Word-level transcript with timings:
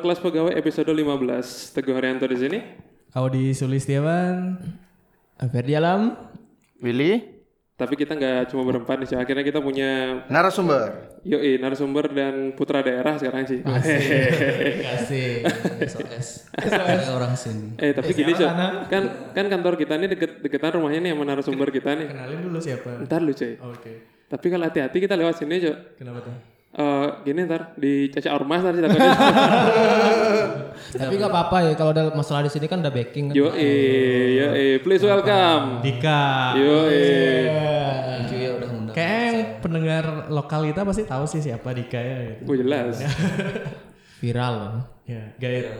Obrolan 0.00 0.16
kelas 0.16 0.24
pegawai 0.24 0.52
episode 0.56 0.88
15. 0.88 1.76
Teguh 1.76 1.92
Haryanto 1.92 2.24
di 2.24 2.36
sini. 2.36 2.58
Audi 3.12 3.52
Sulistiawan. 3.52 4.56
Ferdi 5.46 5.76
Alam. 5.76 6.16
Willy, 6.80 7.20
Tapi 7.76 7.92
kita 7.92 8.12
nggak 8.12 8.48
cuma 8.48 8.64
berempat 8.64 8.96
nih, 8.96 9.08
sih. 9.08 9.16
akhirnya 9.16 9.40
kita 9.40 9.60
punya 9.60 10.20
narasumber. 10.28 11.20
yoi 11.20 11.56
narasumber 11.56 12.08
dan 12.08 12.52
putra 12.52 12.80
daerah 12.80 13.16
sekarang 13.16 13.44
sih. 13.44 13.60
Kasih. 13.60 15.44
SOS. 15.84 16.48
Kayak 16.56 17.08
orang 17.12 17.36
sini. 17.36 17.76
eh 17.76 17.92
tapi 17.92 18.12
gini 18.12 18.32
Cok. 18.32 18.50
kan 18.88 19.02
kan 19.32 19.44
kantor 19.48 19.76
kita 19.76 19.96
nih 19.96 20.08
deket 20.12 20.40
deketan 20.40 20.76
rumahnya 20.76 21.00
nih 21.02 21.12
sama 21.12 21.24
narasumber 21.26 21.68
kita 21.68 21.92
nih. 21.92 22.08
Kenalin 22.08 22.40
dulu 22.40 22.58
siapa. 22.60 23.04
Ntar 23.04 23.20
lu 23.20 23.32
cuy. 23.32 23.56
Oke. 23.60 23.92
Tapi 24.28 24.46
kalau 24.48 24.64
hati-hati 24.64 24.96
kita 24.96 25.14
lewat 25.16 25.36
sini 25.36 25.60
Cok. 25.60 25.76
Kenapa 26.00 26.20
tuh? 26.24 26.34
Eh 26.70 27.06
gini 27.26 27.50
ntar 27.50 27.74
di 27.74 28.06
caca 28.14 28.30
ormas 28.38 28.62
ntar 28.62 28.78
takutnya. 28.78 29.10
Tapi 31.02 31.14
nggak 31.18 31.30
apa-apa 31.34 31.56
ya 31.66 31.72
kalau 31.74 31.90
ada 31.90 32.14
masalah 32.14 32.46
di 32.46 32.50
sini 32.54 32.70
kan 32.70 32.78
udah 32.78 32.94
backing 32.94 33.30
kan. 33.30 33.34
Yoi, 33.34 34.38
yoi, 34.38 34.66
please 34.78 35.02
welcome. 35.02 35.82
Dika. 35.82 36.54
Udah 38.54 38.70
undang. 38.70 38.94
Kayak 38.94 39.18
yang 39.18 39.40
pendengar 39.58 40.04
lokal 40.30 40.62
kita 40.62 40.86
pasti 40.86 41.02
tahu 41.10 41.24
sih 41.26 41.42
siapa 41.42 41.74
Dika 41.74 41.98
ya. 41.98 42.18
gitu. 42.38 42.42
Oh 42.46 42.54
jelas. 42.54 43.02
Viral. 44.22 44.86
Ya, 45.10 45.34
get, 45.42 45.74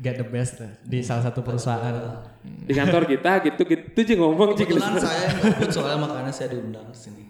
get 0.00 0.16
the 0.16 0.24
best 0.24 0.56
lah 0.56 0.72
di 0.88 1.04
salah 1.04 1.20
satu 1.28 1.44
perusahaan. 1.44 1.92
Di 2.40 2.72
kantor 2.72 3.04
kita 3.04 3.44
gitu 3.44 3.62
gitu 3.68 4.00
sih 4.00 4.16
ngomong 4.16 4.56
sih. 4.56 4.64
Kebetulan 4.64 4.96
saya 4.96 5.28
soalnya 5.68 5.98
makanya 6.08 6.32
saya 6.32 6.56
diundang 6.56 6.88
ke 6.88 6.96
sini. 6.96 7.22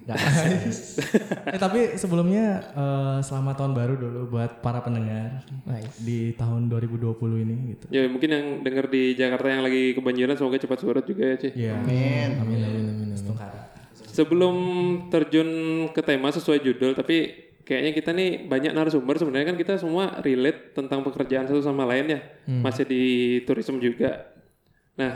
eh 1.51 1.59
tapi 1.59 1.99
sebelumnya 1.99 2.63
eh, 2.71 3.19
selamat 3.23 3.55
tahun 3.59 3.73
baru 3.75 3.95
dulu 3.99 4.21
buat 4.31 4.63
para 4.63 4.83
pendengar 4.83 5.43
di 5.99 6.31
tahun 6.39 6.71
2020 6.71 7.19
ini 7.43 7.57
gitu. 7.75 7.85
Ya 7.91 8.07
mungkin 8.07 8.31
yang 8.31 8.47
denger 8.63 8.87
di 8.87 9.19
Jakarta 9.19 9.51
yang 9.51 9.63
lagi 9.67 9.99
kebanjiran 9.99 10.39
semoga 10.39 10.63
cepat 10.63 10.79
surut 10.79 11.05
juga 11.07 11.23
ya 11.27 11.37
Ci. 11.43 11.49
Iya. 11.59 11.75
Amin. 11.83 12.29
Amin 12.39 12.59
amin 12.63 12.85
amin. 12.87 13.09
amin. 13.19 13.51
Sebelum 14.11 14.57
terjun 15.11 15.49
ke 15.95 16.03
tema 16.03 16.35
sesuai 16.35 16.63
judul, 16.63 16.99
tapi 16.99 17.31
kayaknya 17.63 17.93
kita 17.95 18.11
nih 18.11 18.51
banyak 18.51 18.75
narasumber 18.75 19.15
sebenarnya 19.15 19.55
kan 19.55 19.59
kita 19.59 19.79
semua 19.79 20.19
relate 20.19 20.75
tentang 20.75 21.07
pekerjaan 21.07 21.47
satu 21.47 21.63
sama 21.63 21.87
lain 21.87 22.19
ya, 22.19 22.21
masih 22.51 22.83
di 22.83 23.03
tourism 23.47 23.79
juga. 23.79 24.27
Nah, 25.01 25.13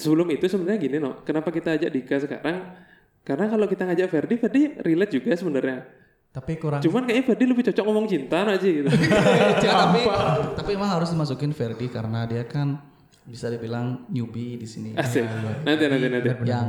sebelum 0.00 0.32
itu 0.32 0.48
sebenarnya 0.48 0.80
gini 0.80 0.96
no, 0.96 1.20
kenapa 1.20 1.52
kita 1.52 1.76
ajak 1.76 1.90
Dika 1.92 2.16
sekarang? 2.16 2.72
Karena 3.20 3.44
kalau 3.52 3.68
kita 3.68 3.84
ngajak 3.84 4.08
Ferdi, 4.08 4.34
Ferdi 4.40 4.62
relate 4.80 5.12
juga 5.20 5.36
sebenarnya. 5.36 5.84
Tapi 6.30 6.56
kurang 6.56 6.80
Cuman 6.80 7.04
kayaknya 7.04 7.24
Ferdi 7.26 7.44
lebih 7.44 7.64
cocok 7.68 7.84
ngomong 7.84 8.06
cinta 8.08 8.46
aja 8.46 8.62
gitu. 8.62 8.86
Tapi 9.66 10.00
tapi 10.56 10.70
emang 10.78 10.90
harus 10.94 11.10
dimasukin 11.10 11.50
Ferdi 11.50 11.90
karena 11.90 12.24
dia 12.24 12.46
kan 12.46 12.78
bisa 13.26 13.50
dibilang 13.52 14.08
newbie 14.08 14.56
di 14.56 14.64
sini. 14.64 14.96
Asik. 14.96 15.26
Nanti 15.66 15.84
nanti 15.90 16.06
nanti. 16.08 16.28
Yang 16.46 16.68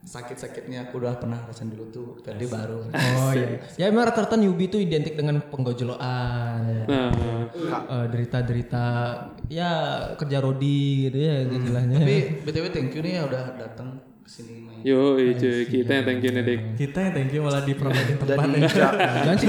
sakit-sakitnya 0.00 0.88
aku 0.88 0.96
udah 0.98 1.20
pernah 1.20 1.44
rasain 1.44 1.68
dulu 1.68 1.84
tuh 1.92 2.06
Ferdi 2.24 2.48
baru. 2.48 2.88
Oh 3.20 3.32
iya. 3.36 3.60
Ya 3.76 3.84
emang 3.88 4.08
rata-rata 4.08 4.34
newbie 4.34 4.66
itu 4.66 4.80
identik 4.80 5.12
dengan 5.14 5.44
penggojolokan. 5.44 6.88
Nah, 6.88 7.12
Eh, 7.90 8.06
derita-derita 8.08 8.84
ya 9.50 9.70
kerja 10.14 10.38
rodi 10.38 11.10
gitu 11.10 11.18
ya 11.18 11.42
istilahnya. 11.44 11.98
Tapi 12.00 12.46
btw 12.46 12.66
thank 12.70 12.94
you 12.94 13.02
nih 13.02 13.12
ya 13.18 13.22
udah 13.26 13.42
datang 13.58 13.98
ke 14.22 14.30
sini 14.30 14.62
main. 14.62 14.78
yo 14.86 15.18
cuy, 15.18 15.66
kita 15.66 15.90
yang 15.90 16.04
thank 16.06 16.22
you 16.22 16.30
nih 16.30 16.42
Dik. 16.46 16.60
kita 16.78 16.98
yang 17.02 17.12
thank 17.12 17.32
you 17.34 17.42
malah 17.42 17.66
dipromotin 17.66 18.16
tempat 18.16 18.46
ya. 18.54 18.88
Jangan 19.26 19.36
sih 19.36 19.48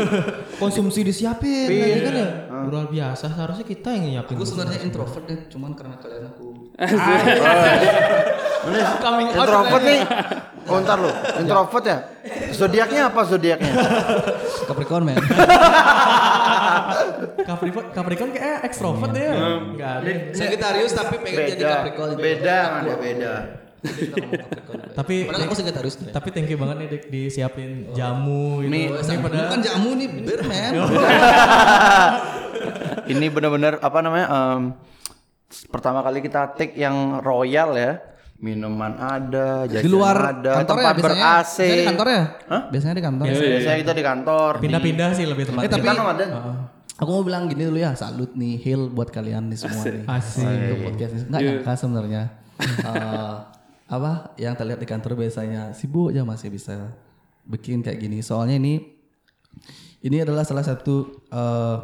konsumsi 0.57 1.05
disiapin 1.05 1.69
lagi 1.69 2.01
kan 2.01 2.13
ya. 2.17 2.27
Luar 2.65 2.89
biasa 2.89 3.29
seharusnya 3.29 3.65
kita 3.65 3.93
yang 3.93 4.03
nyiapin. 4.17 4.33
Aku 4.33 4.45
sebenarnya 4.49 4.81
introvert 4.81 5.23
deh, 5.29 5.39
cuman 5.47 5.71
karena 5.77 5.95
kalian 6.01 6.25
aku 6.33 6.45
Ini 8.61 8.79
introvert 9.29 9.83
nih. 9.85 10.01
Oh, 10.71 10.79
ntar 10.79 10.97
lu. 10.97 11.11
Introvert 11.43 11.83
ya? 11.83 11.97
Zodiaknya 12.51 13.11
apa 13.11 13.21
zodiaknya? 13.23 13.71
Capricorn 14.71 15.03
man. 15.03 15.19
Capricorn, 17.41 17.85
Capricorn 17.91 18.29
kayak 18.31 18.63
ekstrovert 18.63 19.11
ya. 19.11 19.31
Enggak 19.59 19.91
ada. 19.99 20.11
Sagittarius 20.31 20.91
tapi 20.93 21.15
pengen 21.19 21.37
jadi 21.47 21.55
Beda. 21.57 21.71
Capricorn. 21.75 22.09
Beda 22.15 22.57
kan 22.69 22.81
ya 22.83 22.95
beda. 22.95 23.33
Tapi 24.93 25.25
Padahal 25.25 25.49
aku 25.49 25.55
Sagittarius. 25.57 25.95
tapi 26.07 26.29
thank 26.29 26.45
you 26.45 26.55
banget 26.55 26.75
nih 26.77 26.87
Dik 26.87 27.03
disiapin 27.09 27.89
jamu 27.91 28.61
gitu. 28.61 28.69
Nih, 28.69 28.85
Ini 28.93 29.17
pada 29.19 29.35
Bukan 29.49 29.59
jamu 29.59 29.89
nih, 29.97 30.07
bir 30.21 30.41
man. 30.45 30.71
Ini 33.07 33.25
benar-benar 33.27 33.73
apa 33.81 33.99
namanya? 33.99 34.27
em, 34.29 34.61
pertama 35.67 35.99
kali 35.99 36.21
kita 36.21 36.53
take 36.53 36.77
yang 36.77 37.19
royal 37.19 37.73
ya. 37.73 37.91
Minuman 38.41 38.97
ada, 38.97 39.69
jajan 39.69 39.85
Di 39.85 39.89
luar 39.89 40.17
ada, 40.33 40.51
kantor 40.57 40.75
ya 40.75 40.81
tempat 40.81 40.95
biasanya. 40.97 41.05
ber-AC. 41.05 41.57
Biasanya 41.61 41.77
di 41.77 41.85
kantor 41.85 42.07
ya? 42.09 42.23
Hah? 42.49 42.61
Biasanya 42.67 42.95
di 42.97 43.03
kantor. 43.03 43.25
Biasanya 43.29 43.77
kita 43.77 43.93
di 43.93 44.03
kantor. 44.03 44.51
pindah-pindah 44.57 45.09
sih 45.13 45.25
lebih 45.29 45.43
tepat. 45.45 45.61
Eh 45.61 45.69
tapi 45.69 45.85
Kita 45.85 45.93
nomaden. 45.93 46.29
aku 46.97 47.09
mau 47.11 47.21
bilang 47.21 47.45
gini 47.45 47.63
dulu 47.63 47.77
ya, 47.77 47.93
salut 47.93 48.33
nih 48.33 48.57
Hill 48.57 48.89
buat 48.89 49.09
kalian 49.09 49.45
nih 49.47 49.57
semua 49.57 49.83
nih. 49.85 50.05
Asik. 50.09 50.41
Untuk 50.41 50.77
podcast 50.83 51.11
ini. 51.13 51.23
Nggak 51.29 51.41
nyangka 51.43 51.73
sebenarnya. 51.77 52.23
Eh, 52.61 53.35
apa 53.87 54.11
yang 54.35 54.53
terlihat 54.53 54.79
di 54.79 54.87
kantor 54.87 55.11
biasanya 55.15 55.61
sibuk 55.71 56.09
aja 56.09 56.21
masih 56.21 56.49
bisa 56.49 56.97
bikin 57.43 57.81
kayak 57.81 57.99
gini. 57.99 58.21
Soalnya 58.21 58.57
ini 58.57 58.81
ini 60.01 60.17
adalah 60.17 60.41
salah 60.41 60.65
satu 60.65 61.13
eh, 61.29 61.77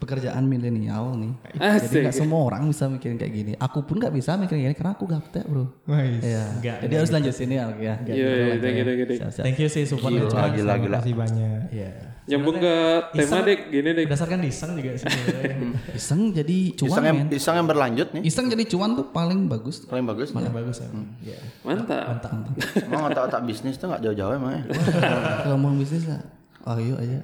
pekerjaan 0.00 0.42
milenial 0.42 1.12
nih. 1.14 1.32
Jadi 1.52 1.60
Asik. 1.84 2.00
nggak 2.00 2.16
semua 2.16 2.40
orang 2.42 2.64
bisa 2.66 2.88
mikirin 2.88 3.14
kayak 3.14 3.32
gini. 3.32 3.52
Aku 3.54 3.84
pun 3.84 4.00
nggak 4.00 4.10
bisa 4.10 4.34
mikirin 4.34 4.48
kayak 4.56 4.64
gini 4.66 4.76
karena 4.76 4.92
aku 4.96 5.04
gaptek 5.04 5.44
bro. 5.44 5.68
Wais. 5.84 6.24
Iya. 6.24 6.44
Enggak. 6.56 6.76
Jadi 6.82 6.94
harus 6.96 7.10
lanjut 7.12 7.34
sini 7.36 7.54
ya. 7.54 7.64
ya. 7.76 7.94
Yo, 8.02 8.14
yo, 8.16 8.56
thank 8.58 8.76
you, 8.76 8.84
thank 8.84 8.98
you. 8.98 9.06
Thank 9.20 9.58
you 9.58 9.68
sih 9.68 9.84
support 9.84 10.10
Gila, 10.10 10.26
gila, 10.50 10.74
gila. 10.80 10.98
Terima 10.98 10.98
kasih 10.98 11.14
banyak. 11.14 11.60
Iya. 11.70 11.90
Nyambung 12.30 12.62
ke 12.62 12.74
tema 13.10 13.42
Iseng- 13.42 13.42
Dik, 13.42 13.60
gini 13.68 13.88
Dik. 13.90 14.04
Berdasarkan 14.06 14.38
disang 14.38 14.70
juga 14.72 14.90
sih. 14.94 15.02
sebenarnya. 15.02 15.56
Iseng 15.98 16.20
jadi 16.30 16.58
cuan 16.72 16.86
Pisang 16.86 17.04
yang, 17.04 17.16
men. 17.18 17.26
pisang 17.28 17.54
yang 17.58 17.66
berlanjut 17.66 18.08
nih. 18.14 18.22
Iseng 18.22 18.46
jadi 18.46 18.64
cuan 18.64 18.90
tuh 18.94 19.06
paling 19.10 19.50
bagus. 19.50 19.82
Paling 19.84 20.06
bagus. 20.06 20.30
Paling 20.30 20.54
bagus 20.54 20.78
ya. 20.78 20.88
Iya. 21.26 21.38
Mantap. 21.66 22.04
Mantap. 22.06 22.32
Emang 22.80 23.02
otak-otak 23.10 23.42
bisnis 23.42 23.74
tuh 23.76 23.90
gak 23.90 24.00
jauh-jauh 24.00 24.32
emang 24.32 24.52
ya. 24.56 24.62
Kalau 25.42 25.58
mau 25.58 25.74
bisnis 25.74 26.06
lah. 26.06 26.22
Oh 26.68 26.76
iya 26.76 26.92
aja. 26.92 27.18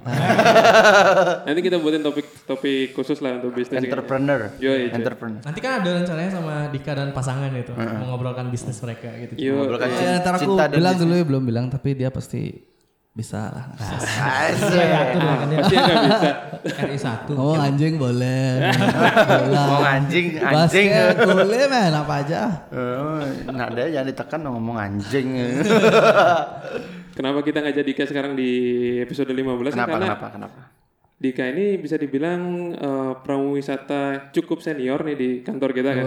Nanti 1.45 1.61
kita 1.61 1.77
buatin 1.77 2.01
topik-topik 2.01 2.97
khusus 2.97 3.21
lah 3.21 3.37
untuk 3.37 3.53
bisnis. 3.53 3.85
Entrepreneur. 3.85 4.49
Yoi, 4.57 4.89
cuy. 4.89 4.97
Entrepreneur. 4.97 5.41
Nanti 5.45 5.59
kan 5.61 5.71
ada 5.77 5.89
rencananya 5.93 6.31
sama 6.33 6.53
Dika 6.73 6.91
dan 6.97 7.13
pasangan 7.13 7.53
itu 7.53 7.69
mengobrolkan 7.77 8.49
bisnis 8.49 8.81
mereka 8.81 9.13
gitu. 9.13 9.33
Yo, 9.37 9.61
Ngobrolkan 9.61 9.93
Ya, 9.93 10.17
ntar 10.25 10.41
aku 10.41 10.57
cinta 10.57 10.65
dan 10.65 10.77
bilang 10.81 10.97
dulu 10.97 11.13
ya 11.13 11.25
belum 11.29 11.43
bilang 11.45 11.65
tapi 11.69 11.93
dia 11.93 12.09
pasti 12.09 12.49
bisa 13.17 13.49
lah. 13.49 13.65
Asik. 13.77 15.17
pasti 15.57 15.73
nggak 15.73 15.97
bisa. 16.05 16.29
RI 16.85 16.97
satu. 16.97 17.33
Oh 17.37 17.53
anjing 17.57 17.97
boleh. 17.97 18.73
Ngomong 19.53 19.85
anjing, 19.85 20.37
anjing. 20.37 20.89
Basket 20.93 21.13
boleh 21.25 21.65
men 21.65 21.93
apa 21.93 22.13
aja. 22.25 22.41
Oh, 22.73 23.21
nah 23.53 23.69
ada 23.69 23.85
jangan 23.85 24.07
ditekan 24.09 24.39
ngomong 24.45 24.77
anjing. 24.77 25.27
Kenapa 27.17 27.41
kita 27.41 27.65
ngajak 27.65 27.81
Dika 27.81 28.05
sekarang 28.05 28.37
di 28.37 28.51
episode 29.01 29.33
15? 29.33 29.73
kenapa, 29.73 29.89
Karena 29.89 30.05
kenapa, 30.05 30.27
kenapa? 30.29 30.61
Dika 31.17 31.49
ini 31.49 31.81
bisa 31.81 31.97
dibilang 31.97 32.41
eh, 32.77 33.13
pramuwisata 33.25 34.29
cukup 34.29 34.61
senior 34.61 35.01
nih 35.01 35.17
di 35.17 35.29
kantor 35.41 35.73
kita 35.73 35.97
kan. 35.97 36.05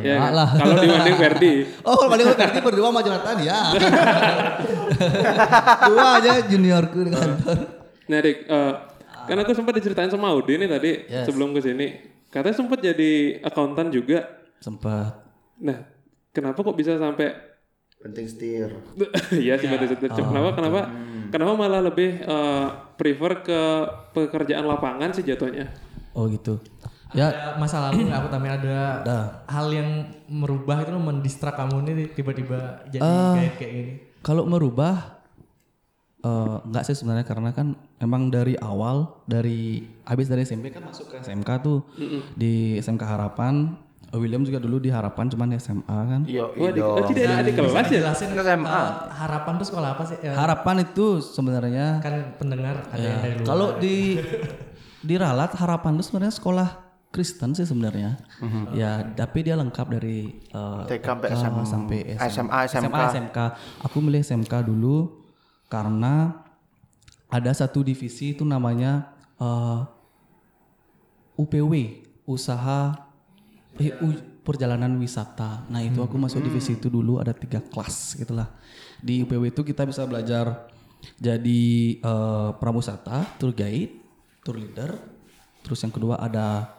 Ya, 0.00 0.16
kan? 0.16 0.32
Kalau 0.56 0.74
dibanding 0.80 1.16
Verdi. 1.20 1.54
Oh 1.84 1.92
kalau 1.92 2.16
paling 2.16 2.24
berarti 2.32 2.58
berdua 2.64 2.88
sama 2.88 3.00
Jonathan 3.04 3.36
ya. 3.44 3.58
Dua 5.92 6.08
aja 6.16 6.32
juniorku 6.48 6.98
di 7.04 7.10
kantor. 7.12 7.56
Nah, 8.08 8.18
Dik, 8.24 8.38
eh, 8.48 8.72
kan 9.28 9.36
aku 9.44 9.52
sempat 9.52 9.76
diceritain 9.76 10.08
sama 10.08 10.32
Audi 10.32 10.56
nih 10.56 10.68
tadi 10.72 10.90
sebelum 11.28 11.52
ke 11.52 11.60
sini. 11.60 11.86
Katanya 12.32 12.56
sempat 12.56 12.80
jadi 12.80 13.44
akuntan 13.44 13.92
juga. 13.92 14.24
Sempat. 14.56 15.20
Nah, 15.60 15.84
kenapa 16.32 16.64
kok 16.64 16.80
bisa 16.80 16.96
sampai 16.96 17.49
Penting 18.00 18.26
setir. 18.26 18.68
Iya 19.44 19.60
sih 19.60 19.68
betul 19.68 19.92
betul. 19.92 20.24
Kenapa 20.24 20.56
kenapa 20.56 20.80
kenapa 21.28 21.52
malah 21.52 21.80
lebih 21.84 22.24
eh, 22.24 22.66
prefer 22.96 23.44
ke 23.44 23.60
pekerjaan 24.16 24.64
lapangan 24.64 25.12
sih 25.12 25.20
jatuhnya? 25.24 25.68
Oh 26.16 26.24
gitu. 26.26 26.56
Ya 27.10 27.28
Ada 27.28 27.58
masa 27.58 27.90
lalu 27.90 28.06
nggak 28.06 28.18
aku 28.22 28.28
tambahin 28.30 28.54
ada 28.62 28.78
hal 29.50 29.66
yang 29.74 29.88
merubah 30.30 30.86
itu 30.86 30.94
mendistrak 30.94 31.58
kamu 31.58 31.82
nih 31.82 31.94
tiba-tiba 32.14 32.86
jadi 32.88 33.02
kayak 33.02 33.54
kayak 33.58 33.72
gini. 33.74 33.92
Kalau 34.24 34.46
merubah 34.48 35.20
eh 36.20 36.56
enggak 36.68 36.84
sih 36.84 36.96
sebenarnya 36.96 37.24
karena 37.24 37.50
kan 37.52 37.72
emang 37.96 38.28
dari 38.28 38.52
awal 38.60 39.24
dari 39.24 39.88
habis 40.04 40.28
dari 40.28 40.44
SMP 40.44 40.68
kan 40.68 40.84
masuk 40.84 41.08
ke 41.08 41.16
SMK 41.24 41.50
tuh 41.64 41.80
di 42.36 42.76
SMK 42.76 43.02
Harapan 43.08 43.72
Oh, 43.72 43.89
William 44.18 44.42
juga 44.42 44.58
dulu 44.58 44.82
di 44.82 44.90
Harapan 44.90 45.30
cuman 45.30 45.54
di 45.54 45.56
SMA 45.62 45.86
kan. 45.86 46.20
Iya, 46.26 46.50
Wah, 46.50 46.70
di, 46.74 46.80
oh, 46.82 47.06
tidak 47.06 47.30
ada 47.30 47.46
di 47.46 47.52
kelas 47.54 47.74
ya? 47.74 47.82
Jelasin 48.02 48.28
SMA. 48.34 48.66
eh, 48.66 48.88
harapan 49.14 49.52
tuh 49.54 49.66
sekolah 49.70 49.88
apa 49.94 50.02
sih? 50.02 50.18
Ya, 50.18 50.32
Harapan 50.34 50.76
itu 50.82 51.06
sebenarnya 51.22 51.86
kan 52.02 52.34
pendengar 52.34 52.74
ada 52.90 52.98
yang 52.98 53.20
dari 53.22 53.34
luar. 53.38 53.46
kalau 53.46 53.68
di 53.78 54.18
di 55.00 55.14
Ralat 55.14 55.54
harapan 55.54 55.94
itu 55.94 56.10
sebenarnya 56.10 56.34
sekolah 56.34 56.68
Kristen 57.10 57.54
sih 57.54 57.66
sebenarnya. 57.66 58.18
Ya, 58.74 59.02
tapi 59.14 59.46
dia 59.46 59.54
lengkap 59.54 59.86
dari 59.94 60.42
eh, 60.42 60.82
TK 60.90 61.06
sampai 61.06 61.28
SMA. 61.34 61.62
sampai 61.66 61.98
SMA, 62.18 62.58
SMK. 62.66 62.98
SMK. 63.14 63.38
Aku 63.86 63.98
milih 64.02 64.22
SMK 64.22 64.66
dulu 64.66 65.22
karena 65.70 66.46
ada 67.30 67.50
satu 67.54 67.86
divisi 67.86 68.34
itu 68.34 68.42
namanya 68.42 69.14
eh, 69.38 69.78
UPW, 71.38 71.72
usaha 72.26 73.09
eh, 73.80 73.96
perjalanan 74.44 74.92
wisata. 75.00 75.64
Nah 75.72 75.80
itu 75.80 76.00
aku 76.04 76.20
masuk 76.20 76.44
divisi 76.44 76.76
itu 76.76 76.92
dulu 76.92 77.16
ada 77.16 77.32
tiga 77.32 77.64
kelas 77.64 78.20
gitulah. 78.20 78.52
Di 79.00 79.24
UPW 79.24 79.48
itu 79.48 79.64
kita 79.64 79.88
bisa 79.88 80.04
belajar 80.04 80.68
jadi 81.16 81.62
eh, 81.96 82.48
pramusata, 82.60 83.24
tour 83.40 83.56
guide, 83.56 83.96
tour 84.44 84.60
leader. 84.60 84.92
Terus 85.64 85.80
yang 85.80 85.92
kedua 85.92 86.20
ada 86.20 86.76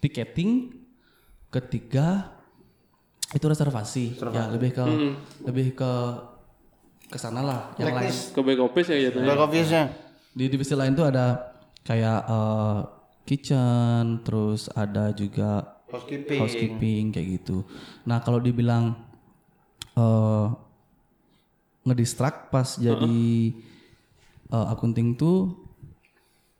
ticketing. 0.00 0.80
Ketiga 1.50 2.30
itu 3.34 3.42
reservasi. 3.42 4.22
Ya 4.30 4.46
lebih 4.48 4.70
ke 4.70 4.84
lebih 5.44 5.74
ke 5.74 5.92
ke 7.10 7.18
sana 7.18 7.42
lah. 7.42 7.60
Yang 7.74 7.90
lain 7.90 8.12
Ke 8.30 8.40
back 8.46 8.60
office 8.62 8.88
ya 8.94 9.10
jatuhnya. 9.10 9.28
Back 9.34 9.42
office-nya. 9.50 9.84
di 10.30 10.46
divisi 10.46 10.78
lain 10.78 10.94
tuh 10.94 11.10
ada 11.10 11.58
kayak 11.82 12.20
eh, 12.22 12.78
kitchen, 13.26 14.22
terus 14.22 14.70
ada 14.70 15.10
juga 15.10 15.79
Housekeeping. 15.90 16.38
housekeeping 16.38 17.04
kayak 17.10 17.28
gitu. 17.36 17.66
Nah 18.04 18.18
kalau 18.18 18.38
dibilang 18.38 18.94
eh 19.92 20.46
ngedistract 21.82 22.48
pas 22.48 22.76
jadi 22.76 23.20
eh, 24.46 24.66
akunting 24.68 25.14
tuh 25.14 25.56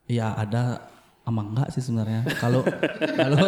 ya 0.05 0.35
ada 0.35 0.89
ama 1.23 1.45
enggak 1.45 1.71
sih 1.71 1.79
sebenarnya. 1.81 2.27
Kalau 2.37 2.65
kalau 3.21 3.47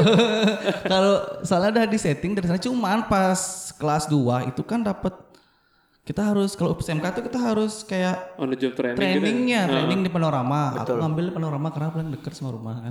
kalau 0.84 1.14
soalnya 1.42 1.80
udah 1.80 1.86
di 1.86 1.98
setting 1.98 2.32
dari 2.32 2.46
sana 2.46 2.60
cuman 2.60 3.08
pas 3.08 3.40
kelas 3.74 4.06
2 4.06 4.48
itu 4.48 4.62
kan 4.62 4.80
dapat 4.80 5.16
kita 6.02 6.18
harus 6.20 6.52
kalau 6.52 6.74
SMK 6.74 7.06
tuh 7.12 7.24
kita 7.24 7.38
harus 7.38 7.82
kayak 7.82 8.34
On 8.34 8.46
the 8.46 8.58
job 8.58 8.74
training. 8.74 8.98
gitu. 8.98 9.22
trainingnya 9.22 9.60
training 9.64 10.00
di 10.02 10.10
panorama 10.10 10.74
aku 10.76 10.98
ngambil 10.98 11.30
panorama 11.30 11.70
karena 11.70 11.88
paling 11.90 12.10
dekat 12.10 12.34
sama 12.34 12.50
rumah 12.50 12.74
kan 12.76 12.90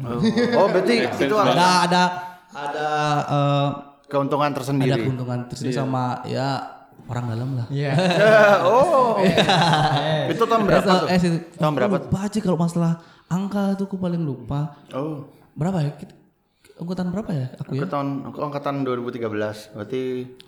Oh, 0.56 0.68
berarti 0.68 0.96
itu 1.20 1.36
ada 1.36 1.68
ada 1.84 2.04
ada 2.51 2.68
ada 2.68 2.88
eh, 3.27 3.68
keuntungan 4.06 4.48
ada 4.48 4.57
tersendiri. 4.57 5.01
keuntungan 5.01 5.39
tersendiri 5.45 5.74
sama 5.74 6.19
ya 6.24 6.59
orang 7.03 7.25
dalam 7.27 7.50
lah 7.53 7.68
Iya. 7.68 7.92
oh. 8.68 9.18
itu 10.27 10.39
tahun 10.42 10.63
berapa 10.63 10.88
tuh? 10.98 11.07
Eh, 11.07 11.18
eh, 11.18 11.39
Tahun 11.53 11.74
berapa? 11.74 11.95
lupa 11.98 12.19
aja 12.21 12.39
kalau 12.39 12.57
masalah 12.57 12.94
angka 13.27 13.75
tuh 13.75 13.86
aku 13.86 13.98
paling 13.98 14.21
lupa 14.21 14.75
Oh. 14.89 15.27
berapa 15.53 15.80
ya 15.81 15.92
Kita- 15.94 16.18
angkatan 16.77 17.07
berapa 17.09 17.30
ya 17.30 17.48
aku 17.56 17.71
ya 17.71 17.80
Aku 17.80 17.88
tahun 17.88 18.07
aku 18.25 18.38
angkatan 18.42 18.75
2013. 18.81 19.21
Berarti 19.71 20.01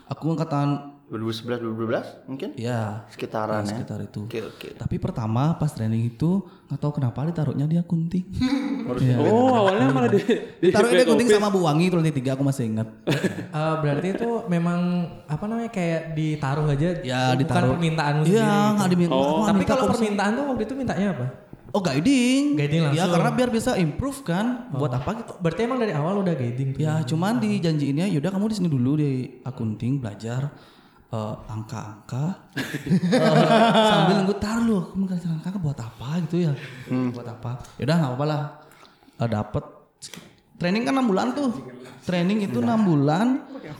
aku 0.07 0.25
angkatan 0.29 0.67
2011 1.13 1.61
2012 1.61 2.25
mungkin? 2.25 2.49
ya 2.55 3.05
Sekitaran 3.07 3.61
ya. 3.61 3.69
sekitar 3.69 4.01
itu 4.01 4.25
Oke, 4.25 4.41
oke. 4.41 4.67
tapi 4.73 4.95
pertama 4.97 5.53
pas 5.53 5.69
training 5.69 6.09
itu 6.09 6.41
nggak 6.65 6.79
tahu 6.79 6.97
kenapa 6.97 7.23
ditaruhnya 7.23 7.63
di 7.63 7.77
akunting 7.77 8.25
Oh 9.15 9.53
awalnya 9.55 9.87
malah 9.89 10.09
di, 10.09 10.19
di 10.19 10.35
ditaruhnya 10.65 10.91
di 10.91 10.97
back 10.97 11.07
akunting 11.07 11.27
office. 11.29 11.39
sama 11.39 11.47
Bu 11.49 11.59
Wangi 11.61 11.85
itu 11.85 11.95
lantai 11.95 12.11
tiga 12.11 12.33
aku 12.33 12.43
masih 12.43 12.63
ingat 12.67 12.87
Eh, 13.53 13.75
berarti 13.79 14.07
itu 14.11 14.29
memang 14.45 14.79
apa 15.23 15.45
namanya 15.45 15.69
kayak 15.69 16.01
ditaruh 16.13 16.65
aja 16.67 16.89
Ya, 16.99 17.31
bukan 17.31 17.39
ditaruh. 17.39 17.69
permintaanmu 17.71 18.21
Iya, 18.23 18.41
sendiri. 18.41 18.73
nggak 18.73 18.89
diminta. 18.89 19.13
Oh, 19.15 19.45
Tapi 19.45 19.57
minta 19.59 19.71
kalau 19.71 19.93
permintaan 19.93 20.31
tuh 20.33 20.43
waktu 20.49 20.63
itu 20.63 20.73
mintanya 20.73 21.07
apa? 21.11 21.25
Oh 21.69 21.79
guiding. 21.79 22.43
Guiding 22.53 22.81
Ya 22.83 22.89
langsung. 22.91 23.13
karena 23.13 23.29
biar 23.31 23.49
bisa 23.49 23.71
improve 23.75 24.19
kan. 24.21 24.45
Buat 24.69 24.93
apa 24.95 25.09
gitu? 25.15 25.31
Berarti 25.37 25.61
emang 25.63 25.79
dari 25.79 25.89
awal 25.91 26.13
udah 26.19 26.33
guiding 26.33 26.69
tuh. 26.71 26.79
Ya 26.79 27.01
cuman 27.03 27.37
dijanjiinnya 27.37 28.09
yaudah 28.09 28.29
kamu 28.29 28.45
di 28.47 28.55
sini 28.57 28.67
dulu 28.67 28.91
di 28.95 29.09
akunting 29.41 29.97
belajar 29.97 30.49
eh, 31.13 31.33
angka-angka. 31.45 32.25
Eh, 32.57 33.85
sambil 33.89 34.15
nunggu 34.23 34.35
tar 34.41 34.57
lu 34.65 34.81
kamu 34.89 35.03
belajar 35.05 35.29
angka 35.29 35.59
buat 35.61 35.77
apa? 35.77 36.09
Gitu 36.25 36.49
ya. 36.49 36.53
Buat 36.89 37.27
apa? 37.29 37.51
Yaudah 37.77 37.95
nggak 38.01 38.11
apa-apa 38.17 38.25
lah. 38.25 38.43
Eh, 39.21 39.29
dapet. 39.29 39.63
Training 40.57 40.83
kan 40.85 40.93
enam 40.97 41.07
bulan 41.09 41.27
tuh. 41.37 41.49
Training 42.03 42.39
itu 42.49 42.57
enam 42.59 42.81
bulan. 42.81 43.27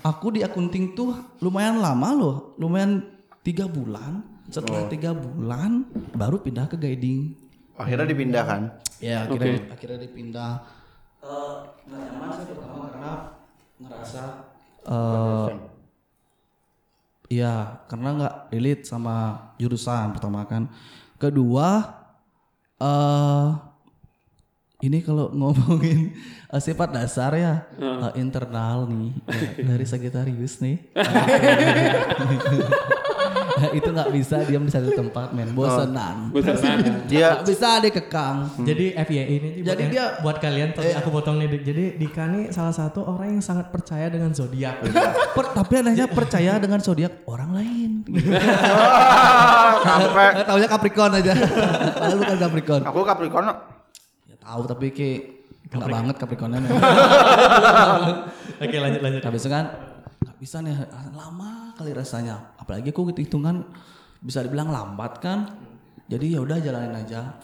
Aku 0.05 0.35
di 0.35 0.45
akunting 0.45 0.93
tuh 0.93 1.15
lumayan 1.41 1.81
lama 1.81 2.09
loh. 2.13 2.35
Lumayan 2.61 3.01
tiga 3.41 3.65
bulan. 3.65 4.21
Setelah 4.51 4.85
tiga 4.91 5.15
bulan 5.15 5.87
baru 6.13 6.37
pindah 6.37 6.69
ke 6.69 6.77
guiding. 6.77 7.33
Akhirnya 7.73 8.05
dipindahkan. 8.05 8.61
Ya 9.01 9.25
akhirnya 9.25 9.73
akhirnya 9.73 9.99
dipindah. 10.05 10.53
Eh, 11.23 11.55
nggak 11.87 11.99
nyaman 12.03 12.27
sih 12.35 12.45
pertama 12.51 12.83
karena 12.91 13.13
ngerasa 13.79 14.23
eh 14.83 15.72
Iya, 17.33 17.81
karena 17.89 18.09
nggak 18.13 18.35
relate 18.53 18.83
sama 18.85 19.49
jurusan 19.57 20.13
pertama 20.13 20.45
kan. 20.45 20.69
Kedua, 21.17 21.81
eh 22.77 23.47
ini 24.83 24.99
kalau 25.01 25.31
ngomongin 25.39 26.13
eh, 26.53 26.61
sifat 26.61 26.93
dasar 26.93 27.33
ya 27.33 27.65
eh, 27.79 28.11
internal 28.21 28.85
nih 28.85 29.11
ya, 29.25 29.51
dari 29.73 29.85
Sagittarius 29.89 30.61
nih. 30.61 30.77
itu 33.77 33.87
nggak 33.87 34.09
bisa 34.09 34.35
diam 34.43 34.63
di 34.63 34.71
satu 34.71 34.89
tempat 34.91 35.31
men, 35.31 35.51
bosenan. 35.51 36.29
Bosenan. 36.29 36.79
Dia 37.11 37.37
Nggak 37.37 37.45
bisa 37.45 37.69
dikekang. 37.79 38.37
Jadi 38.61 38.85
FYI 38.93 39.23
ini 39.29 39.49
buat, 39.55 39.67
Jadi 39.67 39.81
yang- 39.81 39.91
dia- 39.91 40.13
buat 40.19 40.37
kalian 40.37 40.69
tapi 40.71 40.91
aku 40.91 41.09
potong 41.09 41.37
nih. 41.37 41.47
Jadi 41.59 41.83
Dika 41.95 42.23
nih 42.25 42.49
salah 42.49 42.71
satu 42.71 43.03
orang 43.03 43.33
yang 43.33 43.41
sangat 43.41 43.69
percaya 43.69 44.07
dengan 44.07 44.31
zodiak. 44.31 44.79
Per, 45.35 45.45
tapi 45.51 45.73
anehnya 45.77 46.05
percaya 46.05 46.57
dengan 46.57 46.79
zodiak 46.79 47.23
orang 47.25 47.49
lain. 47.53 47.91
sampai 49.79 50.27
Eh, 50.35 50.45
Taunya 50.45 50.67
Capricorn 50.67 51.13
aja. 51.13 51.33
Padahal 51.33 52.17
bukan 52.17 52.37
Capricorn. 52.39 52.81
aku 52.83 52.99
Capricorn. 53.03 53.45
Ya 54.25 54.35
tahu 54.37 54.61
tapi 54.65 54.87
ke 54.89 55.09
enggak 55.69 55.89
banget 55.89 56.15
Capricornnya. 56.17 56.59
Oke 58.59 58.77
lanjut 58.77 59.01
lanjut. 59.01 59.21
Habis 59.21 59.41
itu 59.41 59.49
kan 59.49 59.65
nggak 60.23 60.37
bisa 60.39 60.61
nih 60.61 60.75
lama 61.11 61.73
kali 61.73 61.91
rasanya. 61.91 62.52
Apalagi 62.63 62.95
aku 62.95 63.11
hitung-hitungan 63.11 63.67
bisa 64.23 64.39
dibilang 64.39 64.71
lambat 64.71 65.19
kan. 65.19 65.51
Jadi 66.07 66.33
ya 66.33 66.39
udah 66.39 66.57
jalanin 66.63 66.95
aja. 66.95 67.35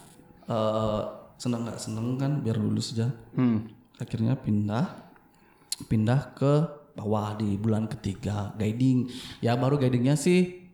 Eh 0.48 1.02
seneng 1.40 1.68
nggak 1.68 1.80
seneng 1.80 2.16
kan 2.16 2.40
biar 2.40 2.56
lulus 2.56 2.96
aja. 2.96 3.12
Hmm. 3.36 3.68
Akhirnya 4.00 4.40
pindah 4.40 5.12
pindah 5.88 6.36
ke 6.36 6.54
bawah 6.96 7.36
di 7.36 7.60
bulan 7.60 7.88
ketiga 7.88 8.56
guiding. 8.56 9.08
Ya 9.44 9.56
baru 9.56 9.80
guidingnya 9.80 10.16
sih 10.20 10.68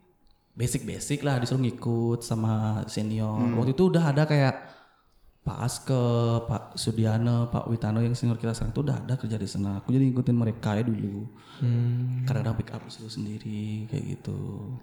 basic-basic 0.56 1.22
lah 1.22 1.38
disuruh 1.38 1.62
ngikut 1.62 2.26
sama 2.26 2.86
senior. 2.90 3.42
Waktu 3.60 3.76
itu 3.76 3.92
udah 3.92 4.14
ada 4.14 4.24
kayak 4.26 4.75
Pak 5.46 5.58
Aske, 5.62 6.04
Pak 6.50 6.74
Sudiano, 6.74 7.54
Pak 7.54 7.70
Witano 7.70 8.02
yang 8.02 8.18
senior 8.18 8.34
kita 8.36 8.50
sekarang 8.52 8.74
itu 8.74 8.82
udah 8.82 8.98
ada 8.98 9.14
kerja 9.14 9.38
di 9.38 9.46
sana. 9.46 9.78
Aku 9.78 9.94
jadi 9.94 10.10
ngikutin 10.10 10.34
mereka 10.34 10.74
ya 10.74 10.82
dulu. 10.82 11.30
Kadang-kadang 12.26 12.58
pick 12.58 12.74
up 12.74 12.82
disuruh 12.82 13.14
sendiri 13.14 13.86
kayak 13.86 14.18
gitu. 14.18 14.74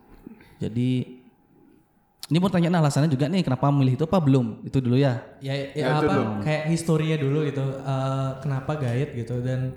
Jadi 0.62 1.18
ini 2.30 2.38
mau 2.38 2.46
tanya 2.46 2.70
alasannya 2.72 3.10
juga 3.10 3.26
nih 3.26 3.42
kenapa 3.42 3.74
milih 3.74 3.98
itu 3.98 4.06
apa 4.06 4.22
belum? 4.22 4.62
Itu 4.62 4.78
dulu 4.78 4.94
ya. 4.94 5.18
Ya, 5.42 5.74
ya 5.74 5.98
apa 5.98 6.40
kayak 6.40 6.70
historinya 6.70 7.18
dulu 7.18 7.42
gitu. 7.42 7.66
Eh, 7.82 8.30
kenapa 8.38 8.78
guide 8.78 9.18
gitu 9.18 9.42
dan 9.42 9.74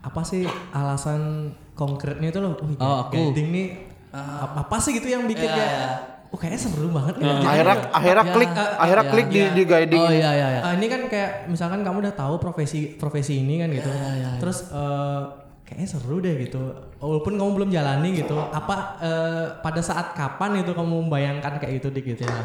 apa 0.00 0.22
sih 0.22 0.46
alasan 0.70 1.52
konkretnya 1.74 2.30
itu 2.30 2.38
loh? 2.38 2.54
Oh, 2.54 2.70
Oh, 2.78 2.96
aku. 3.04 3.34
guiding 3.34 3.48
nih 3.50 3.66
apa, 4.14 4.62
apa 4.62 4.76
sih 4.78 4.94
gitu 4.94 5.10
yang 5.10 5.26
bikin 5.26 5.50
Ya, 5.50 5.54
kayak 5.58 5.70
ya. 5.74 5.90
Oh 6.30 6.38
kayaknya 6.38 6.60
seru 6.62 6.86
banget 6.94 7.18
nih. 7.18 7.26
Jadi, 7.26 7.46
Akhirnya 7.50 7.76
akhirnya 7.90 8.24
klik 8.30 8.50
akhirnya 8.54 9.04
klik 9.10 9.28
di 9.34 9.42
di 9.50 9.62
guiding. 9.66 9.98
Oh 9.98 10.12
iya 10.14 10.30
iya 10.30 10.48
iya. 10.54 10.60
eh, 10.62 10.72
ini 10.78 10.86
kan 10.86 11.00
kayak 11.10 11.50
misalkan 11.50 11.82
kamu 11.82 12.06
udah 12.06 12.14
tahu 12.14 12.38
profesi 12.38 12.94
profesi 12.94 13.42
ini 13.42 13.58
kan 13.58 13.68
gitu. 13.74 13.90
Terus 14.38 14.70
eh, 14.70 15.20
kayaknya 15.66 15.88
seru 15.90 16.22
deh 16.22 16.34
gitu. 16.38 16.62
Walaupun 17.02 17.34
kamu 17.34 17.50
belum 17.58 17.70
jalani 17.74 18.14
gitu. 18.14 18.38
Apa 18.38 18.74
eh, 19.02 19.44
pada 19.58 19.82
saat 19.82 20.14
kapan 20.14 20.62
itu 20.62 20.70
kamu 20.70 21.10
membayangkan 21.10 21.58
kayak 21.58 21.82
gitu 21.82 21.90
dik 21.90 22.06
gitu 22.14 22.22
ya? 22.22 22.42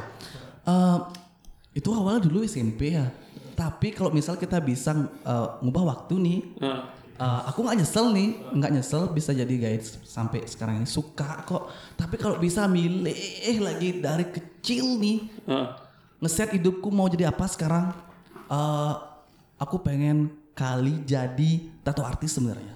Eh, 0.66 0.98
itu 1.78 1.90
awalnya 1.94 2.26
dulu 2.26 2.42
SMP 2.42 2.98
ya. 2.98 3.06
Tapi 3.54 3.94
kalau 3.94 4.10
misal 4.10 4.34
kita 4.34 4.58
bisa 4.66 4.98
eh, 5.22 5.48
ngubah 5.62 5.84
waktu 5.94 6.14
nih, 6.18 6.40
Nah, 6.58 6.90
eh, 7.16 7.42
aku 7.50 7.60
nggak 7.64 7.78
nyesel 7.80 8.12
nih, 8.12 8.28
nggak 8.52 8.72
nyesel 8.76 9.02
bisa 9.12 9.32
jadi 9.32 9.56
guide 9.56 9.86
sampai 10.04 10.44
sekarang 10.46 10.84
ini. 10.84 10.88
Suka 10.88 11.44
kok. 11.48 11.72
Tapi 11.96 12.16
kalau 12.20 12.36
bisa 12.38 12.68
milih 12.68 13.16
lagi 13.64 14.00
dari 14.04 14.26
kecil 14.30 15.00
nih, 15.00 15.18
nah. 15.48 15.80
ngeset 16.20 16.56
hidupku 16.56 16.92
mau 16.92 17.08
jadi 17.08 17.32
apa 17.32 17.48
sekarang, 17.48 17.96
eh, 18.52 18.94
aku 19.60 19.80
pengen 19.80 20.32
kali 20.56 21.04
jadi 21.04 21.68
tato 21.84 22.04
artis 22.04 22.36
sebenarnya. 22.36 22.76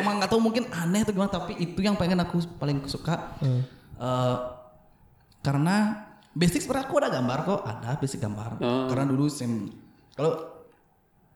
Emang 0.00 0.20
nggak 0.22 0.30
tahu 0.30 0.40
mungkin 0.40 0.64
aneh 0.72 1.04
atau 1.04 1.12
gimana 1.12 1.28
tapi 1.28 1.58
itu 1.60 1.80
yang 1.84 1.98
pengen 2.00 2.20
aku 2.20 2.40
paling 2.56 2.84
suka. 2.88 3.36
Eh, 3.40 4.36
karena 5.44 6.06
basic 6.32 6.64
sebenarnya 6.64 6.86
aku 6.88 6.96
ada 7.00 7.10
gambar 7.12 7.38
kok. 7.44 7.60
Ada 7.64 7.90
basic 8.00 8.20
gambar. 8.24 8.60
Karena 8.88 9.04
dulu 9.08 9.28
sem 9.28 9.68
Kalau 10.14 10.32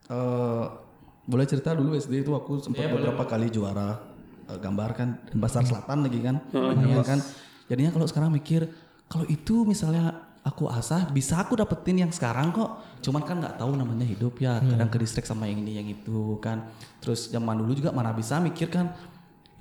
eh 0.08 0.87
boleh 1.28 1.44
cerita 1.44 1.76
dulu 1.76 1.92
SD 1.92 2.24
itu 2.24 2.32
aku 2.32 2.64
sempat 2.64 2.88
beberapa 2.88 3.22
kali 3.28 3.52
juara 3.52 4.00
eh, 4.48 4.56
gambar 4.56 4.90
kan 4.96 5.08
dan 5.28 5.36
Pasar 5.36 5.62
Selatan 5.68 6.08
lagi 6.08 6.18
kan. 6.24 6.40
Lumayan 6.50 7.04
kan. 7.04 7.20
Jadinya 7.68 7.92
kalau 7.92 8.06
sekarang 8.08 8.32
mikir 8.32 8.64
kalau 9.04 9.28
itu 9.28 9.68
misalnya 9.68 10.24
aku 10.40 10.64
asah 10.72 11.12
bisa 11.12 11.36
aku 11.44 11.52
dapetin 11.60 12.00
yang 12.00 12.10
sekarang 12.10 12.48
kok. 12.56 12.80
Cuman 13.04 13.20
kan 13.28 13.44
nggak 13.44 13.60
tahu 13.60 13.76
namanya 13.76 14.08
hidup 14.08 14.40
ya. 14.40 14.56
Kadang 14.58 14.88
ke 14.88 14.96
distrik 14.96 15.28
sama 15.28 15.44
yang 15.44 15.60
ini 15.60 15.76
yang 15.76 15.88
itu 15.92 16.40
kan. 16.40 16.64
Terus 17.04 17.28
zaman 17.28 17.60
dulu 17.60 17.76
juga 17.76 17.92
mana 17.92 18.16
bisa 18.16 18.40
mikir 18.40 18.72
kan 18.72 18.96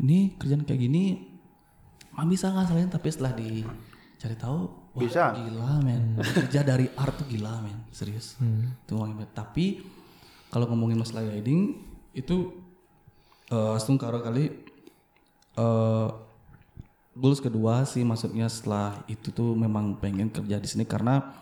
ini 0.01 0.37
kerjaan 0.37 0.63
kayak 0.63 0.81
gini 0.81 1.03
mah 2.13 2.25
bisa 2.25 2.49
ngasihin 2.49 2.89
tapi 2.89 3.07
setelah 3.13 3.33
dicari 3.33 4.35
tahu 4.37 4.69
wah, 4.93 5.01
Bisa. 5.01 5.33
gila 5.33 5.81
men 5.81 6.17
kerja 6.17 6.61
dari 6.65 6.89
art 6.97 7.13
tuh 7.17 7.27
gila 7.29 7.61
men 7.61 7.77
serius 7.93 8.37
itu 8.41 8.93
uangnya 8.93 9.25
banget. 9.25 9.31
tapi 9.33 9.65
kalau 10.51 10.65
ngomongin 10.71 10.99
masalah 10.99 11.27
guiding 11.27 11.79
itu 12.15 12.53
eh 13.47 13.69
langsung 13.75 13.95
karo 13.95 14.19
kali 14.19 14.51
eh 15.57 16.09
goals 17.17 17.41
kedua 17.41 17.81
sih 17.89 18.05
maksudnya 18.05 18.45
setelah 18.45 19.01
itu 19.09 19.33
tuh 19.33 19.57
memang 19.57 19.97
pengen 19.97 20.29
kerja 20.29 20.61
di 20.61 20.67
sini 20.69 20.85
karena 20.85 21.33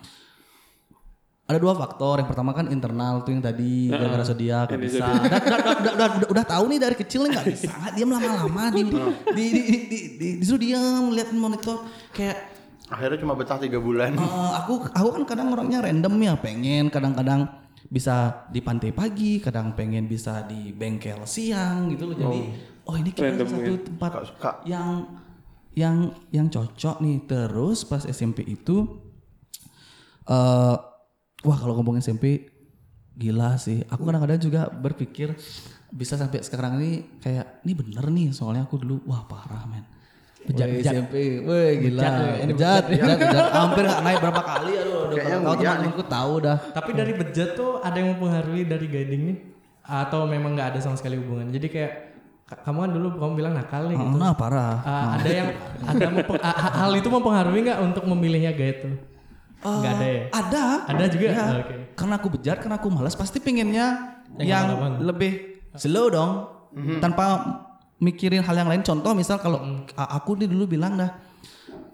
ada 1.45 1.61
dua 1.61 1.77
faktor. 1.77 2.17
Yang 2.17 2.29
pertama 2.33 2.51
kan 2.57 2.65
internal 2.73 3.21
tuh 3.21 3.37
yang 3.37 3.43
tadi 3.45 3.93
gara-gara 3.93 4.25
sedia 4.25 4.65
nggak 4.65 4.81
bisa. 4.81 5.05
udah, 5.05 5.19
udah, 5.21 5.37
udah, 5.37 5.59
udah, 5.61 5.75
udah, 5.77 5.93
udah, 5.93 6.29
udah 6.33 6.45
tahu 6.45 6.63
nih 6.73 6.79
dari 6.81 6.95
kecil 6.97 7.29
nih 7.29 7.31
nggak 7.37 7.47
bisa. 7.53 7.69
Nggak 7.69 7.93
diam 7.93 8.09
lama-lama 8.09 8.63
di, 8.73 8.81
di, 8.81 8.97
di, 9.29 9.45
di, 9.45 9.77
di, 9.85 9.99
di, 10.17 10.27
disuruh 10.41 10.61
diam 10.61 11.13
lihat 11.13 11.29
monitor 11.37 11.85
kayak 12.09 12.57
Akhirnya 12.85 13.17
cuma 13.17 13.33
betah 13.33 13.57
tiga 13.57 13.81
bulan. 13.81 14.13
Eh, 14.13 14.51
aku 14.61 14.85
aku 14.93 15.09
kan 15.17 15.23
kadang 15.25 15.49
orangnya 15.57 15.81
random 15.81 16.21
ya 16.21 16.33
pengen 16.37 16.93
kadang-kadang 16.93 17.49
bisa 17.85 18.47
di 18.49 18.59
pantai 18.65 18.89
pagi 18.89 19.37
kadang 19.37 19.77
pengen 19.77 20.09
bisa 20.09 20.41
di 20.45 20.73
bengkel 20.73 21.23
siang 21.29 21.93
gitu 21.93 22.09
loh. 22.11 22.17
Jadi 22.17 22.39
oh, 22.89 22.95
ini 22.97 23.09
kayaknya 23.13 23.45
Random 23.45 23.47
satu 23.49 23.73
ya. 23.73 23.81
tempat 23.85 24.11
suka. 24.25 24.51
yang 24.65 24.89
yang 25.75 25.95
yang 26.33 26.47
cocok 26.49 26.99
nih. 27.01 27.17
Terus 27.29 27.85
pas 27.85 28.03
SMP 28.03 28.43
itu 28.45 28.85
eh 30.25 30.75
wah 31.45 31.57
kalau 31.61 31.77
ngomongin 31.77 32.01
SMP 32.01 32.49
gila 33.15 33.55
sih. 33.61 33.85
Aku 33.87 34.03
kadang-kadang 34.03 34.41
juga 34.41 34.67
berpikir 34.67 35.37
bisa 35.93 36.19
sampai 36.19 36.43
sekarang 36.43 36.81
ini 36.81 37.21
kayak 37.21 37.63
ini 37.63 37.73
bener 37.77 38.05
nih 38.11 38.33
soalnya 38.33 38.65
aku 38.65 38.81
dulu. 38.81 39.05
Wah 39.07 39.23
parah 39.29 39.63
men 39.69 39.94
Bejat, 40.45 40.67
Woi, 40.67 40.77
bejat. 40.77 40.93
SMP, 40.93 41.15
woi 41.41 41.69
gila, 41.75 42.01
Bejat, 42.01 42.13
bejat, 42.45 42.83
bejat, 42.85 43.17
bejat, 43.17 43.45
hampir 43.51 43.83
nggak 43.83 44.01
naik 44.01 44.17
berapa 44.19 44.41
kali, 44.43 44.71
aduh, 44.75 44.97
udah 45.01 45.15
Kayaknya 45.15 45.37
tahu 45.39 45.53
teman-temanku 45.55 46.03
tahu 46.05 46.33
dah. 46.39 46.57
Tapi 46.69 46.89
dari 46.91 47.13
bejat 47.13 47.49
tuh 47.53 47.71
ada 47.79 47.95
yang 47.95 48.09
mempengaruhi 48.11 48.63
dari 48.63 48.85
guiding 48.85 49.21
nih 49.25 49.37
atau 49.81 50.19
memang 50.23 50.53
nggak 50.53 50.67
ada 50.67 50.79
sama 50.79 50.95
sekali 50.95 51.15
hubungan. 51.15 51.49
Jadi 51.49 51.67
kayak 51.67 51.91
ka- 52.43 52.61
kamu 52.63 52.77
kan 52.79 52.91
dulu 52.91 53.07
kamu 53.15 53.31
bilang 53.35 53.53
nakal 53.53 53.83
nih 53.85 53.95
gitu. 53.95 54.15
Nah, 54.15 54.33
parah. 54.33 54.75
Ah, 54.81 55.05
ada 55.15 55.29
yang 55.31 55.49
ada 55.83 56.05
mempe- 56.07 56.37
ah, 56.39 56.49
ah, 56.51 56.71
hal 56.79 56.91
itu 56.93 57.07
mempengaruhi 57.07 57.59
nggak 57.63 57.79
untuk 57.83 58.03
memilihnya 58.05 58.51
guide 58.51 58.79
tuh? 58.81 58.93
Nggak 59.61 59.93
ada 59.93 60.05
ya? 60.05 60.21
Ada. 60.31 60.63
Ada 60.85 61.03
juga? 61.07 61.25
Ya, 61.27 61.37
Ah, 61.39 61.49
oke. 61.59 61.75
Karena 61.95 62.13
aku 62.15 62.27
bejat, 62.29 62.57
karena 62.59 62.75
aku 62.75 62.87
malas, 62.87 63.13
pasti 63.13 63.37
pengennya 63.39 63.87
Yang 64.35 64.45
yang, 64.45 64.65
lebih 64.99 65.31
slow 65.73 66.05
dong, 66.07 66.31
tanpa 66.99 67.25
mikirin 67.97 68.43
hal 68.43 68.55
yang 68.55 68.67
lain. 68.67 68.81
Contoh 68.81 69.15
misal 69.15 69.39
kalau 69.39 69.59
a- 69.95 70.11
aku 70.15 70.35
nih 70.35 70.47
dulu 70.47 70.67
bilang 70.67 70.95
dah, 70.95 71.15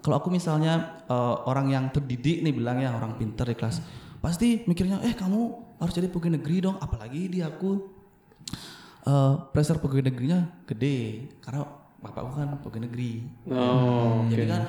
kalau 0.00 0.18
aku 0.18 0.28
misalnya 0.28 1.02
eh, 1.06 1.34
orang 1.46 1.70
yang 1.70 1.84
terdidik 1.90 2.42
nih 2.42 2.50
bilang 2.50 2.78
ya 2.78 2.90
orang 2.92 3.14
pinter 3.14 3.46
di 3.46 3.54
kelas, 3.54 3.78
pasti 4.18 4.62
mikirnya, 4.64 4.98
eh 5.02 5.14
kamu 5.14 5.40
harus 5.78 5.92
jadi 5.92 6.06
pegawai 6.06 6.38
negeri 6.38 6.56
dong, 6.60 6.76
apalagi 6.78 7.26
di 7.28 7.38
aku 7.40 7.70
eh 9.02 9.32
pressure 9.50 9.82
pegawai 9.82 10.06
negerinya 10.08 10.62
gede, 10.64 10.98
karena 11.42 11.66
bapakku 11.98 12.34
kan 12.34 12.58
pegawai 12.58 12.86
negeri. 12.86 13.12
Oh, 13.50 14.26
Jadi 14.26 14.44
kan 14.46 14.62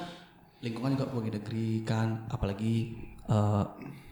lingkungan 0.60 0.90
juga 0.96 1.06
pegawai 1.10 1.34
negeri 1.38 1.68
kan, 1.84 2.26
apalagi 2.30 2.74
eh, 3.24 3.64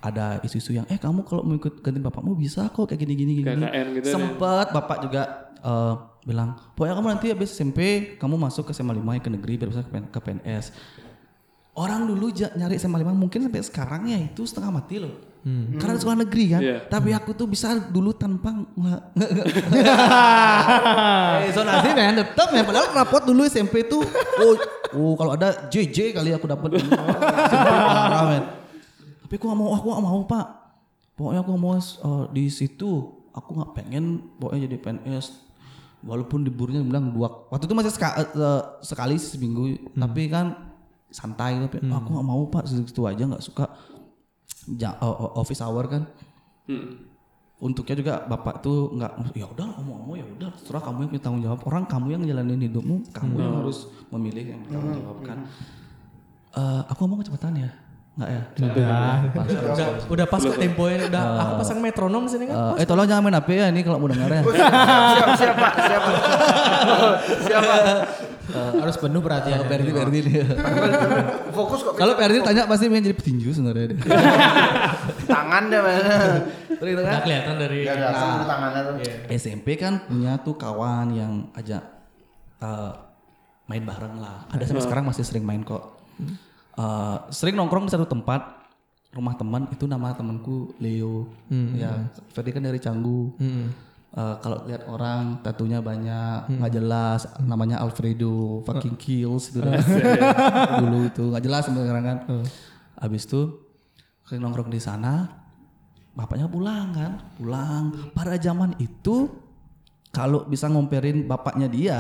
ada 0.02 0.42
isu-isu 0.42 0.74
yang 0.74 0.86
eh 0.90 0.98
kamu 0.98 1.22
kalau 1.22 1.42
mau 1.42 1.54
ikut 1.54 1.82
ganti 1.82 2.02
bapakmu 2.02 2.34
bisa 2.34 2.70
kok 2.70 2.90
kayak 2.90 3.02
gini 3.02 3.14
gini 3.14 3.32
gini. 3.38 3.46
KKN 3.62 3.88
gitu 3.94 4.08
ya. 4.08 4.14
Sempet 4.14 4.68
bapak 4.74 4.98
juga 5.06 5.22
eh, 5.62 5.96
bilang, 6.22 6.54
pokoknya 6.78 6.94
kamu 6.98 7.08
nanti 7.10 7.28
habis 7.34 7.50
SMP 7.54 7.80
kamu 8.22 8.38
masuk 8.38 8.70
ke 8.70 8.72
SMA 8.78 8.94
5 8.94 9.26
ke 9.26 9.30
negeri 9.34 9.54
biar 9.58 9.70
bisa 9.74 9.82
ke, 9.82 9.90
PN- 9.90 10.10
ke 10.14 10.20
PNS. 10.22 10.66
Orang 11.72 12.04
dulu 12.06 12.30
nyari 12.30 12.76
SMA 12.78 13.00
5 13.02 13.16
mungkin 13.16 13.48
sampai 13.48 13.64
sekarang 13.64 14.02
ya 14.12 14.20
itu 14.22 14.44
setengah 14.46 14.70
mati 14.70 15.02
loh. 15.02 15.32
Karena 15.82 15.98
sekolah 15.98 16.22
negeri 16.22 16.46
kan. 16.54 16.62
Iya. 16.62 16.78
Tapi 16.86 17.10
aku 17.18 17.34
tuh 17.34 17.50
bisa 17.50 17.74
dulu 17.90 18.14
tanpa 18.14 18.54
zonasi 21.50 21.90
men 21.98 22.22
tetap 22.22 22.54
men 22.54 22.62
padahal 22.62 22.94
rapot 22.94 23.26
dulu 23.26 23.42
SMP 23.50 23.90
tuh 23.90 24.06
oh, 24.38 24.54
oh 24.94 25.14
kalau 25.18 25.34
ada 25.34 25.66
JJ 25.74 26.14
kali 26.14 26.30
aku 26.38 26.46
dapat. 26.46 26.78
Tapi 29.26 29.34
aku 29.34 29.46
gak 29.50 29.58
mau 29.58 29.74
aku 29.74 29.86
gak 29.90 30.04
mau 30.06 30.22
pak. 30.30 30.46
Pokoknya 31.18 31.42
aku 31.42 31.52
mau 31.58 31.74
eh, 31.74 32.26
di 32.30 32.46
situ 32.54 33.10
aku 33.32 33.50
nggak 33.58 33.72
pengen 33.80 34.36
pokoknya 34.38 34.68
jadi 34.68 34.78
PNS 34.78 35.26
walaupun 36.02 36.42
liburnya 36.42 36.82
bilang 36.82 37.10
dua 37.10 37.46
waktu 37.48 37.66
itu 37.66 37.74
masih 37.74 37.94
seka- 37.94 38.18
eh, 38.18 38.64
sekali 38.82 39.16
seminggu. 39.16 39.64
Tapi 39.92 40.22
kan 40.28 40.74
santai 41.08 41.60
tapi 41.60 41.84
aku 41.84 42.08
nggak 42.10 42.26
mau 42.26 42.42
pak 42.48 42.66
situ 42.66 43.02
aja 43.04 43.24
nggak 43.24 43.44
suka. 43.44 43.66
Ja- 44.72 44.96
eh, 44.96 45.08
eh, 45.08 45.32
office 45.36 45.62
hour 45.62 45.86
kan. 45.88 46.06
Hmm. 46.66 47.10
untuknya 47.62 47.94
juga 47.94 48.14
bapak 48.26 48.66
tuh 48.66 48.90
nggak 48.98 49.38
ya 49.38 49.46
udah 49.46 49.78
kamu 49.78 49.92
kamu 49.94 50.12
ya 50.18 50.26
udah 50.34 50.50
terserah 50.58 50.82
kamu 50.82 50.98
yang 50.98 51.10
punya 51.14 51.22
tanggung 51.22 51.44
jawab. 51.46 51.60
Orang 51.70 51.84
kamu 51.86 52.08
yang 52.10 52.22
jalanin 52.26 52.58
hidupmu 52.58 52.96
kamu 53.14 53.34
yang 53.38 53.54
harus 53.62 53.86
memilih 54.10 54.46
yang 54.58 54.60
bertanggung 54.66 54.98
jawab 54.98 55.18
kan. 55.22 55.38
Eh, 56.52 56.82
aku 56.90 57.00
ngomong 57.06 57.22
kecepatan 57.22 57.62
ya 57.62 57.70
nggak 58.12 58.28
ya 58.28 58.42
Pas. 59.32 59.48
Udah, 59.48 59.88
udah 60.12 60.26
pas 60.28 60.42
kok 60.44 60.60
temponya 60.60 61.08
udah 61.08 61.24
aku 61.40 61.54
pasang 61.64 61.80
metronom 61.80 62.28
sini 62.28 62.52
kan. 62.52 62.76
Eh, 62.76 62.84
eh 62.84 62.86
tolong 62.86 63.08
jangan 63.08 63.24
main 63.24 63.40
HP 63.40 63.50
ya 63.56 63.72
ini 63.72 63.88
kalau 63.88 64.04
mau 64.04 64.12
dengar 64.12 64.28
ya 64.28 64.44
siap, 65.16 65.30
siap, 65.40 65.56
Pak. 65.56 65.74
Siap. 65.80 66.04
siap, 67.48 67.62
Pak. 67.64 67.82
harus 68.52 68.96
penuh 69.00 69.24
perhatian. 69.24 69.64
Eh, 69.64 69.68
Perdi 69.72 69.92
Perdi 69.96 70.20
nih. 70.28 70.44
Fokus 71.56 71.88
kok. 71.88 71.96
kalau 71.96 72.20
Perdi 72.20 72.44
tanya 72.44 72.68
pasti 72.68 72.92
pengen 72.92 73.08
jadi 73.08 73.16
petinju 73.16 73.50
sebenarnya 73.56 73.86
dia. 73.96 74.04
tangan 75.32 75.64
deh 75.72 75.80
mana. 75.80 76.16
Terus 76.68 76.92
kan 76.92 77.04
Nggak 77.08 77.24
kelihatan 77.24 77.56
dari 77.64 77.78
Ya, 77.88 77.94
kelihatan 77.96 78.28
tuh 78.28 78.48
tangannya 78.52 78.82
tuh. 78.84 78.96
SMP 79.32 79.68
kan 79.80 79.94
punya 80.04 80.36
tuh 80.44 80.60
kawan 80.60 81.16
yang 81.16 81.48
ajak 81.56 81.80
eh, 82.60 82.92
main 83.72 83.84
bareng 83.88 84.20
lah. 84.20 84.52
Ada 84.52 84.68
sampai 84.68 84.84
sekarang 84.84 85.08
masih 85.08 85.24
sering 85.24 85.48
main 85.48 85.64
kok. 85.64 85.96
Eh, 86.72 87.18
sering 87.36 87.60
nongkrong 87.60 87.88
di 87.88 87.92
satu 87.92 88.08
tempat 88.08 88.64
rumah 89.12 89.36
teman 89.36 89.68
itu 89.76 89.84
nama 89.92 90.16
temanku 90.16 90.72
Leo. 90.80 91.28
Ya, 91.76 92.08
Ferdi 92.32 92.56
kan 92.56 92.64
dari 92.64 92.80
Canggu. 92.80 93.36
Eh, 94.12 94.36
kalau 94.44 94.68
lihat 94.68 94.88
orang 94.92 95.40
tatunya 95.40 95.80
banyak 95.80 96.52
nggak 96.60 96.74
jelas 96.76 97.28
namanya 97.44 97.80
Alfredo 97.80 98.60
fucking 98.68 98.96
kills 99.00 99.52
itu 99.52 99.64
dah. 99.64 99.80
dulu 100.84 101.08
itu 101.08 101.24
nggak 101.32 101.44
jelas 101.44 101.64
sekarang 101.68 102.04
kan. 102.08 102.18
Habis 103.00 103.24
itu 103.28 103.42
sering 104.28 104.44
nongkrong 104.44 104.72
di 104.72 104.80
sana 104.80 105.28
bapaknya 106.12 106.48
pulang 106.48 106.92
kan 106.92 107.12
pulang. 107.40 107.84
Pada 108.16 108.36
zaman 108.40 108.76
itu 108.80 109.28
kalau 110.12 110.44
bisa 110.44 110.68
ngomperin 110.68 111.24
bapaknya 111.24 111.72
dia, 111.72 112.00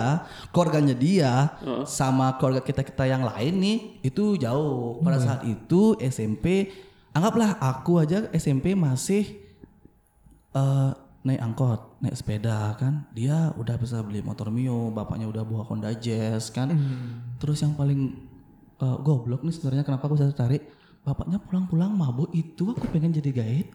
keluarganya 0.51 0.91
dia, 0.91 1.55
sama 1.87 2.35
keluarga 2.35 2.59
kita 2.59 2.83
kita 2.83 3.07
yang 3.07 3.23
lain 3.23 3.53
nih, 3.55 3.77
itu 4.03 4.35
jauh. 4.35 4.99
Pada 4.99 5.17
saat 5.17 5.47
itu 5.47 5.95
SMP, 6.03 6.67
anggaplah 7.15 7.55
aku 7.63 8.03
aja 8.03 8.27
SMP 8.35 8.75
masih 8.75 9.39
eh, 10.51 10.91
naik 11.23 11.39
angkot, 11.39 12.03
naik 12.03 12.19
sepeda 12.19 12.75
kan, 12.75 13.07
dia 13.15 13.55
udah 13.55 13.79
bisa 13.79 14.03
beli 14.03 14.19
motor 14.19 14.51
mio, 14.51 14.91
bapaknya 14.91 15.31
udah 15.31 15.47
bawa 15.47 15.63
Honda 15.71 15.95
Jazz 15.95 16.51
kan. 16.51 16.67
Terus 17.39 17.63
yang 17.63 17.79
paling 17.79 18.11
eh, 18.75 18.97
goblok 19.07 19.47
nih 19.47 19.55
sebenarnya 19.55 19.87
kenapa 19.87 20.11
aku 20.11 20.19
bisa 20.19 20.27
tertarik, 20.35 20.67
bapaknya 21.01 21.41
pulang-pulang 21.41 21.97
mabuk 21.97 22.29
itu 22.31 22.77
aku 22.77 22.85
pengen 22.93 23.09
jadi 23.09 23.31
guide. 23.33 23.69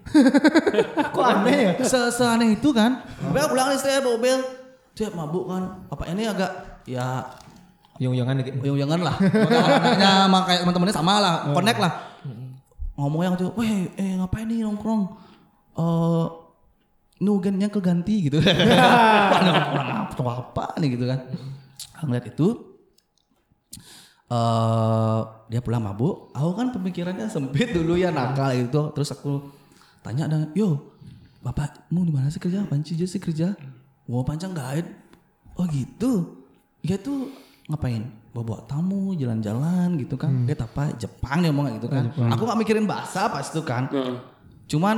Kok 1.15 1.25
aneh 1.27 1.59
ya? 1.59 1.73
Se 1.83 1.99
Seaneh 2.15 2.55
itu 2.55 2.71
kan. 2.71 3.03
Bel 3.35 3.51
pulang 3.51 3.75
nih 3.75 3.81
saya 3.83 3.99
bawa 3.99 4.19
bel. 4.23 4.41
Dia 4.95 5.11
mabuk 5.11 5.51
kan. 5.51 5.63
Bapaknya 5.91 6.13
ini 6.15 6.25
agak 6.31 6.53
ya 6.87 7.27
Yung-yungan 7.97 8.45
dikit. 8.45 8.61
uyung-uyungan 8.61 9.01
lah. 9.03 9.17
Makanya 9.81 10.11
sama 10.29 10.39
kayak 10.45 10.61
teman-temannya 10.63 10.95
sama 10.95 11.15
lah, 11.17 11.35
connect 11.51 11.81
lah. 11.81 11.93
Ngomongnya 12.97 13.41
tuh, 13.41 13.51
"Weh, 13.57 13.89
eh 13.97 14.21
ngapain 14.21 14.45
nih 14.45 14.65
nongkrong?" 14.65 15.03
Eh 15.81 16.27
nugennya 17.25 17.73
keganti 17.73 18.29
gitu. 18.29 18.37
Orang 19.73 20.13
apa, 20.13 20.23
apa 20.45 20.65
nih 20.77 21.01
gitu 21.01 21.09
kan. 21.09 21.25
Ngeliat 22.05 22.29
itu 22.29 22.76
eh 24.27 25.21
dia 25.47 25.61
pulang 25.63 25.83
mabuk, 25.83 26.35
aku 26.35 26.51
kan 26.59 26.75
pemikirannya 26.75 27.31
sempit 27.31 27.71
dulu 27.71 27.95
ya 27.95 28.11
nakal 28.11 28.51
itu. 28.51 28.91
Terus 28.91 29.15
aku 29.15 29.39
tanya 30.03 30.27
dan, 30.27 30.51
"Yo, 30.59 30.91
bapak 31.41 31.87
mau 31.95 32.03
di 32.03 32.11
mana 32.11 32.27
sih 32.27 32.43
kerja? 32.43 32.67
Panci 32.67 32.99
aja 32.99 33.07
sih 33.07 33.23
kerja? 33.23 33.55
Wah 34.07 34.23
pancang 34.23 34.51
guide 34.51 34.91
oh 35.55 35.67
gitu? 35.67 36.43
Dia 36.83 36.99
tuh 36.99 37.31
ngapain? 37.67 38.03
Bawa 38.31 38.45
bawa 38.45 38.61
tamu 38.67 39.15
jalan-jalan 39.15 39.97
gitu 39.97 40.15
kan. 40.15 40.45
Dia 40.45 40.59
apa 40.59 40.93
Jepang 40.95 41.41
dia 41.41 41.51
ngomong 41.51 41.79
gitu 41.79 41.89
kan. 41.89 42.11
Aku 42.35 42.43
nggak 42.45 42.61
mikirin 42.61 42.85
bahasa 42.85 43.27
pas 43.27 43.47
itu 43.47 43.63
kan. 43.63 43.87
Heeh. 43.89 44.17
cuman 44.67 44.97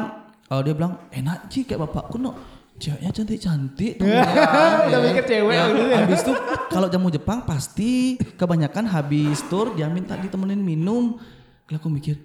eh, 0.49 0.61
dia 0.65 0.73
bilang 0.73 0.97
enak 1.13 1.53
sih 1.53 1.69
kayak 1.69 1.85
bapakku 1.85 2.17
no 2.17 2.33
ceweknya 2.79 3.11
cantik 3.11 3.39
cantik 3.39 3.93
Udah 4.89 5.01
mikir 5.03 5.25
cewek 5.27 5.55
gitu 5.55 5.83
ya. 5.85 5.97
habis 6.01 6.21
itu 6.23 6.33
kalau 6.71 6.87
jamu 6.87 7.11
Jepang 7.11 7.43
pasti 7.43 8.17
kebanyakan 8.39 8.87
habis 8.87 9.43
tur 9.47 9.75
dia 9.75 9.91
minta 9.91 10.15
ditemenin 10.15 10.59
minum. 10.59 11.19
Gila 11.67 11.77
aku 11.77 11.91
mikir 11.91 12.17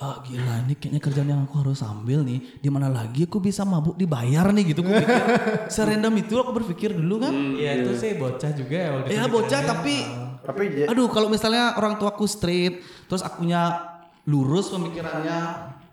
ah 0.00 0.24
gila 0.24 0.64
ini 0.64 0.74
kayaknya 0.74 1.00
kerjaan 1.00 1.28
yang 1.28 1.44
aku 1.44 1.60
harus 1.60 1.84
ambil 1.84 2.24
nih 2.24 2.40
di 2.56 2.68
mana 2.72 2.88
lagi 2.88 3.28
aku 3.28 3.36
bisa 3.36 3.68
mabuk 3.68 4.00
dibayar 4.00 4.48
nih 4.48 4.72
gitu 4.72 4.80
aku 4.80 4.96
pikir 4.96 5.24
serandom 5.76 6.14
itu 6.16 6.34
aku 6.36 6.50
berpikir 6.56 6.96
dulu 6.96 7.20
kan. 7.20 7.34
Iya 7.56 7.84
itu 7.84 7.90
sih 7.96 8.16
bocah 8.16 8.50
juga 8.56 8.76
ya 8.76 8.88
waktu 8.96 9.08
itu. 9.08 9.16
ya 9.16 9.24
bocah 9.28 9.60
tapi 9.62 9.94
Tapi 10.40 10.62
aduh 10.88 11.06
kalau 11.12 11.28
misalnya 11.28 11.76
orang 11.76 12.00
tuaku 12.00 12.24
straight 12.24 12.80
terus 13.06 13.20
akunya 13.20 13.76
lurus 14.24 14.72
pemikirannya 14.72 15.38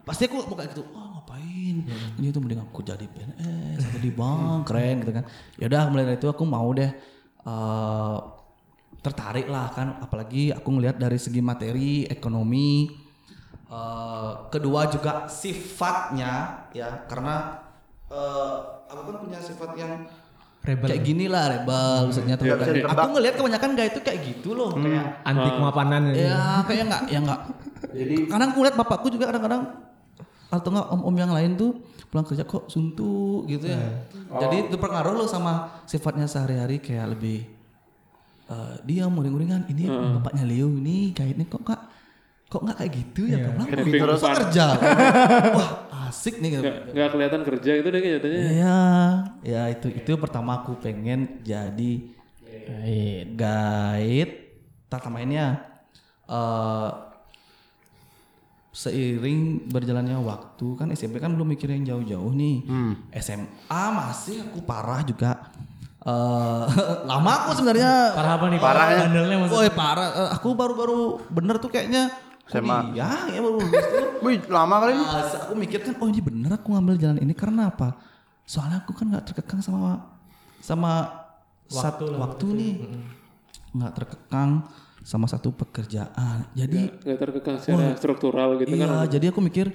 pasti 0.08 0.32
aku 0.32 0.40
mau 0.48 0.56
kayak 0.56 0.72
gitu 0.72 0.88
oh 0.96 1.07
ngapain 1.84 2.18
ini 2.18 2.28
tuh 2.30 2.42
mending 2.42 2.62
aku 2.62 2.80
jadi 2.82 3.06
PNS 3.06 3.80
atau 3.84 4.00
di 4.00 4.12
bank 4.12 4.64
keren 4.64 4.96
gitu 5.02 5.12
kan. 5.14 5.24
Ya 5.56 5.66
udah 5.68 5.82
mulai 5.88 6.06
dari 6.06 6.18
itu 6.18 6.28
aku 6.28 6.44
mau 6.44 6.70
deh 6.72 6.92
eh, 7.44 8.18
tertarik 9.00 9.48
lah 9.48 9.70
kan. 9.72 10.00
Apalagi 10.00 10.50
aku 10.52 10.68
ngelihat 10.72 10.98
dari 10.98 11.18
segi 11.18 11.40
materi 11.40 12.06
ekonomi 12.06 12.90
eh, 13.68 14.32
kedua 14.50 14.88
juga 14.88 15.28
sifatnya 15.28 16.66
ya. 16.72 17.06
Karena 17.06 17.62
eh, 18.08 18.56
aku 18.88 19.02
kan 19.06 19.18
punya 19.20 19.40
sifat 19.40 19.72
yang 19.76 19.94
Rebel. 20.58 20.88
kayak 20.92 21.04
gini 21.06 21.32
lah 21.32 21.48
rebel. 21.48 22.12
Maksudnya 22.12 22.36
tuh 22.36 22.44
Nggak 22.44 22.60
bisa 22.60 22.92
Aku 22.92 23.08
ngelihat 23.16 23.36
kebanyakan 23.40 23.70
gaya 23.72 23.88
itu 23.88 24.02
kayak 24.04 24.20
gitu 24.20 24.50
loh 24.52 24.76
kayak 24.76 25.24
Anti 25.24 25.50
kemapanan 25.56 26.02
ini. 26.12 26.28
ya. 26.28 26.60
Kayak 26.68 26.84
nggak 26.92 27.02
ya 27.08 27.20
nggak. 27.24 27.42
Jadi 27.88 28.16
kadang 28.28 28.50
aku 28.52 28.60
lihat 28.68 28.76
bapakku 28.76 29.08
juga 29.08 29.32
kadang-kadang 29.32 29.64
atau 30.48 30.70
nggak 30.72 30.88
om-om 30.96 31.16
yang 31.20 31.32
lain 31.36 31.60
tuh 31.60 31.72
pulang 32.08 32.24
kerja 32.24 32.48
kok 32.48 32.72
suntuk 32.72 33.44
gitu 33.52 33.68
ya. 33.68 34.08
Jadi 34.40 34.72
itu 34.72 34.76
pengaruh 34.80 35.12
loh 35.12 35.28
sama 35.28 35.84
sifatnya 35.84 36.24
sehari-hari 36.24 36.80
kayak 36.80 37.20
lebih 37.20 37.44
eh, 38.48 38.76
dia 38.88 39.12
muring-muringan 39.12 39.68
ini 39.68 39.92
bapaknya 39.92 40.48
Leo 40.48 40.72
ini 40.72 41.12
kayaknya 41.12 41.46
kok 41.52 41.62
nggak 41.68 41.82
kok 42.48 42.62
nggak 42.64 42.78
kayak 42.80 42.94
gitu 42.96 43.22
ya? 43.28 43.38
Bang? 43.44 43.68
Kayak 43.68 43.86
terus 43.92 44.24
kerja? 44.24 44.66
Wah 45.60 45.70
asik 46.08 46.40
nih 46.40 46.50
gitu. 46.56 46.64
Nggak 46.64 46.78
nggak 46.96 47.10
kelihatan 47.12 47.42
kerja 47.44 47.72
gitu 47.84 47.88
deh 47.92 48.00
kayaknya. 48.00 48.40
ya 48.56 48.80
ya 49.44 49.62
itu 49.68 49.92
itu 49.92 50.12
pertama 50.16 50.64
aku 50.64 50.80
pengen 50.80 51.44
jadi 51.44 51.94
guide 53.36 54.34
tak 54.88 55.04
mainnya. 55.12 55.60
Eh 56.32 56.90
seiring 58.78 59.66
berjalannya 59.66 60.22
waktu 60.22 60.78
kan 60.78 60.94
SMP 60.94 61.18
kan 61.18 61.34
belum 61.34 61.50
mikir 61.50 61.66
yang 61.68 61.82
jauh-jauh 61.84 62.30
nih 62.30 62.62
SMA 63.18 63.48
masih 63.90 64.46
aku 64.46 64.62
parah 64.62 65.02
juga 65.02 65.50
eh 66.00 66.64
lama 67.10 67.32
aku 67.42 67.58
sebenarnya 67.58 68.14
Parah 68.14 68.32
apa 68.38 68.46
nih? 68.48 68.60
Parah 68.62 68.86
ya? 68.88 69.00
Bandelnya 69.10 69.38
maksudnya. 69.42 69.60
Woi 69.60 69.72
parah 69.74 70.08
Eh, 70.14 70.30
aku 70.32 70.48
baru-baru 70.54 71.00
bener 71.28 71.58
tuh 71.58 71.68
kayaknya 71.68 72.14
SMA. 72.48 72.96
ya 72.96 73.28
ya 73.28 73.40
baru 73.42 73.60
Wih, 74.24 74.40
lama 74.48 74.76
kali 74.80 74.96
ini. 74.96 75.04
Nah, 75.04 75.26
aku 75.44 75.54
mikir 75.54 75.80
kan 75.82 75.94
oh 76.00 76.08
ini 76.08 76.22
bener 76.24 76.56
aku 76.56 76.72
ngambil 76.72 76.96
jalan 76.96 77.20
ini 77.20 77.34
karena 77.36 77.68
apa? 77.68 77.98
Soalnya 78.48 78.82
aku 78.82 78.96
kan 78.96 79.12
nggak 79.12 79.26
terkekang 79.28 79.60
sama 79.60 80.08
sama 80.64 81.12
waktu, 81.68 82.08
waktu 82.16 82.46
nih. 82.56 82.74
Nggak 83.76 83.92
terkekang 84.00 84.64
sama 85.08 85.24
satu 85.24 85.56
pekerjaan. 85.56 86.52
Jadi 86.52 86.92
Nggak 86.92 87.16
terkekang 87.24 87.56
secara 87.64 87.96
struktural 87.96 88.60
gitu 88.60 88.76
iya, 88.76 89.08
kan. 89.08 89.08
jadi 89.08 89.32
aku 89.32 89.40
mikir 89.40 89.72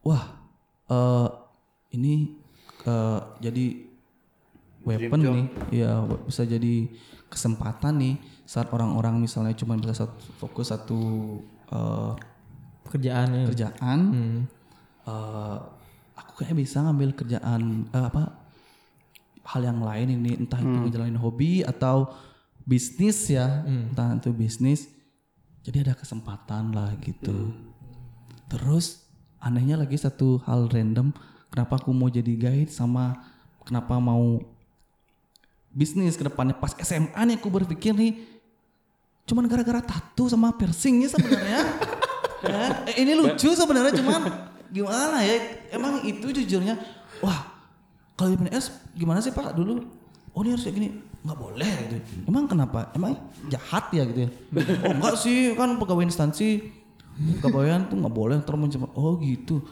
wah 0.00 0.40
eh 0.88 1.28
ini 1.92 2.32
eh, 2.88 3.20
jadi 3.44 3.64
weapon 4.88 5.20
nih. 5.20 5.46
Iya, 5.68 5.92
bisa 6.24 6.48
jadi 6.48 6.88
kesempatan 7.28 8.00
nih 8.00 8.14
saat 8.48 8.72
orang-orang 8.72 9.18
misalnya 9.20 9.52
cuma 9.58 9.76
bisa 9.76 9.92
satu, 9.92 10.16
fokus 10.40 10.72
satu 10.72 11.00
eh, 11.68 12.12
Pekerjaannya. 12.88 13.44
kerjaan 13.52 13.98
Hmm. 14.16 14.40
eh, 15.04 15.58
aku 16.16 16.32
kayaknya 16.40 16.56
bisa 16.56 16.80
ngambil 16.88 17.12
kerjaan 17.12 17.84
eh, 17.92 18.04
apa 18.08 18.32
hal 19.46 19.60
yang 19.60 19.84
lain 19.84 20.08
ini 20.24 20.40
entah 20.40 20.58
itu 20.58 20.72
ngejalanin 20.88 21.20
hobi 21.20 21.60
atau 21.68 22.08
bisnis 22.66 23.30
ya 23.30 23.62
entah 23.62 24.18
itu 24.18 24.34
bisnis 24.34 24.90
jadi 25.62 25.82
ada 25.82 25.94
kesempatan 25.98 26.70
lah 26.70 26.94
gitu. 27.02 27.50
Terus 28.46 29.02
anehnya 29.42 29.74
lagi 29.74 29.98
satu 29.98 30.38
hal 30.46 30.70
random 30.70 31.10
kenapa 31.50 31.82
aku 31.82 31.90
mau 31.90 32.06
jadi 32.06 32.38
guide 32.38 32.70
sama 32.70 33.18
kenapa 33.66 33.98
mau 33.98 34.42
bisnis 35.74 36.14
ke 36.14 36.26
depannya. 36.26 36.54
Pas 36.54 36.70
SMA 36.78 37.18
nih 37.18 37.38
aku 37.38 37.50
berpikir 37.50 37.94
nih 37.94 38.14
cuman 39.26 39.50
gara-gara 39.50 39.82
tato 39.82 40.30
sama 40.30 40.54
piercingnya 40.54 41.10
sebenarnya. 41.10 41.60
Ya, 42.46 42.62
ini 43.02 43.18
lucu 43.18 43.50
sebenarnya 43.50 43.94
cuman 43.98 44.22
gimana 44.70 45.18
ya? 45.26 45.66
Emang 45.74 46.02
itu 46.06 46.30
jujurnya. 46.30 46.78
Wah 47.26 47.42
kalau 48.14 48.32
di 48.32 48.38
PNS 48.38 48.94
gimana 48.94 49.18
sih 49.18 49.34
pak 49.34 49.50
dulu 49.50 49.82
oh 50.36 50.40
ini 50.44 50.52
harus 50.52 50.64
kayak 50.68 50.76
gini. 50.76 50.88
Nggak 51.24 51.38
boleh 51.40 51.70
gitu. 51.88 51.96
Emang 52.28 52.44
kenapa? 52.46 52.92
Emang 52.92 53.16
jahat 53.48 53.88
ya 53.90 54.04
gitu 54.04 54.28
ya? 54.28 54.30
Oh 54.84 54.92
enggak 54.92 55.16
sih. 55.16 55.56
Kan 55.56 55.80
pegawai 55.80 56.04
instansi. 56.04 56.60
Pegawaian 57.40 57.88
tuh 57.88 57.96
nggak 57.96 58.14
boleh. 58.14 58.36
Terus 58.44 58.60
mencoba 58.60 58.86
oh 58.94 59.16
gitu. 59.24 59.64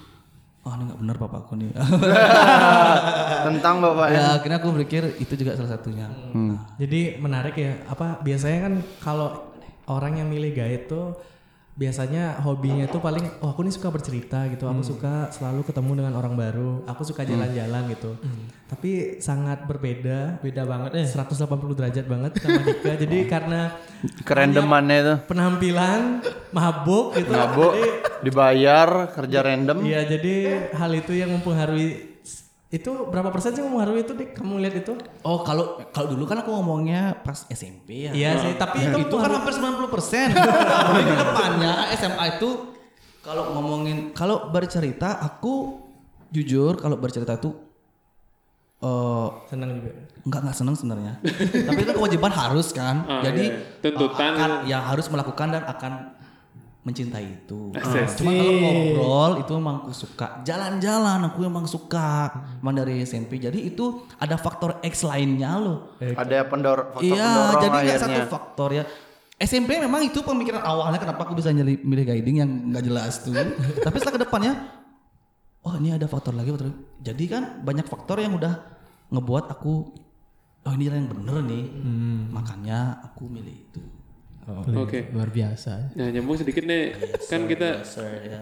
Ah 0.64 0.80
ini 0.80 0.88
nggak 0.88 1.00
benar 1.04 1.16
bapakku 1.20 1.52
nih. 1.60 1.70
Tentang 3.46 3.84
Bapak 3.84 4.08
ya. 4.08 4.16
ya. 4.16 4.24
akhirnya 4.40 4.58
aku 4.64 4.68
berpikir 4.72 5.02
itu 5.20 5.36
juga 5.36 5.52
salah 5.60 5.76
satunya. 5.76 6.08
Jadi 6.80 7.20
menarik 7.20 7.54
ya. 7.54 7.84
Apa 7.84 8.24
biasanya 8.24 8.58
kan 8.64 8.74
kalau 9.04 9.28
orang 9.84 10.24
yang 10.24 10.28
milih 10.32 10.56
guide 10.56 10.88
tuh 10.88 11.12
biasanya 11.74 12.38
hobinya 12.38 12.86
tuh 12.86 13.02
paling 13.02 13.26
oh 13.42 13.50
aku 13.50 13.66
nih 13.66 13.74
suka 13.74 13.90
bercerita 13.90 14.46
gitu. 14.46 14.70
Aku 14.70 14.86
suka 14.86 15.26
selalu 15.34 15.66
ketemu 15.66 15.90
dengan 15.98 16.14
orang 16.14 16.38
baru. 16.38 16.86
Aku 16.86 17.02
suka 17.02 17.26
jalan-jalan 17.26 17.90
gitu. 17.90 18.14
Tapi 18.70 19.18
sangat 19.18 19.66
berbeda. 19.66 20.38
Beda 20.38 20.62
banget 20.62 21.02
ya. 21.02 21.26
180 21.26 21.50
derajat 21.74 22.06
banget 22.06 22.30
sama 22.38 22.62
Dika. 22.62 22.92
Jadi 23.02 23.18
karena 23.26 23.60
Kerandomannya 24.22 24.98
itu. 25.02 25.14
penampilan 25.26 26.22
mabuk 26.54 27.18
gitu. 27.18 27.34
Mabuk, 27.34 27.72
Jadi 27.74 27.90
dibayar, 28.22 28.88
kerja 29.10 29.38
random. 29.42 29.84
Iya, 29.84 30.00
jadi 30.08 30.34
hal 30.72 30.92
itu 30.96 31.12
yang 31.12 31.28
mempengaruhi 31.34 32.13
itu 32.74 32.90
berapa 33.06 33.30
persen 33.30 33.54
sih 33.54 33.62
mempengaruhi 33.62 34.02
itu 34.02 34.12
Dik? 34.18 34.30
Kamu 34.34 34.58
lihat 34.58 34.74
itu? 34.82 34.98
oh 35.22 35.46
kalau 35.46 35.78
kalau 35.94 36.10
dulu 36.10 36.26
kan 36.26 36.42
aku 36.42 36.50
ngomongnya 36.50 37.14
pas 37.22 37.46
SMP 37.46 38.10
ya 38.10 38.12
Iya 38.12 38.30
sih, 38.42 38.52
tapi 38.58 38.82
itu, 38.82 38.98
itu 39.06 39.14
kan 39.14 39.30
hampir 39.30 39.54
90 39.54 39.94
persen. 39.94 40.28
Tapi 40.90 41.00
ke 41.06 41.14
depannya 41.14 41.72
SMA 41.94 42.24
itu 42.36 42.50
kalau 43.22 43.54
ngomongin 43.56 44.10
kalau 44.12 44.50
bercerita 44.50 45.22
aku 45.22 45.80
jujur 46.34 46.76
kalau 46.82 46.98
bercerita 46.98 47.38
itu 47.38 47.54
eh 48.84 49.28
senang 49.48 49.80
juga. 49.80 49.92
nggak 50.28 50.40
nggak 50.44 50.56
seneng 50.56 50.74
sebenarnya. 50.76 51.12
Tapi 51.68 51.80
itu 51.86 51.92
kewajiban 51.94 52.32
harus 52.34 52.68
kan. 52.74 53.06
Ah, 53.06 53.22
Jadi 53.24 53.44
iya. 53.48 53.80
Tuntutan 53.80 54.32
eh, 54.34 54.36
akan, 54.36 54.50
ya 54.68 54.78
harus 54.82 55.06
melakukan 55.08 55.48
dan 55.54 55.62
akan 55.64 55.92
mencintai 56.84 57.24
itu. 57.24 57.72
Cuma 57.72 58.30
kalau 58.30 58.52
ngobrol 58.60 59.32
itu 59.40 59.52
memang 59.56 59.74
aku 59.80 59.90
suka. 59.90 60.44
Jalan-jalan 60.44 61.20
aku 61.26 61.38
memang 61.40 61.64
suka. 61.64 62.28
Emang 62.60 62.76
dari 62.76 63.00
SMP. 63.02 63.40
Jadi 63.40 63.64
itu 63.64 64.04
ada 64.14 64.36
faktor 64.36 64.84
X 64.84 65.00
lainnya 65.02 65.56
loh. 65.56 65.96
Ada 65.96 66.44
pendor 66.44 66.92
faktor 66.92 67.08
Iya, 67.08 67.24
pendorong 67.24 67.62
jadi 67.64 67.76
nggak 67.80 68.00
satu 68.00 68.20
faktor 68.28 68.70
ya. 68.72 68.84
SMP 69.34 69.80
memang 69.80 70.06
itu 70.06 70.22
pemikiran 70.22 70.62
awalnya 70.62 71.00
kenapa 71.00 71.26
aku 71.26 71.34
bisa 71.34 71.50
nyeli- 71.50 71.82
milih 71.82 72.06
guiding 72.06 72.36
yang 72.38 72.50
nggak 72.70 72.84
jelas 72.84 73.18
tuh. 73.18 73.34
Tapi 73.84 73.96
setelah 73.98 74.14
ke 74.14 74.22
depannya, 74.22 74.52
oh 75.64 75.74
ini 75.74 75.90
ada 75.90 76.06
faktor 76.06 76.36
lagi, 76.36 76.52
faktor. 76.52 76.70
Jadi 77.00 77.24
kan 77.26 77.64
banyak 77.64 77.82
faktor 77.82 78.20
yang 78.20 78.36
udah 78.36 78.60
ngebuat 79.08 79.50
aku, 79.50 79.72
oh 80.62 80.72
ini 80.76 80.86
yang 80.86 81.08
bener 81.10 81.40
nih. 81.42 81.64
Makanya 82.30 83.02
aku 83.02 83.26
milih 83.26 83.56
itu. 83.56 83.82
Oke. 84.44 85.08
Luar 85.08 85.32
biasa. 85.32 85.96
Nah 85.96 86.12
nyambung 86.12 86.36
sedikit 86.36 86.68
nih, 86.68 86.92
kan 87.32 87.48
kita 87.48 87.80
ya. 87.80 88.40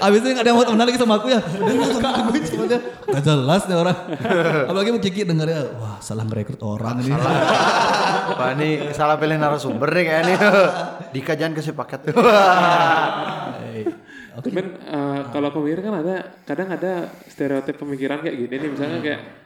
Abis 0.08 0.18
itu 0.24 0.28
nggak 0.32 0.40
ada 0.40 0.48
yang 0.48 0.56
mau 0.56 0.64
temenan 0.64 0.86
lagi 0.88 0.96
sama 0.96 1.20
aku 1.20 1.28
ya. 1.28 1.40
Udah 1.44 1.72
nggak 1.76 1.90
sama 1.92 2.08
aku 2.16 2.30
cuma 2.48 2.64
dia 2.64 2.80
nggak 2.80 3.22
jelas 3.28 3.62
nih 3.68 3.76
orang. 3.76 3.98
Apalagi 4.72 4.88
mau 4.88 5.02
Kiki 5.04 5.28
dengarnya, 5.28 5.76
wah 5.76 6.00
salah 6.00 6.24
ngerekrut 6.24 6.64
orang 6.64 7.04
ini. 7.04 7.12
Wah 8.24 8.56
ini 8.56 8.88
salah 8.96 9.20
pilih 9.20 9.36
narasumber 9.36 9.92
nih 9.92 10.04
kayaknya. 10.08 10.36
Dika 11.12 11.36
jangan 11.36 11.52
kasih 11.60 11.76
paket. 11.76 12.08
Cuman 14.44 14.66
eh, 14.80 15.20
kalau 15.28 15.46
aku 15.52 15.60
mikir 15.60 15.84
kan 15.84 16.00
ada 16.00 16.32
kadang 16.48 16.72
ada 16.72 17.12
stereotip 17.28 17.76
pemikiran 17.76 18.24
kayak 18.24 18.48
gini 18.48 18.54
nih 18.64 18.70
misalnya 18.72 18.98
kayak 19.04 19.43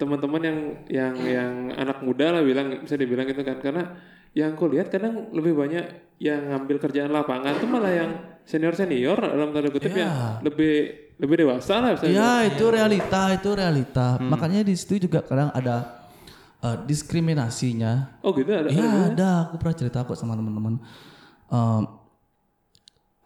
teman-teman 0.00 0.40
yang 0.40 0.58
yang 0.88 1.14
yang 1.20 1.52
anak 1.76 2.00
muda 2.00 2.32
lah 2.32 2.40
bilang 2.40 2.80
bisa 2.80 2.96
dibilang 2.96 3.28
gitu 3.28 3.44
kan 3.44 3.60
karena 3.60 3.92
yang 4.32 4.56
aku 4.56 4.72
lihat 4.72 4.88
kadang 4.88 5.28
lebih 5.36 5.52
banyak 5.52 6.16
yang 6.16 6.40
ngambil 6.48 6.80
kerjaan 6.80 7.12
lapangan 7.12 7.60
tuh 7.60 7.68
malah 7.68 7.92
yang 7.92 8.10
senior 8.48 8.72
senior 8.72 9.18
dalam 9.20 9.52
tanda 9.52 9.68
kutip 9.68 9.92
yang 9.92 10.40
lebih 10.40 10.74
lebih 11.20 11.36
dewasa 11.44 11.84
lah 11.84 11.90
misalnya. 11.92 12.16
Ya 12.16 12.32
itu 12.48 12.64
realita, 12.64 13.22
itu 13.36 13.50
realita. 13.52 14.16
Makanya 14.16 14.64
di 14.64 14.72
situ 14.72 15.10
juga 15.10 15.20
kadang 15.20 15.52
ada 15.52 16.08
eh, 16.64 16.76
diskriminasinya. 16.88 18.22
Oh 18.24 18.32
gitu 18.32 18.48
ada. 18.48 18.72
Iya 18.72 19.12
ada, 19.12 19.30
aku 19.48 19.60
pernah 19.60 19.76
cerita 19.76 20.06
kok 20.06 20.16
sama 20.16 20.38
teman-teman. 20.38 20.80
Em, 21.50 21.82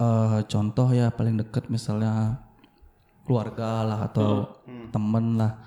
eh, 0.03 0.41
contoh 0.51 0.89
ya 0.91 1.15
paling 1.15 1.39
deket 1.39 1.71
misalnya 1.71 2.43
keluarga 3.25 3.87
lah 3.87 3.99
atau 4.11 4.61
temen 4.93 5.41
lah 5.41 5.63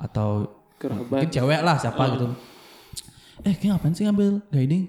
atau 0.00 0.48
Kerabat. 0.80 1.12
mungkin 1.12 1.28
cewek 1.28 1.60
lah 1.60 1.76
siapa 1.76 2.02
gitu. 2.16 2.26
Eh 3.44 3.54
kayak 3.56 3.76
ngapain 3.76 3.92
sih 3.92 4.04
ngambil 4.08 4.40
guiding? 4.48 4.88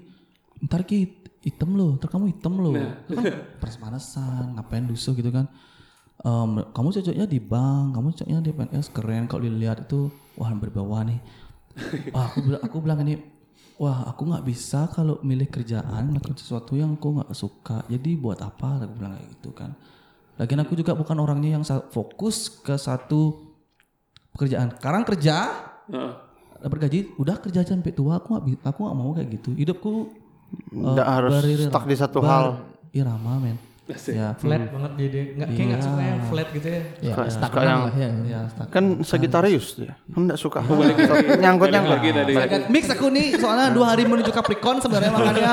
Ntar 0.64 0.88
ki 0.88 1.22
hitam 1.44 1.76
lo, 1.76 2.00
ntar 2.00 2.08
kamu 2.08 2.32
hitam 2.32 2.54
lo. 2.56 2.72
Kan 3.12 3.24
peres-panesan, 3.60 4.56
ngapain 4.56 4.88
dusuh 4.88 5.12
gitu 5.12 5.28
kan. 5.28 5.48
Em, 6.22 6.50
kamu 6.70 6.88
cocoknya 6.94 7.26
di 7.26 7.38
bank, 7.42 7.98
kamu 7.98 8.06
cocoknya 8.14 8.38
di 8.40 8.50
PNS 8.54 8.86
keren 8.94 9.24
kalau 9.26 9.42
dilihat 9.42 9.84
itu 9.84 10.08
wah 10.38 10.48
berbawah 10.54 11.02
nih. 11.02 11.20
Wah, 12.14 12.28
aku 12.30 12.38
bilang 12.44 12.62
aku 12.62 12.76
bilang 12.78 12.98
ini 13.02 13.14
wah 13.80 14.06
aku 14.06 14.28
nggak 14.28 14.44
bisa 14.46 14.86
kalau 14.92 15.18
milih 15.24 15.48
kerjaan 15.50 16.12
melakukan 16.12 16.38
sesuatu 16.38 16.78
yang 16.78 16.94
aku 16.94 17.20
nggak 17.20 17.32
suka. 17.34 17.82
Jadi 17.90 18.14
buat 18.14 18.38
apa? 18.38 18.86
Aku 18.86 18.94
bilang 18.96 19.18
kayak 19.18 19.28
gitu 19.34 19.50
kan. 19.50 19.74
Lagian 20.38 20.62
aku 20.64 20.78
juga 20.78 20.96
bukan 20.96 21.16
orangnya 21.20 21.58
yang 21.58 21.64
fokus 21.90 22.48
ke 22.48 22.78
satu 22.78 23.51
pekerjaan. 24.32 24.68
Sekarang 24.72 25.02
kerja 25.02 25.36
Heeh. 25.86 26.12
dapat 26.58 26.78
gaji, 26.80 26.98
udah 27.16 27.36
kerja 27.38 27.58
aja 27.60 27.72
sampai 27.72 27.92
tua. 27.92 28.16
Aku 28.16 28.36
bi- 28.38 28.58
aku 28.58 28.80
nggak 28.80 28.96
mau 28.96 29.10
kayak 29.12 29.28
gitu. 29.32 29.50
Hidupku 29.52 29.92
Nggak 30.70 31.08
harus 31.08 31.32
stuck 31.62 31.84
di 31.84 31.96
satu 31.96 32.20
hal. 32.20 32.60
irama 32.90 33.36
men. 33.38 33.56
Asik. 33.82 34.14
Ya, 34.14 34.30
Flat 34.32 34.70
banget 34.70 34.92
jadi 34.94 35.20
nggak 35.34 35.48
kayak 35.50 35.66
nggak 35.66 35.82
suka 35.82 36.00
yang 36.00 36.20
flat 36.22 36.48
gitu 36.50 36.68
ya. 36.70 36.82
Ya, 37.02 37.14
stagnan 37.26 37.50
suka 37.50 37.60
yang- 37.62 37.82
lah 37.82 37.94
ya. 37.94 38.10
ya 38.22 38.40
stuck. 38.46 38.66
Kan 38.68 38.84
Sagitarius 39.02 39.66
dia. 39.74 39.92
Enggak 40.08 40.38
suka. 40.38 40.60
nyangkut 40.62 41.68
nyangkut. 41.68 41.90
lagi 41.90 42.08
tadi. 42.14 42.32
Agak 42.36 42.60
mix 42.68 42.84
aku 42.86 43.08
nih 43.08 43.34
soalnya 43.34 43.68
dua 43.68 43.86
hari 43.90 44.04
menuju 44.04 44.30
Capricorn 44.30 44.78
sebenarnya 44.78 45.10
makanya 45.10 45.52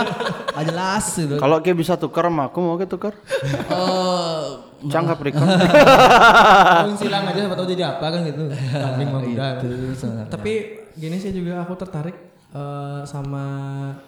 nggak 0.53 0.65
jelas 0.67 1.05
gitu. 1.09 1.35
Kalau 1.35 1.57
kayak 1.57 1.77
bisa 1.79 1.93
tukar 1.95 2.27
mah 2.29 2.47
aku 2.47 2.59
mau 2.59 2.75
ke 2.75 2.85
tukar. 2.85 3.17
Eh, 3.65 4.43
Cang 4.87 5.05
Capricorn. 5.11 5.43
Tahun 6.87 6.95
silang 6.95 7.27
aja 7.27 7.39
siapa 7.43 7.55
tahu 7.59 7.67
jadi 7.67 7.83
apa 7.91 8.05
kan 8.07 8.19
gitu. 8.23 8.43
Kambing 8.53 9.09
mah 9.11 9.21
udah. 9.27 9.51
itu 9.59 9.91
sebenarnya. 9.99 10.31
Tapi 10.31 10.53
gini 10.95 11.15
sih 11.19 11.35
juga 11.35 11.67
aku 11.67 11.75
tertarik 11.75 12.15
eh, 12.55 13.01
sama 13.03 13.43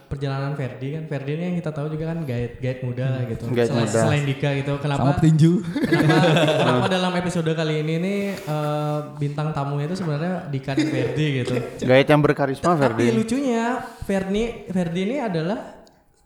perjalanan 0.08 0.56
Ferdi 0.56 0.96
kan. 0.96 1.04
Ferdi 1.12 1.32
ini 1.36 1.44
yang 1.52 1.56
kita 1.60 1.72
tahu 1.76 1.92
juga 1.92 2.16
kan 2.16 2.24
guide 2.24 2.56
guide 2.64 2.82
muda 2.88 3.06
lah 3.12 3.22
gitu. 3.28 3.44
Guide 3.52 3.68
selain, 3.68 3.88
muda. 3.88 4.00
selain 4.08 4.24
Dika 4.24 4.50
gitu. 4.56 4.74
Kenapa? 4.80 5.00
sama 5.04 5.14
petinju. 5.20 5.52
Kenapa, 5.92 6.28
kenapa 6.64 6.86
dalam 6.88 7.14
episode 7.20 7.52
kali 7.52 7.74
ini 7.84 7.94
nih 8.00 8.20
eh, 8.40 9.00
bintang 9.20 9.52
tamunya 9.52 9.92
itu 9.92 9.96
sebenarnya 10.00 10.48
Dika 10.48 10.72
dan 10.78 10.88
Ferdi 10.88 11.26
gitu. 11.44 11.54
Gait 11.84 12.08
yang 12.08 12.22
berkarisma 12.24 12.72
Tapi 12.76 12.80
Ferdi. 12.80 13.06
lucunya 13.12 13.64
Ferdi 14.08 14.44
Ferdi 14.72 15.02
ini 15.04 15.18
adalah 15.20 15.60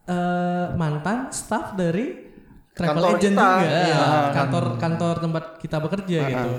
eh, 0.05 0.65
mantan 0.77 1.33
staff 1.33 1.73
dari 1.73 2.24
travel 2.75 2.91
Kantor 2.99 3.11
agent 3.15 3.33
kita. 3.33 3.47
juga. 3.55 3.67
Iya, 3.81 4.03
kantor 4.29 4.63
kantor 4.75 5.15
tempat 5.17 5.43
kita 5.57 5.77
bekerja 5.79 6.19
gitu. 6.27 6.51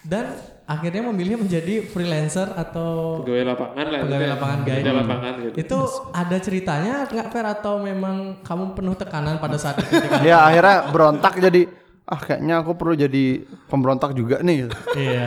Dan 0.00 0.24
akhirnya 0.64 1.02
memilih 1.04 1.36
menjadi 1.36 1.84
freelancer 1.84 2.48
atau 2.50 3.20
Pegawai 3.20 3.44
lapangan 3.44 3.84
lah. 3.86 4.00
pegawai 4.00 4.28
lapangan 4.30 4.58
guide. 4.62 4.80
Pegawai 4.80 4.98
lapangan 4.98 5.32
gitu. 5.38 5.54
Itu 5.58 5.78
ada 6.10 6.36
ceritanya 6.38 6.94
nggak 7.04 7.28
Fer 7.28 7.46
atau 7.46 7.74
memang 7.78 8.16
kamu 8.40 8.64
penuh 8.72 8.94
tekanan 8.94 9.36
pada 9.36 9.60
saat 9.60 9.76
itu? 9.78 9.92
Dia 10.20 10.40
akhirnya 10.48 10.88
berontak 10.88 11.36
jadi 11.36 11.68
ah 12.04 12.18
kayaknya 12.18 12.54
aku 12.58 12.72
perlu 12.74 12.94
jadi 12.96 13.24
pemberontak 13.68 14.10
juga 14.12 14.40
nih. 14.40 14.64
gitu. 14.64 14.76
Iya. 14.96 15.26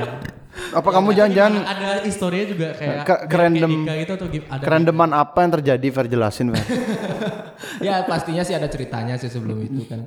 Apa 0.54 0.90
kamu 0.92 1.10
jangan-jangan 1.12 1.54
Ada 1.60 1.90
historinya 2.02 2.46
juga 2.46 2.68
kayak 2.74 2.96
Ke- 3.04 3.22
kayak 3.26 3.52
gitu 4.00 4.14
atau 4.14 4.28
ada 4.30 4.62
kerendeman 4.62 5.10
apa 5.10 5.38
yang 5.40 5.52
terjadi 5.52 5.88
Fer 5.90 6.06
jelasin 6.06 6.50
Fer. 6.50 6.62
ya 7.88 8.06
pastinya 8.06 8.42
sih 8.42 8.54
ada 8.54 8.66
ceritanya 8.66 9.18
sih 9.18 9.28
sebelum 9.28 9.58
itu 9.60 9.86
kan. 9.86 10.06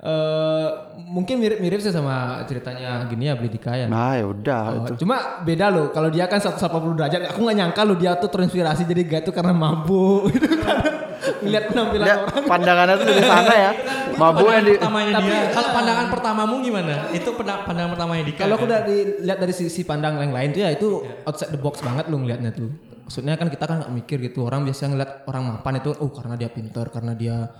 Eh 0.00 0.68
mungkin 1.04 1.36
mirip-mirip 1.36 1.76
sih 1.76 1.90
sama 1.90 2.40
ceritanya 2.44 3.04
gini 3.04 3.26
ya 3.26 3.34
Blidika 3.34 3.74
ya. 3.74 3.84
Nah 3.84 4.14
ya 4.14 4.24
udah 4.24 4.62
Oh, 4.64 4.76
itu. 4.86 5.04
cuma 5.04 5.42
beda 5.42 5.68
loh 5.68 5.90
kalau 5.90 6.08
dia 6.08 6.24
kan 6.24 6.38
180 6.38 6.56
derajat 6.94 7.20
aku 7.28 7.40
nggak 7.42 7.56
nyangka 7.58 7.82
loh 7.82 7.94
dia 7.94 8.14
tuh 8.14 8.26
terinspirasi 8.26 8.84
jadi 8.84 9.02
gay 9.02 9.20
tuh 9.20 9.30
karena 9.30 9.52
mabuk 9.52 10.28
gitu 10.32 10.48
kan 10.56 10.99
ngeliat 11.20 11.64
penampilan 11.68 12.06
Dia 12.06 12.16
orang 12.20 12.44
pandangannya 12.48 12.94
tuh 12.96 13.06
dari 13.06 13.22
sana 13.24 13.54
ya. 13.54 13.70
Mabuk 14.16 14.48
yang 14.48 14.64
di 14.64 14.72
pertamanya 14.76 15.12
dia. 15.20 15.38
Kalau 15.52 15.68
pandangan 15.72 16.06
pertamamu 16.12 16.54
gimana? 16.64 16.94
Itu 17.12 17.30
pandangan 17.38 17.90
pertamanya 17.96 18.22
Dika. 18.24 18.40
kalau 18.44 18.54
aku 18.56 18.66
kan? 18.68 18.72
dari 18.84 18.96
lihat 19.24 19.38
dari 19.40 19.54
sisi 19.54 19.82
pandang 19.84 20.20
yang 20.20 20.32
lain 20.32 20.48
tuh 20.52 20.60
ya 20.60 20.70
itu 20.72 20.88
outside 21.24 21.52
the 21.52 21.60
box 21.60 21.80
banget 21.80 22.08
loh 22.08 22.20
ngeliatnya 22.20 22.52
tuh 22.52 22.68
maksudnya 23.10 23.34
kan 23.34 23.50
kita 23.50 23.64
kan 23.66 23.76
nggak 23.82 23.90
mikir 23.90 24.16
gitu 24.22 24.46
orang 24.46 24.62
biasa 24.62 24.86
ngeliat 24.86 25.26
orang 25.26 25.42
mapan 25.50 25.82
itu 25.82 25.90
oh 25.98 26.14
karena 26.14 26.38
dia 26.38 26.46
pinter 26.46 26.86
karena 26.94 27.12
dia 27.18 27.50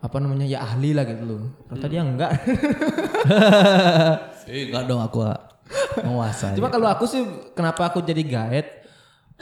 apa 0.00 0.16
namanya 0.16 0.48
ya 0.48 0.64
ahli 0.64 0.96
lah 0.96 1.04
gitu 1.04 1.24
loh 1.28 1.40
ternyata 1.68 1.86
dia 1.92 2.00
enggak 2.00 2.30
Eh, 4.48 4.62
enggak 4.68 4.84
dong 4.88 5.00
aku 5.00 5.24
menguasai. 6.04 6.56
Cuma 6.56 6.68
kalau 6.68 6.88
aku 6.88 7.04
sih 7.08 7.24
kenapa 7.56 7.88
aku 7.88 8.04
jadi 8.04 8.20
guide? 8.20 8.83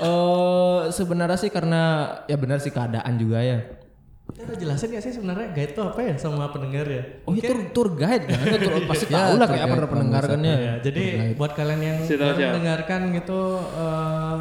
Eh 0.01 0.81
sebenarnya 0.89 1.37
sih 1.37 1.53
karena 1.53 2.09
ya 2.25 2.37
benar 2.41 2.59
sih 2.65 2.73
keadaan 2.73 3.15
juga 3.21 3.45
ya. 3.45 3.61
Kita 4.33 4.49
udah 4.49 4.57
jelasin 4.57 4.89
gak 4.97 5.05
sih 5.05 5.13
sebenarnya 5.13 5.53
guide 5.53 5.73
itu 5.77 5.83
apa 5.85 6.01
ya 6.01 6.15
sama 6.17 6.49
pendengar 6.49 6.89
ya? 6.89 7.05
Oh 7.29 7.37
itu 7.37 7.45
tour, 7.45 7.61
tour 7.77 7.89
guide 8.01 8.25
kan? 8.25 8.41
Itu 8.49 8.59
tour, 8.65 8.75
pasti 8.89 9.07
tahu 9.13 9.37
lah 9.37 9.49
kayak 9.51 9.65
apa 9.69 9.75
pendengar 9.85 10.23
kan 10.25 10.41
ya. 10.41 10.57
Ya, 10.57 10.75
jadi 10.81 11.05
buat 11.37 11.53
kalian 11.53 11.81
yang 11.85 11.99
siapa. 12.09 12.41
mendengarkan 12.41 13.01
gitu 13.13 13.41
eh, 13.61 14.37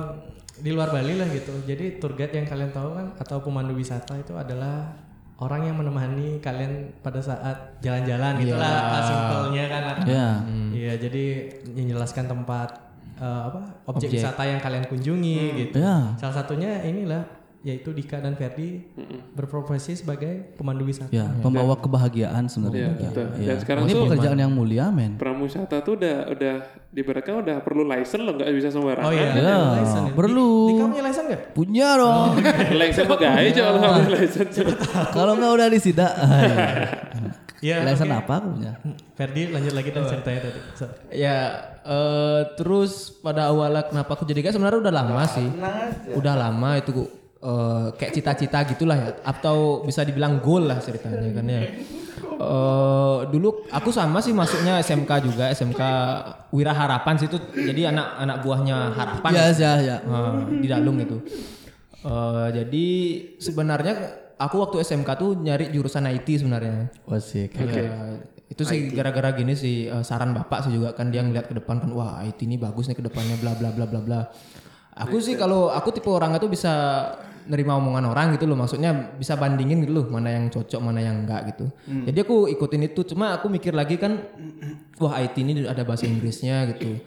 di 0.63 0.69
luar 0.71 0.95
Bali 0.95 1.19
lah 1.19 1.27
gitu. 1.35 1.51
Jadi 1.67 1.99
tour 1.99 2.15
guide 2.15 2.31
yang 2.39 2.47
kalian 2.47 2.71
tahu 2.71 2.89
kan 2.95 3.07
atau 3.19 3.43
pemandu 3.43 3.75
wisata 3.75 4.15
itu 4.15 4.31
adalah 4.31 4.95
orang 5.41 5.67
yang 5.67 5.75
menemani 5.75 6.39
kalian 6.39 6.95
pada 7.01 7.19
saat 7.19 7.75
jalan-jalan 7.83 8.39
gitu 8.39 8.55
lah 8.55 9.03
simpelnya 9.03 9.63
kan. 9.67 9.83
Ya. 10.07 10.27
Iya, 10.71 10.93
jadi 11.03 11.25
menjelaskan 11.67 12.31
tempat 12.31 12.90
eh, 13.21 13.41
apa 13.47 13.61
objek, 13.85 14.09
wisata 14.11 14.43
yang 14.43 14.57
kalian 14.57 14.89
kunjungi 14.89 15.37
gitu. 15.61 15.77
Ya. 15.77 16.17
Salah 16.17 16.41
satunya 16.41 16.81
inilah 16.81 17.39
yaitu 17.61 17.93
Dika 17.93 18.17
dan 18.17 18.33
Ferdi 18.33 18.89
berprofesi 19.37 19.93
sebagai 19.93 20.49
pemandu 20.57 20.81
wisata. 20.81 21.13
Ya, 21.13 21.29
pembawa 21.45 21.77
kebahagiaan 21.77 22.49
sebenarnya. 22.49 22.89
Iya, 22.97 23.09
betul. 23.13 23.27
Iya. 23.37 23.45
Dan 23.45 23.57
sekarang 23.61 23.81
ini 23.85 23.93
tuh 23.93 24.01
pekerjaan 24.09 24.37
yang 24.41 24.49
mulia, 24.49 24.89
men. 24.89 25.13
pramusata 25.21 25.77
tuh 25.85 25.93
udah 25.93 26.25
udah 26.33 26.55
diberatkan 26.89 27.45
udah 27.45 27.61
perlu 27.61 27.85
license 27.85 28.25
loh 28.25 28.33
nggak 28.33 28.49
bisa 28.57 28.73
sembarangan. 28.73 29.05
Oh 29.05 29.13
iya, 29.13 29.29
Ya, 29.37 29.57
license 29.77 30.09
ya. 30.09 30.13
perlu. 30.17 30.49
Di- 30.49 30.73
Dika 30.73 30.85
punya 30.89 31.03
license 31.05 31.27
nggak? 31.29 31.41
Punya 31.53 31.87
dong. 32.01 32.29
license 32.81 33.05
pegawai 33.07 33.45
coba 33.53 33.69
kalau 33.69 33.77
nggak 33.77 33.93
punya 33.93 34.17
license. 34.17 34.55
Kalau 35.13 35.33
nggak 35.37 35.51
udah 35.53 35.67
disida. 35.69 36.07
Iya. 37.61 37.85
License 37.85 38.09
oke. 38.09 38.19
apa 38.25 38.33
aku 38.41 38.47
punya? 38.57 38.73
Ferdi 39.13 39.41
lanjut 39.53 39.73
lagi 39.77 39.89
dan 39.93 40.03
ceritanya 40.09 40.39
tadi. 40.49 40.59
So, 40.73 40.85
Ya 41.13 41.37
eh 41.81 42.41
terus 42.57 43.13
pada 43.21 43.53
awalnya 43.53 43.85
kenapa 43.85 44.17
aku 44.17 44.25
jadi 44.25 44.41
guide 44.41 44.55
sebenarnya 44.57 44.81
udah 44.81 44.93
lama 44.93 45.23
sih. 45.29 45.47
Udah 46.17 46.33
lama 46.33 46.69
itu 46.81 47.05
eh, 47.37 47.87
kayak 47.95 48.13
cita-cita 48.17 48.65
gitulah 48.65 48.97
ya 48.97 49.09
atau 49.21 49.85
bisa 49.85 50.01
dibilang 50.01 50.41
goal 50.41 50.65
lah 50.65 50.81
ceritanya 50.81 51.29
kan 51.31 51.45
ya. 51.45 51.61
Eh, 52.41 53.19
dulu 53.29 53.69
aku 53.69 53.93
sama 53.93 54.17
sih 54.25 54.33
masuknya 54.33 54.81
SMK 54.81 55.11
juga 55.21 55.53
SMK 55.53 55.81
Wira 56.49 56.73
Harapan 56.73 57.13
sih 57.21 57.29
itu 57.29 57.37
jadi 57.53 57.93
anak 57.93 58.07
anak 58.17 58.37
buahnya 58.41 58.77
Harapan 58.97 59.29
Ya, 59.37 59.45
ya, 59.53 59.73
ya. 59.77 59.97
Eh, 60.01 60.65
di 60.65 60.67
Dalung 60.69 60.97
itu. 60.97 61.21
Eh, 62.01 62.47
jadi 62.57 62.87
sebenarnya 63.37 63.93
aku 64.41 64.55
waktu 64.57 64.81
SMK 64.81 65.09
tuh 65.21 65.37
nyari 65.37 65.69
jurusan 65.69 66.09
IT 66.09 66.27
sebenarnya. 66.41 66.89
Wasik. 67.05 67.53
Ya, 67.53 68.17
itu 68.51 68.61
sih 68.67 68.91
gara-gara 68.91 69.31
gini 69.37 69.53
sih 69.55 69.87
eh, 69.87 70.03
saran 70.03 70.33
bapak 70.33 70.67
sih 70.67 70.75
juga 70.75 70.91
kan 70.97 71.13
dia 71.13 71.23
ngeliat 71.23 71.47
ke 71.47 71.55
depan 71.55 71.79
kan 71.79 71.89
wah 71.93 72.19
IT 72.25 72.43
ini 72.43 72.57
bagus 72.57 72.89
nih 72.89 72.97
ke 72.97 73.03
depannya 73.05 73.37
bla 73.39 73.53
bla 73.55 73.69
bla 73.71 73.85
bla 73.85 73.99
bla. 74.01 74.21
Aku 74.91 75.23
sih 75.23 75.39
kalau 75.39 75.71
aku 75.71 75.95
tipe 75.95 76.11
orang 76.11 76.35
itu 76.35 76.51
bisa 76.51 76.73
nerima 77.47 77.73
omongan 77.73 78.05
orang 78.11 78.37
gitu 78.37 78.45
loh 78.45 78.53
maksudnya 78.53 79.17
bisa 79.17 79.33
bandingin 79.33 79.81
gitu 79.81 79.97
loh 79.97 80.05
mana 80.11 80.29
yang 80.29 80.51
cocok 80.51 80.81
mana 80.83 80.99
yang 80.99 81.23
enggak 81.23 81.55
gitu. 81.55 81.71
Jadi 81.87 82.17
aku 82.21 82.51
ikutin 82.51 82.91
itu 82.91 83.01
cuma 83.07 83.33
aku 83.37 83.47
mikir 83.47 83.71
lagi 83.71 83.95
kan 83.95 84.19
wah 84.99 85.15
IT 85.21 85.39
ini 85.39 85.63
ada 85.63 85.87
bahasa 85.87 86.05
Inggrisnya 86.05 86.75
gitu. 86.75 86.99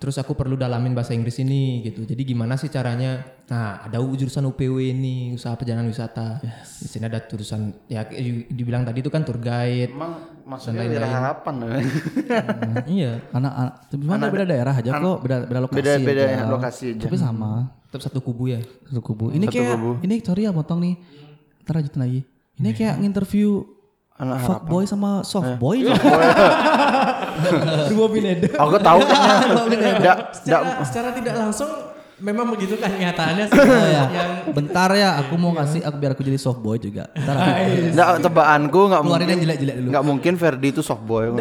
Terus 0.00 0.16
aku 0.16 0.32
perlu 0.32 0.56
dalamin 0.56 0.96
bahasa 0.96 1.12
Inggris 1.12 1.36
ini 1.44 1.84
gitu. 1.84 2.08
Jadi 2.08 2.24
gimana 2.24 2.56
sih 2.56 2.72
caranya? 2.72 3.20
Nah, 3.52 3.84
ada 3.84 4.00
jurusan 4.00 4.48
UPW 4.48 4.80
ini, 4.96 5.36
usaha 5.36 5.52
perjalanan 5.52 5.92
wisata. 5.92 6.40
Di 6.40 6.88
sini 6.88 7.04
ada 7.04 7.20
jurusan 7.20 7.84
ya 7.84 8.08
dibilang 8.48 8.88
tadi 8.88 9.04
itu 9.04 9.12
kan 9.12 9.28
tour 9.28 9.36
guide. 9.36 9.92
Emang 9.92 10.40
maksudnya 10.48 10.88
beda 10.88 11.04
harapan 11.04 11.54
Hmm, 11.60 12.88
iya, 12.88 13.20
Karena 13.28 13.48
anak, 13.52 13.74
tapi 13.92 14.02
cuma 14.08 14.28
beda 14.32 14.44
daerah 14.48 14.72
aja 14.72 14.90
kok, 14.96 15.18
beda 15.20 15.36
beda 15.44 15.60
lokasi. 15.68 15.76
beda 15.76 15.92
beda 16.00 16.22
aja. 16.24 16.44
lokasi 16.48 16.84
aja. 16.96 17.02
Tapi 17.04 17.16
sama, 17.20 17.50
tetap 17.92 18.00
satu 18.08 18.18
kubu 18.24 18.56
ya. 18.56 18.60
satu 18.88 19.04
kubu. 19.04 19.36
Ini 19.36 19.44
kayak 19.52 20.00
ini 20.00 20.14
sorry 20.24 20.48
ya 20.48 20.56
potong 20.56 20.80
nih. 20.80 20.94
Ntar 21.68 21.76
lanjutin 21.76 22.00
lagi. 22.00 22.20
Ini 22.56 22.72
kayak 22.72 22.94
nginterview 23.04 23.79
Anak 24.20 24.44
fuck 24.44 24.62
boy 24.68 24.84
sama 24.84 25.24
soft 25.24 25.56
boy. 25.56 25.80
Dua 27.90 28.06
bineda. 28.12 28.52
Aku 28.60 28.76
tahu 28.76 29.00
kayaknya. 29.08 29.96
Nggak, 29.96 30.16
secara, 30.36 30.84
secara 30.84 31.08
tidak 31.16 31.40
langsung 31.40 31.72
memang 32.20 32.52
begitu 32.52 32.76
kan 32.76 32.92
kenyataannya 32.92 33.48
sih. 33.48 33.56
ya. 33.96 34.04
yang 34.12 34.30
Bentar 34.52 34.92
ya, 34.92 35.24
aku 35.24 35.40
mau 35.40 35.56
kasih 35.56 35.80
aku 35.80 35.96
biar 35.96 36.12
aku 36.12 36.20
jadi 36.20 36.36
soft 36.36 36.60
boy 36.60 36.76
juga. 36.76 37.08
Bentar 37.16 37.32
aku 37.32 37.96
nggak 37.96 38.08
tebakanku 38.20 38.80
nggak 38.92 39.00
keluarin 39.00 39.24
mungkin 39.24 39.32
yang 39.32 39.42
jelek-jelek 39.48 39.74
dulu. 39.80 39.88
nggak 39.88 40.04
mungkin 40.04 40.32
Ferdi 40.36 40.68
itu 40.68 40.82
soft 40.84 41.04
boy. 41.08 41.32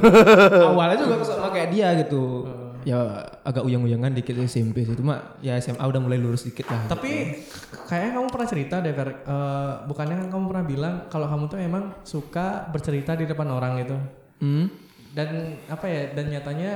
Awalnya 0.70 0.96
juga 1.02 1.14
sama 1.26 1.50
kayak 1.50 1.68
dia 1.74 1.88
gitu. 1.98 2.46
Ya 2.82 3.00
agak 3.40 3.62
uyang-uyangan 3.62 4.10
dikit 4.10 4.36
SMP 4.40 4.82
sih. 4.82 4.94
Cuma 4.94 5.36
ya 5.38 5.54
SMA 5.56 5.80
udah 5.80 6.00
mulai 6.00 6.16
lurus 6.16 6.44
dikit 6.44 6.66
lah. 6.66 6.86
tapi 6.86 7.42
kayaknya 7.84 8.10
kamu 8.14 8.26
pernah 8.28 8.48
cerita 8.48 8.74
deh 8.78 8.92
Fer, 8.92 9.08
Eh, 9.20 9.72
bukannya 9.84 10.16
kan 10.16 10.28
kamu 10.28 10.44
pernah 10.48 10.64
bilang 10.64 10.94
kalau 11.06 11.26
kamu 11.26 11.44
tuh 11.46 11.58
emang 11.58 11.84
suka 12.02 12.66
bercerita 12.68 13.14
di 13.14 13.24
depan 13.24 13.46
orang 13.46 13.72
gitu. 13.80 13.96
Hmm? 14.40 14.66
Dan 15.10 15.28
apa 15.66 15.86
ya? 15.86 16.02
Dan 16.12 16.30
nyatanya 16.30 16.72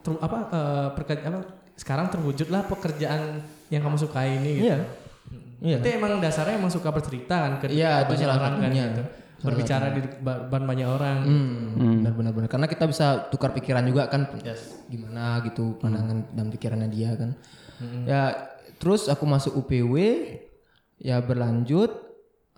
ter- 0.00 0.20
apa 0.20 0.38
eh, 0.48 0.88
perke- 0.94 1.24
apa 1.24 1.40
sekarang 1.76 2.06
terwujudlah 2.08 2.68
pekerjaan 2.68 3.40
yang 3.68 3.80
kamu 3.80 3.96
sukai 3.96 4.36
ini 4.36 4.50
gitu. 4.56 4.66
Iya. 4.66 4.78
Iya. 5.60 5.76
Berarti 5.76 5.90
emang 5.92 6.12
dasarnya 6.18 6.54
emang 6.56 6.72
suka 6.72 6.88
bercerita 6.88 7.36
kan 7.36 7.52
ke 7.60 7.68
Iya, 7.68 8.08
itu 8.08 8.12
orang 8.24 8.56
kan 8.58 8.72
gitu. 8.72 9.02
Berbicara 9.40 9.92
di 9.96 10.00
depan 10.04 10.62
banyak 10.68 10.88
orang. 10.88 11.18
Hmm, 11.24 12.00
benar 12.04 12.12
benar 12.12 12.32
benar. 12.36 12.48
Karena 12.52 12.66
kita 12.68 12.84
bisa 12.84 13.28
tukar 13.32 13.56
pikiran 13.56 13.84
juga 13.88 14.06
kan 14.12 14.28
gimana 14.86 15.40
gitu 15.48 15.80
pandangan 15.80 16.28
dan 16.36 16.46
pikirannya 16.52 16.88
dia 16.92 17.16
kan. 17.16 17.30
Ya 18.04 18.52
terus 18.76 19.08
aku 19.08 19.24
masuk 19.24 19.64
UPW 19.64 19.96
ya 21.00 21.20
berlanjut 21.24 22.10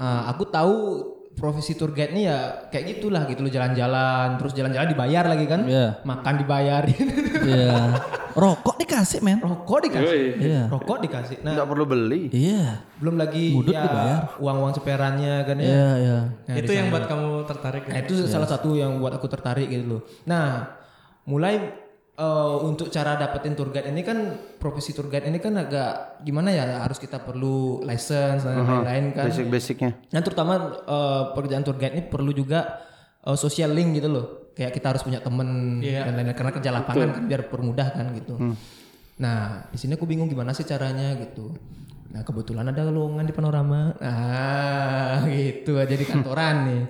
Ah, 0.02 0.34
aku 0.34 0.50
tahu 0.50 0.76
profesi 1.32 1.72
tour 1.72 1.90
guide 1.90 2.12
nih 2.12 2.24
ya 2.24 2.38
kayak 2.68 2.84
gitulah 2.92 3.24
gitu 3.24 3.40
loh 3.40 3.48
jalan-jalan 3.48 4.36
terus 4.36 4.52
jalan-jalan 4.52 4.86
dibayar 4.86 5.24
lagi 5.24 5.44
kan 5.44 5.64
Iya. 5.64 6.00
makan 6.02 6.34
dibayarin 6.38 7.06
Iya. 7.42 7.74
Rokok 8.32 8.78
dikasih, 8.78 9.20
men. 9.20 9.38
rokok 9.38 9.84
dikasih 9.84 10.08
Yoi. 10.08 10.40
Iya. 10.40 10.62
rokok 10.66 10.98
dikasih 11.00 11.36
nah 11.42 11.52
Nggak 11.52 11.68
perlu 11.68 11.84
beli. 11.84 12.22
Iya. 12.30 12.80
belum 12.96 13.16
lagi 13.16 13.44
Mudut 13.52 13.72
ya 13.72 13.82
dibayar. 13.82 14.20
uang-uang 14.38 14.72
seperannya 14.72 15.34
kan 15.42 15.56
ya 15.56 15.66
Iya, 15.66 15.88
iya. 15.98 16.18
Nah, 16.46 16.56
itu 16.56 16.72
yang 16.72 16.86
buat 16.88 17.04
kamu 17.04 17.28
tertarik. 17.44 17.82
Nah 17.84 17.98
itu 17.98 18.14
salah 18.24 18.46
satu 18.46 18.72
yang 18.72 18.96
buat 18.96 19.12
aku 19.12 19.26
tertarik 19.26 19.66
gitu 19.66 19.84
loh. 19.88 20.02
Nah 20.22 20.68
mulai 21.22 21.81
eh, 22.22 22.56
untuk 22.62 22.87
cara 22.94 23.18
dapetin 23.18 23.58
tour 23.58 23.74
guide 23.74 23.90
ini 23.90 24.06
kan 24.06 24.38
profesi 24.62 24.94
tour 24.94 25.11
guide 25.11 25.26
ini 25.26 25.42
kan 25.42 25.58
agak 25.58 26.22
gimana 26.22 26.54
ya 26.54 26.64
harus 26.87 27.02
kita 27.02 27.18
perlu 27.18 27.82
license 27.82 28.46
dan 28.46 28.62
lain-lain 28.62 29.11
kan. 29.11 29.26
Basic-basicnya. 29.26 29.90
Dan 30.06 30.22
terutama 30.22 30.54
eh, 30.87 31.22
pekerjaan 31.35 31.66
tour 31.66 31.74
guide 31.74 31.98
ini 31.98 32.04
perlu 32.06 32.30
juga 32.30 32.78
eh, 33.26 33.35
social 33.35 33.74
link 33.74 33.98
gitu 33.98 34.06
loh. 34.06 34.26
Kayak 34.54 34.72
kita 34.78 34.87
harus 34.94 35.02
punya 35.02 35.18
temen 35.18 35.80
dan 35.80 36.12
lain-lain 36.14 36.37
karena 36.37 36.52
kerja 36.52 36.70
lapangan 36.70 37.08
kan 37.18 37.24
biar 37.26 37.42
permudah 37.50 37.88
kan 37.90 38.06
gitu. 38.14 38.35
Nah 39.18 39.64
di 39.68 39.78
sini 39.80 39.96
aku 39.96 40.04
bingung 40.04 40.28
gimana 40.28 40.52
sih 40.52 40.64
caranya 40.64 41.16
gitu. 41.18 41.52
Nah 42.12 42.20
kebetulan 42.20 42.68
ada 42.68 42.85
lowongan 42.92 43.24
di 43.24 43.32
panorama. 43.32 43.96
Nah 43.96 45.24
gitu 45.32 45.80
jadi 45.80 46.04
kantoran 46.04 46.56
nih. 46.68 46.82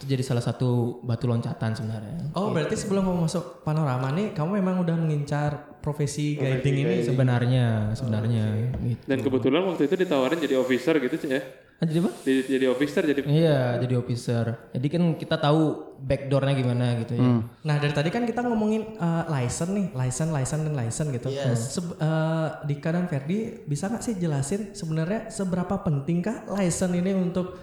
Itu 0.00 0.08
jadi 0.08 0.24
salah 0.24 0.40
satu 0.40 1.04
batu 1.04 1.28
loncatan 1.28 1.76
sebenarnya. 1.76 2.32
Oh 2.32 2.48
berarti 2.56 2.72
sebelum 2.72 3.04
kamu 3.04 3.28
masuk 3.28 3.60
panorama 3.60 4.08
nih, 4.16 4.32
kamu 4.32 4.64
memang 4.64 4.80
udah 4.80 4.96
mengincar 4.96 5.76
profesi 5.84 6.40
guiding 6.40 6.88
ini. 6.88 6.96
Sebenarnya 7.04 7.92
sebenarnya 7.92 8.44
gitu. 8.64 9.04
Dan 9.04 9.18
kebetulan 9.20 9.60
waktu 9.68 9.84
itu 9.84 9.94
ditawarin 10.00 10.40
jadi 10.40 10.56
officer 10.56 10.96
gitu 10.96 11.20
ya. 11.28 11.44
Ah, 11.80 11.88
jadi 11.88 12.04
apa? 12.04 12.12
Jadi, 12.24 12.40
jadi 12.44 12.66
officer 12.68 13.02
jadi 13.04 13.20
Iya 13.24 13.60
jadi 13.80 13.94
officer. 13.96 14.44
Jadi 14.72 14.86
kan 14.88 15.02
kita 15.16 15.36
tahu 15.36 15.60
backdoornya 16.00 16.52
gimana 16.56 16.96
gitu 17.04 17.16
ya. 17.16 17.40
Nah 17.64 17.76
dari 17.76 17.92
tadi 17.92 18.08
kan 18.08 18.24
kita 18.24 18.40
ngomongin 18.44 18.96
eh, 18.96 19.24
license 19.28 19.72
nih, 19.72 19.86
license, 19.92 20.32
license 20.32 20.62
dan 20.64 20.74
license 20.76 21.08
gitu. 21.12 21.28
Seb- 21.56 21.96
eh, 21.96 22.48
Dika 22.68 22.88
dan 22.92 23.04
Ferdi 23.08 23.64
bisa 23.64 23.88
nggak 23.88 24.00
sih 24.00 24.16
jelasin 24.16 24.72
sebenarnya 24.72 25.28
seberapa 25.28 25.80
pentingkah 25.80 26.48
license 26.52 26.92
ini 26.92 27.12
untuk 27.12 27.56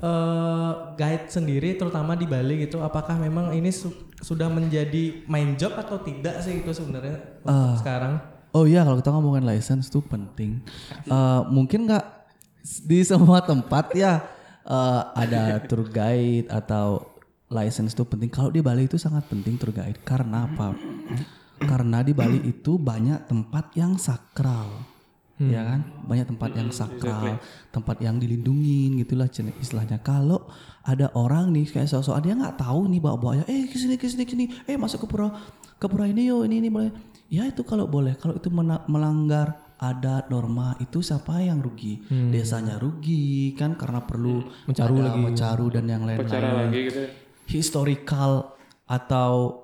eh, 0.00 0.72
guide 0.96 1.28
sendiri, 1.28 1.76
terutama 1.76 2.16
di 2.16 2.24
Bali 2.24 2.64
gitu? 2.64 2.80
Apakah 2.80 3.20
memang 3.20 3.52
ini 3.52 3.68
su- 3.68 4.08
sudah 4.20 4.48
menjadi 4.48 5.24
main 5.28 5.54
job 5.54 5.76
atau 5.76 6.00
tidak 6.00 6.40
sih 6.40 6.60
itu 6.60 6.72
sebenarnya 6.72 7.40
untuk 7.44 7.80
sekarang? 7.84 8.14
Oh 8.50 8.66
iya 8.66 8.82
kalau 8.82 8.98
kita 8.98 9.14
ngomongin 9.14 9.46
license 9.46 9.86
tuh 9.92 10.02
penting. 10.02 10.64
Eh, 11.06 11.40
mungkin 11.52 11.86
nggak 11.86 12.04
di 12.84 13.00
semua 13.06 13.40
tempat 13.40 13.94
ya 13.94 14.20
eh, 14.66 15.02
ada 15.16 15.62
tour 15.64 15.86
guide 15.86 16.50
atau 16.50 17.06
license 17.50 17.94
tuh 17.94 18.06
penting. 18.06 18.30
Kalau 18.30 18.50
di 18.50 18.62
Bali 18.62 18.86
itu 18.86 18.98
sangat 18.98 19.26
penting 19.30 19.58
tour 19.58 19.70
guide. 19.74 20.00
Karena 20.02 20.46
apa? 20.46 20.74
Karena 21.60 22.00
di 22.00 22.16
Bali 22.16 22.40
itu 22.46 22.80
banyak 22.80 23.28
tempat 23.28 23.76
yang 23.76 24.00
sakral. 24.00 24.70
Ya 25.48 25.64
kan? 25.64 25.80
Banyak 26.04 26.26
tempat 26.36 26.50
yang 26.52 26.68
sakral, 26.68 27.40
tempat 27.72 27.96
yang 28.04 28.20
dilindungi 28.20 28.92
gitulah 29.00 29.24
istilahnya. 29.32 30.04
Kalau 30.04 30.44
ada 30.84 31.08
orang 31.16 31.48
nih 31.56 31.64
kayak 31.72 31.88
sosok 31.88 32.20
dia 32.20 32.36
nggak 32.36 32.60
tahu 32.60 32.92
nih 32.92 33.00
bawa-bawa 33.00 33.48
eh 33.48 33.64
ke 33.64 33.76
sini 33.80 33.96
ke 33.96 34.04
sini 34.04 34.28
ke 34.28 34.32
sini, 34.36 34.44
eh 34.68 34.76
masuk 34.76 35.04
ke 35.04 35.06
pura 35.08 35.32
ke 35.80 35.86
pura 35.88 36.04
ini 36.04 36.28
yo 36.28 36.44
ini 36.44 36.60
ini 36.60 36.68
boleh. 36.68 36.92
Ya 37.32 37.48
itu 37.48 37.64
kalau 37.64 37.88
boleh, 37.88 38.18
kalau 38.20 38.36
itu 38.36 38.50
melanggar 38.90 39.70
adat 39.80 40.28
norma 40.28 40.76
itu 40.76 41.00
siapa 41.00 41.40
yang 41.40 41.64
rugi? 41.64 42.04
Desanya 42.28 42.76
rugi 42.76 43.56
kan 43.56 43.80
karena 43.80 44.04
perlu 44.04 44.44
mencaru 44.68 44.94
lagi, 45.00 45.18
mencaru 45.24 45.66
dan 45.72 45.88
yang 45.88 46.04
lain-lain. 46.04 46.68
lagi 46.68 46.80
gitu. 46.92 47.00
ya. 47.00 47.10
Historical 47.48 48.60
atau 48.84 49.62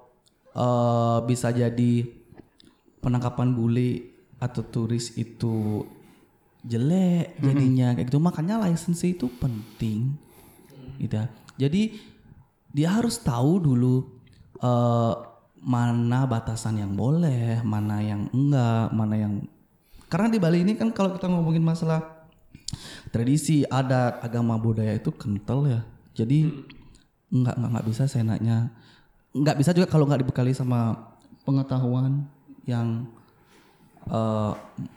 eh, 0.56 1.18
bisa 1.28 1.52
jadi 1.52 2.06
penangkapan 3.04 3.52
bule 3.52 4.15
atau 4.37 4.62
turis 4.66 5.16
itu 5.16 5.87
jelek 6.66 7.38
jadinya 7.40 7.94
kayak 7.96 8.09
gitu. 8.11 8.18
Makanya 8.18 8.61
license 8.62 9.05
itu 9.07 9.31
penting 9.40 10.16
gitu 10.96 11.12
ya. 11.12 11.29
jadi 11.61 11.92
dia 12.72 12.88
harus 12.88 13.20
tahu 13.20 13.61
dulu 13.61 14.01
eh, 14.64 15.14
mana 15.61 16.25
batasan 16.25 16.81
yang 16.81 16.96
boleh 16.96 17.61
mana 17.61 18.01
yang 18.01 18.33
enggak 18.33 18.96
mana 18.96 19.14
yang 19.20 19.44
karena 20.09 20.33
di 20.33 20.38
Bali 20.40 20.62
ini 20.62 20.72
kan 20.79 20.94
kalau 20.94 21.12
kita 21.12 21.27
ngomongin 21.27 21.61
masalah 21.61 22.16
tradisi 23.11 23.66
adat 23.66 24.22
agama 24.22 24.59
budaya 24.59 24.94
itu 24.94 25.11
kental 25.14 25.66
ya. 25.66 25.81
Jadi 26.14 26.46
nggak 27.31 27.55
nggak 27.59 27.70
nggak 27.75 27.87
bisa 27.90 28.05
seenaknya. 28.07 28.70
Nggak 29.35 29.57
bisa 29.59 29.70
juga 29.75 29.90
kalau 29.90 30.07
nggak 30.07 30.22
dibekali 30.22 30.55
sama 30.55 30.94
pengetahuan 31.42 32.27
yang 32.66 33.07
eh, 34.06 34.52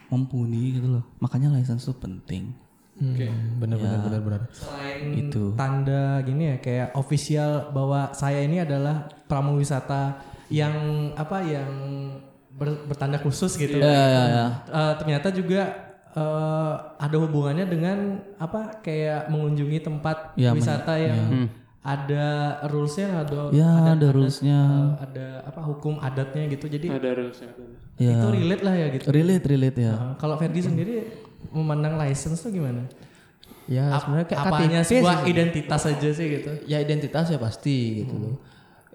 mumpuni 0.08 0.76
gitu 0.76 0.88
loh. 0.90 1.04
Makanya 1.20 1.50
license 1.52 1.84
itu 1.84 1.96
penting. 1.96 2.54
Benar 3.00 3.80
benar 3.80 4.00
benar 4.02 4.22
benar. 4.22 4.42
Selain 4.52 5.16
Itu. 5.16 5.56
tanda 5.56 6.20
gini 6.20 6.52
ya 6.52 6.56
kayak 6.60 6.92
official 6.94 7.72
bahwa 7.72 8.12
saya 8.12 8.44
ini 8.44 8.60
adalah 8.60 9.08
pramuwisata 9.24 10.20
yang 10.52 10.76
apa 11.16 11.40
yang 11.40 11.72
ber- 12.52 12.84
bertanda 12.86 13.16
khusus 13.18 13.56
gitu. 13.56 13.80
ya 13.80 13.88
ya 13.88 14.24
ya 14.28 14.46
Eh, 14.68 14.94
ternyata 15.00 15.32
juga 15.32 15.62
eh, 16.12 16.74
ada 17.00 17.18
hubungannya 17.18 17.66
dengan 17.66 17.98
apa 18.36 18.84
kayak 18.84 19.32
mengunjungi 19.32 19.80
tempat 19.80 20.36
Ya, 20.36 20.52
men- 20.52 20.60
wisata 20.60 21.00
yang 21.00 21.48
ada 21.80 22.26
rulesnya 22.68 23.24
ada 23.24 23.56
ya 23.56 23.96
ada 23.96 24.08
rulesnya 24.12 24.60
eh, 24.60 24.88
ada 25.00 25.26
apa 25.48 25.62
hukum 25.64 25.96
adatnya 25.98 26.52
gitu. 26.52 26.68
Jadi 26.68 26.92
Ada 26.92 27.08
harusnya. 27.16 27.50
ya 27.96 28.12
itu 28.16 28.28
relate 28.30 28.64
lah 28.64 28.76
ya 28.76 28.88
gitu. 28.92 29.06
relate 29.10 29.46
relate 29.48 29.78
ya 29.80 29.94
Nah, 29.96 30.14
kalau 30.16 30.36
Ferdi 30.36 30.60
sendiri 30.60 30.96
memandang 31.50 31.96
license 31.96 32.40
tuh 32.40 32.52
gimana? 32.52 32.84
Ya 33.64 33.96
sebenarnya 33.96 34.28
kayak 34.28 34.42
Apanya 34.44 34.80
KTP 34.82 34.92
sebuah 34.92 35.18
sih. 35.18 35.28
identitas 35.30 35.82
aja 35.86 36.10
sih 36.12 36.26
gitu. 36.28 36.52
ya 36.66 36.78
identitas 36.80 37.26
ya 37.30 37.38
pasti 37.38 38.04
gitu 38.04 38.16
loh. 38.18 38.36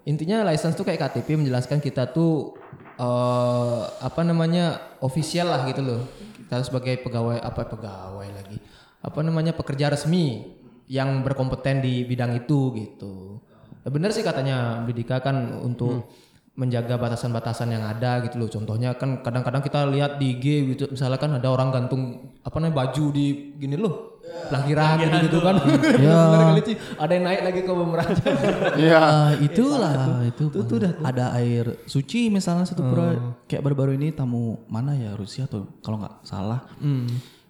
Intinya 0.05 0.45
license 0.45 0.75
tuh 0.75 0.85
kayak 0.85 1.01
KTP 1.01 1.41
menjelaskan 1.41 1.81
kita 1.81 2.05
tuh 2.07 2.53
eh 2.95 3.81
apa 3.99 4.21
namanya 4.21 4.77
official 5.01 5.49
lah 5.49 5.65
gitu 5.65 5.81
loh. 5.81 6.01
Kita 6.37 6.61
sebagai 6.61 7.01
pegawai 7.01 7.41
apa 7.41 7.65
pegawai 7.65 8.29
lagi. 8.29 8.61
Apa 9.01 9.25
namanya 9.25 9.57
pekerja 9.57 9.89
resmi 9.89 10.53
yang 10.87 11.25
berkompeten 11.25 11.81
di 11.81 12.05
bidang 12.05 12.37
itu 12.37 12.73
gitu. 12.77 13.41
Ya 13.85 13.89
benar 13.93 14.09
sih 14.13 14.25
katanya 14.25 14.81
Bidika 14.81 15.21
kan 15.21 15.61
untuk 15.61 16.09
menjaga 16.55 16.95
batasan-batasan 16.95 17.75
yang 17.75 17.83
ada 17.83 18.23
gitu 18.25 18.39
loh. 18.39 18.49
Contohnya 18.49 18.95
kan 18.95 19.21
kadang-kadang 19.21 19.61
kita 19.61 19.85
lihat 19.91 20.17
di 20.17 20.39
IG 20.39 20.45
gitu 20.73 20.83
misalnya 20.89 21.19
kan 21.19 21.35
ada 21.35 21.47
orang 21.51 21.69
gantung 21.69 22.33
apa 22.41 22.55
namanya 22.57 22.75
baju 22.81 23.05
di 23.11 23.53
gini 23.59 23.75
loh. 23.75 24.17
Pelangkiran 24.25 24.95
gitu, 25.05 25.17
gitu 25.29 25.39
kan. 25.43 25.55
Ya. 26.05 26.17
Bener 26.33 26.65
ada 26.97 27.11
yang 27.13 27.25
naik 27.29 27.41
lagi 27.45 27.59
ke 27.61 27.71
pemerannya. 27.71 28.31
Iya. 28.79 28.99
Ah, 29.15 29.31
itulah 29.37 29.93
itu, 30.25 30.45
ada 31.03 31.25
air 31.37 31.77
suci 31.85 32.33
misalnya 32.33 32.65
satu 32.65 32.81
pura 32.87 33.37
kayak 33.45 33.61
baru-baru 33.61 33.99
ini 33.99 34.15
tamu 34.15 34.65
mana 34.65 34.97
ya 34.97 35.13
Rusia 35.13 35.45
tuh 35.45 35.77
kalau 35.85 36.01
nggak 36.01 36.25
salah 36.25 36.65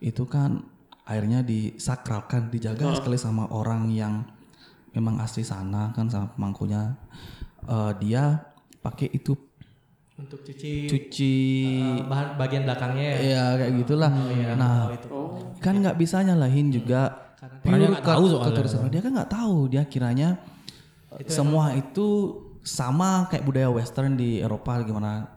itu 0.04 0.24
kan 0.28 0.75
airnya 1.06 1.42
disakralkan 1.42 2.50
dijaga 2.50 2.96
sekali 2.96 3.16
sama 3.16 3.46
orang 3.48 3.90
yang 3.90 4.26
memang 4.92 5.20
asli 5.20 5.42
sana 5.42 5.92
kan 5.92 6.10
sama 6.10 6.34
pemangkunya. 6.34 6.98
Eh, 7.64 7.92
dia 8.00 8.42
pakai 8.80 9.10
itu 9.12 9.34
Untuk 10.16 10.42
cuci 10.42 10.88
cuci 10.88 11.34
eh, 11.76 12.00
bahan 12.08 12.40
bagian 12.40 12.64
belakangnya 12.64 13.04
ya. 13.04 13.20
ya 13.20 13.46
kayak 13.60 13.74
gitulah. 13.84 14.12
Nah 14.56 14.88
kan 15.60 15.74
nggak 15.76 15.98
bisa 15.98 16.24
nyalahin 16.24 16.72
juga 16.72 17.36
Karena 17.36 17.60
dia 17.60 17.68
pure 17.68 17.92
nggak 17.92 18.06
tahu 18.08 18.24
ke- 18.24 18.64
soalnya. 18.66 18.90
dia 18.90 19.02
kan 19.04 19.12
nggak 19.12 19.32
tahu. 19.32 19.58
Dia 19.68 19.84
kiranya 19.86 20.30
semua 21.28 21.76
itu 21.76 22.08
sama 22.64 23.28
kayak 23.28 23.44
budaya 23.44 23.68
western 23.70 24.16
di 24.16 24.40
Eropa 24.40 24.80
gimana? 24.82 25.28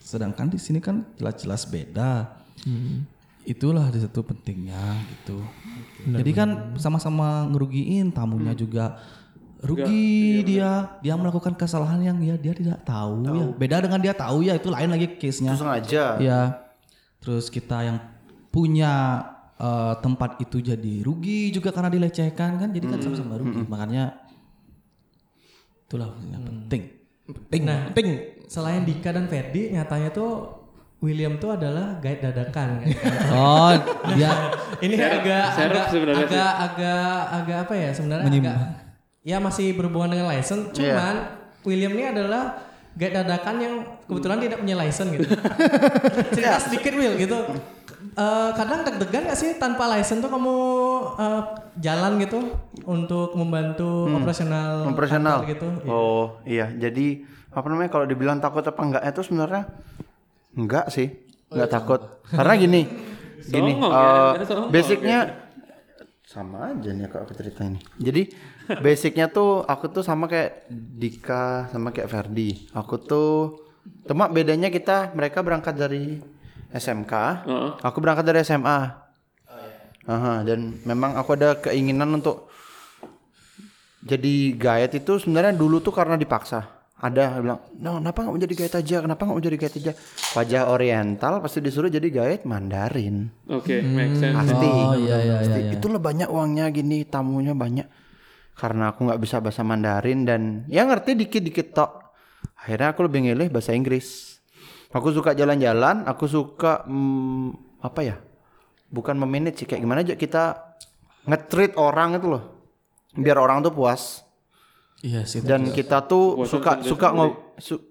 Sedangkan 0.00 0.48
di 0.48 0.56
sini 0.56 0.80
kan 0.80 1.04
jelas-jelas 1.14 1.68
beda 1.68 2.32
itulah 3.44 3.92
di 3.92 4.00
situ 4.00 4.20
pentingnya 4.24 5.00
gitu 5.12 5.40
jadi 6.04 6.30
kan 6.32 6.48
sama-sama 6.76 7.48
ngerugiin 7.48 8.12
tamunya 8.12 8.52
juga 8.56 9.00
rugi 9.64 10.44
dia 10.44 11.00
dia 11.00 11.14
melakukan 11.16 11.56
kesalahan 11.56 11.98
yang 12.04 12.18
ya 12.20 12.36
dia 12.36 12.52
tidak 12.52 12.84
tahu, 12.84 13.24
ya 13.24 13.44
beda 13.56 13.76
dengan 13.80 14.00
dia 14.04 14.12
tahu 14.12 14.44
ya 14.44 14.60
itu 14.60 14.68
lain 14.68 14.92
lagi 14.92 15.16
case-nya 15.16 15.56
sengaja. 15.56 16.20
Ya. 16.20 16.40
Terus 17.24 17.48
kita 17.48 17.80
yang 17.80 17.98
punya 18.52 19.24
eh, 19.56 19.94
tempat 20.04 20.36
itu 20.44 20.60
jadi 20.60 21.00
rugi 21.00 21.48
juga 21.48 21.72
karena 21.72 21.88
dilecehkan 21.88 22.60
kan. 22.60 22.68
Jadi 22.76 22.84
kan 22.84 23.00
sama-sama 23.00 23.40
rugi. 23.40 23.64
Makanya 23.64 24.20
itulah 25.88 26.12
yang 26.28 26.44
penting. 26.44 26.82
penting, 27.24 27.62
Nah. 27.64 27.88
penting. 27.88 28.08
Selain 28.44 28.84
Dika 28.84 29.16
dan 29.16 29.24
Ferdi, 29.32 29.72
nyatanya 29.72 30.12
tuh 30.12 30.63
William 31.00 31.36
tuh 31.36 31.52
adalah 31.52 31.98
guide 32.00 32.22
dadakan 32.22 32.80
kan. 32.80 32.88
Oh, 33.30 33.70
dia 34.14 34.30
Ini 34.84 34.94
agak 34.98 35.44
serep 35.52 35.72
agak 35.74 35.86
sebenarnya 35.88 36.26
agak, 36.26 36.52
agak 36.58 37.16
agak 37.30 37.58
apa 37.68 37.74
ya 37.76 37.90
sebenarnya 37.92 38.28
agak 38.28 38.56
ya 39.24 39.36
masih 39.40 39.72
berhubungan 39.72 40.12
dengan 40.12 40.28
license 40.28 40.72
cuman 40.72 41.14
William 41.64 41.92
ini 41.96 42.04
adalah 42.12 42.60
guide 42.92 43.16
dadakan 43.16 43.54
yang 43.58 43.74
kebetulan 44.06 44.38
tidak 44.38 44.58
punya 44.60 44.76
license 44.76 45.10
gitu. 45.10 45.26
Cerita 46.36 46.58
sedikit 46.60 46.92
Will 46.94 47.14
gitu. 47.16 47.38
Eh, 48.14 48.50
kadang 48.54 48.86
deg-degan 48.86 49.26
gak 49.26 49.34
sih 49.34 49.58
tanpa 49.58 49.90
license 49.90 50.22
tuh 50.22 50.30
kamu 50.30 50.54
eh, 51.18 51.42
jalan 51.82 52.22
gitu 52.22 52.38
untuk 52.86 53.34
membantu 53.34 54.06
operasional 54.06 54.86
Operasional. 54.86 55.42
kantor 55.42 55.50
gitu. 55.50 55.68
Oh 55.90 56.38
iya, 56.46 56.70
jadi 56.70 57.26
apa 57.50 57.66
namanya 57.66 57.90
kalau 57.90 58.06
dibilang 58.06 58.38
takut 58.38 58.62
apa 58.62 58.78
enggak 58.78 59.02
itu 59.02 59.20
sebenarnya 59.24 59.66
enggak 60.54 60.90
sih, 60.90 61.10
enggak 61.50 61.70
takut. 61.70 62.00
Karena 62.30 62.54
gini, 62.56 62.82
gini, 63.54 63.72
eh, 63.78 64.32
ya, 64.42 64.44
basicnya 64.74 65.18
sama 66.24 66.74
aja 66.74 66.90
nih 66.90 67.06
kalau 67.06 67.28
aku 67.28 67.34
cerita 67.36 67.62
ini. 67.62 67.78
Jadi 68.00 68.22
basicnya 68.80 69.30
tuh 69.30 69.62
aku 69.62 69.92
tuh 69.92 70.02
sama 70.02 70.26
kayak 70.26 70.66
Dika 70.72 71.68
sama 71.70 71.94
kayak 71.94 72.10
Ferdi. 72.10 72.70
Aku 72.74 72.98
tuh 72.98 73.60
cuma 74.08 74.32
bedanya 74.32 74.72
kita 74.72 75.12
mereka 75.12 75.44
berangkat 75.44 75.76
dari 75.76 76.18
SMK, 76.74 77.12
Heeh. 77.46 77.70
aku 77.84 77.98
berangkat 78.02 78.24
dari 78.26 78.42
SMA. 78.42 79.04
Aha, 80.04 80.44
dan 80.44 80.84
memang 80.84 81.16
aku 81.16 81.32
ada 81.32 81.56
keinginan 81.56 82.20
untuk 82.20 82.52
jadi 84.04 84.52
guide 84.52 85.00
itu 85.00 85.16
sebenarnya 85.16 85.56
dulu 85.56 85.80
tuh 85.80 85.96
karena 85.96 86.20
dipaksa. 86.20 86.83
Ada 86.94 87.26
yang 87.26 87.42
bilang, 87.42 87.60
no, 87.74 87.98
kenapa 87.98 88.18
nggak 88.22 88.32
mau 88.32 88.42
jadi 88.46 88.54
guide 88.54 88.76
aja? 88.78 88.96
Kenapa 89.02 89.20
nggak 89.26 89.34
mau 89.34 89.42
jadi 89.42 89.58
guide 89.58 89.76
aja? 89.82 89.92
Wajah 90.38 90.62
Oriental 90.70 91.32
pasti 91.42 91.58
disuruh 91.58 91.90
jadi 91.90 92.06
guide 92.06 92.46
Mandarin. 92.46 93.34
Oke, 93.50 93.82
make 93.82 94.14
sense. 94.14 94.38
Pasti. 94.38 94.68
Oh, 94.70 94.94
iya, 94.94 95.18
iya, 95.20 95.34
Pasti. 95.42 95.58
iya, 95.58 95.68
iya. 95.68 95.72
Itulah 95.74 95.98
banyak 95.98 96.30
uangnya 96.30 96.70
gini, 96.70 97.02
tamunya 97.02 97.52
banyak. 97.52 97.84
Karena 98.54 98.94
aku 98.94 99.10
nggak 99.10 99.20
bisa 99.20 99.42
bahasa 99.42 99.66
Mandarin 99.66 100.22
dan 100.22 100.42
ya 100.70 100.86
ngerti 100.86 101.18
dikit-dikit 101.18 101.74
tok. 101.74 101.92
Akhirnya 102.62 102.94
aku 102.94 103.04
lebih 103.04 103.20
milih 103.26 103.50
bahasa 103.50 103.74
Inggris. 103.74 104.38
Aku 104.94 105.10
suka 105.10 105.34
jalan-jalan, 105.34 106.06
aku 106.06 106.24
suka 106.30 106.86
hmm, 106.86 107.82
apa 107.82 108.00
ya? 108.00 108.16
Bukan 108.88 109.18
memanage 109.18 109.60
sih, 109.60 109.66
kayak 109.66 109.82
gimana 109.82 110.06
aja 110.06 110.14
kita 110.14 110.72
nge-treat 111.28 111.76
orang 111.76 112.16
itu 112.16 112.32
loh. 112.32 112.64
Biar 113.12 113.36
orang 113.36 113.60
tuh 113.60 113.74
puas. 113.74 114.23
Iya 115.04 115.22
sih. 115.22 115.44
Dan 115.44 115.68
kita 115.68 116.00
tuh 116.02 116.40
Buatan 116.40 116.48
suka 116.48 116.70
suka 116.80 117.06
ngo 117.10 117.26
su- 117.60 117.84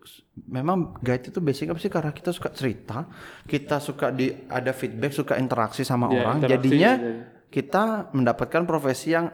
memang 0.43 0.97
guide 0.97 1.29
itu 1.29 1.37
basic 1.37 1.69
apa 1.69 1.77
sih 1.77 1.87
karena 1.87 2.09
kita 2.09 2.33
suka 2.33 2.49
cerita, 2.49 3.05
kita 3.45 3.77
suka 3.77 4.09
di 4.09 4.33
ada 4.49 4.73
feedback, 4.73 5.13
suka 5.13 5.37
interaksi 5.37 5.85
sama 5.85 6.09
Ya, 6.09 6.25
orang. 6.25 6.41
interaksi, 6.41 6.53
Jadinya 6.57 6.91
ya. 6.91 7.13
kita 7.47 7.83
mendapatkan 8.11 8.65
profesi 8.65 9.13
yang 9.13 9.29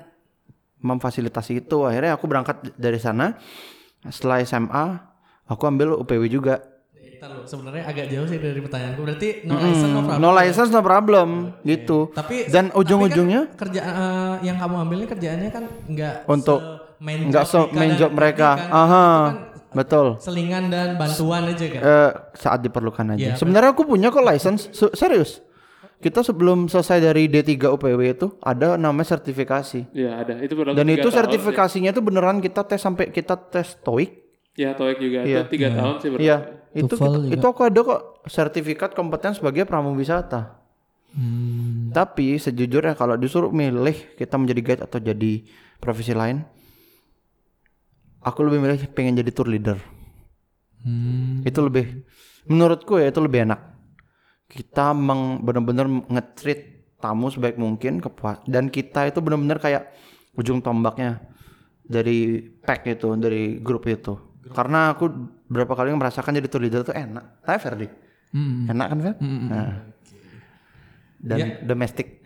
memfasilitasi 0.77 1.61
itu. 1.61 1.83
Akhirnya 1.83 2.13
aku 2.13 2.25
berangkat 2.25 2.75
dari 2.75 2.99
sana. 2.99 3.39
Setelah 4.01 4.39
SMA, 4.41 4.85
aku 5.45 5.63
ambil 5.65 5.95
UPW 5.97 6.27
juga. 6.27 6.59
Sebenarnya 7.19 7.83
agak 7.83 8.07
jauh 8.07 8.23
sih 8.23 8.39
dari 8.39 8.59
pertanyaanku. 8.59 8.99
Berarti 9.03 9.43
no 9.43 9.59
license 9.59 9.91
no 9.91 9.99
problem. 9.99 10.19
No 10.21 10.29
license 10.31 10.71
no 10.71 10.81
problem 10.81 11.29
gitu. 11.63 11.99
Tapi 12.11 12.47
dan 12.47 12.71
tapi 12.71 12.79
ujung-ujungnya 12.79 13.41
kan 13.51 13.59
kerja 13.59 13.81
eh, 13.83 14.35
yang 14.47 14.55
kamu 14.55 14.75
ambil 14.79 14.97
ini 14.97 15.07
kerjaannya 15.07 15.49
kan 15.51 15.63
enggak 15.83 16.15
Untuk 16.25 16.59
main 16.99 17.19
nggak 17.25 17.43
job 17.43 17.49
so 17.49 17.59
main 17.71 17.95
job 17.95 18.11
mereka. 18.11 18.49
kan. 18.55 18.69
Aha. 18.69 19.07
Kan 19.25 19.35
Betul. 19.69 20.17
selingan 20.17 20.67
dan 20.67 20.97
bantuan 20.97 21.45
aja 21.45 21.65
kan. 21.67 21.81
Eh, 21.81 22.11
saat 22.33 22.59
diperlukan 22.59 23.05
aja. 23.13 23.21
Iya, 23.21 23.33
Sebenarnya 23.35 23.71
aku 23.71 23.85
punya 23.85 24.09
kok 24.09 24.21
license 24.21 24.67
Se- 24.71 24.93
serius. 24.93 25.45
Kita 25.99 26.23
sebelum 26.23 26.65
selesai 26.65 27.03
dari 27.03 27.27
D3 27.27 27.53
UPW 27.69 28.01
itu 28.07 28.27
ada 28.39 28.75
namanya 28.75 29.13
sertifikasi. 29.13 29.91
Iya, 29.91 30.11
ada. 30.17 30.33
Itu 30.39 30.55
Dan 30.65 30.87
itu 30.87 31.11
sertifikasinya 31.11 31.91
itu 31.91 31.99
beneran 31.99 32.39
kita 32.39 32.63
tes 32.63 32.79
sampai 32.79 33.11
kita 33.11 33.35
tes 33.35 33.75
TOEIC. 33.77 34.09
Ya, 34.55 34.71
TOEIC 34.73 34.97
juga. 34.97 35.19
Iya. 35.21 35.43
Itu 35.43 35.51
tiga 35.51 35.67
tahun 35.69 35.93
sih 35.99 36.09
berlaku. 36.09 36.23
Iya, 36.23 36.37
itu 36.73 36.87
kita- 36.89 37.03
juga. 37.05 37.29
itu 37.29 37.45
aku 37.45 37.61
ada 37.61 37.79
kok 37.83 38.01
sertifikat 38.25 38.89
kompeten 38.91 39.31
sebagai 39.33 39.63
pramuwisata. 39.63 40.55
Hmm. 41.11 41.89
Tapi 41.89 42.37
sejujurnya 42.37 42.93
kalau 42.93 43.13
disuruh 43.13 43.49
milih 43.49 44.15
kita 44.15 44.37
menjadi 44.37 44.61
guide 44.61 44.83
atau 44.85 44.99
jadi 44.99 45.41
profesi 45.77 46.13
lain, 46.13 46.45
aku 48.23 48.39
lebih 48.47 48.59
milih 48.59 48.77
pengen 48.91 49.19
jadi 49.19 49.31
tour 49.31 49.47
leader. 49.47 49.77
Hmm. 50.83 51.43
Itu 51.43 51.63
lebih 51.63 52.07
menurutku 52.47 52.99
ya 52.99 53.11
itu 53.11 53.19
lebih 53.19 53.47
enak. 53.47 53.59
Kita 54.49 54.97
meng, 54.97 55.45
benar-benar 55.45 55.85
nge-treat 55.87 56.91
tamu 56.99 57.31
sebaik 57.31 57.55
mungkin 57.55 58.03
kepuas 58.03 58.43
dan 58.43 58.67
kita 58.67 59.07
itu 59.07 59.23
benar-benar 59.23 59.61
kayak 59.61 59.95
ujung 60.35 60.59
tombaknya 60.59 61.21
dari 61.85 62.43
pack 62.63 62.85
itu, 62.89 63.13
dari 63.15 63.61
grup 63.61 63.85
itu. 63.87 64.17
Karena 64.49 64.95
aku 64.95 65.05
berapa 65.45 65.73
kali 65.75 65.93
merasakan 65.93 66.37
jadi 66.37 66.47
tour 66.49 66.63
leader 66.63 66.81
itu 66.81 66.93
enak. 66.95 67.45
Tanya 67.45 67.59
Ferdi. 67.59 67.87
Hmm. 68.29 68.69
Enak 68.69 68.87
kan 68.89 68.99
Fer? 69.01 69.15
Nah. 69.21 69.73
Dan 71.19 71.67
domestik. 71.67 72.23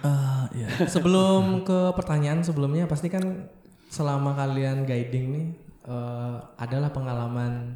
Ah, 0.00 0.48
iya. 0.56 0.88
Sebelum 0.88 1.60
ke 1.68 1.92
pertanyaan 1.92 2.40
sebelumnya 2.40 2.88
pasti 2.88 3.12
kan 3.12 3.52
selama 3.90 4.38
kalian 4.38 4.86
guiding 4.86 5.26
nih 5.34 5.46
eh, 5.90 6.36
adalah 6.56 6.94
pengalaman 6.94 7.74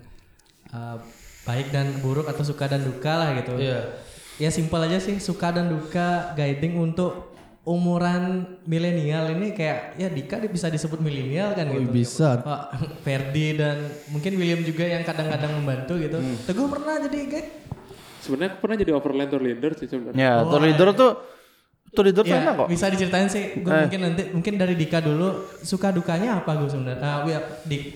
eh, 0.70 0.96
baik 1.44 1.74
dan 1.74 1.98
buruk 2.00 2.30
atau 2.30 2.46
suka 2.46 2.70
dan 2.70 2.86
duka 2.86 3.12
lah 3.12 3.30
gitu. 3.42 3.58
Iya. 3.58 4.00
Ya 4.38 4.50
simpel 4.50 4.82
aja 4.86 4.98
sih 4.98 5.18
suka 5.18 5.50
dan 5.50 5.70
duka 5.70 6.32
guiding 6.38 6.78
untuk 6.78 7.34
umuran 7.64 8.44
milenial 8.68 9.32
ini 9.32 9.56
kayak 9.56 9.96
ya 9.96 10.12
Dika 10.12 10.36
dia 10.36 10.52
bisa 10.52 10.68
disebut 10.68 11.00
milenial 11.00 11.56
kan 11.56 11.64
gitu. 11.72 11.88
bisa. 11.88 12.44
Pak 12.44 12.62
Ferdi 13.00 13.56
dan 13.56 13.88
mungkin 14.12 14.36
William 14.36 14.60
juga 14.60 14.84
yang 14.84 15.00
kadang-kadang 15.02 15.52
membantu 15.58 15.96
gitu. 15.96 16.20
Teguh 16.44 16.68
pernah 16.68 17.00
jadi 17.08 17.18
guide? 17.24 17.50
Sebenarnya 18.20 18.56
aku 18.56 18.58
pernah 18.64 18.76
jadi 18.80 18.92
overland 18.96 19.30
tour 19.32 19.42
leader 19.44 19.72
sih 19.76 19.88
sebenarnya. 19.88 20.16
ya, 20.16 20.32
tour 20.44 20.62
leader 20.64 20.88
tuh 20.96 21.12
tour 21.94 22.04
leader 22.04 22.20
tuh 22.20 22.28
Ya, 22.28 22.42
enak 22.42 22.54
kok. 22.56 22.66
bisa 22.68 22.86
diceritain 22.86 23.26
sih. 23.26 23.44
Gue 23.56 23.70
Eh. 23.70 23.80
mungkin 23.86 24.00
nanti 24.02 24.22
mungkin 24.30 24.54
dari 24.54 24.74
Dika 24.74 24.98
dulu 24.98 25.28
suka 25.60 25.88
dukanya 25.88 26.36
apa 26.36 26.50
gue 26.54 26.66
sebenarnya? 26.66 27.00
Ah, 27.00 27.22
ya, 27.24 27.38
di 27.62 27.94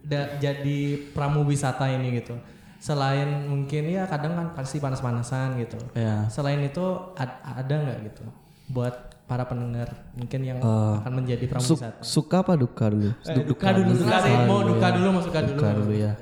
da- 0.00 0.34
jadi 0.36 0.78
pramu 1.10 1.42
wisata 1.42 1.86
ini 1.88 2.16
gitu. 2.16 2.38
Selain 2.78 3.26
mungkin 3.44 3.86
ya 3.86 4.06
kadang 4.06 4.32
kan 4.32 4.46
pasti 4.52 4.78
panas-panasan 4.78 5.54
gitu. 5.56 5.78
Ya. 5.92 6.26
Selain 6.26 6.58
itu 6.58 6.82
ad- 7.14 7.38
ada 7.40 7.74
nggak 7.76 7.98
gitu 8.08 8.22
buat 8.68 8.94
para 9.22 9.44
pendengar 9.44 9.86
mungkin 10.12 10.40
yang 10.42 10.58
Eh, 10.58 10.94
akan 10.98 11.12
menjadi 11.14 11.46
Su- 11.46 11.78
pramuwisata. 11.78 12.02
suka 12.02 12.36
apa 12.40 12.52
duka 12.54 12.84
dulu? 12.86 13.10
Eh, 13.22 13.44
duka 13.44 13.68
dulu, 13.70 13.90
duka 13.96 14.16
deh. 14.20 14.34
Mau 14.44 14.60
duka 14.62 14.86
dulu, 14.90 15.06
mau 15.10 15.22
suka 15.22 15.40
dulu. 15.40 15.56
Duka 15.56 15.70
dulu 15.74 15.92
ya. 15.94 16.12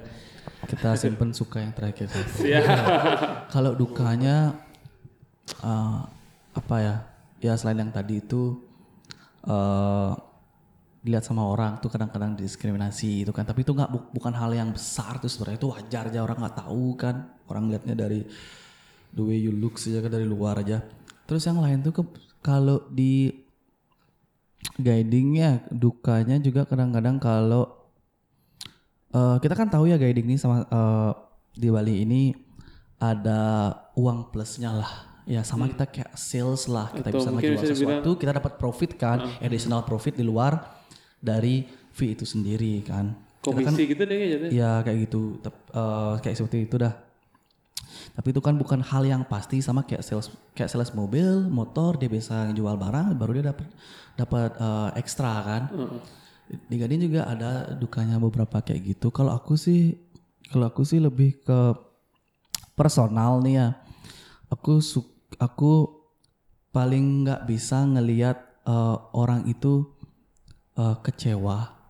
Kita 0.62 0.95
simpen 0.95 1.33
suka 1.33 1.59
yang 1.59 1.73
terakhir. 1.73 2.07
Kalau 3.49 3.73
dukanya 3.73 4.55
eh, 5.59 6.01
apa 6.53 6.77
ya? 6.79 6.97
Ya 7.41 7.57
selain 7.57 7.80
yang 7.80 7.93
tadi 7.93 8.20
itu 8.20 8.61
eh 9.49 10.12
dilihat 11.01 11.24
sama 11.24 11.49
orang 11.49 11.80
tuh 11.80 11.88
kadang-kadang 11.88 12.36
diskriminasi 12.36 13.24
itu 13.24 13.32
kan. 13.32 13.49
Tapi 13.49 13.64
itu 13.64 13.72
nggak 13.72 13.91
bu- 13.91 14.09
bukan 14.12 14.36
hal 14.36 14.53
yang 14.53 14.68
besar 14.72 15.16
tuh 15.16 15.32
sebenarnya 15.32 15.59
itu 15.61 15.68
wajar 15.72 16.05
aja 16.12 16.20
orang 16.20 16.38
nggak 16.45 16.57
tahu 16.61 16.86
kan. 17.01 17.16
Orang 17.49 17.72
lihatnya 17.72 17.97
dari 17.97 18.20
the 19.16 19.22
way 19.24 19.41
you 19.41 19.53
look 19.55 19.80
saja 19.80 20.05
kan 20.05 20.12
dari 20.12 20.28
luar 20.28 20.61
aja. 20.61 20.84
Terus 21.24 21.43
yang 21.49 21.59
lain 21.64 21.80
tuh 21.80 21.95
kalau 22.45 22.84
di 22.93 23.32
guidingnya 24.76 25.64
dukanya 25.72 26.36
juga 26.41 26.68
kadang-kadang 26.68 27.16
kalau 27.16 27.64
eh, 29.14 29.36
kita 29.43 29.55
kan 29.57 29.68
tahu 29.70 29.91
ya 29.91 29.97
guiding 30.01 30.26
ini 30.30 30.36
sama 30.38 30.66
eh, 30.66 31.12
di 31.57 31.68
Bali 31.72 32.05
ini 32.05 32.22
ada 33.01 33.72
uang 33.97 34.28
plusnya 34.30 34.76
lah 34.76 35.09
ya 35.31 35.47
sama 35.47 35.70
kita 35.70 35.87
kayak 35.87 36.11
sales 36.18 36.66
lah 36.66 36.91
kita 36.91 37.07
Atau 37.07 37.22
bisa 37.22 37.31
ngejual 37.31 37.55
dibilang- 37.55 37.70
sesuatu 37.70 38.11
kita 38.18 38.33
dapat 38.35 38.53
profit 38.59 38.91
kan 38.99 39.18
additional 39.39 39.87
profit 39.87 40.18
di 40.18 40.26
luar 40.26 40.59
dari 41.22 41.62
fee 41.93 42.18
itu 42.18 42.26
sendiri 42.26 42.83
kan 42.83 43.14
kan- 43.41 43.62
Komisi 43.62 43.89
gitu 43.89 44.03
deh 44.03 44.16
kayaknya. 44.18 44.49
Ya 44.53 44.72
kayak 44.83 44.99
gitu, 45.07 45.41
Tep- 45.41 45.70
eh, 45.72 46.14
kayak 46.20 46.37
seperti 46.37 46.59
itu 46.66 46.76
dah. 46.76 46.93
Tapi 48.12 48.28
itu 48.31 48.41
kan 48.41 48.53
bukan 48.53 48.81
hal 48.81 49.03
yang 49.03 49.22
pasti 49.24 49.64
sama 49.64 49.81
kayak 49.81 50.05
sales 50.05 50.28
kayak 50.53 50.68
sales 50.68 50.93
mobil, 50.93 51.49
motor 51.49 51.97
dia 51.97 52.07
bisa 52.07 52.53
jual 52.53 52.76
barang 52.76 53.16
baru 53.16 53.41
dia 53.41 53.45
dapat 53.49 53.66
dapat 54.14 54.51
eh, 54.53 54.91
ekstra 54.99 55.33
kan. 55.41 55.62
Di 56.68 56.76
Gading 56.76 57.01
juga 57.07 57.24
ada 57.24 57.51
dukanya 57.72 58.18
beberapa 58.18 58.61
kayak 58.61 58.83
gitu. 58.93 59.09
Kalau 59.09 59.33
aku 59.33 59.55
sih 59.55 59.97
kalau 60.47 60.66
aku 60.66 60.83
sih 60.83 60.99
lebih 60.99 61.41
ke 61.41 61.59
personal 62.74 63.41
nih 63.41 63.55
ya. 63.57 63.68
Aku 64.51 64.83
su 64.83 65.07
aku 65.41 65.88
paling 66.70 67.26
nggak 67.26 67.49
bisa 67.49 67.82
ngelihat 67.82 68.36
eh, 68.68 68.97
orang 69.16 69.49
itu 69.49 69.88
eh, 70.78 70.97
kecewa 71.03 71.80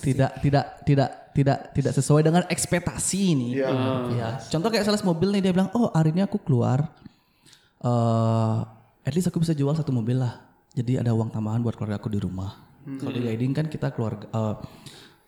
tidak 0.00 0.32
tidak 0.40 0.64
tidak 0.88 1.10
tidak 1.36 1.58
tidak 1.76 1.92
sesuai 1.92 2.22
dengan 2.24 2.42
ekspektasi 2.48 3.36
nih. 3.36 3.52
Ya. 4.16 4.30
Contoh 4.48 4.68
kayak 4.72 4.84
sales 4.88 5.04
mobil 5.04 5.28
nih 5.30 5.44
dia 5.44 5.52
bilang, 5.52 5.68
"Oh, 5.76 5.92
hari 5.92 6.10
ini 6.10 6.24
aku 6.24 6.40
keluar 6.40 6.90
eh 7.80 8.58
at 9.00 9.12
least 9.16 9.28
aku 9.32 9.40
bisa 9.40 9.52
jual 9.56 9.72
satu 9.76 9.92
mobil 9.92 10.20
lah. 10.20 10.40
Jadi 10.72 11.00
ada 11.00 11.12
uang 11.12 11.30
tambahan 11.32 11.60
buat 11.60 11.76
keluarga 11.76 12.00
aku 12.00 12.10
di 12.10 12.20
rumah." 12.20 12.68
Kalau 12.80 13.12
di 13.12 13.20
guiding 13.20 13.52
kan 13.52 13.68
kita 13.68 13.92
keluar 13.92 14.24
eh, 14.24 14.54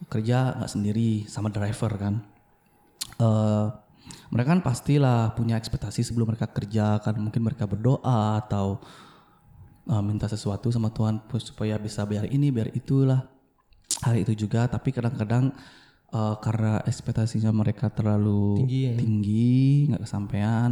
kerja 0.09 0.57
nggak 0.59 0.71
sendiri 0.73 1.29
sama 1.29 1.53
driver 1.53 1.93
kan. 2.01 2.15
eh 3.21 3.67
mereka 4.33 4.57
kan 4.57 4.65
pastilah 4.65 5.37
punya 5.37 5.61
ekspektasi 5.61 6.01
sebelum 6.01 6.33
mereka 6.33 6.49
kerja 6.49 6.97
kan 7.05 7.21
mungkin 7.21 7.45
mereka 7.45 7.69
berdoa 7.69 8.41
atau 8.41 8.81
uh, 9.93 10.01
minta 10.01 10.25
sesuatu 10.25 10.73
sama 10.73 10.89
Tuhan 10.89 11.21
supaya 11.37 11.77
bisa 11.77 12.09
bayar 12.09 12.25
ini 12.33 12.49
bayar 12.49 12.73
itulah 12.73 13.29
hal 14.01 14.17
itu 14.17 14.33
juga 14.33 14.65
tapi 14.73 14.89
kadang-kadang 14.89 15.53
uh, 16.17 16.41
karena 16.41 16.81
ekspektasinya 16.89 17.53
mereka 17.53 17.93
terlalu 17.93 18.65
Tinggi 18.65 18.81
ya. 18.89 18.95
tinggi 18.97 19.61
nggak 19.93 20.03
kesampaian 20.09 20.71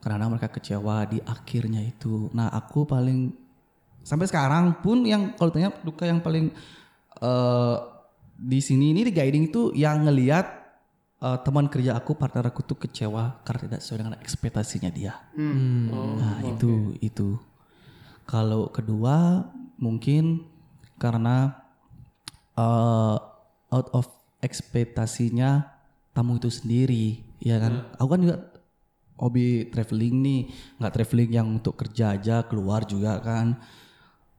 kadang-kadang 0.00 0.32
mereka 0.32 0.48
kecewa 0.48 0.96
di 1.12 1.20
akhirnya 1.28 1.84
itu 1.84 2.32
nah 2.32 2.48
aku 2.48 2.88
paling 2.88 3.36
sampai 4.00 4.32
sekarang 4.32 4.80
pun 4.80 5.04
yang 5.04 5.36
kalau 5.36 5.52
tanya 5.52 5.76
duka 5.84 6.08
yang 6.08 6.24
paling 6.24 6.48
uh, 7.20 7.76
di 8.32 8.64
sini 8.64 8.96
ini 8.96 9.04
di 9.04 9.12
guiding 9.12 9.52
itu 9.52 9.76
yang 9.76 10.08
ngelihat 10.08 10.65
uh, 11.20 11.38
teman 11.40 11.66
kerja 11.70 11.96
aku 11.96 12.16
partner 12.16 12.48
aku 12.50 12.60
tuh 12.64 12.76
kecewa 12.76 13.40
karena 13.46 13.60
tidak 13.68 13.80
sesuai 13.84 13.98
dengan 14.04 14.16
ekspektasinya 14.20 14.90
dia. 14.92 15.14
Nah 15.36 16.44
itu 16.44 16.96
itu. 17.00 17.38
Kalau 18.26 18.68
kedua 18.74 19.46
mungkin 19.78 20.42
karena 20.98 21.54
uh, 22.58 23.16
out 23.70 23.88
of 23.94 24.10
ekspektasinya 24.42 25.64
tamu 26.10 26.36
itu 26.40 26.50
sendiri 26.50 27.22
ya 27.40 27.62
kan? 27.62 27.86
Aku 27.96 28.08
kan 28.10 28.20
juga 28.20 28.36
hobi 29.16 29.70
traveling 29.70 30.14
nih. 30.20 30.40
Nggak 30.82 30.92
traveling 31.00 31.30
yang 31.32 31.46
untuk 31.48 31.78
kerja 31.78 32.18
aja 32.18 32.42
keluar 32.44 32.84
juga 32.84 33.22
kan. 33.22 33.56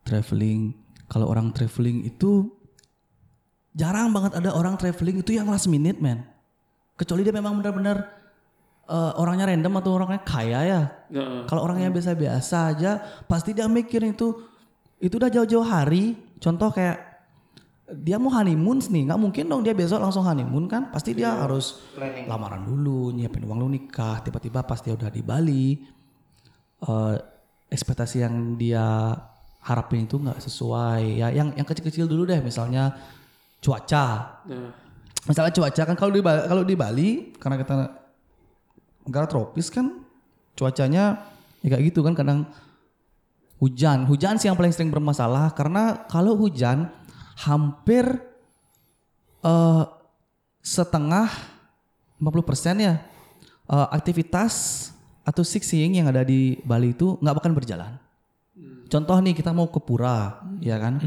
Traveling 0.04 0.76
kalau 1.08 1.32
orang 1.32 1.56
traveling 1.56 2.04
itu 2.04 2.52
jarang 3.72 4.12
banget 4.12 4.36
ada 4.36 4.52
orang 4.52 4.76
traveling 4.76 5.22
itu 5.24 5.38
yang 5.38 5.48
last 5.48 5.70
minute 5.70 6.02
man 6.02 6.37
kecuali 6.98 7.22
dia 7.22 7.32
memang 7.32 7.62
benar-benar 7.62 7.98
eh, 8.89 9.12
orangnya 9.22 9.54
random 9.54 9.74
atau 9.80 9.91
orangnya 9.93 10.22
kaya 10.26 10.60
ya. 10.66 10.82
Nah, 11.14 11.45
kalau 11.45 11.64
orangnya 11.64 11.93
biasa-biasa 11.93 12.58
aja 12.74 12.91
pasti 13.30 13.54
dia 13.54 13.70
mikir 13.70 14.02
itu 14.02 14.34
itu 14.98 15.14
udah 15.14 15.30
jauh-jauh 15.30 15.64
hari. 15.64 16.18
Contoh 16.41 16.74
kayak 16.74 16.98
dia 17.88 18.20
mau 18.20 18.28
honeymoon 18.36 18.84
nih 18.84 19.08
nggak 19.08 19.22
mungkin 19.22 19.48
dong 19.48 19.64
dia 19.64 19.72
besok 19.72 20.02
langsung 20.02 20.26
honeymoon 20.26 20.66
kan? 20.68 20.89
Pasti 20.91 21.14
dia 21.14 21.38
harus 21.38 21.80
lamaran 22.28 22.66
dulu 22.66 23.14
nyiapin 23.14 23.45
uang 23.45 23.64
lu 23.64 23.70
nikah 23.72 24.20
tiba-tiba 24.26 24.66
pas 24.66 24.82
dia 24.82 24.98
udah 24.98 25.08
di 25.14 25.22
Bali 25.22 25.78
eh, 26.84 27.16
ekspektasi 27.70 28.26
yang 28.26 28.58
dia 28.58 29.14
harapin 29.64 30.08
itu 30.10 30.18
nggak 30.18 30.39
sesuai. 30.41 31.22
Ya 31.22 31.28
yang 31.30 31.54
yang 31.54 31.68
kecil-kecil 31.68 32.10
dulu 32.10 32.26
deh 32.26 32.41
misalnya 32.41 32.95
cuaca. 33.62 34.39
Nah, 34.48 34.87
misalnya 35.28 35.54
cuaca 35.54 35.82
kan 35.84 35.96
kalau 36.00 36.12
di 36.16 36.22
kalau 36.24 36.64
di 36.64 36.76
Bali 36.80 37.10
karena 37.36 37.60
kita 37.60 37.76
negara 39.06 39.28
tropis 39.28 39.68
kan 39.68 40.02
cuacanya 40.56 41.36
ya 41.62 41.76
kayak 41.76 41.94
gitu 41.94 42.02
kan 42.02 42.16
kadang 42.16 42.48
hujan 43.60 44.08
hujan 44.08 44.40
sih 44.40 44.48
yang 44.48 44.58
paling 44.58 44.72
sering 44.72 44.90
bermasalah 44.90 45.52
karena 45.54 46.08
kalau 46.08 46.34
hujan 46.40 46.90
hampir 47.44 48.08
eh 49.44 49.84
setengah 50.68 51.32
50% 52.20 52.84
ya 52.84 53.00
eh, 53.72 53.88
aktivitas 53.94 54.54
atau 55.28 55.44
sightseeing 55.44 56.00
yang 56.00 56.08
ada 56.08 56.24
di 56.24 56.56
Bali 56.64 56.96
itu 56.96 57.20
nggak 57.20 57.36
bakal 57.36 57.52
berjalan. 57.52 58.00
Contoh 58.88 59.20
nih 59.20 59.36
kita 59.36 59.52
mau 59.52 59.68
ke 59.68 59.84
pura, 59.84 60.40
ya 60.64 60.80
kan? 60.80 61.04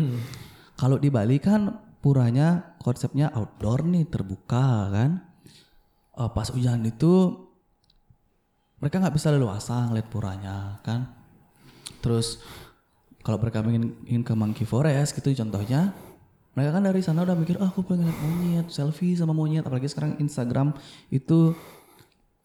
Kalau 0.77 1.01
di 1.01 1.09
Bali 1.09 1.41
kan 1.41 1.73
puranya 2.01 2.76
konsepnya 2.80 3.28
outdoor 3.36 3.84
nih 3.84 4.09
terbuka 4.09 4.88
kan. 4.88 5.11
Eh, 6.16 6.30
pas 6.32 6.48
hujan 6.53 6.84
itu 6.84 7.36
mereka 8.80 8.96
nggak 9.01 9.16
bisa 9.16 9.28
leluasa 9.28 9.88
ngeliat 9.92 10.09
puranya 10.09 10.80
kan. 10.84 11.12
Terus 12.01 12.40
kalau 13.20 13.36
mereka 13.36 13.61
ingin, 13.61 13.92
ingin 14.09 14.24
ke 14.24 14.32
Monkey 14.32 14.64
Forest 14.64 15.12
gitu 15.12 15.28
contohnya, 15.36 15.92
mereka 16.57 16.80
kan 16.80 16.88
dari 16.88 17.05
sana 17.05 17.20
udah 17.20 17.36
mikir, 17.36 17.61
ah 17.61 17.68
aku 17.68 17.84
pengen 17.84 18.09
lihat 18.09 18.18
monyet, 18.24 18.66
selfie 18.72 19.12
sama 19.12 19.36
monyet. 19.36 19.68
Apalagi 19.68 19.92
sekarang 19.92 20.16
Instagram 20.16 20.72
itu 21.12 21.53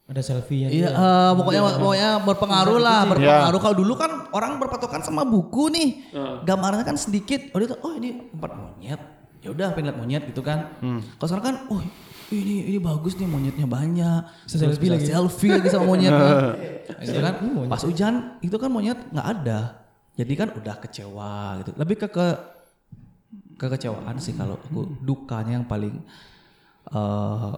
Ada 0.06 0.22
selfie 0.22 0.62
ya. 0.62 0.70
Iya, 0.70 0.90
eh, 0.94 1.32
pokoknya 1.34 1.62
pokoknya 1.82 2.10
berpengaruh 2.22 2.78
lah, 2.78 3.10
berpengaruh. 3.10 3.58
Kalau 3.58 3.74
dulu 3.74 3.94
kan 3.98 4.30
orang 4.38 4.62
berpatokan 4.62 5.02
sama 5.02 5.26
buku 5.26 5.74
nih, 5.74 6.14
gambarnya 6.46 6.86
kan 6.86 6.94
sedikit. 6.94 7.50
Oh 7.56 7.58
dia 7.58 7.74
oh 7.82 7.98
ini 7.98 8.30
tempat 8.30 8.52
monyet. 8.54 9.02
Ya 9.46 9.54
udah 9.54 9.78
pengen 9.78 9.94
lihat 9.94 9.98
monyet 10.02 10.24
gitu 10.26 10.42
kan. 10.42 10.74
Kalau 10.82 11.28
sekarang 11.30 11.46
kan, 11.46 11.56
oh 11.70 11.80
ini 12.34 12.66
ini 12.74 12.80
bagus 12.82 13.14
nih 13.22 13.30
monyetnya 13.30 13.70
banyak. 13.70 14.50
Terus 14.50 14.58
selfie 14.58 14.90
bisa 14.90 14.98
lagi. 14.98 15.06
selfie 15.14 15.52
lagi 15.54 15.70
sama 15.70 15.86
monyet. 15.86 16.14
gitu 17.06 17.20
kan. 17.22 17.34
Pas 17.70 17.82
hujan 17.86 18.42
itu 18.42 18.56
kan 18.58 18.70
monyet 18.74 18.98
nggak 19.14 19.28
ada. 19.38 19.86
Jadi 20.18 20.34
kan 20.34 20.50
udah 20.50 20.76
kecewa 20.82 21.62
gitu. 21.62 21.78
Lebih 21.78 21.96
ke 22.02 22.08
ke 22.10 22.28
kekecewaan 23.56 24.18
sih 24.18 24.34
kalau 24.34 24.58
aku 24.58 24.98
dukanya 25.06 25.62
yang 25.62 25.68
paling 25.70 26.02
eh 26.90 27.54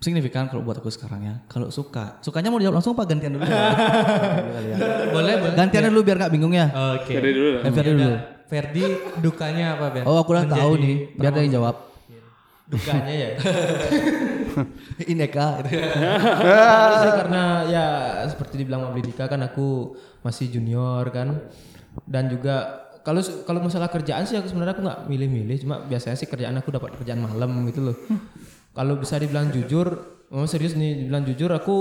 signifikan 0.00 0.48
kalau 0.48 0.64
buat 0.64 0.80
aku 0.80 0.88
sekarang 0.88 1.20
ya. 1.28 1.34
Kalau 1.44 1.68
suka, 1.68 2.16
sukanya 2.24 2.48
mau 2.48 2.56
dijawab 2.56 2.80
langsung 2.80 2.96
apa 2.96 3.04
gantian 3.04 3.36
dulu? 3.36 3.44
Boleh, 5.14 5.34
boleh. 5.36 5.52
gantian 5.52 5.92
dulu 5.92 6.00
biar 6.00 6.16
gak 6.16 6.32
bingung 6.32 6.56
ya. 6.56 6.72
Oke. 6.96 7.12
dari 7.20 7.36
dulu. 7.36 7.60
Eh, 7.60 7.70
Ferdi 7.70 7.92
dulu. 7.92 8.39
Ferdi 8.50 8.82
dukanya 9.22 9.78
apa, 9.78 9.94
Ben? 9.94 10.02
Oh 10.02 10.18
aku 10.18 10.34
udah 10.34 10.50
tahu 10.50 10.82
nih, 10.82 11.14
biar 11.14 11.30
dia 11.30 11.42
yang 11.46 11.54
jawab. 11.62 11.76
Dukanya 12.70 13.14
ya. 13.14 13.30
Ineka. 15.10 15.62
gitu. 15.66 15.78
Sih 17.02 17.12
karena 17.14 17.42
ya 17.66 17.86
seperti 18.26 18.62
dibilang 18.62 18.90
Mbak 18.90 19.02
Dika 19.10 19.24
kan 19.30 19.42
aku 19.46 19.94
masih 20.26 20.50
junior 20.50 21.06
kan 21.10 21.50
dan 22.06 22.30
juga 22.30 22.86
kalau 23.02 23.18
kalau 23.48 23.64
masalah 23.64 23.90
kerjaan 23.90 24.22
sih 24.28 24.38
aku 24.38 24.46
sebenarnya 24.52 24.76
aku 24.76 24.82
nggak 24.86 25.00
milih-milih 25.08 25.56
cuma 25.66 25.82
biasanya 25.82 26.14
sih 26.14 26.28
kerjaan 26.28 26.54
aku 26.60 26.70
dapat 26.70 26.94
kerjaan 26.98 27.22
malam 27.26 27.66
gitu 27.70 27.90
loh. 27.90 27.96
Kalau 28.70 28.94
bisa 29.02 29.18
dibilang 29.18 29.50
jujur, 29.50 29.86
mau 30.30 30.46
serius 30.46 30.78
nih 30.78 31.02
dibilang 31.02 31.26
jujur 31.26 31.50
aku 31.50 31.76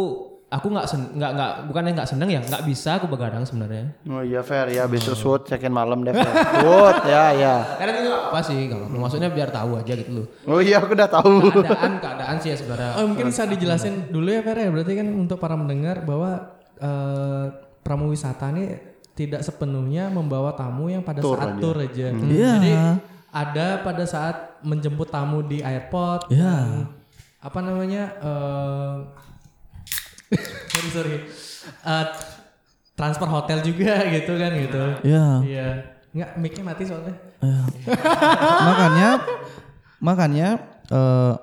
aku 0.49 0.65
nggak 0.67 0.85
sen- 0.85 1.13
nggak 1.13 1.31
nggak 1.31 1.51
bukannya 1.65 1.91
nggak 1.93 2.09
seneng 2.09 2.25
ya 2.27 2.41
nggak 2.41 2.63
bisa 2.63 2.97
aku 2.97 3.05
begadang 3.05 3.41
sebenarnya 3.43 3.93
Oh 4.05 4.19
iya 4.19 4.41
fair 4.41 4.65
ya 4.67 4.85
besok 4.85 5.13
shoot 5.13 5.41
second 5.45 5.69
malam 5.71 6.01
deh 6.01 6.09
fair. 6.09 6.33
Shoot 6.57 6.97
ya 7.07 7.25
ya. 7.31 7.55
karena 7.77 7.91
itu 7.95 8.07
nggak 8.07 8.23
apa 8.27 8.39
sih 8.41 8.59
kalau 8.65 8.85
maksudnya 8.89 9.29
biar 9.29 9.49
tahu 9.49 9.77
aja 9.77 9.93
gitu 9.93 10.11
loh 10.11 10.25
Oh 10.45 10.57
iya 10.57 10.77
aku 10.77 10.91
udah 10.91 11.05
tahu. 11.07 11.53
keadaan 11.53 11.93
keadaan 11.97 12.35
sih 12.37 12.49
ya 12.49 12.57
sebenarnya 12.57 12.91
Oh, 12.95 13.05
mungkin 13.05 13.29
bisa 13.29 13.45
dijelasin 13.45 14.09
dulu 14.09 14.27
ya 14.27 14.41
Fer 14.41 14.57
ya. 14.57 14.69
Berarti 14.69 14.93
kan 14.95 15.07
untuk 15.07 15.37
para 15.37 15.53
mendengar 15.53 16.01
bahwa 16.01 16.31
eh, 16.75 17.45
pramu 17.79 18.09
wisata 18.09 18.49
ini 18.49 18.73
tidak 19.13 19.41
sepenuhnya 19.41 20.09
membawa 20.09 20.51
tamu 20.51 20.87
yang 20.87 21.01
pada 21.01 21.19
saat 21.19 21.59
tur 21.59 21.75
aja. 21.75 22.09
Iya. 22.09 22.51
Jadi 22.55 22.73
ada 23.29 23.67
pada 23.79 24.03
saat 24.03 24.35
menjemput 24.61 25.07
tamu 25.07 25.39
di 25.41 25.61
airport. 25.61 26.25
Iya. 26.27 26.41
dan 26.41 26.89
apa 27.39 27.59
namanya? 27.59 28.03
eh 28.17 28.95
sorry 30.73 30.89
sorry. 30.93 31.17
Eh, 31.85 32.05
transfer 32.93 33.27
hotel 33.29 33.59
juga 33.63 34.03
gitu 34.15 34.33
kan 34.35 34.51
gitu. 34.55 34.83
Iya. 35.07 35.27
Iya. 35.43 35.67
Enggak 36.09 36.29
mic-nya 36.41 36.63
mati 36.65 36.83
soalnya. 36.85 37.15
Iya. 37.39 37.61
makanya 38.69 39.09
makanya 39.99 40.47
eh 40.89 41.33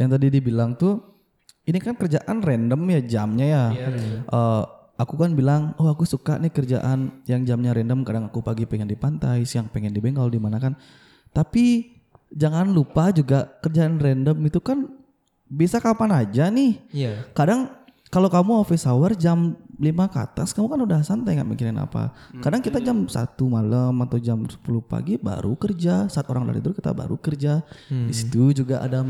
yang 0.00 0.08
tadi 0.08 0.26
dibilang 0.32 0.72
tuh 0.72 1.00
ini 1.68 1.78
kan 1.78 1.94
kerjaan 1.94 2.42
random 2.42 2.80
ya 2.90 3.00
jamnya 3.04 3.46
ya. 3.46 3.64
Eh, 4.26 4.62
aku 4.98 5.14
kan 5.18 5.34
bilang, 5.34 5.74
oh 5.78 5.90
aku 5.90 6.06
suka 6.06 6.38
nih 6.38 6.50
kerjaan 6.50 7.22
yang 7.26 7.42
jamnya 7.46 7.74
random. 7.74 8.02
Kadang 8.06 8.24
aku 8.30 8.42
pagi 8.42 8.66
pengen 8.66 8.90
di 8.90 8.98
pantai, 8.98 9.42
siang 9.46 9.70
pengen 9.70 9.94
di 9.94 10.00
bengkel 10.02 10.30
di 10.30 10.40
mana 10.42 10.58
kan. 10.58 10.74
Tapi 11.32 11.96
jangan 12.32 12.68
lupa 12.70 13.12
juga 13.12 13.46
kerjaan 13.60 14.00
random 14.00 14.36
itu 14.46 14.58
kan 14.58 14.88
bisa 15.52 15.78
kapan 15.78 16.24
aja 16.24 16.48
nih. 16.48 16.80
iya 16.96 17.12
Kadang 17.36 17.68
kalau 18.12 18.28
kamu 18.28 18.60
office 18.60 18.84
hour 18.84 19.16
jam 19.16 19.56
5 19.80 19.88
ke 20.12 20.18
atas 20.20 20.52
kamu 20.52 20.68
kan 20.68 20.80
udah 20.84 21.00
santai 21.00 21.40
nggak 21.40 21.48
mikirin 21.48 21.80
apa. 21.80 22.12
Kadang 22.44 22.60
kita 22.60 22.76
jam 22.84 23.08
1 23.08 23.16
malam 23.48 23.96
atau 24.04 24.20
jam 24.20 24.44
10 24.44 24.60
pagi 24.84 25.16
baru 25.16 25.56
kerja. 25.56 26.12
Saat 26.12 26.28
orang 26.28 26.44
dari 26.44 26.60
tidur 26.60 26.76
kita 26.76 26.92
baru 26.92 27.16
kerja. 27.16 27.64
Di 27.88 28.12
situ 28.12 28.52
juga 28.52 28.84
ada 28.84 29.08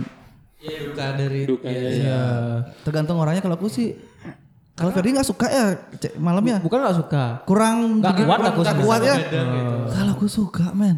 Iya 0.62 0.78
duka 0.86 1.06
dari 1.18 1.42
Dukanya 1.42 1.90
ya, 1.90 2.22
tergantung 2.86 3.18
orangnya 3.18 3.42
kalau 3.42 3.58
aku 3.58 3.66
sih 3.66 3.98
kalau 4.82 4.90
Ferdi 4.90 5.10
nggak 5.12 5.24
suka 5.24 5.46
ya 5.46 5.64
malamnya 6.18 6.58
bukan 6.58 6.78
nggak 6.80 6.96
suka 6.98 7.24
kurang 7.44 7.76
Nggak 7.96 8.14
kuat 8.20 8.40
aku 8.42 8.60
sebenarnya. 8.60 8.82
kuat 8.82 9.00
ya. 9.00 9.16
Kalau 9.88 10.10
aku 10.12 10.26
suka 10.26 10.66
men. 10.72 10.96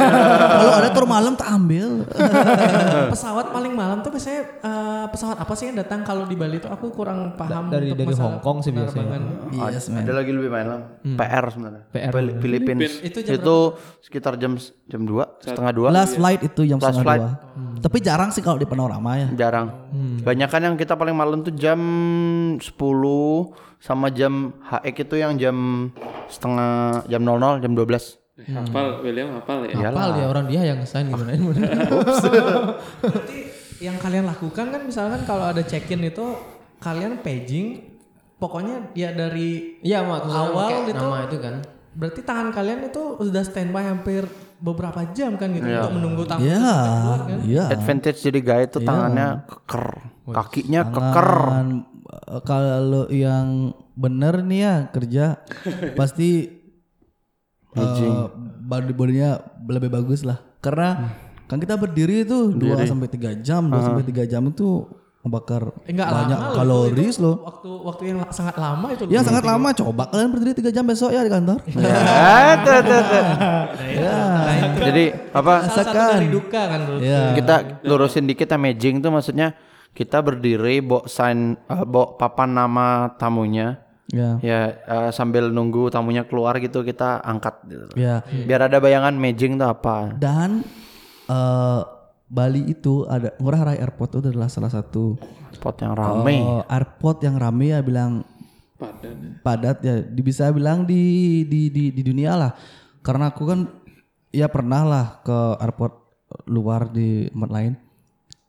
kalau 0.52 0.72
ada 0.72 0.88
tur 0.90 1.04
malam 1.04 1.34
tak 1.34 1.48
ambil. 1.48 2.06
pesawat 3.12 3.50
paling 3.50 3.72
malam 3.72 3.98
tuh 4.00 4.10
biasanya 4.10 4.40
eh, 4.60 5.04
pesawat 5.08 5.36
apa 5.36 5.52
sih 5.52 5.64
yang 5.66 5.76
datang 5.76 6.00
kalau 6.02 6.22
di 6.24 6.36
Bali 6.36 6.58
tuh 6.58 6.70
aku 6.70 6.92
kurang 6.92 7.34
paham 7.34 7.66
dari 7.66 7.90
untuk 7.90 8.04
dari 8.04 8.14
Hong 8.16 8.38
Kong 8.38 8.58
sih 8.60 8.70
biasanya 8.70 9.18
yes 9.66 9.88
man. 9.88 10.04
Ada 10.04 10.12
lagi 10.14 10.30
lebih 10.30 10.48
malam. 10.48 10.80
PR 11.16 11.44
sebenarnya. 11.48 11.82
PR. 11.90 12.12
Fili- 12.12 12.36
Philippines. 12.38 12.92
Itu 13.00 13.18
Itu, 13.26 13.56
sekitar 14.00 14.36
jam 14.36 14.54
jam 14.86 15.02
2, 15.02 15.42
setengah 15.42 15.72
2. 15.72 15.90
Last 15.90 16.14
flight 16.14 16.40
itu 16.40 16.62
jam 16.62 16.78
setengah 16.78 17.02
dua. 17.02 17.30
Tapi 17.76 17.98
jarang 18.00 18.30
sih 18.30 18.40
kalau 18.40 18.56
di 18.56 18.64
panorama 18.64 19.16
ya. 19.16 19.28
Jarang. 19.36 19.90
Banyak 20.22 20.48
kan 20.48 20.62
yang 20.62 20.76
kita 20.76 20.94
paling 20.94 21.14
malam 21.14 21.42
tuh 21.42 21.52
jam 21.52 21.78
10 22.58 22.62
sama 23.78 24.08
jam 24.08 24.56
HX 24.62 24.96
itu 25.04 25.16
yang 25.16 25.32
jam 25.36 25.56
setengah 26.26 27.04
jam 27.06 27.22
00 27.22 27.62
jam 27.62 27.72
12. 27.72 28.20
Hafal 28.36 29.00
William 29.00 29.32
hafal 29.40 29.64
ya. 29.64 29.88
Apal 29.88 30.08
dia 30.12 30.26
orang 30.28 30.44
dia 30.44 30.60
yang 30.60 30.78
ngesain 30.84 31.08
gimana 31.08 31.32
Berarti 33.00 33.38
yang 33.80 33.96
kalian 33.96 34.28
lakukan 34.28 34.66
kan 34.72 34.82
misalkan 34.84 35.24
kalau 35.24 35.48
ada 35.48 35.64
check-in 35.64 36.04
itu 36.04 36.36
kalian 36.80 37.20
paging 37.24 37.96
pokoknya 38.36 38.92
ya 38.92 39.16
dari 39.16 39.80
mak 39.80 40.28
Awal 40.28 40.52
awal 40.52 40.68
itu- 40.84 40.92
nama 40.92 41.18
itu 41.24 41.36
kan 41.40 41.54
berarti 41.96 42.20
tangan 42.20 42.52
kalian 42.52 42.92
itu 42.92 43.16
sudah 43.16 43.40
standby 43.40 43.88
hampir 43.88 44.28
beberapa 44.58 45.04
jam 45.10 45.34
kan 45.34 45.50
gitu 45.50 45.64
untuk 45.64 45.94
menunggu 45.94 46.22
tamu 46.24 46.40
Iya, 46.42 46.64
keluar 46.64 47.20
kan. 47.22 47.38
iya. 47.44 47.64
Advantage 47.68 48.18
jadi 48.20 48.40
guide 48.40 48.70
tuh 48.70 48.82
tangannya 48.82 49.28
keker, 49.44 49.86
kakinya 50.26 50.80
keker. 50.86 51.30
Tangan, 51.30 51.68
eh, 52.06 52.40
kalau 52.42 53.04
yang 53.08 53.46
bener 53.92 54.40
nih 54.40 54.60
ya 54.60 54.74
kerja 54.88 55.24
pasti 55.98 56.48
eh, 57.72 58.24
body 58.62 58.92
bodinya 58.92 59.40
lebih 59.64 59.90
bagus 59.90 60.22
lah. 60.22 60.40
Karena 60.58 61.12
kan 61.44 61.56
kita 61.56 61.76
berdiri 61.76 62.24
itu 62.24 62.50
2 62.50 62.58
sampai 62.84 63.06
3 63.06 63.38
jam, 63.38 63.62
2 63.66 63.78
sampai 63.78 64.04
3 64.04 64.26
jam 64.26 64.42
itu 64.44 64.82
ngebakar 65.26 65.74
Eh, 65.84 65.90
Enggak 65.90 66.08
banyak 66.08 66.38
lama 66.38 66.48
loh, 66.48 66.54
kaloris 66.54 67.16
loh. 67.18 67.36
Waktu 67.42 67.70
waktu 67.82 68.02
yang 68.14 68.18
sangat 68.30 68.56
lama 68.56 68.86
itu. 68.94 69.02
Ya 69.10 69.20
sangat 69.26 69.42
lama. 69.42 69.68
Coba 69.74 70.06
kalian 70.06 70.30
berdiri 70.30 70.54
3 70.62 70.70
jam 70.70 70.84
besok 70.86 71.10
ya 71.10 71.26
di 71.26 71.30
kantor. 71.34 71.58
Ya, 71.76 72.62
tuh, 72.62 72.78
tuh, 72.86 73.00
tuh. 73.02 73.24
Jadi 74.86 75.04
apa? 75.34 75.54
Salah 75.66 75.86
satu 75.90 75.98
dari 76.14 76.30
duka 76.30 76.60
kan. 76.70 76.80
Ya. 77.02 77.34
Kita 77.34 77.54
lurusin 77.82 78.24
dikit 78.30 78.48
amazing 78.54 79.02
tuh 79.02 79.10
maksudnya 79.10 79.58
kita 79.96 80.20
berdiri 80.22 80.78
bawa 80.84 81.08
sign 81.08 81.56
eh, 81.56 81.84
bawa 81.84 82.14
papan 82.14 82.50
nama 82.54 82.86
tamunya. 83.18 83.82
Ya. 84.12 84.38
Ya 84.38 84.60
eh, 84.78 85.10
sambil 85.10 85.50
nunggu 85.50 85.90
tamunya 85.90 86.22
keluar 86.22 86.54
gitu 86.62 86.86
kita 86.86 87.18
angkat 87.18 87.66
gitu. 87.66 87.86
Ya. 87.98 88.22
Biar 88.46 88.70
ada 88.70 88.78
bayangan 88.78 89.16
amazing 89.16 89.58
tuh 89.58 89.66
apa. 89.66 90.14
Dan 90.14 90.62
eh, 91.26 91.80
Bali 92.26 92.66
itu 92.66 93.06
ada 93.06 93.30
Ngurah 93.38 93.62
Rai 93.72 93.78
Airport 93.78 94.18
itu 94.18 94.28
adalah 94.34 94.50
salah 94.50 94.70
satu 94.70 95.14
Spot 95.54 95.76
yang 95.78 95.94
rame. 95.94 96.36
eh, 96.42 96.62
airport 96.68 97.22
yang 97.22 97.38
rame 97.38 97.70
ya 97.70 97.80
bilang 97.80 98.26
Padan. 98.76 99.40
padat 99.40 99.80
ya 99.80 100.04
bisa 100.20 100.52
bilang 100.52 100.84
di 100.84 101.46
di 101.48 101.72
di 101.72 101.94
di 101.94 102.02
dunia 102.02 102.36
lah. 102.36 102.52
Karena 103.00 103.30
aku 103.32 103.42
kan 103.46 103.60
ya 104.34 104.50
pernah 104.50 104.82
lah 104.84 105.06
ke 105.24 105.38
airport 105.62 105.94
luar 106.50 106.90
di 106.90 107.30
tempat 107.30 107.50
lain. 107.54 107.72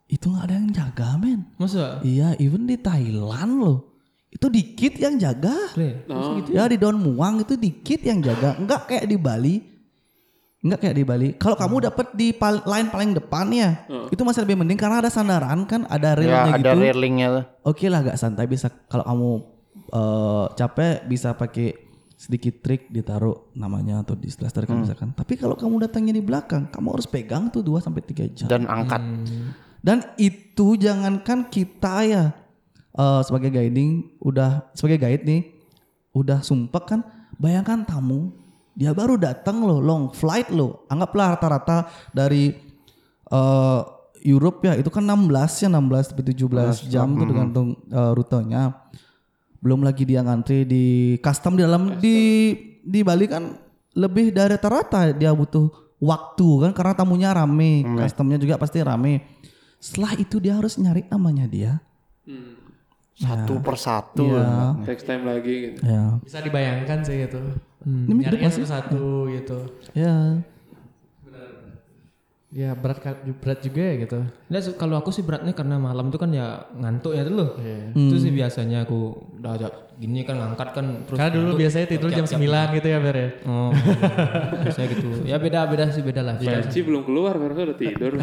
Itu 0.09 0.33
nggak 0.33 0.45
ada 0.49 0.55
yang 0.57 0.71
jaga 0.73 1.07
men. 1.21 1.47
Masa? 1.55 2.01
Iya 2.03 2.35
even 2.41 2.65
di 2.65 2.75
Thailand 2.75 3.51
loh. 3.61 3.79
Itu 4.27 4.51
dikit 4.51 4.99
yang 4.99 5.15
jaga. 5.15 5.55
Oh, 6.11 6.43
ya 6.51 6.67
di 6.67 6.75
Don 6.75 6.99
Muang 6.99 7.39
itu 7.45 7.55
dikit 7.55 8.03
yang 8.03 8.19
jaga. 8.19 8.59
Nggak 8.59 8.81
kayak 8.91 9.05
di 9.07 9.15
Bali 9.15 9.55
nggak 10.57 10.79
kayak 10.81 10.95
di 10.95 11.05
Bali 11.05 11.29
kalau 11.37 11.53
kamu 11.53 11.85
dapet 11.85 12.07
di 12.11 12.33
pal- 12.33 12.65
line 12.65 12.89
paling 12.89 13.13
depannya 13.13 13.85
itu 14.09 14.21
masih 14.21 14.41
lebih 14.41 14.57
mending 14.57 14.73
karena 14.75 14.99
ada 14.99 15.07
sandaran 15.07 15.69
kan 15.69 15.85
ada 15.85 16.17
Ya 16.17 16.17
railnya 16.17 16.41
ada 16.49 16.71
gitu 16.73 16.81
railingnya 16.81 17.27
tuh. 17.29 17.43
Oke 17.63 17.85
lah 17.87 18.01
agak 18.01 18.17
santai 18.17 18.45
bisa 18.45 18.67
kalau 18.89 19.05
kamu 19.05 19.29
eh, 19.87 20.45
capek 20.53 21.05
bisa 21.05 21.29
pakai 21.33 21.77
sedikit 22.17 22.65
trik 22.65 22.89
ditaruh 22.89 23.53
namanya 23.53 24.01
atau 24.01 24.17
di 24.17 24.25
splaster 24.25 24.65
kan 24.65 24.81
misalkan. 24.81 25.13
Tapi 25.13 25.37
kalau 25.37 25.53
kamu 25.53 25.85
datangnya 25.85 26.17
di 26.17 26.25
belakang, 26.25 26.65
kamu 26.73 26.97
harus 26.97 27.05
pegang 27.05 27.53
tuh 27.53 27.61
2 27.61 27.77
sampai 27.77 28.01
3 28.01 28.25
jam. 28.33 28.49
Dan 28.49 28.65
angkat. 28.65 29.05
Dan 29.77 30.01
itu 30.17 30.73
jangankan 30.73 31.45
kita 31.45 31.95
ya 32.01 32.23
eh, 32.91 33.21
sebagai 33.21 33.53
guiding 33.53 34.17
udah 34.17 34.73
sebagai 34.73 34.97
guide 34.97 35.23
nih 35.23 35.41
udah 36.11 36.41
sumpah 36.41 36.81
kan 36.81 36.99
bayangkan 37.37 37.85
tamu 37.85 38.33
dia 38.77 38.93
baru 38.93 39.17
datang 39.17 39.65
loh 39.65 39.81
long 39.81 40.13
flight 40.13 40.53
loh. 40.53 40.85
Anggaplah 40.85 41.33
rata-rata 41.33 41.89
dari 42.13 42.53
eh, 43.33 43.81
Europe 44.21 44.61
ya 44.69 44.77
itu 44.77 44.93
kan 44.93 45.01
16 45.01 45.65
ya 45.65 45.67
16 45.73 46.13
sampai 46.13 46.25
17 46.29 46.93
jam 46.93 47.17
tuh 47.17 47.25
tergantung 47.25 47.67
eh, 47.89 48.11
rutenya. 48.13 48.85
Belum 49.57 49.81
lagi 49.81 50.05
dia 50.05 50.21
ngantri 50.21 50.61
di 50.69 51.17
custom 51.25 51.57
di 51.57 51.65
dalam 51.65 51.97
di 51.97 52.17
di 52.85 53.01
Bali 53.01 53.25
kan 53.25 53.57
lebih 53.97 54.29
dari 54.29 54.53
rata-rata 54.53 55.09
dia 55.09 55.33
butuh 55.33 55.97
waktu 55.97 56.69
kan 56.69 56.71
karena 56.77 56.93
tamunya 56.93 57.33
rame 57.33 57.81
customnya 57.97 58.37
juga 58.37 58.61
pasti 58.61 58.77
rame. 58.85 59.25
Setelah 59.81 60.13
itu 60.21 60.37
dia 60.37 60.53
harus 60.53 60.77
nyari 60.77 61.09
namanya 61.09 61.49
dia. 61.49 61.81
Satu 63.17 63.57
persatu. 63.65 64.37
ya 64.37 64.77
text 64.85 65.09
time 65.09 65.25
lagi 65.25 65.73
gitu. 65.73 65.81
ya. 65.81 66.21
Bisa 66.21 66.37
dibayangkan 66.45 67.01
sih 67.01 67.25
itu. 67.25 67.41
Hidup 67.87 68.17
Nyarinya 68.19 68.47
masih 68.51 68.63
satu-satu 68.67 69.05
gitu. 69.31 69.59
ya 69.95 70.15
Ya 72.47 72.71
berat 72.79 73.03
berat 73.43 73.59
juga 73.59 73.83
ya 73.83 74.07
gitu. 74.07 74.23
Nah, 74.23 74.59
kalau 74.79 74.95
aku 74.95 75.11
sih 75.11 75.19
beratnya 75.19 75.51
karena 75.51 75.75
malam 75.75 76.07
itu 76.07 76.15
kan 76.15 76.31
ya 76.31 76.63
ngantuk 76.79 77.11
ya 77.11 77.27
dulu. 77.27 77.59
Itu 77.91 78.15
sih 78.23 78.31
biasanya 78.31 78.87
aku 78.87 79.19
udah 79.43 79.59
ajak 79.59 79.73
gini 79.99 80.23
kan 80.23 80.39
ngangkat 80.39 80.69
kan 80.71 80.85
terus 81.03 81.17
Karena 81.19 81.33
dulu 81.35 81.43
ngantuk. 81.51 81.59
biasanya 81.59 81.87
tidur 81.91 82.09
jam 82.13 82.23
9 82.23 82.77
gitu 82.79 82.87
ya 82.87 82.97
Ber 83.03 83.15
ya. 83.19 83.29
Oh, 83.51 83.71
biasanya 84.63 84.87
gitu. 84.95 85.07
Ya 85.27 85.35
beda-beda 85.43 85.91
sih 85.91 85.99
beda 85.99 86.23
lah. 86.23 86.39
Panci 86.39 86.79
belum 86.87 87.03
keluar 87.03 87.35
karena 87.35 87.67
udah 87.67 87.77
tidur. 87.77 88.11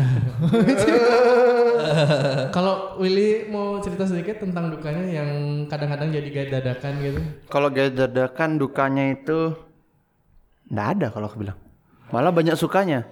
Kalau 2.56 2.96
Willy 2.96 3.52
mau 3.52 3.76
cerita 3.84 4.08
sedikit 4.08 4.40
tentang 4.40 4.72
dukanya 4.72 5.04
yang 5.04 5.28
kadang-kadang 5.68 6.08
jadi 6.08 6.28
guide 6.32 6.50
dadakan 6.50 6.92
gitu. 7.04 7.20
Kalau 7.52 7.68
gaya 7.68 7.92
dadakan 7.92 8.56
dukanya 8.56 9.12
itu 9.12 9.52
nggak 10.72 10.88
ada 10.96 11.06
kalau 11.12 11.28
aku 11.28 11.44
bilang. 11.44 11.60
Malah 12.08 12.32
banyak 12.32 12.56
sukanya. 12.56 13.04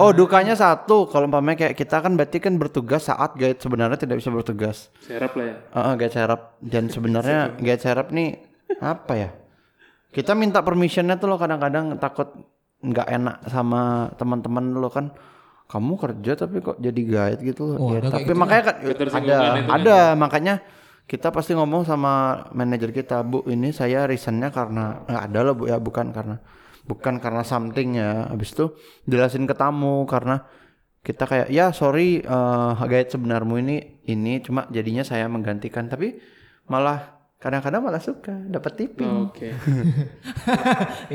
Oh 0.00 0.10
dukanya 0.16 0.56
satu 0.56 1.08
kalau 1.08 1.28
umpamanya 1.28 1.68
kayak 1.68 1.76
kita 1.76 2.00
kan 2.00 2.16
berarti 2.16 2.40
kan 2.40 2.56
bertugas 2.56 3.08
saat 3.08 3.36
guide 3.36 3.60
sebenarnya 3.60 4.00
tidak 4.00 4.20
bisa 4.20 4.32
bertugas. 4.32 4.88
Serap 5.04 5.36
lah 5.36 5.44
ya. 5.44 5.56
Heeh, 5.76 5.92
guide 6.00 6.14
serap 6.14 6.40
dan 6.64 6.84
sebenarnya 6.88 7.38
guide 7.64 7.82
serap 7.82 8.08
nih 8.12 8.40
apa 8.80 9.12
ya? 9.16 9.30
Kita 10.12 10.32
minta 10.32 10.64
permissionnya 10.64 11.20
tuh 11.20 11.28
lo 11.28 11.36
kadang-kadang 11.36 12.00
takut 12.00 12.32
nggak 12.80 13.08
enak 13.08 13.36
sama 13.52 14.12
teman-teman 14.16 14.64
lo 14.76 14.88
kan. 14.88 15.12
Kamu 15.66 15.98
kerja 15.98 16.32
tapi 16.38 16.62
kok 16.62 16.78
jadi 16.78 17.02
guide 17.02 17.40
gitu. 17.42 17.74
Oh, 17.76 17.90
ya, 17.90 18.00
tapi 18.06 18.30
gitu 18.30 18.38
makanya 18.38 18.62
kan 18.70 18.76
ada 19.18 19.36
kan. 19.42 19.66
ada 19.82 19.98
makanya 20.14 20.54
kita 21.06 21.30
pasti 21.34 21.54
ngomong 21.54 21.86
sama 21.86 22.46
manajer 22.50 22.90
kita, 22.90 23.22
Bu, 23.22 23.46
ini 23.46 23.70
saya 23.70 24.10
reasonnya 24.10 24.50
karena 24.50 25.06
nggak 25.06 25.22
ada 25.30 25.38
loh 25.42 25.54
Bu 25.54 25.64
ya, 25.70 25.78
bukan 25.78 26.10
karena 26.10 26.38
bukan 26.86 27.18
karena 27.18 27.42
something 27.42 27.98
ya. 27.98 28.30
Habis 28.30 28.54
itu 28.54 28.72
jelasin 29.10 29.44
ke 29.44 29.54
tamu 29.54 30.06
karena 30.06 30.46
kita 31.06 31.22
kayak 31.22 31.48
ya 31.54 31.70
sorry 31.70 32.18
eh 32.18 32.72
guide 32.82 33.10
sebenarmu 33.14 33.62
ini 33.62 34.02
ini 34.10 34.42
cuma 34.42 34.66
jadinya 34.74 35.06
saya 35.06 35.30
menggantikan 35.30 35.86
tapi 35.86 36.18
malah 36.66 37.14
kadang-kadang 37.38 37.78
malah 37.84 38.02
suka 38.02 38.34
dapat 38.50 38.72
tipping. 38.74 39.30
Oke. 39.30 39.54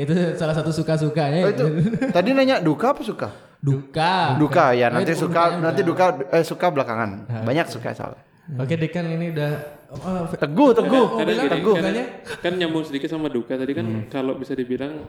itu 0.00 0.14
salah 0.38 0.56
satu 0.56 0.72
suka-sukanya. 0.72 1.44
Oh, 1.44 1.52
itu 1.52 1.66
tadi 2.08 2.32
nanya 2.32 2.64
duka 2.64 2.96
apa 2.96 3.02
suka? 3.04 3.28
Duka. 3.60 4.40
Duka 4.40 4.72
ya 4.72 4.88
Oh, 4.88 4.96
nanti 4.96 5.12
suka 5.12 5.60
nanti 5.60 5.84
duka 5.84 6.24
eh 6.32 6.40
suka 6.46 6.72
belakangan. 6.72 7.28
Banyak 7.44 7.66
suka 7.68 7.92
soalnya. 7.92 8.22
Oke 8.58 8.74
Dekan 8.74 9.06
ini 9.06 9.30
udah 9.30 9.52
oh, 9.92 10.24
Teguh, 10.34 10.74
teguh, 10.74 11.06
teguh. 11.46 11.74
kan, 11.78 11.94
kan 12.42 12.52
nyambung 12.58 12.82
sedikit 12.82 13.06
sama 13.12 13.30
duka 13.30 13.54
tadi 13.54 13.70
kan 13.70 13.86
kalau 14.10 14.34
bisa 14.34 14.56
dibilang 14.56 15.04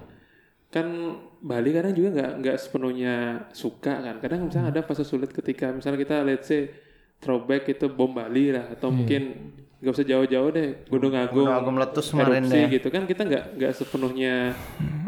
kan 0.73 0.87
Bali 1.37 1.69
kadang 1.69 1.93
juga 1.93 2.09
nggak 2.17 2.31
nggak 2.41 2.57
sepenuhnya 2.57 3.45
suka 3.53 3.93
kan. 4.01 4.17
Kadang 4.17 4.49
misalnya 4.49 4.73
ada 4.73 4.81
fase 4.81 5.05
sulit 5.05 5.29
ketika 5.29 5.69
misalnya 5.69 6.01
kita 6.01 6.15
let's 6.25 6.49
say 6.49 6.73
throwback 7.21 7.69
itu 7.69 7.85
bom 7.85 8.09
Bali 8.09 8.49
lah 8.49 8.73
atau 8.73 8.89
mungkin 8.89 9.53
nggak 9.83 9.93
usah 9.99 10.07
jauh-jauh 10.07 10.49
deh 10.55 10.87
Gunung 10.87 11.11
Agung, 11.11 11.43
Gunung 11.43 11.59
Agung 11.59 11.75
meletus 11.75 12.07
kemarin 12.15 12.47
erupsi 12.47 12.55
ya. 12.55 12.67
gitu 12.71 12.87
kan 12.87 13.03
kita 13.03 13.21
nggak 13.27 13.45
nggak 13.59 13.71
sepenuhnya 13.75 14.55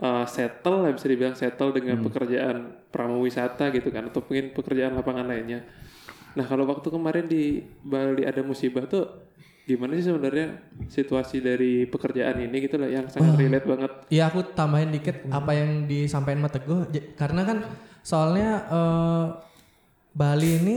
uh, 0.04 0.28
settle 0.28 0.84
lah 0.84 0.92
bisa 0.92 1.08
dibilang 1.08 1.32
settle 1.32 1.72
dengan 1.72 2.04
pekerjaan 2.04 2.76
pramuwisata 2.92 3.72
gitu 3.72 3.88
kan 3.88 4.12
atau 4.12 4.20
mungkin 4.20 4.52
pekerjaan 4.52 5.00
lapangan 5.00 5.32
lainnya. 5.32 5.64
Nah 6.36 6.44
kalau 6.44 6.68
waktu 6.68 6.92
kemarin 6.92 7.24
di 7.24 7.64
Bali 7.82 8.28
ada 8.28 8.44
musibah 8.44 8.84
tuh 8.84 9.25
gimana 9.66 9.98
sih 9.98 10.06
sebenarnya 10.06 10.48
situasi 10.86 11.42
dari 11.42 11.90
pekerjaan 11.90 12.38
ini 12.38 12.70
gitu 12.70 12.78
lah 12.78 12.86
yang 12.86 13.10
sangat 13.10 13.34
relate 13.34 13.66
banget? 13.66 13.92
Iya 14.14 14.30
aku 14.30 14.54
tambahin 14.54 14.94
dikit 14.94 15.26
apa 15.34 15.52
yang 15.58 15.90
disampaikan 15.90 16.46
Mas 16.46 16.54
Teguh. 16.54 16.86
Karena 17.18 17.42
kan 17.42 17.58
soalnya 18.06 18.50
eh, 18.70 19.26
Bali 20.14 20.50
ini 20.62 20.76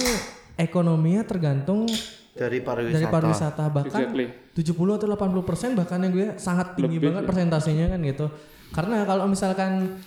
ekonominya 0.56 1.22
tergantung 1.22 1.86
Dari 2.32 2.58
pariwisata. 2.64 2.96
dari 2.96 3.06
pariwisata. 3.06 3.64
Bahkan 3.70 4.00
Exactly. 4.08 4.26
70 4.56 4.98
atau 4.98 5.06
80 5.06 5.42
persen 5.46 5.70
bahkan 5.76 6.02
yang 6.02 6.10
gue 6.10 6.28
sangat 6.40 6.74
tinggi 6.74 6.98
banget 6.98 7.22
persentasenya 7.28 7.92
kan 7.94 8.00
gitu. 8.02 8.26
Karena 8.72 9.04
kalau 9.04 9.28
misalkan 9.28 10.00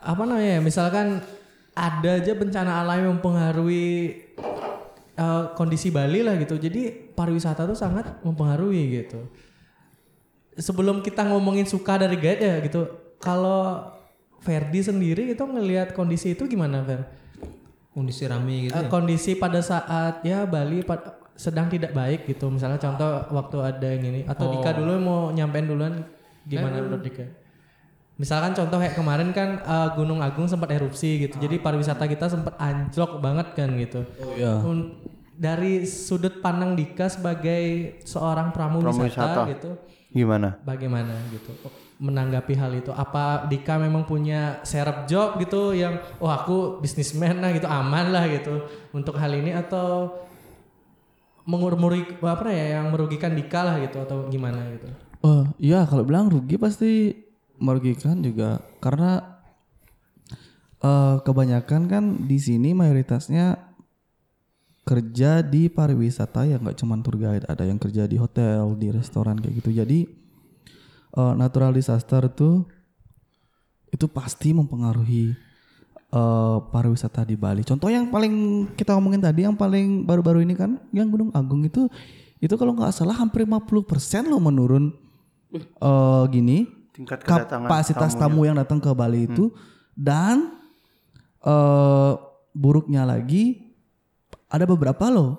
apa 0.00 0.22
namanya 0.24 0.58
ya 0.58 0.60
misalkan 0.62 1.20
ada 1.76 2.10
aja 2.16 2.32
bencana 2.32 2.80
alam 2.80 2.96
yang 3.04 3.12
mempengaruhi 3.20 4.14
eh, 5.16 5.44
kondisi 5.56 5.88
Bali 5.90 6.20
lah 6.22 6.36
gitu. 6.36 6.60
Jadi 6.60 7.12
pariwisata 7.16 7.64
tuh 7.64 7.76
sangat 7.76 8.20
mempengaruhi 8.22 9.02
gitu. 9.02 9.26
Sebelum 10.56 11.04
kita 11.04 11.28
ngomongin 11.28 11.68
suka 11.68 12.00
dari 12.00 12.16
ya 12.20 12.64
gitu 12.64 12.88
kalau 13.20 13.92
Ferdi 14.40 14.80
sendiri 14.80 15.32
itu 15.34 15.42
ngelihat 15.42 15.92
kondisi 15.92 16.32
itu 16.32 16.46
gimana 16.46 16.84
Fer? 16.84 17.02
Kondisi 17.92 18.28
rame 18.28 18.68
gitu. 18.68 18.76
Eh, 18.76 18.86
kondisi 18.92 19.36
pada 19.36 19.60
saat 19.64 20.20
ya 20.24 20.44
Bali 20.44 20.84
pad- 20.84 21.16
sedang 21.36 21.68
tidak 21.68 21.92
baik 21.92 22.24
gitu. 22.24 22.48
Misalnya 22.48 22.80
contoh 22.80 23.28
waktu 23.32 23.56
ada 23.60 23.88
yang 23.88 24.04
ini 24.08 24.20
atau 24.24 24.52
Dika 24.56 24.72
dulu 24.72 24.92
mau 25.00 25.20
nyampein 25.32 25.68
duluan 25.68 26.04
gimana 26.48 26.80
menurut 26.80 27.04
Dika 27.04 27.45
misalkan 28.16 28.56
contoh 28.56 28.80
kayak 28.80 28.96
kemarin 28.96 29.30
kan 29.30 29.60
eh, 29.60 29.88
Gunung 29.92 30.24
Agung 30.24 30.48
sempat 30.48 30.72
erupsi 30.72 31.28
gitu 31.28 31.36
jadi 31.36 31.60
pariwisata 31.60 32.08
kita 32.08 32.32
sempat 32.32 32.56
anjlok 32.56 33.20
banget 33.20 33.52
kan 33.52 33.68
gitu 33.76 34.00
iya. 34.34 34.60
Un- 34.64 34.96
dari 35.36 35.84
sudut 35.84 36.40
pandang 36.40 36.72
Dika 36.72 37.12
sebagai 37.12 37.96
seorang 38.08 38.56
pramuwisata 38.56 38.88
Pramuwisata. 38.88 39.42
gitu 39.52 39.70
Gimana? 40.16 40.56
bagaimana 40.64 41.12
gitu 41.28 41.52
menanggapi 42.00 42.56
hal 42.56 42.72
itu 42.72 42.88
apa 42.88 43.44
Dika 43.44 43.76
memang 43.76 44.08
punya 44.08 44.64
serap 44.64 45.04
job 45.04 45.36
gitu 45.36 45.76
yang 45.76 46.00
oh 46.20 46.28
aku 46.28 46.80
bisnismen 46.80 47.40
lah 47.40 47.52
gitu 47.52 47.68
aman 47.68 48.12
lah 48.12 48.24
gitu 48.28 48.64
untuk 48.96 49.16
hal 49.16 49.32
ini 49.32 49.52
atau 49.52 50.12
mengurmuri 51.44 52.16
apa 52.20 52.48
ya 52.48 52.80
yang 52.80 52.88
merugikan 52.90 53.36
Dika 53.36 53.60
lah 53.60 53.76
gitu 53.78 54.00
atau 54.02 54.24
gimana 54.32 54.64
gitu 54.72 54.88
Oh 55.20 55.42
iya 55.56 55.82
kalau 55.88 56.04
bilang 56.04 56.28
rugi 56.28 56.56
pasti 56.56 57.12
merugikan 57.58 58.20
juga 58.20 58.60
karena 58.78 59.40
eh 60.80 61.16
kebanyakan 61.24 61.88
kan 61.88 62.04
di 62.28 62.36
sini 62.36 62.76
mayoritasnya 62.76 63.66
kerja 64.86 65.42
di 65.42 65.66
pariwisata 65.66 66.46
ya 66.46 66.62
nggak 66.62 66.78
cuma 66.78 66.94
tour 67.02 67.18
guide 67.18 67.42
ada 67.50 67.66
yang 67.66 67.74
kerja 67.74 68.06
di 68.06 68.14
hotel 68.22 68.78
di 68.78 68.94
restoran 68.94 69.34
kayak 69.34 69.58
gitu. 69.58 69.74
Jadi 69.74 70.06
eh, 71.18 71.34
natural 71.34 71.74
disaster 71.74 72.30
tuh 72.30 72.62
itu 73.90 74.06
pasti 74.06 74.54
mempengaruhi 74.54 75.34
eh, 76.14 76.58
pariwisata 76.70 77.26
di 77.26 77.34
Bali. 77.34 77.66
Contoh 77.66 77.90
yang 77.90 78.14
paling 78.14 78.68
kita 78.78 78.94
ngomongin 78.94 79.26
tadi 79.26 79.42
yang 79.42 79.58
paling 79.58 80.06
baru-baru 80.06 80.46
ini 80.46 80.54
kan 80.54 80.78
yang 80.94 81.10
Gunung 81.10 81.34
Agung 81.34 81.66
itu 81.66 81.90
itu 82.38 82.54
kalau 82.54 82.76
nggak 82.78 82.94
salah 82.94 83.18
hampir 83.18 83.42
50% 83.42 84.30
loh 84.30 84.38
menurun 84.38 84.94
eh, 85.56 86.24
gini 86.30 86.75
Tingkat 86.96 87.20
kedatangan 87.20 87.68
kapasitas 87.68 88.16
tamu 88.16 88.42
yang 88.42 88.56
datang 88.56 88.80
ke 88.80 88.88
Bali 88.90 89.24
itu 89.26 89.52
dan 89.92 90.56
eh 91.38 92.12
buruknya 92.50 93.04
lagi 93.04 93.76
ada 94.48 94.64
beberapa 94.64 95.06
loh 95.06 95.36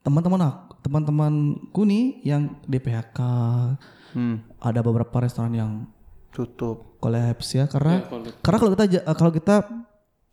teman-teman 0.00 0.40
aku 0.42 0.72
teman-temanku 0.80 1.80
nih 1.82 2.04
yang 2.22 2.42
di 2.62 2.78
PHK 2.78 3.18
Hmm, 4.12 4.46
ada 4.58 4.78
beberapa 4.78 5.10
restoran 5.18 5.50
yang 5.50 5.90
tutup. 6.30 6.94
kolaps 6.98 7.50
ya 7.52 7.66
karena 7.66 7.98
Ya, 7.98 8.06
collab. 8.06 8.32
karena 8.40 8.56
kalau 8.56 8.72
kita 8.72 8.84
ja- 8.86 9.04
kalau 9.12 9.32
kita 9.32 9.54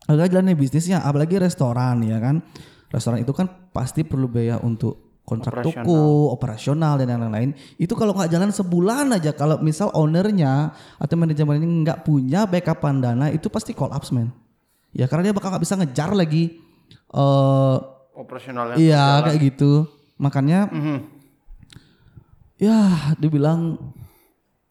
kalau 0.00 0.16
kita 0.16 0.28
jalanin 0.30 0.54
bisnisnya 0.54 0.98
apalagi 1.00 1.34
restoran 1.36 1.98
ya 2.00 2.16
kan 2.16 2.46
restoran 2.88 3.18
itu 3.18 3.30
kan 3.30 3.44
pasti 3.68 4.02
perlu 4.02 4.24
biaya 4.24 4.56
untuk 4.58 5.01
kontrak 5.22 5.62
Operasional. 5.62 5.86
toko 5.86 5.98
operasional 6.30 6.92
dan 6.96 7.06
yang 7.08 7.20
lain-lain 7.22 7.50
itu 7.76 7.94
kalau 7.94 8.10
nggak 8.12 8.26
jalan 8.28 8.50
sebulan 8.50 9.06
aja 9.12 9.30
kalau 9.30 9.56
misal 9.58 9.88
ownernya 9.92 10.70
atau 10.96 11.14
manajemennya 11.14 11.62
nggak 11.62 12.00
punya 12.02 12.42
backupan 12.44 12.98
dana 12.98 13.26
itu 13.28 13.46
pasti 13.46 13.70
collapse 13.70 14.10
men 14.10 14.34
ya 14.90 15.06
karena 15.06 15.30
dia 15.30 15.34
bakal 15.34 15.50
nggak 15.50 15.62
bisa 15.62 15.78
ngejar 15.78 16.10
lagi 16.12 16.58
eh 17.08 17.76
Operasionalnya. 18.12 18.76
iya 18.76 19.22
kayak 19.22 19.40
gitu 19.40 19.88
makanya 20.16 20.68
Mhm. 20.68 20.98
ya 22.58 22.78
dibilang 23.16 23.78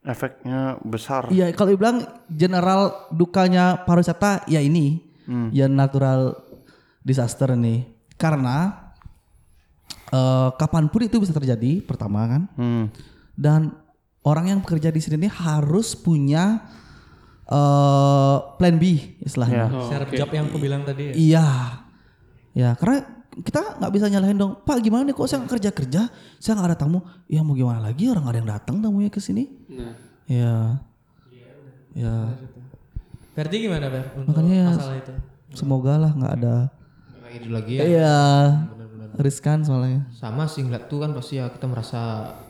Efeknya 0.01 0.81
besar. 0.81 1.29
Iya, 1.29 1.53
kalau 1.53 1.69
dibilang 1.69 2.01
general 2.27 3.05
dukanya 3.09 3.85
pariwisata 3.85 4.49
ya 4.49 4.57
ini, 4.57 4.97
ya 5.53 5.69
natural 5.69 6.41
disaster 6.99 7.53
nih. 7.53 7.85
Karena 8.17 8.89
eh 10.11 10.49
kapan 10.59 10.91
pun 10.91 11.01
itu 11.07 11.17
bisa 11.23 11.31
terjadi, 11.31 11.79
pertama 11.83 12.27
kan. 12.27 12.41
Hmm. 12.59 12.85
Dan 13.33 13.71
orang 14.21 14.51
yang 14.51 14.59
bekerja 14.59 14.91
di 14.91 14.99
sini 14.99 15.31
harus 15.31 15.95
punya 15.95 16.61
eh 17.47 18.37
plan 18.59 18.75
B 18.75 19.17
istilahnya. 19.23 19.71
Oh, 19.71 19.87
serap 19.87 20.11
oke. 20.11 20.19
job 20.19 20.29
yang 20.31 20.51
aku 20.51 20.59
bilang 20.59 20.83
tadi 20.83 21.11
ya. 21.11 21.13
Iya, 21.15 21.47
ya 22.51 22.69
karena 22.75 23.23
kita 23.31 23.79
nggak 23.79 23.91
bisa 23.95 24.05
nyalahin 24.11 24.37
dong. 24.37 24.53
Pak 24.67 24.77
gimana 24.83 25.07
nih 25.07 25.15
kok 25.15 25.27
saya 25.27 25.39
nggak 25.43 25.51
kerja 25.55 25.69
kerja, 25.71 26.01
saya 26.39 26.53
nggak 26.59 26.69
ada 26.75 26.77
tamu. 26.77 26.99
Ya 27.31 27.39
mau 27.43 27.55
gimana 27.55 27.79
lagi 27.79 28.11
orang 28.11 28.27
ada 28.27 28.37
yang 28.39 28.49
datang 28.51 28.83
tamunya 28.83 29.07
ke 29.07 29.23
sini. 29.23 29.47
Nah, 29.71 30.11
Ya, 30.31 30.79
ya. 31.91 32.31
Ferdi 33.35 33.67
gimana 33.67 33.91
Fer 33.91 34.15
untuk 34.15 34.31
Makanya 34.31 34.55
ya, 34.55 34.67
masalah 34.71 34.95
itu 34.95 35.13
Semoga 35.51 35.93
lah 35.99 36.11
nggak 36.15 36.33
ada. 36.39 36.55
Lagi 37.51 37.73
ya. 37.75 37.83
Iya. 37.83 38.19
Riskan 39.21 39.61
soalnya. 39.61 40.09
Sama 40.11 40.45
sih 40.45 40.61
ngeliat 40.61 40.85
tuh 40.85 40.99
kan 40.99 41.13
pasti 41.13 41.37
ya 41.37 41.47
kita 41.47 41.65
merasa 41.65 42.01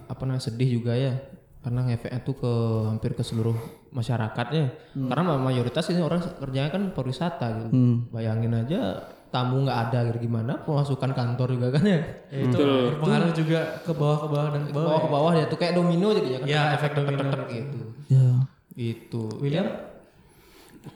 apa 0.08 0.22
namanya 0.24 0.48
sedih 0.48 0.80
juga 0.80 0.96
ya. 0.96 1.14
Karena 1.62 1.86
ngefeknya 1.86 2.26
tuh 2.26 2.36
ke 2.36 2.52
hampir 2.90 3.14
ke 3.14 3.22
seluruh 3.22 3.54
masyarakatnya. 3.92 4.66
Karena 4.98 5.24
ma- 5.24 5.44
mayoritas 5.44 5.86
ini 5.88 6.02
orang 6.02 6.24
kerjanya 6.40 6.74
kan 6.74 6.90
pariwisata 6.90 7.48
gitu. 7.62 7.70
Bayangin 8.10 8.56
aja 8.58 8.98
tamu 9.30 9.64
nggak 9.64 9.80
ada 9.88 10.00
gitu. 10.10 10.26
Gimana 10.26 10.58
pemasukan 10.58 11.12
kantor 11.14 11.48
juga 11.54 11.68
kan 11.78 11.84
ya? 11.86 12.00
Ya, 12.34 12.40
itu 12.50 12.58
berpengaruh 12.58 13.32
juga 13.32 13.60
ke 13.86 13.92
bawah 13.94 14.18
ke 14.18 14.28
bawah 14.28 14.48
dan 14.50 14.62
ke 14.66 14.72
ke 14.72 14.76
bawah 14.76 15.00
ke 15.00 15.10
bawah 15.10 15.34
ya 15.38 15.46
tuh 15.46 15.58
kayak 15.62 15.74
domino 15.78 16.10
jadinya 16.12 16.40
kan. 16.42 16.48
Ya 16.50 16.62
efek 16.74 16.92
domino 16.98 17.24
gitu. 17.46 17.80
Ya. 18.10 18.28
gitu. 18.74 19.24
William? 19.38 19.68
Ya, 19.70 19.76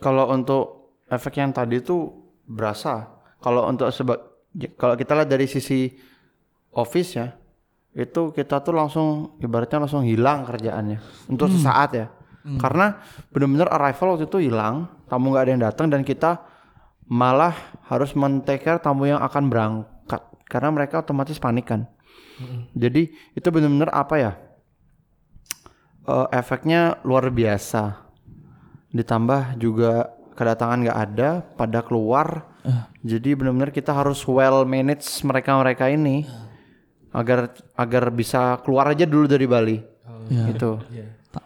Kalau 0.01 0.33
untuk 0.33 0.63
efek 1.05 1.37
yang 1.37 1.53
tadi 1.53 1.77
tuh 1.79 2.09
berasa. 2.43 3.13
Kalau 3.37 3.69
untuk 3.69 3.85
sebab 3.93 4.17
kalau 4.75 4.95
kita 4.95 5.11
lihat 5.17 5.29
dari 5.29 5.45
sisi 5.47 5.91
office 6.71 7.11
ya, 7.15 7.27
itu 7.95 8.31
kita 8.35 8.59
tuh 8.59 8.75
langsung 8.75 9.39
ibaratnya 9.39 9.87
langsung 9.87 10.03
hilang 10.03 10.43
kerjaannya 10.47 11.29
untuk 11.31 11.47
sesaat 11.55 11.89
ya. 11.95 12.07
Karena 12.45 13.01
benar-benar 13.33 13.73
arrival 13.73 14.15
waktu 14.15 14.29
itu 14.29 14.37
hilang, 14.51 14.85
tamu 15.09 15.33
nggak 15.33 15.43
ada 15.43 15.51
yang 15.51 15.63
datang 15.65 15.87
dan 15.89 16.05
kita 16.05 16.45
malah 17.09 17.57
harus 17.89 18.13
men-take 18.13 18.61
care 18.61 18.77
tamu 18.77 19.09
yang 19.09 19.17
akan 19.17 19.49
berangkat 19.49 20.21
karena 20.45 20.69
mereka 20.69 21.01
otomatis 21.01 21.41
panik 21.41 21.65
kan. 21.65 21.89
Jadi 22.77 23.09
itu 23.33 23.47
benar-benar 23.49 23.89
apa 23.95 24.15
ya? 24.21 24.31
eh, 26.05 26.27
efeknya 26.33 27.01
luar 27.01 27.29
biasa. 27.33 28.05
Ditambah 28.93 29.59
juga 29.59 30.13
kedatangan 30.37 30.79
nggak 30.85 30.99
ada, 31.11 31.29
pada 31.57 31.79
keluar. 31.81 32.54
Jadi 33.01 33.29
benar-benar 33.33 33.69
kita 33.69 33.91
harus 33.91 34.21
well 34.25 34.63
manage 34.63 35.05
mereka-mereka 35.21 35.87
ini 35.87 36.25
agar 37.09 37.47
agar 37.73 38.03
bisa 38.09 38.57
keluar 38.61 38.89
aja 38.89 39.05
dulu 39.05 39.25
dari 39.25 39.45
Bali. 39.45 39.77
Gitu. 40.25 40.81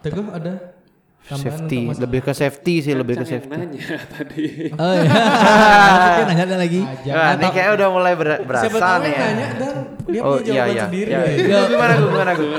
Teguh 0.00 0.26
ada 0.30 0.80
Safety, 1.20 1.86
lebih 1.86 2.26
ke 2.26 2.32
safety 2.34 2.82
sih, 2.82 2.90
lebih 2.90 3.14
ke 3.14 3.26
safety. 3.28 3.54
nanya 3.54 3.78
tadi. 4.18 4.66
Oh 4.74 4.92
iya. 4.98 5.10
Mungkin 6.02 6.24
nanya 6.26 6.44
ada 6.48 6.56
lagi. 6.58 6.80
Wah, 6.82 7.30
ini 7.36 7.46
kayak 7.54 7.70
udah 7.76 7.88
mulai 7.92 8.12
ber- 8.18 8.42
berasa 8.42 8.66
Siapa 8.66 8.78
tahu 8.80 8.96
nih 8.98 9.06
yang 9.06 9.14
ya. 9.14 9.22
nanya 9.22 9.46
dan 9.54 9.74
dia 10.10 10.20
Oh 10.24 10.34
punya 10.34 10.42
iya 10.42 10.50
jawaban 10.50 10.74
iya. 10.74 10.84
sendiri. 10.88 11.08
iya. 11.08 11.20
ya. 11.22 11.30
Itu 11.30 11.70
Gimana 11.70 11.92
gue? 11.94 12.08
Gimana 12.08 12.32
gue? 12.34 12.58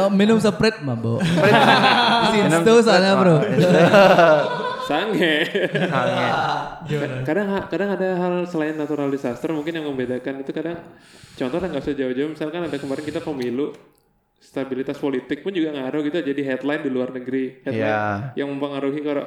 Oh, 0.00 0.08
minum 0.08 0.38
Sprite 0.40 0.80
mabok. 0.80 1.20
Itu 2.40 2.72
soalnya 2.86 3.12
bro. 3.20 3.36
Sange. 4.90 5.34
Sange. 5.86 6.26
kadang 7.22 7.46
kadang 7.66 7.90
ada 7.94 8.08
hal 8.18 8.34
selain 8.44 8.74
natural 8.74 9.06
disaster 9.06 9.50
mungkin 9.50 9.70
yang 9.72 9.86
membedakan 9.86 10.42
itu 10.42 10.50
kadang 10.50 10.82
contoh 11.32 11.58
nggak 11.58 11.78
usah 11.78 11.94
jauh-jauh 11.94 12.30
misalkan 12.30 12.66
ada 12.66 12.74
kemarin 12.74 13.04
kita 13.04 13.20
pemilu 13.20 13.70
stabilitas 14.36 14.96
politik 14.96 15.40
pun 15.40 15.52
juga 15.52 15.70
ngaruh 15.70 16.00
gitu 16.02 16.18
jadi 16.24 16.42
headline 16.44 16.82
di 16.82 16.90
luar 16.90 17.12
negeri 17.12 17.60
headline 17.62 17.86
Iya. 17.86 18.34
yang 18.34 18.48
mempengaruhi 18.50 19.00
kalau 19.00 19.24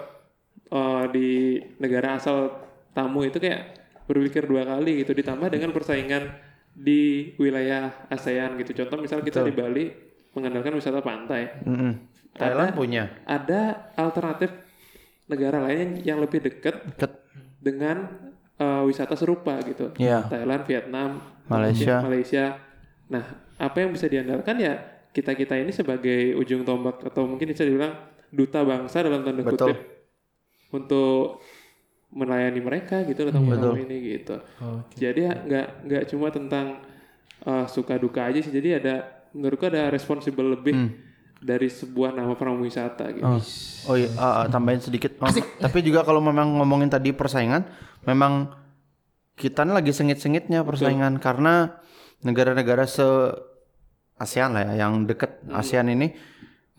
uh, 0.69 1.05
di 1.07 1.61
negara 1.77 2.17
asal 2.17 2.49
tamu 2.91 3.23
itu 3.23 3.37
kayak 3.37 3.77
berpikir 4.03 4.43
dua 4.43 4.65
kali 4.65 5.05
gitu 5.05 5.13
ditambah 5.13 5.47
dengan 5.47 5.71
persaingan 5.71 6.33
di 6.73 7.31
wilayah 7.37 8.09
ASEAN 8.09 8.57
gitu 8.57 8.73
contoh 8.83 8.97
misal 8.99 9.21
kita 9.21 9.45
di 9.45 9.53
Bali 9.53 9.85
mengandalkan 10.33 10.73
wisata 10.73 10.99
pantai 10.99 11.61
Mm-mm. 11.61 11.93
Thailand 12.33 12.73
punya. 12.73 13.03
ada 13.23 13.93
alternatif 13.93 14.49
negara 15.33 15.57
lain 15.65 15.77
yang, 15.77 16.15
yang 16.15 16.19
lebih 16.21 16.39
dekat 16.45 16.85
Deket. 16.93 17.11
dengan 17.57 18.07
uh, 18.61 18.85
wisata 18.85 19.17
serupa 19.17 19.57
gitu. 19.65 19.89
Iya. 19.97 20.29
Thailand, 20.29 20.63
Vietnam, 20.69 21.09
Malaysia. 21.49 21.99
Malaysia. 22.05 22.45
Nah, 23.09 23.23
apa 23.57 23.77
yang 23.81 23.91
bisa 23.93 24.05
diandalkan 24.05 24.61
ya 24.61 24.73
kita 25.13 25.37
kita 25.37 25.53
ini 25.57 25.69
sebagai 25.69 26.33
ujung 26.37 26.65
tombak 26.65 27.05
atau 27.05 27.29
mungkin 27.29 27.53
bisa 27.53 27.61
dibilang 27.61 27.93
duta 28.33 28.65
bangsa 28.65 29.05
dalam 29.05 29.21
tanda 29.21 29.45
Betul. 29.45 29.69
kutip 29.69 29.79
untuk 30.73 31.45
melayani 32.13 32.61
mereka 32.61 33.05
gitu 33.05 33.25
loh 33.25 33.33
tamu-tamu 33.33 33.77
ini 33.77 34.17
gitu. 34.17 34.37
Jadi 34.97 35.19
ya 35.21 35.33
nggak 35.37 35.67
nggak 35.85 36.03
cuma 36.09 36.33
tentang 36.33 36.81
uh, 37.45 37.65
suka 37.69 37.97
duka 38.01 38.25
aja 38.25 38.41
sih. 38.41 38.53
Jadi 38.53 38.81
ada 38.81 39.25
menurutku 39.33 39.69
ada 39.69 39.89
responsibel 39.89 40.57
lebih 40.57 40.73
dari 41.43 41.67
sebuah 41.67 42.15
nama 42.15 42.33
pramu 42.39 42.63
wisata 42.63 43.11
gitu. 43.11 43.27
Oh, 43.27 43.39
oh 43.91 43.95
iya, 43.99 44.09
ah, 44.15 44.47
tambahin 44.47 44.79
sedikit. 44.79 45.19
Oh, 45.19 45.27
tapi 45.59 45.83
juga 45.83 46.07
kalau 46.07 46.23
memang 46.23 46.55
ngomongin 46.57 46.87
tadi 46.87 47.11
persaingan, 47.11 47.67
memang 48.07 48.55
kita 49.35 49.67
lagi 49.67 49.91
sengit-sengitnya 49.91 50.63
persaingan 50.63 51.19
karena 51.19 51.83
negara-negara 52.23 52.87
se 52.87 53.05
ASEAN 54.15 54.55
lah 54.55 54.71
ya, 54.71 54.87
yang 54.87 55.03
deket 55.03 55.43
ASEAN 55.51 55.91
ini, 55.91 56.15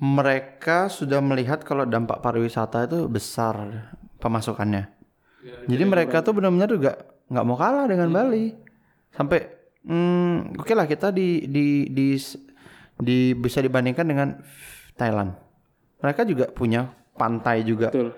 mereka 0.00 0.88
sudah 0.88 1.20
melihat 1.20 1.60
kalau 1.60 1.84
dampak 1.84 2.24
pariwisata 2.24 2.88
itu 2.88 3.04
besar 3.06 3.92
pemasukannya. 4.18 4.88
Jadi 5.68 5.84
mereka 5.84 6.24
tuh 6.24 6.32
benar-benar 6.40 6.72
juga 6.72 6.92
nggak 7.28 7.44
mau 7.44 7.56
kalah 7.60 7.84
dengan 7.84 8.08
Bali. 8.08 8.56
Sampai, 9.12 9.44
hmm, 9.84 10.56
oke 10.56 10.72
lah 10.72 10.88
kita 10.88 11.12
di 11.12 11.44
di 11.44 11.92
di 11.92 12.16
di 12.98 13.34
bisa 13.34 13.58
dibandingkan 13.58 14.06
dengan 14.06 14.28
Thailand. 14.94 15.34
Mereka 15.98 16.22
juga 16.28 16.46
punya 16.52 16.90
pantai 17.16 17.64
juga. 17.64 17.90
Betul. 17.90 18.12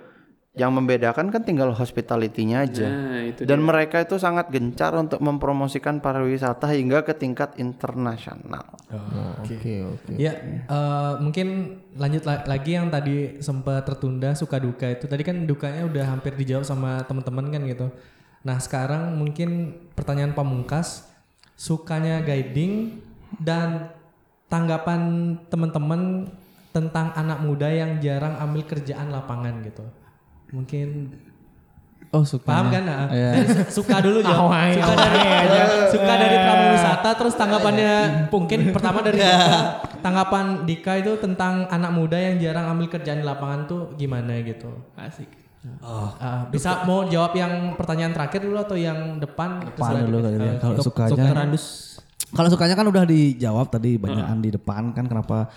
Yang 0.56 0.72
membedakan 0.72 1.28
kan 1.28 1.44
tinggal 1.44 1.68
hospitality-nya 1.76 2.64
aja. 2.64 2.88
Nah, 2.88 3.20
itu 3.28 3.44
Dan 3.44 3.60
mereka 3.60 4.00
itu 4.00 4.16
sangat 4.16 4.48
gencar 4.48 4.96
untuk 4.96 5.20
mempromosikan 5.20 6.00
pariwisata 6.00 6.72
hingga 6.72 7.04
ke 7.04 7.12
tingkat 7.12 7.60
internasional. 7.60 8.64
Oke 9.44 9.84
oke. 9.84 10.16
Ya, 10.16 10.32
eh, 10.64 11.12
mungkin 11.20 11.76
lanjut 11.92 12.24
la- 12.24 12.48
lagi 12.48 12.72
yang 12.72 12.88
tadi 12.88 13.36
sempat 13.44 13.84
tertunda 13.84 14.32
suka 14.32 14.56
duka 14.56 14.88
itu. 14.88 15.04
Tadi 15.04 15.22
kan 15.28 15.44
dukanya 15.44 15.84
udah 15.84 16.04
hampir 16.16 16.32
dijawab 16.32 16.64
sama 16.64 17.04
teman-teman 17.04 17.52
kan 17.52 17.60
gitu. 17.68 17.92
Nah, 18.40 18.56
sekarang 18.56 19.12
mungkin 19.12 19.76
pertanyaan 19.92 20.32
pamungkas, 20.32 21.04
sukanya 21.52 22.24
guiding 22.24 23.04
dan 23.42 23.92
tanggapan 24.46 25.00
teman-teman 25.46 26.30
tentang 26.70 27.10
anak 27.12 27.40
muda 27.40 27.66
yang 27.66 27.98
jarang 27.98 28.36
ambil 28.36 28.62
kerjaan 28.62 29.08
lapangan 29.08 29.64
gitu. 29.64 29.82
Mungkin 30.52 31.16
Oh 32.14 32.22
suka. 32.22 32.46
paham 32.46 32.70
kan? 32.70 32.86
Nah, 32.86 33.10
Iya. 33.10 33.30
Jadi 33.34 33.46
su- 33.66 33.82
suka 33.82 33.98
dulu 33.98 34.22
jawab. 34.22 34.52
Suka 34.70 34.94
dari 34.94 35.20
suka 35.90 36.12
dari 36.14 36.36
pramu 36.38 36.64
wisata 36.72 37.10
terus 37.12 37.34
tanggapannya 37.34 37.92
mungkin 38.28 38.60
pertama 38.70 39.02
dari 39.02 39.18
Dika. 39.18 39.82
tanggapan 39.98 40.44
Dika 40.62 40.92
itu 40.96 41.18
tentang 41.18 41.66
anak 41.66 41.90
muda 41.90 42.14
yang 42.14 42.38
jarang 42.38 42.70
ambil 42.70 42.88
kerjaan 42.88 43.20
di 43.20 43.26
lapangan 43.26 43.66
tuh 43.66 43.80
gimana 43.96 44.38
gitu. 44.40 44.70
Asik. 44.94 45.26
Oh. 45.82 46.14
Ah, 46.16 46.46
bisa 46.46 46.86
mau 46.86 47.02
jawab 47.04 47.34
yang 47.34 47.74
pertanyaan 47.74 48.14
terakhir 48.14 48.38
dulu 48.38 48.54
atau 48.54 48.78
yang 48.78 49.18
depan? 49.18 49.66
Depan 49.66 50.06
dulu 50.06 50.22
kali 50.22 50.36
ya. 50.38 50.54
Kalau 50.62 50.76
Dokter 50.78 51.10
sukanya. 51.10 51.34
Kalau 52.36 52.52
sukanya 52.52 52.76
kan 52.76 52.86
udah 52.86 53.08
dijawab 53.08 53.72
tadi 53.72 53.96
banyakan 53.96 54.38
di 54.44 54.50
depan 54.52 54.92
kan 54.92 55.08
kenapa 55.08 55.48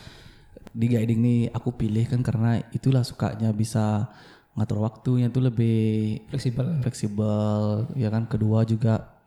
di 0.72 0.86
guiding 0.88 1.20
nih 1.20 1.40
aku 1.52 1.76
pilih 1.76 2.06
kan 2.08 2.24
karena 2.24 2.64
itulah 2.72 3.04
sukanya 3.04 3.52
bisa 3.52 4.08
ngatur 4.56 4.80
waktunya 4.84 5.28
tuh 5.32 5.52
lebih 5.52 6.20
Fleksibel. 6.32 6.80
fleksibel 6.80 7.60
ya 8.00 8.08
kan. 8.08 8.26
Kedua 8.32 8.64
juga 8.64 9.20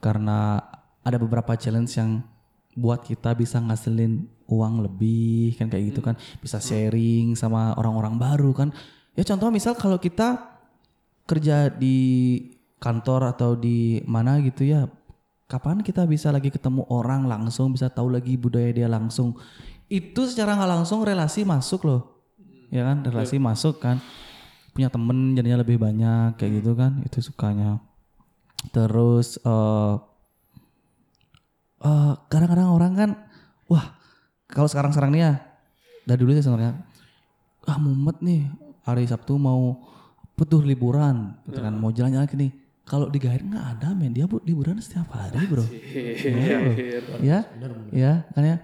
karena 0.00 0.60
ada 1.04 1.16
beberapa 1.20 1.52
challenge 1.60 1.92
yang 2.00 2.24
buat 2.78 3.02
kita 3.02 3.34
bisa 3.34 3.58
ngasilin 3.58 4.24
uang 4.48 4.88
lebih 4.88 5.60
kan 5.60 5.68
kayak 5.68 5.92
gitu 5.92 6.00
kan. 6.00 6.16
Bisa 6.40 6.56
sharing 6.56 7.36
sama 7.36 7.76
orang-orang 7.76 8.16
baru 8.16 8.50
kan. 8.56 8.68
Ya 9.12 9.26
contoh 9.28 9.52
misal 9.52 9.76
kalau 9.76 10.00
kita 10.00 10.56
kerja 11.28 11.68
di 11.68 11.98
kantor 12.78 13.34
atau 13.34 13.58
di 13.58 14.00
mana 14.06 14.38
gitu 14.40 14.64
ya 14.64 14.86
kapan 15.48 15.80
kita 15.80 16.04
bisa 16.04 16.28
lagi 16.28 16.52
ketemu 16.52 16.84
orang 16.92 17.24
langsung 17.24 17.72
bisa 17.72 17.88
tahu 17.88 18.12
lagi 18.12 18.36
budaya 18.36 18.68
dia 18.68 18.86
langsung? 18.86 19.32
Itu 19.88 20.28
secara 20.28 20.52
nggak 20.54 20.70
langsung 20.78 21.00
relasi 21.02 21.48
masuk 21.48 21.88
loh. 21.88 22.02
Ya 22.68 22.84
kan? 22.84 23.00
Relasi 23.00 23.40
masuk 23.40 23.80
kan. 23.80 23.96
Punya 24.76 24.92
temen 24.92 25.32
jadinya 25.32 25.64
lebih 25.64 25.80
banyak 25.80 26.36
kayak 26.36 26.60
gitu 26.60 26.76
kan? 26.76 27.00
Itu 27.00 27.24
sukanya. 27.24 27.80
Terus 28.76 29.40
eh 29.40 29.94
eh, 31.80 32.12
kadang-kadang 32.28 32.68
orang 32.68 32.92
kan 32.92 33.10
wah 33.72 33.96
kalau 34.52 34.68
sekarang-sekarang 34.68 35.16
nih 35.16 35.22
ya 35.24 35.32
dari 36.04 36.18
dulu 36.20 36.36
sih 36.36 36.44
sebenarnya 36.44 36.76
ah 37.68 37.78
mumet 37.80 38.20
nih 38.24 38.48
hari 38.84 39.04
Sabtu 39.08 39.40
mau 39.40 39.80
betul 40.36 40.68
liburan 40.68 41.40
gitu 41.48 41.64
kan. 41.64 41.72
Mau 41.72 41.88
jalan-jalan 41.88 42.28
ke 42.28 42.36
nih 42.36 42.67
kalau 42.88 43.12
di 43.12 43.20
guide 43.20 43.44
nggak 43.44 43.66
ada 43.76 43.92
men. 43.92 44.16
Dia 44.16 44.24
bu 44.24 44.40
liburan 44.40 44.80
setiap 44.80 45.12
hari 45.12 45.44
bro. 45.44 45.62
Iya, 45.68 46.56
bro. 47.04 47.16
ya 47.20 47.38
ya 47.92 48.12
kan 48.32 48.42
ya? 48.42 48.56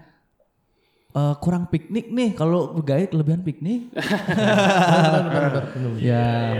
Eh, 1.15 1.35
kurang 1.39 1.71
piknik 1.71 2.11
nih. 2.11 2.35
Kalau 2.35 2.75
guide 2.81 3.13
kelebihan 3.13 3.45
piknik. 3.45 3.93
Ya 6.01 6.51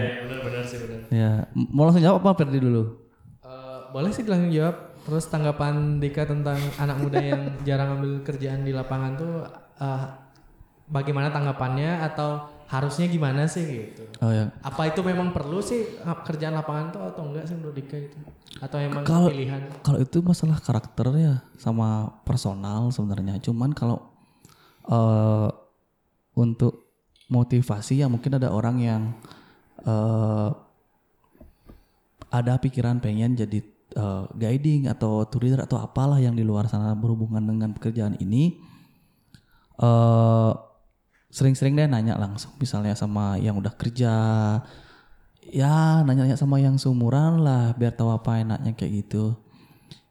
ya 1.11 1.45
mau 1.53 1.85
langsung 1.85 2.01
jawab 2.05 2.21
apa 2.23 2.45
Ferdi 2.45 2.61
dulu? 2.61 3.01
Eh, 3.43 3.77
boleh 3.91 4.13
sih 4.13 4.23
langsung 4.23 4.53
jawab. 4.53 4.95
Terus 5.05 5.29
tanggapan 5.29 6.01
Dika 6.01 6.25
tentang 6.25 6.57
anak 6.81 6.97
muda 6.97 7.21
yang 7.21 7.61
jarang 7.61 8.01
ambil 8.01 8.25
kerjaan 8.25 8.65
di 8.65 8.73
lapangan 8.73 9.11
tuh 9.17 9.33
eh, 9.81 10.05
bagaimana 10.87 11.33
tanggapannya? 11.33 11.99
Atau 12.05 12.54
harusnya 12.65 13.05
gimana 13.05 13.45
sih 13.45 13.61
gitu? 13.61 14.03
oh 14.19 14.29
ya 14.29 14.49
Apa 14.59 14.89
itu 14.89 14.99
memang 15.01 15.29
perlu 15.29 15.61
sih 15.61 15.85
kerjaan 16.01 16.53
lapangan 16.53 16.89
tuh 16.89 17.01
atau 17.05 17.21
enggak 17.29 17.45
sih 17.45 17.53
menurut 17.53 17.77
Dika 17.77 17.97
itu? 17.97 18.17
Atau 18.57 18.81
emang 18.81 19.05
Kalau- 19.05 19.29
pilihan? 19.29 19.61
Kalau 19.81 19.99
itu 19.99 20.17
masalah 20.19 20.57
karakter 20.57 21.05
ya 21.13 21.35
sama 21.55 22.09
personal 22.23 22.89
sebenarnya. 22.89 23.37
Cuman 23.39 23.71
kalau 23.71 24.01
eh 24.85 25.49
untuk 26.35 26.89
motivasi 27.27 28.01
ya 28.01 28.07
mungkin 28.07 28.37
ada 28.37 28.49
orang 28.49 28.77
yang 28.79 29.01
eh 29.81 30.49
ada 32.29 32.53
pikiran 32.57 32.99
pengen 32.99 33.33
jadi 33.33 33.59
eh, 33.95 34.23
guiding 34.33 34.89
atau 34.89 35.23
tour 35.23 35.45
leader 35.45 35.63
atau 35.63 35.77
apalah 35.77 36.17
yang 36.17 36.33
di 36.33 36.41
luar 36.41 36.65
sana 36.65 36.91
berhubungan 36.93 37.41
dengan 37.41 37.71
pekerjaan 37.71 38.17
ini 38.19 38.57
eh 39.77 40.51
sering-sering 41.35 41.75
deh 41.75 41.83
nanya 41.83 42.15
langsung 42.15 42.55
misalnya 42.55 42.95
sama 42.95 43.35
yang 43.35 43.59
udah 43.59 43.75
kerja. 43.75 44.13
Ya 45.51 45.99
nanya-nanya 46.07 46.39
sama 46.39 46.63
yang 46.63 46.79
seumuran 46.79 47.43
lah 47.43 47.75
biar 47.75 47.91
tahu 47.91 48.15
apa 48.15 48.39
enaknya 48.39 48.71
kayak 48.71 49.03
gitu. 49.03 49.35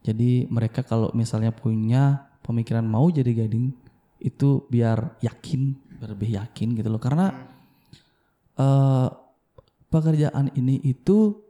Jadi 0.04 0.44
mereka 0.52 0.84
kalau 0.84 1.08
misalnya 1.16 1.48
punya 1.48 2.28
pemikiran 2.44 2.84
mau 2.84 3.08
jadi 3.08 3.32
guiding 3.32 3.72
itu 4.20 4.68
biar 4.68 5.16
yakin 5.24 5.72
biar 5.96 6.12
lebih 6.12 6.30
yakin 6.36 6.76
gitu 6.76 6.92
loh. 6.92 7.00
Karena 7.00 7.32
eh 8.60 9.08
pekerjaan 9.88 10.52
ini 10.60 10.84
itu 10.84 11.40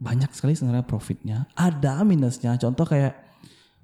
banyak 0.00 0.32
sekali 0.32 0.56
sebenarnya 0.56 0.88
profitnya. 0.88 1.44
Ada 1.52 2.00
minusnya. 2.08 2.56
Contoh 2.56 2.88
kayak 2.88 3.20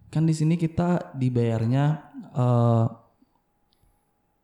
kan 0.08 0.24
di 0.24 0.32
sini 0.32 0.56
kita 0.56 1.12
dibayarnya 1.12 1.84
eh 2.32 2.86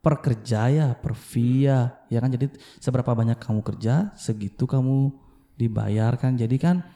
per 0.07 0.23
kerja 0.23 0.71
ya 0.71 0.87
per 0.95 1.19
fee 1.19 1.67
ya 1.67 2.19
kan? 2.23 2.31
Jadi 2.31 2.55
seberapa 2.79 3.11
banyak 3.11 3.43
kamu 3.43 3.67
kerja 3.67 4.15
segitu 4.15 4.63
kamu 4.63 5.11
dibayar 5.59 6.15
kan? 6.15 6.39
Jadi 6.39 6.55
kan 6.63 6.87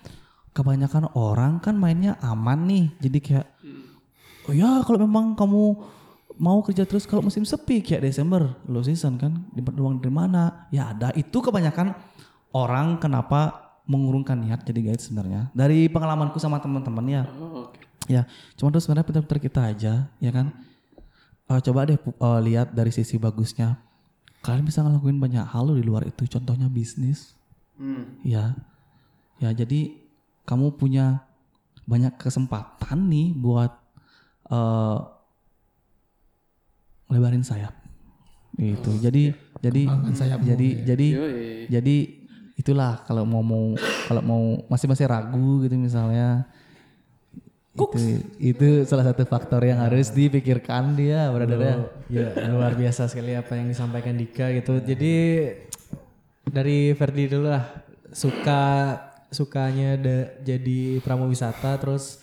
kebanyakan 0.54 1.10
orang 1.18 1.58
kan 1.58 1.74
mainnya 1.74 2.14
aman 2.22 2.70
nih. 2.70 2.86
Jadi 3.02 3.18
kayak 3.18 3.46
oh 4.46 4.54
ya 4.54 4.86
kalau 4.86 5.02
memang 5.02 5.34
kamu 5.34 5.74
mau 6.38 6.62
kerja 6.62 6.86
terus 6.86 7.02
kalau 7.02 7.26
musim 7.26 7.42
sepi 7.42 7.82
kayak 7.82 8.06
Desember 8.06 8.54
low 8.70 8.86
season 8.86 9.18
kan? 9.18 9.42
Dapat 9.58 9.74
uang 9.74 9.98
dari 9.98 10.14
mana? 10.14 10.70
Ya 10.70 10.94
ada. 10.94 11.10
Itu 11.18 11.42
kebanyakan 11.42 11.90
orang 12.54 13.02
kenapa 13.02 13.74
mengurungkan 13.90 14.38
niat 14.38 14.62
jadi 14.62 14.86
guide 14.86 15.02
sebenarnya. 15.02 15.50
Dari 15.50 15.90
pengalamanku 15.90 16.38
sama 16.38 16.62
teman-teman 16.62 17.02
ya. 17.10 17.22
Oh, 17.42 17.66
oke. 17.66 17.90
ya 18.06 18.22
cuma 18.54 18.70
terus 18.70 18.86
sebenarnya 18.86 19.06
pintar-pintar 19.06 19.38
kita 19.38 19.60
aja 19.70 19.94
ya 20.18 20.30
kan 20.34 20.50
Eh, 21.50 21.60
coba 21.66 21.82
deh 21.82 21.98
eh, 21.98 22.40
lihat 22.46 22.70
dari 22.70 22.94
sisi 22.94 23.18
bagusnya. 23.18 23.74
Kalian 24.40 24.64
bisa 24.64 24.86
ngelakuin 24.86 25.18
banyak 25.18 25.42
hal 25.42 25.66
loh 25.66 25.76
di 25.76 25.84
luar 25.84 26.06
itu 26.06 26.24
contohnya 26.30 26.70
bisnis. 26.70 27.34
Ya. 28.22 28.54
Ya 29.42 29.50
jadi 29.50 29.98
kamu 30.46 30.78
punya 30.78 31.26
banyak 31.90 32.14
kesempatan 32.22 33.10
nih 33.10 33.34
buat 33.34 33.72
eh 34.50 34.98
lebarin 37.10 37.42
sayap 37.42 37.74
gitu. 38.54 38.94
Jadi 39.02 39.34
jadi 39.58 39.82
jadi 40.46 40.68
jadi 40.86 41.08
Yoi. 41.10 41.66
jadi 41.66 41.96
itulah 42.54 43.02
kalau 43.08 43.26
mau 43.26 43.42
mau 43.42 43.74
kalau 44.06 44.22
mau 44.22 44.42
masih 44.70 44.86
masih 44.86 45.08
ragu 45.08 45.64
gitu 45.64 45.74
misalnya 45.80 46.46
itu 47.80 48.04
itu 48.38 48.68
salah 48.84 49.04
satu 49.04 49.24
faktor 49.24 49.62
yang 49.62 49.78
harus 49.78 50.10
dipikirkan 50.10 50.92
dia 50.92 51.30
brother 51.30 51.56
ya. 51.56 51.74
Ya 52.10 52.48
luar 52.48 52.72
biasa 52.74 53.06
sekali 53.06 53.32
apa 53.32 53.52
yang 53.54 53.66
disampaikan 53.66 54.14
Dika 54.14 54.52
gitu. 54.52 54.78
Jadi 54.78 55.14
dari 56.44 56.92
Ferdi 56.92 57.24
dulu 57.26 57.48
lah 57.48 57.64
suka 58.10 58.62
sukanya 59.30 59.94
da- 59.94 60.30
jadi 60.42 60.98
pramuwisata 60.98 61.78
terus 61.78 62.18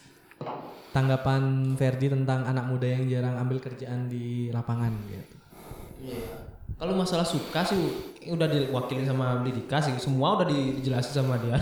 tanggapan 0.92 1.74
Ferdi 1.74 2.10
tentang 2.10 2.44
anak 2.44 2.68
muda 2.68 2.84
yang 2.86 3.08
jarang 3.08 3.38
ambil 3.38 3.58
kerjaan 3.58 4.08
di 4.08 4.50
lapangan 4.50 4.92
gitu. 5.08 5.36
Kalau 6.76 6.94
masalah 6.94 7.24
suka 7.24 7.64
sih 7.64 7.80
udah 8.28 8.46
diwakilin 8.46 9.02
sama 9.04 9.40
beli 9.40 9.56
Dika 9.56 9.80
sih. 9.80 9.96
Semua 9.98 10.36
udah 10.36 10.46
di- 10.46 10.78
dijelasin 10.78 11.14
sama 11.16 11.40
dia. 11.40 11.58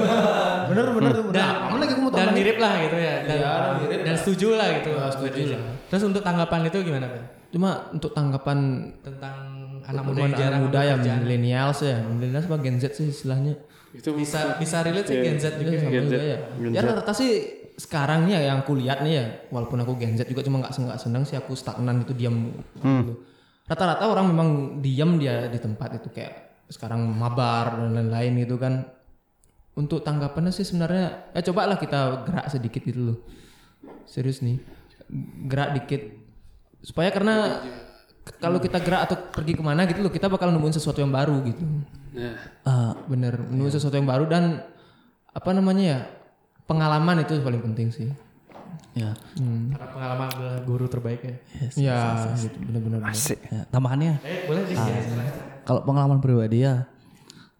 bener 0.70 0.86
bener 0.92 1.10
tuh. 1.12 1.24
Dan, 1.28 1.44
Apa 1.66 1.76
lagi 1.76 1.92
aku 1.92 2.02
mau 2.02 2.10
dan 2.10 2.28
mirip 2.30 2.56
lah 2.56 2.72
gitu 2.80 2.96
ya. 2.96 3.14
Dan, 3.22 3.36
Iya, 3.36 3.50
dan 3.52 3.74
mirip 3.80 4.00
dan 4.02 4.14
setuju 4.16 4.48
lah 4.54 4.68
gitu. 4.74 4.90
setuju 5.10 5.40
lah. 5.52 5.60
Terus 5.86 6.02
untuk 6.04 6.22
tanggapan 6.22 6.60
itu 6.64 6.78
gimana 6.82 7.06
Fer? 7.06 7.22
Cuma 7.48 7.70
untuk 7.90 8.10
tanggapan 8.10 8.58
Tentang 9.00 9.36
anak 9.82 10.02
muda 10.04 10.20
yang 10.20 10.32
jarang 10.34 10.60
muda 10.62 10.80
ya 10.80 10.94
kerjaan. 10.96 11.18
millennials 11.20 11.78
ya. 11.80 11.96
Millennials 12.02 12.46
apa 12.46 12.56
Gen 12.58 12.76
Z 12.76 12.84
sih 12.92 13.06
istilahnya. 13.08 13.54
Itu 13.92 14.12
bisa 14.12 14.56
bisa 14.56 14.80
relate 14.80 15.06
sih 15.06 15.18
Gen 15.18 15.36
Z 15.36 15.44
juga. 15.54 15.68
Iya, 15.68 15.78
sama 15.78 15.90
Gen 15.90 16.04
Z. 16.04 16.12
juga 16.12 16.24
ya. 16.24 16.38
Ya 16.72 16.80
rata 16.82 17.12
sih 17.12 17.30
sekarang 17.76 18.24
nih 18.24 18.32
ya 18.32 18.50
yang 18.50 18.58
aku 18.58 18.72
lihat 18.74 19.04
nih 19.04 19.12
ya, 19.14 19.24
walaupun 19.50 19.76
aku 19.78 19.94
Gen 19.96 20.16
Z 20.16 20.24
juga 20.24 20.40
cuma 20.40 20.60
nggak 20.60 20.72
nggak 20.72 20.96
senang 20.98 21.22
sih 21.22 21.36
aku 21.36 21.52
stagnan 21.52 22.00
itu 22.00 22.12
diam. 22.12 22.56
gitu. 22.74 23.35
Rata-rata 23.66 24.06
orang 24.06 24.26
memang 24.30 24.48
diam 24.78 25.18
dia 25.18 25.50
di 25.50 25.58
tempat 25.58 25.98
itu 25.98 26.08
kayak 26.10 26.66
sekarang 26.70 27.02
mabar 27.02 27.78
dan 27.78 27.94
lain-lain 27.94 28.46
gitu 28.46 28.56
kan. 28.58 28.86
Untuk 29.76 30.00
tanggapannya 30.06 30.54
sih 30.54 30.64
sebenarnya 30.64 31.34
ya 31.36 31.40
cobalah 31.44 31.76
kita 31.76 32.24
gerak 32.24 32.46
sedikit 32.48 32.80
gitu 32.86 33.00
loh. 33.12 33.18
Serius 34.06 34.40
nih. 34.40 34.62
Gerak 35.50 35.76
dikit 35.76 36.02
supaya 36.86 37.10
karena 37.10 37.62
kalau 38.38 38.58
kita 38.62 38.78
gerak 38.82 39.10
atau 39.10 39.16
pergi 39.34 39.54
ke 39.58 39.62
mana 39.62 39.86
gitu 39.86 40.02
loh 40.02 40.10
kita 40.10 40.26
bakal 40.30 40.50
nemuin 40.50 40.78
sesuatu 40.78 41.02
yang 41.02 41.10
baru 41.14 41.42
gitu 41.46 41.62
Nah, 42.16 42.34
Eh, 42.64 42.92
bener 43.12 43.36
menuju 43.38 43.76
sesuatu 43.76 43.98
yang 43.98 44.08
baru 44.08 44.24
dan 44.26 44.64
apa 45.30 45.50
namanya 45.52 45.84
ya 45.84 46.00
pengalaman 46.64 47.22
itu 47.22 47.38
paling 47.44 47.60
penting 47.60 47.92
sih 47.92 48.08
ya. 48.96 49.12
Karena 49.36 49.88
pengalaman 49.92 50.26
adalah 50.32 50.58
guru 50.64 50.88
terbaik 50.88 51.20
ya. 51.20 51.36
ya 51.76 52.00
gitu. 52.40 52.56
Bener-bener 52.64 53.04
Asik. 53.04 53.36
ya. 53.52 53.68
Tambahannya? 53.68 54.24
Eh, 54.24 54.48
boleh 54.48 54.62
deh. 54.64 54.76
Kalau 55.68 55.84
pengalaman 55.84 56.18
pribadi 56.24 56.64
ya, 56.64 56.88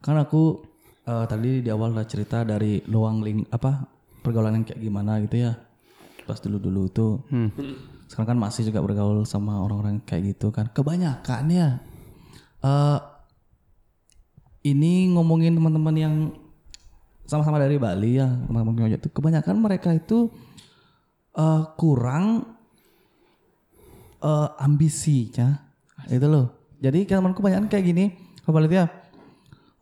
kan 0.01 0.17
aku 0.17 0.65
eh, 1.05 1.25
tadi 1.29 1.61
di 1.61 1.69
awal 1.69 1.93
udah 1.93 2.09
cerita 2.09 2.43
dari 2.43 2.81
luang 2.89 3.21
ling 3.21 3.45
apa 3.53 3.85
pergaulan 4.25 4.57
yang 4.59 4.65
kayak 4.65 4.81
gimana 4.81 5.21
gitu 5.21 5.45
ya. 5.45 5.53
Pas 6.27 6.43
dulu-dulu 6.43 6.91
tuh, 6.91 7.23
sekarang 8.11 8.35
kan 8.35 8.39
masih 8.51 8.67
juga 8.67 8.83
bergaul 8.83 9.23
sama 9.23 9.63
orang-orang 9.63 10.03
kayak 10.03 10.35
gitu 10.35 10.51
kan. 10.51 10.67
Kebanyakan 10.75 11.45
ya, 11.55 11.79
eh 12.67 12.99
ini 14.67 15.15
ngomongin 15.15 15.55
teman-teman 15.55 15.95
yang 15.95 16.15
sama-sama 17.31 17.63
dari 17.63 17.79
Bali 17.79 18.19
ya, 18.19 18.27
teman-teman 18.27 18.91
itu 18.91 19.07
kebanyakan 19.15 19.55
mereka 19.63 19.95
itu 19.95 20.31
eh, 21.37 21.63
kurang 21.77 22.57
eh, 24.25 24.49
ambisinya 24.59 25.61
itu 26.09 26.27
loh. 26.27 26.53
Jadi 26.81 27.09
temanku 27.09 27.41
banyak 27.41 27.73
kayak 27.73 27.85
gini. 27.85 28.05
Apa 28.45 28.61
lihat 28.63 28.73
ya? 28.73 28.87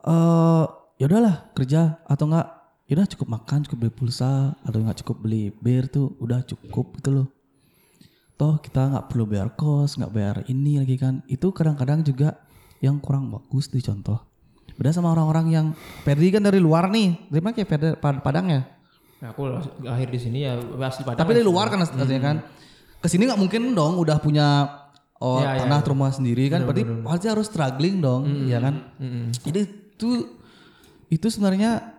Eh 0.06 0.64
ya 0.98 1.04
udahlah 1.10 1.50
kerja. 1.54 2.02
Atau 2.06 2.30
enggak 2.30 2.46
ya 2.86 2.92
udah 3.00 3.08
cukup 3.08 3.28
makan 3.40 3.58
cukup 3.66 3.78
beli 3.86 3.92
pulsa. 3.92 4.54
Atau 4.62 4.82
enggak 4.82 5.02
cukup 5.02 5.16
beli 5.26 5.50
bir 5.50 5.90
tuh 5.90 6.14
udah 6.22 6.42
cukup 6.46 6.98
gitu 7.00 7.10
loh. 7.22 7.28
Toh 8.34 8.58
kita 8.58 8.90
nggak 8.90 9.06
perlu 9.14 9.30
bayar 9.30 9.54
kos 9.54 9.94
nggak 9.98 10.12
bayar 10.14 10.36
ini 10.50 10.82
lagi 10.82 10.98
kan. 10.98 11.22
Itu 11.30 11.54
kadang-kadang 11.54 12.02
juga 12.02 12.38
yang 12.82 12.98
kurang 12.98 13.30
bagus 13.30 13.70
di 13.70 13.82
contoh. 13.82 14.18
Beda 14.74 14.90
sama 14.90 15.14
orang-orang 15.14 15.46
yang 15.54 15.66
Ferdi 16.02 16.34
kan 16.34 16.42
dari 16.42 16.58
luar 16.58 16.90
nih. 16.90 17.30
Dari 17.30 17.42
mana 17.42 17.54
kayak 17.54 17.68
Ferdi 17.70 17.88
Pad- 17.94 18.22
Padang 18.26 18.50
ya 18.50 18.73
aku 19.30 19.42
lahir 19.86 20.08
di 20.10 20.20
sini 20.20 20.44
ya 20.44 20.58
asli 20.58 21.06
Padang 21.06 21.24
tapi 21.24 21.32
dari 21.38 21.46
luar 21.46 21.72
kan 21.72 21.80
aslinya 21.80 22.20
kan? 22.20 22.36
Ke 23.00 23.06
sini 23.08 23.28
nggak 23.28 23.40
mungkin 23.40 23.72
dong 23.72 24.00
udah 24.00 24.18
punya 24.20 24.68
oh, 25.20 25.40
Ya, 25.40 25.56
ya, 25.56 25.64
tanah 25.64 25.80
rumah 25.86 26.10
sendiri 26.12 26.50
kan? 26.52 26.68
Berarti 26.68 26.84
pasti 27.04 27.26
harus 27.30 27.46
struggling 27.48 28.04
dong 28.04 28.48
ya 28.48 28.60
kan? 28.60 28.74
jadi 29.40 29.64
itu 29.94 30.10
itu 31.08 31.26
sebenarnya 31.30 31.94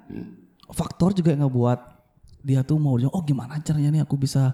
faktor 0.76 1.16
juga 1.16 1.32
yang 1.32 1.48
ngebuat 1.48 1.80
dia 2.46 2.62
tuh 2.62 2.78
mau 2.78 3.00
oh 3.00 3.24
gimana 3.26 3.58
caranya 3.66 3.90
nih 3.90 4.02
aku 4.06 4.22
bisa 4.22 4.54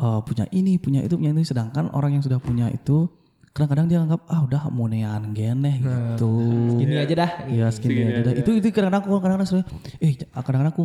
uh, 0.00 0.20
punya 0.24 0.48
ini 0.54 0.80
punya 0.80 1.04
itu 1.04 1.20
punya 1.20 1.32
ini. 1.36 1.44
Sedangkan 1.44 1.92
orang 1.92 2.16
yang 2.16 2.24
sudah 2.24 2.40
punya 2.40 2.72
itu 2.72 3.08
kadang-kadang 3.56 3.88
dia 3.88 3.98
anggap 4.04 4.20
ah 4.28 4.44
udah 4.44 4.68
monean 4.68 5.32
geneh 5.32 5.80
gitu. 5.80 6.32
gini 6.80 6.96
aja 7.00 7.14
dah. 7.16 7.30
Iya 7.48 7.66
segini 7.72 8.08
aja 8.08 8.20
dah. 8.28 8.34
Itu 8.36 8.52
itu 8.52 8.68
kadang-kadang 8.72 9.02
aku 9.04 9.16
kadang-kadang 9.20 9.64
eh 10.00 10.12
kadang-kadang 10.32 10.72
aku 10.72 10.84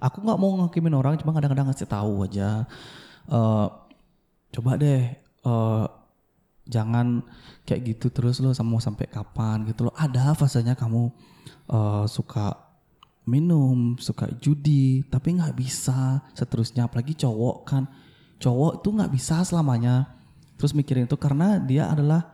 aku 0.00 0.22
nggak 0.22 0.38
mau 0.40 0.52
ngakimin 0.64 0.94
orang, 0.96 1.14
cuma 1.20 1.32
kadang-kadang 1.36 1.70
ngasih 1.70 1.88
tahu 1.88 2.24
aja. 2.26 2.64
Eh 3.30 3.66
coba 4.54 4.70
deh 4.78 5.02
eh 5.20 5.86
jangan 6.66 7.22
kayak 7.62 7.94
gitu 7.94 8.10
terus 8.10 8.42
lo 8.42 8.50
mau 8.66 8.82
sampai 8.82 9.06
kapan 9.06 9.66
gitu 9.68 9.88
loh. 9.88 9.94
Ada 9.96 10.36
fasenya 10.36 10.76
kamu 10.78 11.10
eh 11.72 12.04
suka 12.06 12.56
minum, 13.26 13.98
suka 13.98 14.30
judi, 14.38 15.02
tapi 15.10 15.34
nggak 15.34 15.58
bisa 15.58 16.22
seterusnya. 16.36 16.86
Apalagi 16.86 17.18
cowok 17.18 17.56
kan, 17.66 17.90
cowok 18.38 18.84
itu 18.84 18.88
nggak 18.92 19.12
bisa 19.12 19.42
selamanya 19.42 20.12
terus 20.56 20.72
mikirin 20.72 21.04
itu 21.04 21.16
karena 21.20 21.60
dia 21.60 21.88
adalah 21.92 22.32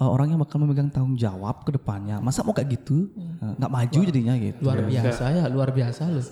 uh, 0.00 0.08
orang 0.08 0.32
yang 0.32 0.40
bakal 0.40 0.60
memegang 0.60 0.88
tanggung 0.92 1.16
jawab 1.16 1.64
ke 1.64 1.72
depannya. 1.74 2.20
Masa 2.20 2.44
mau 2.44 2.52
kayak 2.52 2.76
gitu? 2.76 3.08
Uh, 3.16 3.56
nggak 3.56 3.72
maju 3.72 4.00
jadinya 4.04 4.34
gitu. 4.36 4.60
luar 4.64 4.80
biasa 4.84 5.24
ya 5.32 5.44
luar 5.48 5.70
biasa 5.72 6.02
loh 6.08 6.24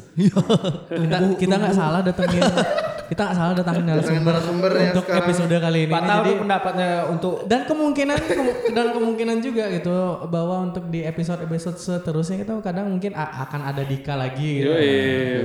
kita 1.04 1.16
kita 1.36 1.54
nggak 1.60 1.74
salah 1.76 2.00
datengin 2.00 2.42
kita 3.14 3.22
nggak 3.22 3.36
salah 3.36 3.54
datangin 3.54 3.84
narasumber 3.86 4.70
untuk 4.90 5.06
episode 5.08 5.54
kali 5.54 5.78
ini. 5.80 5.92
Pak 5.92 6.02
Jadi- 6.04 6.34
pendapatnya 6.36 6.88
untuk 7.06 7.46
dan 7.46 7.62
kemungkinan 7.62 8.18
kemu- 8.20 8.56
dan 8.68 8.86
kemungkinan 8.90 9.36
juga 9.38 9.70
gitu 9.70 9.94
bahwa 10.26 10.66
untuk 10.66 10.90
di 10.90 11.00
episode 11.00 11.38
episode 11.40 11.78
seterusnya 11.78 12.42
kita 12.42 12.58
kadang 12.58 12.90
mungkin 12.90 13.14
akan 13.14 13.60
ada 13.62 13.82
Dika 13.82 14.14
lagi 14.14 14.60
gitu. 14.60 14.74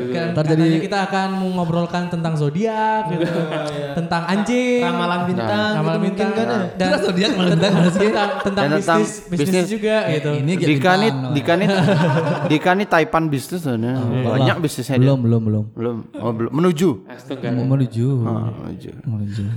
Kan 0.10 0.34
katanya 0.34 0.82
kita 0.82 0.98
akan 1.06 1.28
mengobrolkan 1.40 2.10
tentang 2.10 2.34
zodiak 2.34 3.06
gitu, 3.12 3.30
tentang 3.94 4.26
anjing, 4.26 4.82
ramalan 4.82 5.22
bintang, 5.28 5.72
ramalan 5.76 5.94
gitu 5.94 6.06
bintang 6.10 6.30
mungkin 6.30 6.42
kan 6.42 6.48
ya. 6.50 6.66
dan 6.74 6.90
zodiak 7.00 7.32
tentang 7.38 7.74
tentang 8.42 8.66
Dan 8.66 8.70
tentang 8.82 9.00
bisnis 9.02 9.12
bisnis 9.30 9.46
bisnis. 9.46 9.68
juga 9.70 9.96
gitu. 10.10 10.30
Ini 10.36 10.52
kayak 10.56 10.70
Dika 10.70 10.92
nih, 10.92 11.12
bintang, 11.12 11.34
Dika 11.36 11.54
nih, 11.54 11.68
Dika 12.50 12.72
nih 12.74 12.88
Taipan 12.88 13.24
bisnis 13.28 13.62
nah. 13.62 13.78
banyak 14.02 14.58
bisnisnya 14.58 14.98
dia. 14.98 15.04
belum 15.06 15.20
belum 15.22 15.42
belum 15.44 15.66
Belum, 15.76 15.98
oh, 16.16 16.32
belum 16.32 16.52
menuju. 16.52 16.90
Astaga. 17.06 17.50
Mau 17.62 17.76
menuju 17.76 18.08
Ah, 18.24 18.48
menuju. 18.50 18.90
menuju 19.04 19.44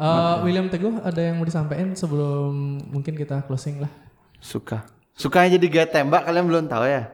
Eh, 0.00 0.34
William 0.40 0.64
Teguh 0.66 0.96
ada 0.98 1.20
yang 1.20 1.36
mau 1.36 1.44
disampaikan 1.44 1.92
sebelum 1.92 2.80
mungkin 2.88 3.12
kita 3.12 3.44
closing 3.44 3.78
lah. 3.78 3.92
Suka. 4.40 4.88
Sukanya 5.12 5.60
jadi 5.60 5.66
gaya 5.68 5.86
tembak 5.86 6.24
kalian 6.24 6.48
belum 6.48 6.64
tahu 6.66 6.88
ya? 6.88 7.12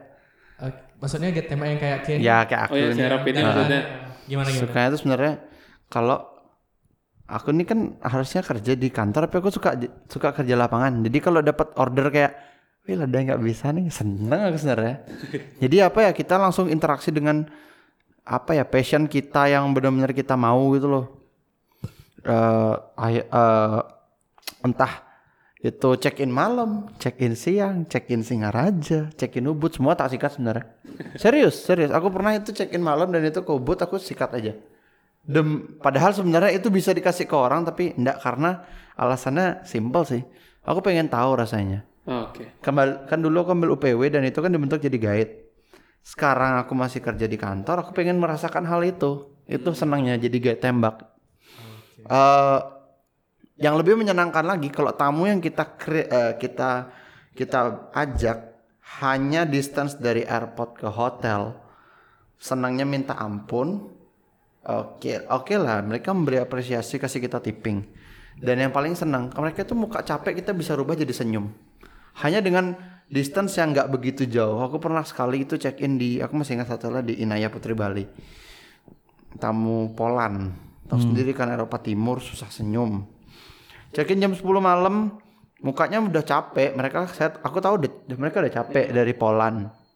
Eh, 0.57 0.71
maksudnya 0.97 1.29
get 1.29 1.45
tema 1.45 1.67
yang 1.67 1.75
kayak 1.77 1.99
kayak 2.01 2.19
Ya 2.19 2.47
kayak 2.47 2.61
aku 2.63 2.73
Oh 2.73 2.79
ya, 2.79 2.85
maksudnya. 2.87 3.11
gimana 4.23 4.47
gimana? 4.47 4.47
Sukanya 4.55 4.87
tuh 4.87 4.99
sebenarnya 5.03 5.33
kalau 5.85 6.17
aku 7.27 7.51
ini 7.51 7.63
kan 7.63 7.79
harusnya 7.99 8.39
kerja 8.39 8.71
di 8.73 8.87
kantor 8.87 9.27
tapi 9.27 9.35
aku 9.37 9.51
suka 9.51 9.75
suka 10.07 10.31
kerja 10.31 10.55
lapangan. 10.55 11.03
Jadi 11.03 11.17
kalau 11.19 11.43
dapat 11.43 11.75
order 11.75 12.07
kayak 12.07 12.33
Wih 12.87 12.95
ada 12.95 13.03
nggak 13.11 13.43
bisa 13.43 13.67
nih 13.67 13.91
seneng 13.91 14.47
aku 14.47 14.55
sebenarnya. 14.55 15.03
Jadi 15.67 15.75
apa 15.83 16.07
ya 16.07 16.15
kita 16.15 16.39
langsung 16.39 16.71
interaksi 16.71 17.11
dengan 17.11 17.43
apa 18.27 18.59
ya 18.59 18.67
passion 18.67 19.07
kita 19.07 19.47
yang 19.47 19.71
benar-benar 19.71 20.11
kita 20.11 20.35
mau 20.35 20.59
gitu 20.75 20.87
loh. 20.91 21.05
Eh 22.27 22.75
ay- 22.99 23.23
eh, 23.23 23.79
entah 24.67 24.93
itu 25.57 25.89
check 25.97 26.19
in 26.21 26.29
malam, 26.29 26.91
check 27.01 27.17
in 27.23 27.33
siang, 27.33 27.87
check 27.87 28.11
in 28.13 28.21
Singaraja, 28.21 29.09
check 29.15 29.33
in 29.39 29.47
Ubud 29.47 29.73
semua 29.73 29.95
tak 29.95 30.11
sikat 30.13 30.35
sebenarnya. 30.35 30.67
serius, 31.17 31.63
serius. 31.63 31.89
Aku 31.89 32.11
pernah 32.11 32.35
itu 32.35 32.51
check 32.51 32.69
in 32.75 32.83
malam 32.83 33.09
dan 33.09 33.23
itu 33.25 33.39
ke 33.41 33.51
Ubud 33.51 33.79
aku 33.79 33.97
sikat 33.97 34.37
aja. 34.37 34.53
Dem, 35.27 35.79
padahal 35.81 36.15
sebenarnya 36.15 36.55
itu 36.55 36.71
bisa 36.71 36.91
dikasih 36.95 37.27
ke 37.27 37.35
orang 37.35 37.67
tapi 37.67 37.91
enggak 37.95 38.21
karena 38.21 38.63
alasannya 38.95 39.63
simple 39.67 40.03
sih. 40.07 40.21
Aku 40.67 40.83
pengen 40.83 41.07
tahu 41.07 41.35
rasanya. 41.35 41.83
Oh, 42.07 42.27
Oke. 42.31 42.47
Kembali, 42.63 43.07
kan 43.11 43.19
dulu 43.19 43.43
aku 43.43 43.51
ambil 43.51 43.75
UPW 43.75 44.07
dan 44.07 44.23
itu 44.23 44.39
kan 44.39 44.51
dibentuk 44.51 44.79
jadi 44.79 44.95
guide. 44.95 45.46
Sekarang 46.01 46.61
aku 46.61 46.73
masih 46.73 47.03
kerja 47.03 47.25
di 47.29 47.37
kantor, 47.37 47.83
aku 47.83 47.91
pengen 47.93 48.17
merasakan 48.17 48.65
hal 48.65 48.81
itu. 48.83 49.31
Itu 49.47 49.71
senangnya 49.71 50.19
jadi 50.19 50.37
guide 50.37 50.61
tembak. 50.61 51.07
Eh, 52.07 52.59
yang 53.57 53.75
lebih 53.75 53.97
menyenangkan 53.97 54.45
lagi 54.45 54.69
kalau 54.69 54.93
tamu 54.93 55.25
yang 55.25 55.41
kita 55.41 55.65
kre- 55.75 56.07
eh, 56.07 56.33
kita 56.37 56.93
kita 57.33 57.89
ajak 57.93 58.37
hanya 59.01 59.43
distance 59.43 59.99
dari 59.99 60.23
airport 60.23 60.79
ke 60.79 60.87
hotel, 60.87 61.57
senangnya 62.39 62.85
minta 62.87 63.13
ampun. 63.17 63.93
Oke, 64.67 65.23
oke 65.31 65.55
lah, 65.55 65.79
mereka 65.79 66.11
memberi 66.11 66.43
apresiasi 66.43 66.99
kasih 66.99 67.23
kita 67.23 67.39
tipping. 67.39 67.87
Dan 68.37 68.61
yang 68.61 68.71
paling 68.75 68.93
senang, 68.93 69.31
mereka 69.33 69.63
tuh 69.63 69.79
muka 69.79 70.03
capek 70.03 70.43
kita 70.43 70.51
bisa 70.51 70.75
rubah 70.75 70.93
jadi 70.93 71.09
senyum. 71.09 71.49
Hanya 72.19 72.43
dengan 72.43 72.75
distance 73.07 73.57
yang 73.59 73.71
nggak 73.75 73.89
begitu 73.91 74.23
jauh. 74.27 74.59
Aku 74.63 74.77
pernah 74.77 75.03
sekali 75.03 75.43
itu 75.43 75.55
check 75.55 75.79
in 75.83 75.99
di, 75.99 76.19
aku 76.19 76.37
masih 76.37 76.59
ingat 76.59 76.75
satu 76.75 76.91
lagi 76.91 77.15
di 77.15 77.23
Inaya 77.23 77.47
Putri 77.47 77.73
Bali. 77.73 78.05
Tamu 79.37 79.93
Poland, 79.93 80.55
tahu 80.87 80.99
sendiri 81.03 81.35
kan 81.35 81.51
Eropa 81.51 81.77
Timur 81.83 82.23
susah 82.23 82.49
senyum. 82.49 83.05
Check 83.93 84.11
in 84.15 84.23
jam 84.23 84.33
10 84.33 84.43
malam, 84.59 85.19
mukanya 85.61 86.01
udah 86.01 86.23
capek. 86.25 86.73
Mereka 86.73 87.11
saya 87.13 87.37
aku 87.39 87.61
tahu 87.61 87.85
deh, 87.85 87.93
mereka 88.17 88.41
udah 88.41 88.53
capek 88.53 88.89
dari 88.91 89.13
Poland 89.13 89.87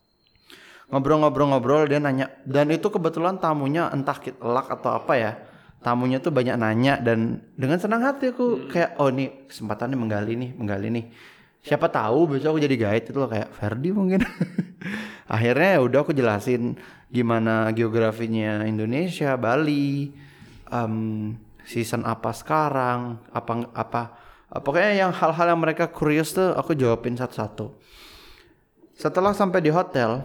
ngobrol-ngobrol-ngobrol 0.92 1.88
dia 1.88 2.04
nanya 2.04 2.28
dan 2.44 2.68
itu 2.68 2.92
kebetulan 2.92 3.40
tamunya 3.40 3.88
entah 3.90 4.20
telak 4.20 4.68
atau 4.68 4.92
apa 5.00 5.14
ya 5.16 5.32
tamunya 5.80 6.20
tuh 6.20 6.36
banyak 6.36 6.60
nanya 6.60 7.00
dan 7.00 7.40
dengan 7.56 7.80
senang 7.80 8.04
hati 8.04 8.36
aku 8.36 8.68
kayak 8.68 9.00
oh 9.00 9.08
ini 9.08 9.48
kesempatannya 9.48 9.96
menggali 9.96 10.36
nih 10.36 10.52
menggali 10.60 10.88
nih 10.92 11.06
siapa 11.62 11.88
tahu 11.94 12.36
besok 12.38 12.58
aku 12.58 12.62
jadi 12.66 12.76
guide 12.78 13.06
itu 13.14 13.18
loh 13.18 13.30
kayak 13.30 13.50
Ferdi 13.54 13.90
mungkin. 13.94 14.22
Akhirnya 15.36 15.78
ya 15.78 15.82
udah 15.86 16.00
aku 16.04 16.12
jelasin 16.12 16.76
gimana 17.08 17.70
geografinya 17.72 18.66
Indonesia 18.66 19.38
Bali 19.38 20.12
em, 20.68 20.96
season 21.64 22.04
apa 22.04 22.34
sekarang 22.34 23.22
apa 23.32 23.54
apa 23.72 24.02
pokoknya 24.60 25.08
yang 25.08 25.12
hal-hal 25.16 25.56
yang 25.56 25.62
mereka 25.62 25.88
curious 25.88 26.36
tuh 26.36 26.52
aku 26.58 26.76
jawabin 26.76 27.16
satu-satu. 27.16 27.72
Setelah 28.98 29.32
sampai 29.32 29.64
di 29.64 29.72
hotel 29.72 30.22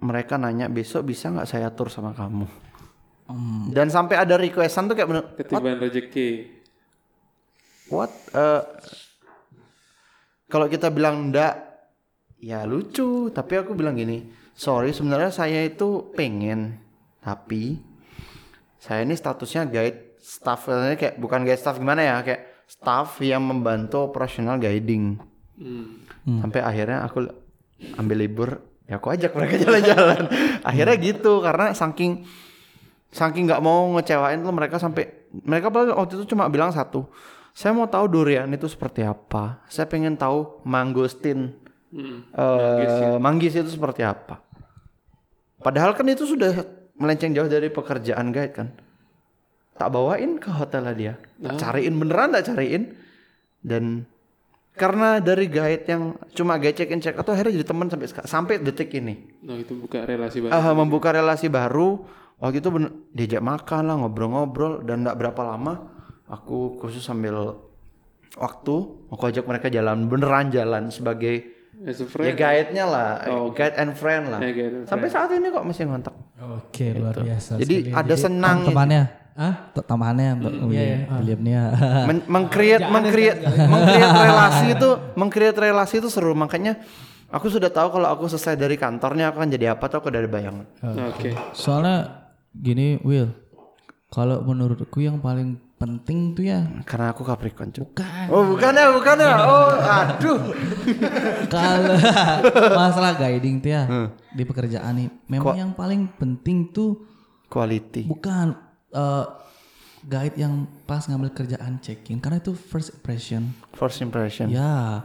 mereka 0.00 0.38
nanya 0.40 0.70
besok 0.70 1.08
bisa 1.10 1.28
nggak 1.28 1.48
saya 1.48 1.68
tur 1.74 1.92
sama 1.92 2.14
kamu? 2.16 2.46
Dan 3.74 3.90
sampai 3.90 4.22
ada 4.22 4.38
requestan 4.38 4.86
tuh 4.86 4.94
kayak 4.94 5.08
bener 5.10 5.24
Ketiban 5.34 5.82
rezeki. 5.82 6.28
what? 7.90 8.10
Eh, 8.30 8.62
kalau 10.46 10.66
kita 10.70 10.90
bilang 10.94 11.30
enggak 11.30 11.54
ya 12.38 12.62
lucu. 12.68 13.30
Tapi 13.34 13.52
aku 13.58 13.74
bilang 13.74 13.98
gini 13.98 14.26
sorry 14.56 14.94
sebenarnya 14.94 15.30
saya 15.34 15.60
itu 15.66 16.10
pengen 16.16 16.80
tapi 17.20 17.82
saya 18.78 19.02
ini 19.02 19.18
statusnya 19.18 19.66
guide 19.66 20.18
staff. 20.22 20.70
Kayak 20.70 21.18
bukan 21.18 21.42
guide 21.42 21.60
staff 21.60 21.76
gimana 21.82 22.06
ya 22.06 22.16
kayak 22.22 22.66
staff 22.70 23.18
yang 23.22 23.42
membantu 23.42 24.06
operasional 24.06 24.58
guiding. 24.62 25.18
Sampai 26.26 26.60
akhirnya 26.62 27.02
aku 27.02 27.26
ambil 27.98 28.16
libur 28.16 28.50
ya 28.86 29.02
aku 29.02 29.10
ajak 29.10 29.34
mereka 29.34 29.58
jalan-jalan. 29.66 30.30
Akhirnya 30.62 30.96
gitu 31.02 31.42
karena 31.42 31.74
saking 31.74 32.22
saking 33.10 33.50
nggak 33.50 33.62
mau 33.64 33.90
ngecewain 33.98 34.42
tuh 34.44 34.54
mereka 34.54 34.76
sampai 34.78 35.08
mereka 35.42 35.72
waktu 35.72 36.22
itu 36.22 36.36
cuma 36.36 36.46
bilang 36.46 36.70
satu 36.70 37.08
saya 37.56 37.72
mau 37.72 37.88
tahu 37.88 38.04
durian 38.12 38.52
itu 38.52 38.68
seperti 38.68 39.00
apa. 39.00 39.64
Saya 39.72 39.88
pengen 39.88 40.20
tahu 40.20 40.60
mangostin 40.68 41.56
eh, 42.36 43.16
manggis 43.16 43.56
itu 43.56 43.72
seperti 43.72 44.04
apa. 44.04 44.44
Padahal 45.64 45.96
kan 45.96 46.04
itu 46.04 46.28
sudah 46.28 46.52
melenceng 47.00 47.32
jauh 47.32 47.48
dari 47.48 47.72
pekerjaan 47.72 48.28
guide 48.28 48.52
kan. 48.52 48.68
Tak 49.80 49.88
bawain 49.88 50.36
ke 50.36 50.52
hotelnya 50.52 50.92
dia. 50.92 51.14
Tak 51.40 51.56
cariin 51.56 51.96
beneran 51.96 52.36
tak 52.36 52.52
cariin. 52.52 52.92
Dan 53.64 54.04
karena 54.76 55.24
dari 55.24 55.48
guide 55.48 55.88
yang 55.88 56.12
cuma 56.36 56.60
guide 56.60 56.76
check 56.76 56.92
in 56.92 57.00
check 57.00 57.16
atau 57.16 57.32
akhirnya 57.32 57.56
jadi 57.56 57.72
teman 57.72 57.88
sampai 57.88 58.08
sampai 58.28 58.54
detik 58.60 58.92
ini. 59.00 59.32
Nah 59.48 59.56
itu 59.56 59.72
buka 59.80 60.04
relasi 60.04 60.44
baru. 60.44 60.52
Ah, 60.52 60.76
membuka 60.76 61.08
relasi 61.08 61.48
baru. 61.48 62.04
Waktu 62.36 62.60
itu 62.60 62.68
bener, 62.68 62.92
diajak 63.16 63.40
makan 63.40 63.82
lah 63.88 63.96
ngobrol-ngobrol. 63.96 64.84
Dan 64.84 65.08
tidak 65.08 65.24
berapa 65.24 65.40
lama 65.40 65.95
aku 66.26 66.76
khusus 66.76 67.00
sambil 67.00 67.56
waktu 68.34 68.74
aku 69.08 69.22
ajak 69.24 69.44
mereka 69.44 69.66
jalan 69.68 70.06
beneran 70.06 70.50
jalan 70.50 70.90
sebagai 70.90 71.54
As 71.76 72.00
a 72.00 72.04
ya 72.04 72.08
friend. 72.08 72.34
guide-nya 72.34 72.84
lah 72.88 73.10
Oh, 73.28 73.52
guide 73.52 73.76
and 73.76 73.92
friend 73.92 74.32
lah. 74.32 74.40
Guide 74.40 74.74
and 74.74 74.88
sampai 74.88 75.12
saat 75.12 75.28
ini 75.30 75.52
kok 75.52 75.60
masih 75.60 75.84
ngontak. 75.84 76.16
Oke, 76.56 76.96
luar 76.96 77.12
biasa. 77.14 77.60
jadi 77.60 77.92
ada 77.92 78.14
senang 78.16 78.64
tambahannya. 78.64 79.04
Ah, 79.36 79.68
tambahannya 79.76 80.40
Mbak 80.40 80.52
William. 80.64 81.00
Williamnya 81.20 81.60
men 82.08 82.24
mengcreate 82.24 82.88
mengcreate 82.88 83.40
mengcreate 83.68 84.16
relasi 84.16 84.66
itu 84.72 84.88
mengcreate 85.12 85.58
relasi 85.60 85.94
itu 86.00 86.08
seru. 86.08 86.32
Makanya 86.32 86.80
aku 87.28 87.52
sudah 87.52 87.68
tahu 87.68 87.92
kalau 87.92 88.08
aku 88.08 88.24
selesai 88.24 88.56
dari 88.56 88.80
kantornya 88.80 89.28
aku 89.28 89.44
akan 89.44 89.52
jadi 89.52 89.76
apa 89.76 89.84
tuh 89.92 90.00
aku 90.00 90.08
dari 90.08 90.24
bayangan. 90.24 90.64
Oke. 91.12 91.36
soalnya 91.52 92.24
gini 92.56 92.96
Will. 93.04 93.28
Kalau 94.08 94.40
menurutku 94.40 95.04
yang 95.04 95.20
paling 95.20 95.60
penting 95.76 96.32
tuh 96.32 96.44
ya. 96.48 96.64
Karena 96.88 97.12
aku 97.12 97.22
Capricorn 97.22 97.68
cuy. 97.72 97.84
bukan. 97.84 98.26
Oh 98.32 98.42
bukan 98.48 98.72
ya 98.72 98.86
bukan 98.92 99.16
ya. 99.20 99.34
Oh 99.44 99.70
aduh. 99.76 100.40
Kalau 101.52 101.96
masalah 102.72 103.12
guiding 103.20 103.60
tuh 103.60 103.70
ya 103.70 103.82
di 104.32 104.42
pekerjaan 104.44 104.92
nih 104.96 105.08
memang 105.28 105.56
yang 105.56 105.72
paling 105.76 106.08
penting 106.16 106.72
tuh 106.72 107.04
quality. 107.52 108.08
Bukan 108.08 108.56
eh, 108.92 109.24
guide 110.06 110.36
yang 110.38 110.64
pas 110.86 111.04
ngambil 111.04 111.34
kerjaan 111.34 111.82
check-in 111.82 112.22
karena 112.24 112.40
itu 112.40 112.56
first 112.56 112.96
impression. 112.96 113.52
First 113.76 114.00
impression. 114.00 114.48
Ya 114.48 115.04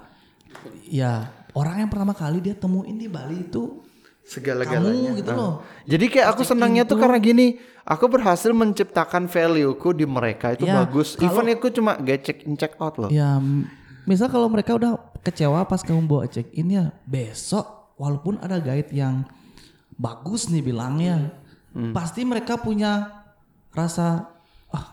ya 0.87 1.31
orang 1.51 1.83
yang 1.83 1.89
pertama 1.91 2.15
kali 2.15 2.39
dia 2.39 2.55
temuin 2.55 2.95
di 2.95 3.11
Bali 3.11 3.43
itu 3.43 3.83
segala-galanya 4.23 5.11
kamu 5.11 5.19
gitu 5.19 5.31
Ah. 5.31 5.37
loh 5.37 5.53
Jadi 5.83 6.05
kayak 6.07 6.27
aku 6.29 6.41
senangnya 6.43 6.83
tuh 6.83 6.95
karena 6.95 7.17
gini, 7.17 7.57
aku 7.83 8.05
berhasil 8.07 8.51
menciptakan 8.51 9.25
value-ku 9.25 9.91
di 9.91 10.05
mereka 10.05 10.53
itu 10.53 10.63
Ya, 10.63 10.81
bagus. 10.81 11.17
Even 11.17 11.49
aku 11.49 11.67
cuma 11.69 11.97
gak 11.97 12.21
check 12.21 12.39
in 12.43 12.53
check 12.53 12.77
out 12.77 12.95
loh. 12.95 13.09
Ya, 13.09 13.41
misal 14.03 14.27
kalau 14.27 14.47
mereka 14.47 14.73
udah 14.73 14.95
kecewa 15.19 15.61
pas 15.63 15.79
kamu 15.79 16.05
bawa 16.05 16.25
check 16.25 16.49
in 16.51 16.69
ya 16.69 16.93
besok 17.03 17.65
walaupun 17.95 18.37
ada 18.37 18.57
guide 18.57 18.89
yang 18.89 19.25
bagus 19.93 20.47
nih 20.47 20.61
bilangnya, 20.63 21.33
pasti 21.91 22.21
mereka 22.21 22.55
punya 22.55 23.21
rasa 23.69 24.29
ah 24.69 24.85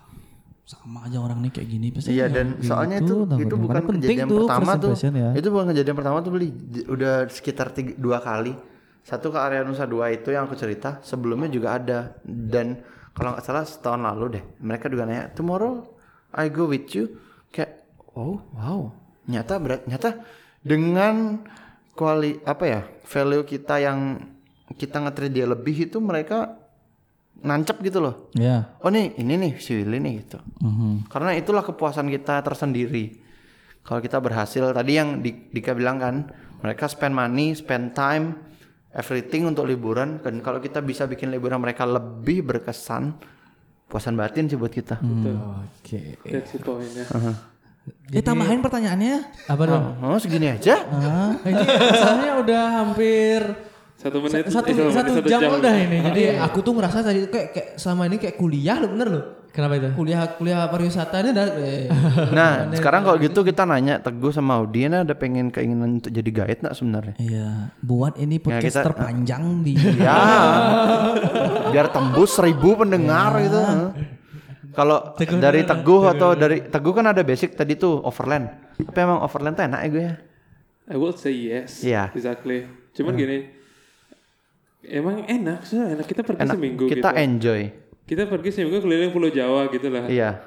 sama 0.62 1.04
aja 1.04 1.18
orang 1.18 1.40
nih 1.40 1.52
kayak 1.52 1.68
gini 1.68 1.86
pasti 1.88 2.12
Iya 2.12 2.26
kayak 2.26 2.34
dan 2.34 2.46
gitu, 2.54 2.64
soalnya 2.64 2.96
itu 2.98 3.14
namanya. 3.18 3.38
itu 3.38 3.54
Makanya 3.54 3.64
bukan 3.64 3.82
kejadian 3.94 4.28
pertama 4.30 4.72
tuh. 4.74 4.92
ya. 4.94 5.30
Itu 5.32 5.48
bukan 5.48 5.66
kejadian 5.68 5.96
pertama 5.96 6.18
tuh 6.18 6.30
beli 6.30 6.48
udah 6.86 7.14
sekitar 7.26 7.66
tiga, 7.70 7.92
dua 7.94 8.18
kali. 8.18 8.52
Satu 9.08 9.32
ke 9.32 9.40
area 9.40 9.64
Nusa 9.64 9.88
Dua 9.88 10.12
itu 10.12 10.28
yang 10.28 10.44
aku 10.44 10.52
cerita. 10.52 11.00
Sebelumnya 11.00 11.48
juga 11.48 11.80
ada 11.80 12.20
dan 12.28 12.84
kalau 13.16 13.32
nggak 13.32 13.44
salah 13.48 13.64
setahun 13.64 14.04
lalu 14.04 14.36
deh. 14.36 14.44
Mereka 14.60 14.92
juga 14.92 15.08
nanya 15.08 15.32
tomorrow 15.32 15.80
I 16.36 16.52
go 16.52 16.68
with 16.68 16.92
you. 16.92 17.16
Kayak 17.48 17.88
oh 18.12 18.44
wow. 18.52 18.92
Nyata 19.24 19.54
berat 19.56 19.88
nyata 19.88 20.20
dengan 20.60 21.40
kuali 21.96 22.36
apa 22.44 22.64
ya 22.68 22.80
value 23.08 23.48
kita 23.48 23.80
yang 23.80 24.20
kita 24.76 25.00
nge 25.00 25.32
dia 25.32 25.48
lebih 25.48 25.88
itu 25.88 25.96
mereka 26.04 26.60
nancep 27.40 27.80
gitu 27.80 28.04
loh. 28.04 28.28
ya 28.36 28.76
Oh 28.84 28.92
nih 28.92 29.16
ini 29.16 29.40
nih 29.40 29.52
si 29.56 29.72
Willy 29.72 30.04
nih 30.04 30.12
gitu. 30.20 30.38
Mhm. 30.60 31.08
Karena 31.08 31.32
itulah 31.32 31.64
kepuasan 31.64 32.12
kita 32.12 32.44
tersendiri. 32.44 33.24
Kalau 33.86 34.04
kita 34.04 34.20
berhasil 34.20 34.68
tadi 34.76 35.00
yang 35.00 35.24
Di- 35.24 35.48
Dika 35.48 35.72
bilang 35.72 35.96
kan, 35.96 36.28
mereka 36.60 36.90
spend 36.92 37.16
money, 37.16 37.56
spend 37.56 37.96
time, 37.96 38.36
everything 38.98 39.46
untuk 39.46 39.64
liburan. 39.64 40.18
Dan 40.18 40.42
kalau 40.42 40.58
kita 40.58 40.82
bisa 40.82 41.06
bikin 41.06 41.30
liburan 41.30 41.62
mereka 41.62 41.86
lebih 41.86 42.42
berkesan, 42.42 43.14
puasan 43.86 44.18
batin 44.18 44.50
sih 44.50 44.58
buat 44.58 44.74
kita. 44.74 44.98
Oke. 44.98 46.18
That's 46.26 46.52
the 46.52 46.60
point 46.60 46.90
ya. 46.90 47.06
eh 48.12 48.20
tambahin 48.20 48.60
pertanyaannya 48.60 49.48
Apa 49.48 49.64
dong? 49.64 49.84
Oh 50.04 50.20
segini 50.20 50.52
aja? 50.52 50.76
Ini 51.40 51.64
soalnya 52.04 52.36
udah 52.36 52.62
hampir 52.84 53.40
Satu 53.96 54.20
menit. 54.20 54.44
satu, 54.52 54.68
eh, 54.70 54.92
satu, 54.92 55.10
menit, 55.16 55.24
jam, 55.24 55.40
udah 55.48 55.72
ini. 55.72 55.98
Jadi 56.04 56.22
Jadi 56.28 56.36
aku 56.36 56.60
tuh 56.60 56.76
ngerasa 56.76 57.00
tadi 57.00 57.24
tuh 57.24 57.32
kayak, 57.32 57.48
kayak 57.50 57.68
selama 57.80 58.02
ini 58.06 58.16
kayak 58.20 58.36
kuliah 58.36 58.76
lo 58.76 58.92
bener 58.92 59.08
lo. 59.08 59.22
Kenapa 59.50 59.74
itu? 59.76 59.88
Kuliah 59.92 60.24
kuliah 60.34 60.66
pariwisata 60.66 61.20
ini 61.20 61.30
udah 61.30 61.46
eh, 61.56 61.86
Nah 62.36 62.50
sekarang 62.72 63.02
kalau 63.02 63.16
gitu 63.16 63.40
kita 63.40 63.62
nanya 63.62 63.98
Teguh 63.98 64.30
sama 64.30 64.56
Audi, 64.56 64.84
ini 64.84 65.02
ada 65.02 65.12
pengen 65.12 65.48
keinginan 65.48 65.98
untuk 65.98 66.08
jadi 66.08 66.30
guide 66.30 66.60
nggak 66.60 66.74
sebenarnya? 66.74 67.14
Iya, 67.16 67.48
buat 67.78 68.16
ini 68.16 68.38
podcast 68.38 68.78
kita- 68.78 68.86
terpanjang 68.86 69.44
di 69.62 69.74
Ya, 69.96 70.18
biar 71.72 71.88
tembus 71.88 72.34
seribu 72.34 72.76
pendengar 72.76 73.38
gitu. 73.40 73.60
Kalau 74.68 75.12
dari 75.18 75.62
Teguh 75.62 76.02
atau 76.06 76.30
dari 76.32 76.62
Teguh 76.62 76.92
kan 76.92 77.10
ada 77.10 77.22
basic 77.22 77.52
tadi 77.52 77.74
tuh 77.74 77.98
overland. 77.98 78.46
Tapi 78.78 78.98
emang 78.98 79.18
overland 79.20 79.54
tuh 79.54 79.64
enak 79.64 79.80
ya 79.80 79.88
gue 79.88 80.04
ya. 80.04 80.14
I 80.88 80.96
would 80.96 81.18
say 81.18 81.34
yes. 81.34 81.82
Iya. 81.82 82.14
Exactly. 82.14 82.64
Cuman 82.94 83.12
gini, 83.12 83.44
emang 84.82 85.26
enak 85.26 85.66
sih, 85.66 85.76
enak 85.76 86.06
kita 86.06 86.22
pergi 86.22 86.46
Enak. 86.46 86.54
seminggu 86.54 86.84
Kita 86.86 87.10
gitu. 87.10 87.18
enjoy. 87.18 87.62
Kita 88.08 88.24
pergi 88.24 88.48
seminggu 88.48 88.80
keliling 88.80 89.12
Pulau 89.12 89.28
Jawa 89.28 89.68
gitu 89.68 89.92
lah. 89.92 90.08
Iya. 90.08 90.40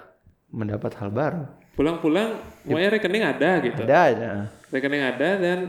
Mendapat 0.50 0.98
hal 0.98 1.14
baru. 1.14 1.46
Pulang-pulang, 1.78 2.42
semuanya 2.66 2.90
rekening 2.98 3.24
ada 3.24 3.50
gitu. 3.62 3.82
Ada 3.86 3.98
aja. 4.10 4.30
Rekening 4.74 5.04
ada 5.06 5.30
dan 5.38 5.60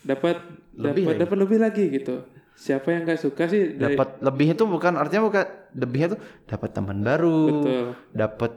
dapat 0.00 0.40
Lebih 0.74 1.04
dapat 1.04 1.12
lagi. 1.12 1.22
dapat 1.22 1.36
lebih 1.38 1.58
lagi 1.60 1.84
gitu. 1.92 2.16
Siapa 2.56 2.88
yang 2.88 3.04
nggak 3.04 3.20
suka 3.20 3.44
sih 3.52 3.76
dari 3.76 3.94
Dapat 3.94 4.24
lebih 4.24 4.56
itu 4.56 4.64
bukan 4.64 4.96
artinya 4.96 5.28
bukan 5.28 5.44
lebihnya 5.76 6.16
tuh 6.16 6.20
dapat 6.48 6.70
teman 6.72 7.04
baru, 7.04 7.40
Betul. 7.52 7.84
dapat 8.16 8.52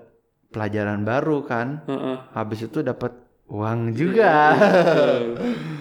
pelajaran 0.55 1.03
baru 1.03 1.37
kan. 1.43 1.83
Heeh. 1.83 2.17
Habis 2.31 2.71
itu 2.71 2.79
dapat 2.79 3.11
uang 3.51 3.91
juga. 3.93 4.55
Betul. 4.55 5.23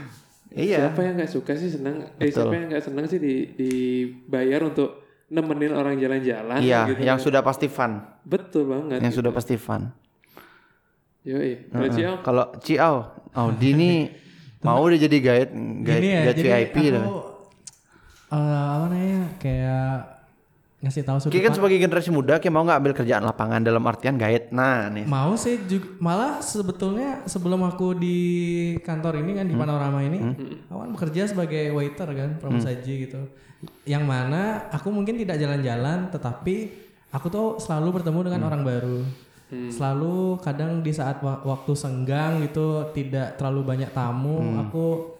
iya. 0.66 0.90
Siapa 0.90 1.00
yang 1.06 1.14
nggak 1.14 1.30
suka 1.30 1.54
sih 1.54 1.70
senang? 1.70 2.10
Eh 2.18 2.28
siapa 2.34 2.52
yang 2.58 2.66
nggak 2.74 2.84
senang 2.84 3.06
sih 3.06 3.22
di 3.22 3.54
dibayar 3.54 4.66
untuk 4.66 5.07
nemenin 5.28 5.72
orang 5.72 5.94
jalan-jalan 5.94 6.58
Iya, 6.58 6.88
gitu. 6.88 7.00
yang 7.04 7.18
sudah 7.18 7.40
pasti 7.40 7.68
fun. 7.68 8.00
Betul 8.22 8.64
banget. 8.66 8.98
Yang 9.00 9.14
sudah 9.14 9.30
pasti 9.30 9.54
fun. 9.54 9.92
Yoi. 11.22 11.68
Kalau 11.68 11.88
Cio, 11.90 12.12
Kalau 12.24 12.44
Ciao, 12.58 12.94
Audi 13.36 13.68
ini 13.72 13.92
mau 14.66 14.80
dia 14.88 14.98
jadi 14.98 15.16
guide 15.20 15.52
guide, 15.84 16.02
ya, 16.02 16.20
guide 16.24 16.32
jadi 16.34 16.40
VIP 16.42 16.76
aku 16.78 16.88
dah. 16.90 17.04
eh, 17.04 17.14
apa 18.32 18.86
namanya 18.86 19.22
kayak 19.38 19.94
ngasih 20.78 21.02
tahu 21.02 21.18
sudut 21.18 21.34
Kita 21.34 21.50
kan 21.50 21.54
sebagai 21.58 21.76
generasi 21.76 22.10
muda, 22.10 22.38
kita 22.38 22.48
mau 22.48 22.62
nggak 22.62 22.78
ambil 22.78 22.94
kerjaan 22.94 23.22
lapangan 23.22 23.58
dalam 23.58 23.82
artian 23.82 24.14
guide. 24.14 24.54
Nah, 24.54 24.86
nih. 24.88 25.04
Mau 25.04 25.34
sih 25.34 25.58
juga, 25.66 25.90
malah 25.98 26.38
sebetulnya 26.38 27.26
sebelum 27.26 27.66
aku 27.66 27.98
di 27.98 28.18
kantor 28.78 29.18
ini 29.18 29.34
kan 29.34 29.44
di 29.44 29.54
Panorama 29.54 29.98
ini, 29.98 30.18
aku 30.66 30.78
kan 30.78 30.90
bekerja 30.94 31.22
sebagai 31.26 31.74
waiter 31.74 32.06
kan, 32.06 32.30
pramusaji 32.38 32.94
gitu. 33.04 33.18
Yang 33.82 34.04
mana 34.06 34.70
aku 34.70 34.94
mungkin 34.94 35.18
tidak 35.18 35.36
jalan-jalan, 35.36 36.14
tetapi 36.14 36.70
aku 37.10 37.26
tuh 37.26 37.46
selalu 37.58 37.98
bertemu 37.98 38.20
dengan 38.22 38.42
orang 38.46 38.62
baru. 38.62 38.98
Selalu 39.48 40.38
kadang 40.38 40.78
di 40.78 40.92
saat 40.92 41.18
wa- 41.18 41.40
waktu 41.42 41.72
senggang 41.72 42.38
gitu, 42.44 42.86
tidak 42.92 43.34
terlalu 43.34 43.66
banyak 43.66 43.90
tamu, 43.90 44.38
aku 44.60 45.16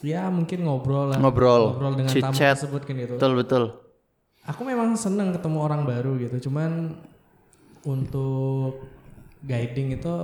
ya 0.00 0.30
mungkin 0.30 0.62
ngobrol 0.62 1.10
lah, 1.10 1.18
Ngobrol, 1.18 1.74
dengan 1.92 2.14
tamu 2.14 2.32
chit-chat. 2.32 2.54
tersebut 2.56 2.82
kan 2.86 2.94
gitu. 2.96 3.14
Betul 3.18 3.32
betul. 3.36 3.64
Aku 4.48 4.64
memang 4.64 4.96
seneng 4.96 5.36
ketemu 5.36 5.58
orang 5.60 5.84
baru 5.84 6.16
gitu, 6.16 6.48
cuman 6.48 6.96
untuk 7.84 8.88
guiding 9.44 9.94
itu 9.94 10.14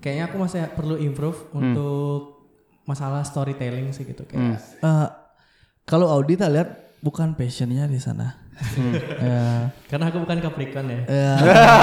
kayaknya 0.00 0.24
aku 0.32 0.36
masih 0.40 0.66
perlu 0.72 0.96
improve 0.98 1.38
untuk 1.54 2.42
masalah 2.88 3.22
storytelling 3.22 3.92
sih 3.94 4.08
gitu 4.08 4.24
kayak. 4.26 4.58
Eh, 4.82 5.08
kalau 5.86 6.10
Audi 6.10 6.34
tak 6.34 6.50
lihat 6.50 6.68
bukan 7.04 7.36
passionnya 7.36 7.86
di 7.86 8.00
sana. 8.00 8.40
Ya. 9.22 9.72
Karena 9.88 10.12
aku 10.12 10.22
bukan 10.22 10.38
Capricorn 10.38 10.86
ya. 10.86 11.00
Ya. 11.08 11.34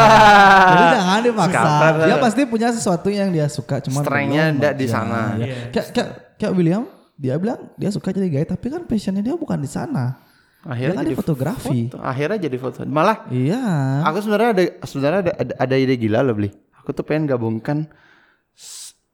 Jadi 0.71 0.85
jangan 0.95 1.19
dipaksa. 1.25 1.59
Skater. 1.59 2.05
Dia 2.07 2.17
pasti 2.21 2.41
punya 2.45 2.69
sesuatu 2.71 3.07
yang 3.09 3.29
dia 3.33 3.47
suka, 3.51 3.81
cuma 3.83 3.99
Strength-nya 4.05 4.43
ndak 4.55 4.73
di 4.79 4.87
sana. 4.87 5.35
Ya. 5.39 5.71
Kayak, 5.73 5.87
kayak, 5.91 6.09
kayak 6.39 6.53
William, 6.55 6.83
dia 7.19 7.35
bilang 7.35 7.67
dia 7.75 7.89
suka 7.91 8.15
jadi 8.15 8.31
guide, 8.31 8.49
tapi 8.53 8.71
kan 8.71 8.85
passionnya 8.87 9.23
dia 9.25 9.35
bukan 9.35 9.59
di 9.59 9.67
sana. 9.67 10.19
Akhirnya 10.61 10.91
dia 10.91 10.97
kan 10.97 11.05
jadi 11.05 11.09
di 11.09 11.17
fotografi. 11.17 11.79
foto. 11.87 11.97
Akhirnya 11.97 12.37
jadi 12.37 12.57
foto. 12.57 12.77
Malah 12.83 13.17
Iya. 13.29 13.63
aku 14.03 14.17
sebenarnya 14.19 14.49
ada 14.49 14.63
sebenarnya 14.83 15.19
ada, 15.21 15.33
ada 15.37 15.53
ada 15.57 15.75
ide 15.75 15.95
gila 15.95 16.19
loh 16.19 16.35
beli. 16.35 16.51
Aku 16.75 16.91
tuh 16.91 17.01
pengen 17.01 17.25
gabungkan 17.25 17.87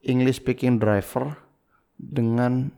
English 0.02 0.38
speaking 0.38 0.76
driver 0.76 1.38
dengan 1.94 2.70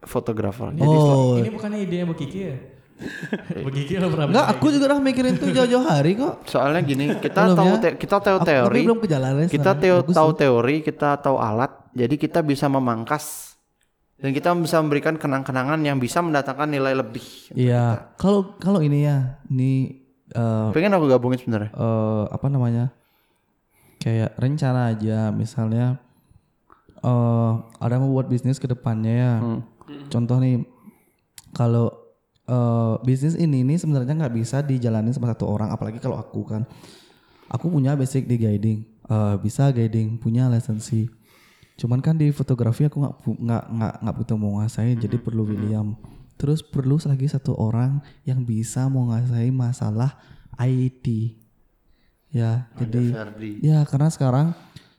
fotografer. 0.00 0.72
Jadi 0.72 0.82
Oh, 0.82 1.36
Ini 1.36 1.48
bukannya 1.48 1.78
idenya 1.78 2.04
Bu 2.04 2.14
Kiki 2.14 2.40
ya? 2.42 2.56
Bu 3.64 3.70
Kiki 3.70 3.96
lo 3.96 4.08
pernah 4.08 4.28
enggak, 4.28 4.46
aku 4.50 4.66
juga 4.68 4.84
udah 4.88 5.00
mikirin 5.00 5.34
tuh 5.34 5.48
jauh-jauh 5.48 5.80
hari 5.82 6.16
kok. 6.16 6.44
soalnya 6.44 6.80
gini, 6.80 7.16
kita 7.16 7.40
Belum 7.46 7.56
tahu 7.56 7.70
ya? 7.70 7.78
te- 7.80 7.96
kita 7.96 8.16
tahu 8.18 8.36
Aku- 8.36 8.46
teori. 8.46 8.76
Tapi 8.76 8.86
belum 8.86 8.98
ke 8.98 9.08
jalannya. 9.08 9.46
kita 9.46 9.56
sebenarnya. 9.72 9.80
teo, 9.80 9.96
Bagus 10.02 10.14
tahu 10.14 10.30
teori, 10.34 10.76
kita 10.82 11.08
tahu 11.16 11.36
alat, 11.38 11.72
jadi 11.90 12.14
kita 12.14 12.40
bisa 12.40 12.66
memangkas 12.66 13.49
dan 14.20 14.30
kita 14.36 14.52
bisa 14.52 14.76
memberikan 14.84 15.16
kenang-kenangan 15.16 15.80
yang 15.80 15.96
bisa 15.96 16.20
mendatangkan 16.20 16.68
nilai 16.68 16.92
lebih. 16.92 17.24
Iya. 17.56 18.12
Kalau 18.20 18.54
kalau 18.60 18.84
ini 18.84 19.08
ya, 19.08 19.40
ini 19.48 20.04
eh, 20.30 20.68
Pengen 20.76 20.92
aku 20.92 21.08
gabungin 21.08 21.40
sebenarnya. 21.40 21.72
eh, 21.72 22.24
apa 22.28 22.46
namanya? 22.52 22.92
Kayak 24.00 24.36
rencana 24.36 24.92
aja, 24.92 25.32
misalnya 25.32 26.00
eh 27.00 27.52
ada 27.80 27.96
mau 27.96 28.12
buat 28.12 28.28
bisnis 28.28 28.60
ke 28.60 28.68
depannya 28.68 29.12
ya. 29.12 29.32
Contoh 30.12 30.36
nih, 30.36 30.60
kalau 31.56 31.88
eh, 32.44 32.94
bisnis 33.02 33.40
ini 33.40 33.64
nih 33.64 33.80
sebenarnya 33.80 34.12
nggak 34.20 34.36
bisa 34.36 34.60
dijalani 34.60 35.10
sama 35.16 35.32
satu 35.32 35.48
orang, 35.48 35.72
apalagi 35.72 35.96
kalau 35.96 36.20
aku 36.20 36.44
kan. 36.44 36.68
Aku 37.50 37.66
punya 37.66 37.98
basic 37.98 38.30
di 38.30 38.38
guiding, 38.38 38.78
eh, 39.10 39.34
bisa 39.42 39.74
guiding, 39.74 40.20
punya 40.22 40.46
lisensi. 40.46 41.10
Cuman 41.80 41.98
kan 41.98 42.12
di 42.12 42.28
fotografi 42.28 42.84
aku 42.84 43.00
nggak 43.00 43.14
nggak 43.40 43.64
nggak 43.72 43.94
nggak 44.04 44.16
butuh 44.20 44.36
menguasai, 44.36 44.92
jadi 44.94 45.16
perlu 45.16 45.48
William. 45.48 45.96
Terus 46.36 46.60
perlu 46.60 47.00
lagi 47.00 47.24
satu 47.24 47.52
orang 47.52 47.98
yang 48.22 48.44
bisa 48.44 48.84
menguasai 48.86 49.48
masalah 49.48 50.20
IT. 50.56 51.36
Ya, 52.30 52.68
jadi 52.76 53.10
Ferdi. 53.10 53.52
ya 53.58 53.82
karena 53.82 54.06
sekarang 54.06 54.46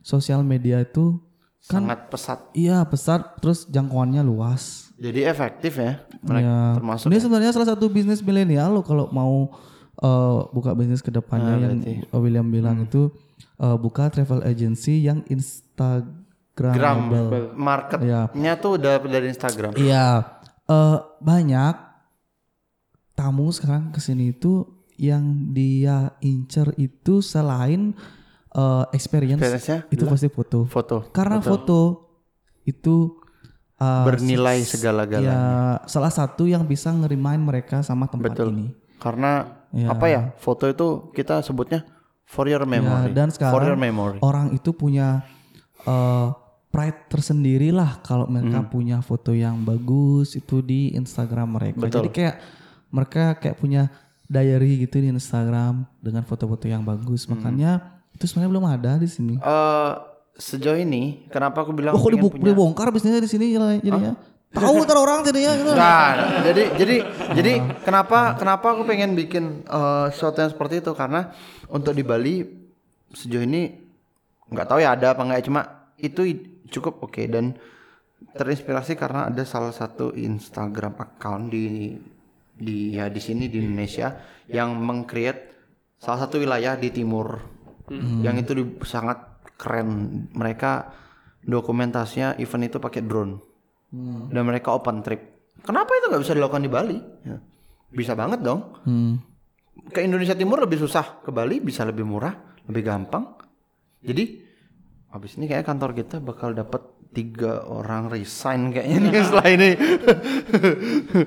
sosial 0.02 0.44
media 0.44 0.82
itu 0.82 1.22
kan 1.64 1.86
Sangat 1.86 2.10
pesat. 2.10 2.40
iya 2.52 2.82
besar 2.84 3.38
terus 3.38 3.64
jangkauannya 3.66 4.20
luas. 4.20 4.90
Jadi 4.98 5.24
efektif 5.24 5.78
ya. 5.78 6.02
Mereka 6.20 6.44
Ya. 6.44 6.58
termasuk 6.76 7.08
Ini 7.08 7.18
sebenarnya 7.18 7.52
salah 7.53 7.70
satu 7.72 7.88
bisnis 7.88 8.20
milenial 8.20 8.74
lo 8.74 8.82
kalau 8.82 9.08
mau 9.10 9.53
eh, 9.95 10.40
buka 10.49 10.74
bisnis 10.74 10.99
ke 10.99 11.10
depannya 11.10 11.62
yang 11.62 11.78
William 12.12 12.49
bilang 12.49 12.84
itu 12.84 13.14
eh, 13.56 13.78
buka 13.78 14.10
travel 14.10 14.41
agency 14.41 15.06
yang 15.06 15.22
Instagramable. 16.70 17.58
marketnya 17.58 18.52
tuh 18.62 18.78
udah 18.78 18.94
dari 19.02 19.28
Instagram. 19.34 19.74
Iya, 19.74 20.06
eh, 20.70 20.98
banyak 21.18 21.76
tamu 23.18 23.50
sekarang 23.50 23.90
ke 23.90 24.00
sini 24.00 24.34
itu 24.34 24.66
yang 24.98 25.54
dia 25.54 26.14
incer 26.22 26.78
itu 26.78 27.26
selain 27.26 27.98
eh, 28.54 28.86
experience 28.94 29.42
itu 29.90 30.04
pasti 30.06 30.30
foto. 30.30 30.70
Foto. 30.70 31.10
Karena 31.10 31.42
foto 31.42 31.80
itu 32.64 33.18
eh, 33.82 34.06
Bernilai 34.06 34.62
segala-galanya. 34.62 35.34
Ya, 35.34 35.90
salah 35.90 36.14
satu 36.14 36.46
yang 36.46 36.70
bisa 36.70 36.94
ngerimain 36.94 37.42
mereka 37.42 37.82
sama 37.82 38.06
tempat 38.06 38.38
Betul. 38.38 38.54
ini. 38.54 38.68
Karena 39.02 39.58
Iya. 39.72 39.88
apa 39.96 40.06
ya? 40.12 40.22
Foto 40.36 40.68
itu 40.68 41.10
kita 41.16 41.40
sebutnya 41.42 41.88
for 42.28 42.46
your 42.46 42.68
memory. 42.68 43.10
Ya, 43.16 43.24
dan 43.24 43.32
sekarang 43.32 43.54
for 43.56 43.64
your 43.64 43.80
memory. 43.80 44.20
orang 44.22 44.52
itu 44.54 44.76
punya 44.76 45.24
eh, 45.88 46.28
pride 46.72 47.06
tersendiri 47.06 47.69
lah 47.69 47.99
kalau 47.99 48.26
mereka 48.26 48.60
Hmm. 48.60 48.69
punya 48.69 48.98
foto 48.99 49.31
yang 49.31 49.60
bagus 49.61 50.34
itu 50.34 50.60
di 50.60 50.91
Instagram 50.91 51.60
mereka. 51.60 51.85
Jadi 51.85 52.10
kayak 52.10 52.35
mereka 52.88 53.35
kayak 53.35 53.56
punya 53.56 53.91
diary 54.26 54.80
gitu 54.80 54.98
di 54.98 55.11
Instagram 55.11 55.84
dengan 55.99 56.23
foto-foto 56.23 56.65
yang 56.65 56.81
bagus. 56.81 57.23
Hmm. 57.23 57.35
Makanya 57.35 57.72
itu 58.11 58.23
sebenarnya 58.23 58.52
belum 58.52 58.65
ada 58.65 58.91
di 58.95 59.06
sini. 59.06 59.35
Eh, 59.35 59.91
sejauh 60.34 60.80
ini 60.80 61.27
kenapa 61.27 61.61
aku 61.61 61.72
bilang 61.72 61.91
Oh, 61.91 61.99
kok 61.99 62.07
pengen 62.07 62.23
dibu- 62.23 62.39
dibongkar 62.39 62.88
bisnisnya 62.89 63.19
di 63.19 63.27
sini 63.27 63.52
jadinya? 63.52 64.15
Tahu 64.52 64.84
ntar 64.84 64.98
orang 64.98 65.23
jadinya 65.23 65.52
gitu. 65.53 65.72
Nah, 65.72 66.11
jadi 66.43 66.64
jadi 66.76 66.95
jadi 67.31 67.52
kenapa 67.84 68.35
kenapa 68.35 68.76
aku 68.76 68.84
pengen 68.84 69.11
bikin 69.14 69.64
eh, 69.64 70.06
sesuatu 70.10 70.39
yang 70.39 70.52
seperti 70.52 70.80
itu 70.80 70.91
karena 70.91 71.31
untuk 71.68 71.91
di 71.91 72.03
Bali 72.03 72.43
sejauh 73.10 73.41
ini 73.41 73.76
nggak 74.48 74.68
tahu 74.68 74.80
ya 74.80 74.91
ada 74.91 75.15
apa 75.15 75.22
nggak 75.22 75.43
cuma 75.43 75.61
itu 75.95 76.23
cukup 76.72 77.03
oke 77.03 77.22
dan 77.27 77.53
terinspirasi 78.34 78.95
karena 78.95 79.27
ada 79.27 79.43
salah 79.43 79.76
satu 79.76 80.15
Instagram 80.15 80.95
account 80.98 81.52
di 81.52 81.98
di 82.56 82.93
ya 82.93 83.10
di 83.10 83.19
sini 83.19 83.49
di 83.49 83.60
Indonesia 83.60 84.14
yang 84.48 84.77
mengcreate 84.77 85.41
salah 85.98 86.26
satu 86.26 86.39
wilayah 86.39 86.77
di 86.77 86.93
timur 86.93 87.41
yang 88.23 88.39
itu 88.39 88.56
di- 88.56 88.80
sangat 88.88 89.43
keren 89.60 89.89
mereka 90.31 90.95
dokumentasinya 91.43 92.39
event 92.39 92.72
itu 92.72 92.77
pakai 92.80 93.02
drone 93.03 93.34
dan 94.31 94.48
mereka 94.48 94.72
open 94.72 95.03
trip. 95.03 95.52
Kenapa 95.61 95.91
itu 95.99 96.07
nggak 96.07 96.23
bisa 96.23 96.34
dilakukan 96.34 96.64
di 96.64 96.72
Bali? 96.72 96.98
Ya. 97.27 97.38
Bisa 97.91 98.15
banget 98.15 98.39
dong. 98.39 98.80
Hmm. 98.88 99.19
Ke 99.91 99.99
Indonesia 100.07 100.31
Timur 100.31 100.64
lebih 100.64 100.80
susah, 100.80 101.19
ke 101.19 101.30
Bali 101.35 101.60
bisa 101.60 101.84
lebih 101.84 102.07
murah, 102.07 102.31
lebih 102.72 102.88
gampang. 102.88 103.35
Jadi 103.99 104.39
habis 105.12 105.36
ini 105.36 105.46
kayak 105.46 105.68
kantor 105.68 105.92
kita 105.92 106.18
bakal 106.18 106.56
dapat 106.56 106.82
tiga 107.12 107.68
orang 107.68 108.08
resign 108.08 108.72
kayaknya 108.72 108.98
nih 109.04 109.22
setelah 109.28 109.48
ini. 109.52 109.70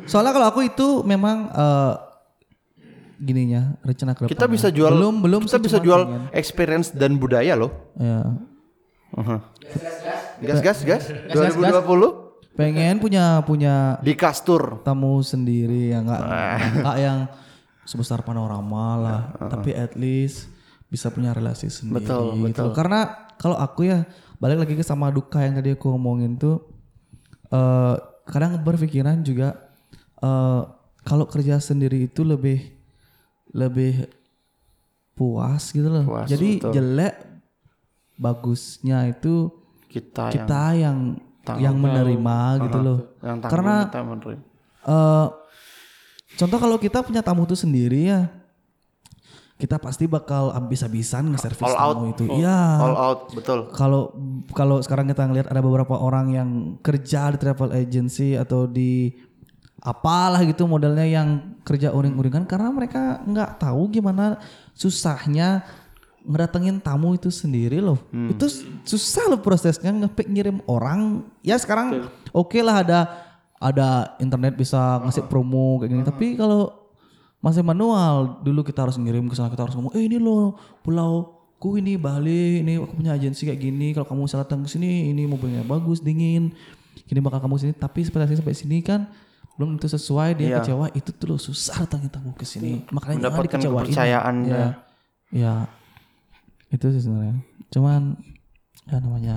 Soalnya 0.09 0.33
kalau 0.33 0.47
aku 0.49 0.61
itu 0.65 0.89
memang 1.05 1.53
eh 1.53 1.95
gininya 3.15 3.79
rencana 3.81 4.13
ke 4.13 4.27
kita 4.27 4.45
depannya. 4.45 4.53
bisa 4.59 4.69
jual 4.75 4.91
belum 4.91 5.15
belum 5.23 5.43
kita 5.47 5.61
bisa 5.63 5.79
jual 5.79 6.01
pengen. 6.03 6.23
experience 6.35 6.89
dan 6.91 7.15
budaya 7.17 7.55
loh. 7.55 7.71
Ya. 7.97 8.21
Uh-huh. 9.15 9.41
Gas 10.43 10.61
gas 10.61 10.79
gas. 10.83 11.03
2020 11.31 12.25
Pengen 12.55 13.03
punya 13.03 13.43
punya 13.43 13.99
di 13.99 14.15
Kastur. 14.15 14.79
tamu 14.87 15.19
sendiri 15.27 15.91
ya 15.91 15.99
nggak 16.07 16.23
nggak 16.83 16.97
yang 17.03 17.19
sebesar 17.83 18.23
panorama 18.23 18.87
lah 18.95 19.23
tapi 19.51 19.75
at 19.75 19.99
least 19.99 20.47
bisa 20.87 21.11
punya 21.11 21.35
relasi 21.35 21.67
sendiri 21.67 22.07
Betul, 22.07 22.39
gitu. 22.47 22.71
karena 22.71 23.24
kalau 23.37 23.57
aku 23.57 23.85
ya 23.85 24.05
balik 24.37 24.61
lagi 24.61 24.75
ke 24.75 24.83
sama 24.83 25.09
duka 25.09 25.39
yang 25.39 25.55
tadi 25.55 25.73
aku 25.73 25.89
ngomongin 25.89 26.35
tuh 26.35 26.61
eh 27.49 27.95
kadang 28.25 28.59
berpikiran 28.59 29.21
juga 29.21 29.57
eh 30.19 30.63
kalau 31.03 31.25
kerja 31.25 31.59
sendiri 31.59 32.05
itu 32.05 32.23
lebih 32.23 32.73
lebih 33.53 34.09
puas 35.13 35.71
gitu 35.71 35.87
loh 35.87 36.05
Puas, 36.05 36.27
jadi 36.27 36.49
betul. 36.59 36.73
jelek 36.73 37.15
bagusnya 38.15 39.07
itu 39.07 39.51
Kita, 39.87 40.27
kita 40.29 40.75
yang 40.75 41.15
tahu. 41.41 41.59
yang 41.61 41.77
menerima 41.77 42.39
gitu 42.67 42.79
loh 42.81 42.99
yang, 42.99 43.07
yang 43.23 43.37
tanggung 43.39 43.53
karena 43.53 43.75
kita 43.85 44.01
menerima. 44.03 44.43
eh 44.85 45.27
contoh 46.35 46.59
kalau 46.59 46.77
kita 46.77 46.99
punya 47.01 47.23
tamu 47.23 47.45
tuh 47.45 47.55
sendiri 47.55 48.11
ya 48.11 48.27
kita 49.55 49.79
pasti 49.79 50.05
bakal 50.05 50.51
habis-habisan 50.51 51.31
nge-service 51.31 51.63
All 51.65 51.79
out. 51.79 51.95
tamu 51.95 52.07
itu 52.11 52.25
iya 52.35 52.59
all 52.77 52.97
out 52.97 53.21
betul. 53.31 53.71
kalau 53.71 54.11
kalau 54.51 54.83
sekarang 54.83 55.07
kita 55.07 55.23
ngelihat 55.25 55.47
ada 55.47 55.59
beberapa 55.59 55.95
orang 55.95 56.27
yang 56.29 56.49
kerja 56.81 57.31
di 57.31 57.39
travel 57.39 57.71
agency 57.71 58.35
atau 58.35 58.67
di 58.67 59.15
apalah 59.79 60.43
gitu 60.43 60.65
modelnya 60.65 61.05
yang 61.05 61.29
kerja 61.63 61.93
uring-uringan 61.93 62.45
karena 62.45 62.69
mereka 62.69 63.23
nggak 63.23 63.61
tahu 63.61 63.93
gimana 63.93 64.41
susahnya 64.73 65.63
ngedatengin 66.25 66.81
tamu 66.81 67.13
itu 67.13 67.29
sendiri 67.29 67.85
loh. 67.85 68.01
Itu 68.11 68.49
s- 68.49 68.65
susah 68.83 69.29
loh 69.29 69.39
prosesnya 69.39 69.93
ngepick 69.93 70.25
ngirim 70.25 70.65
orang. 70.65 71.21
Ya 71.45 71.61
sekarang 71.61 72.09
oke 72.33 72.57
lah 72.59 72.81
ada 72.81 73.01
ada 73.61 73.89
internet 74.17 74.57
bisa 74.57 75.05
ngasih 75.05 75.29
promo 75.29 75.77
kayak 75.79 75.91
gini. 75.93 76.01
Tapi 76.03 76.27
kalau 76.35 76.84
masih 77.45 77.61
manual. 77.61 78.41
Dulu 78.41 78.65
kita 78.65 78.81
harus 78.81 78.97
ngirim 78.97 79.29
ke 79.29 79.37
sana 79.37 79.53
kita 79.53 79.69
harus 79.69 79.77
ngomong 79.77 79.93
eh 79.93 80.09
ini 80.09 80.17
loh 80.17 80.57
pulau 80.81 81.29
ku 81.61 81.77
ini 81.77 81.97
Bali 81.97 82.61
ini 82.61 82.77
aku 82.77 82.97
punya 82.97 83.13
agensi 83.13 83.45
kayak 83.45 83.61
gini. 83.61 83.93
Kalau 83.93 84.09
kamu 84.09 84.25
misalnya 84.25 84.49
datang 84.49 84.65
ke 84.65 84.73
sini 84.73 85.13
ini 85.13 85.29
mobilnya 85.29 85.61
bagus 85.61 86.01
dingin. 86.01 86.57
Gini 87.05 87.21
bakal 87.21 87.45
kamu 87.45 87.61
sini. 87.61 87.73
Tapi 87.73 88.01
seperti 88.01 88.41
sampai 88.41 88.57
sini 88.57 88.81
kan 88.81 89.05
belum 89.55 89.77
tentu 89.77 89.93
sesuai 89.93 90.35
dia 90.35 90.49
Iya. 90.49 90.57
kecewa. 90.61 90.89
Itu 90.93 91.13
tuh 91.13 91.27
loh 91.31 91.39
susah 91.39 91.85
datangin 91.85 92.09
tamu 92.09 92.33
ke 92.33 92.49
sini. 92.49 92.89
Makanya 92.89 93.29
jangan 93.29 93.37
Mendapatkan 93.37 93.59
dikecewain. 93.61 93.85
kepercayaan 93.87 94.35
ya, 94.45 94.65
ya 95.31 95.55
itu 96.69 96.87
sih 96.91 97.03
sebenarnya. 97.05 97.39
Cuman 97.71 98.19
ya 98.85 98.97
namanya 98.99 99.37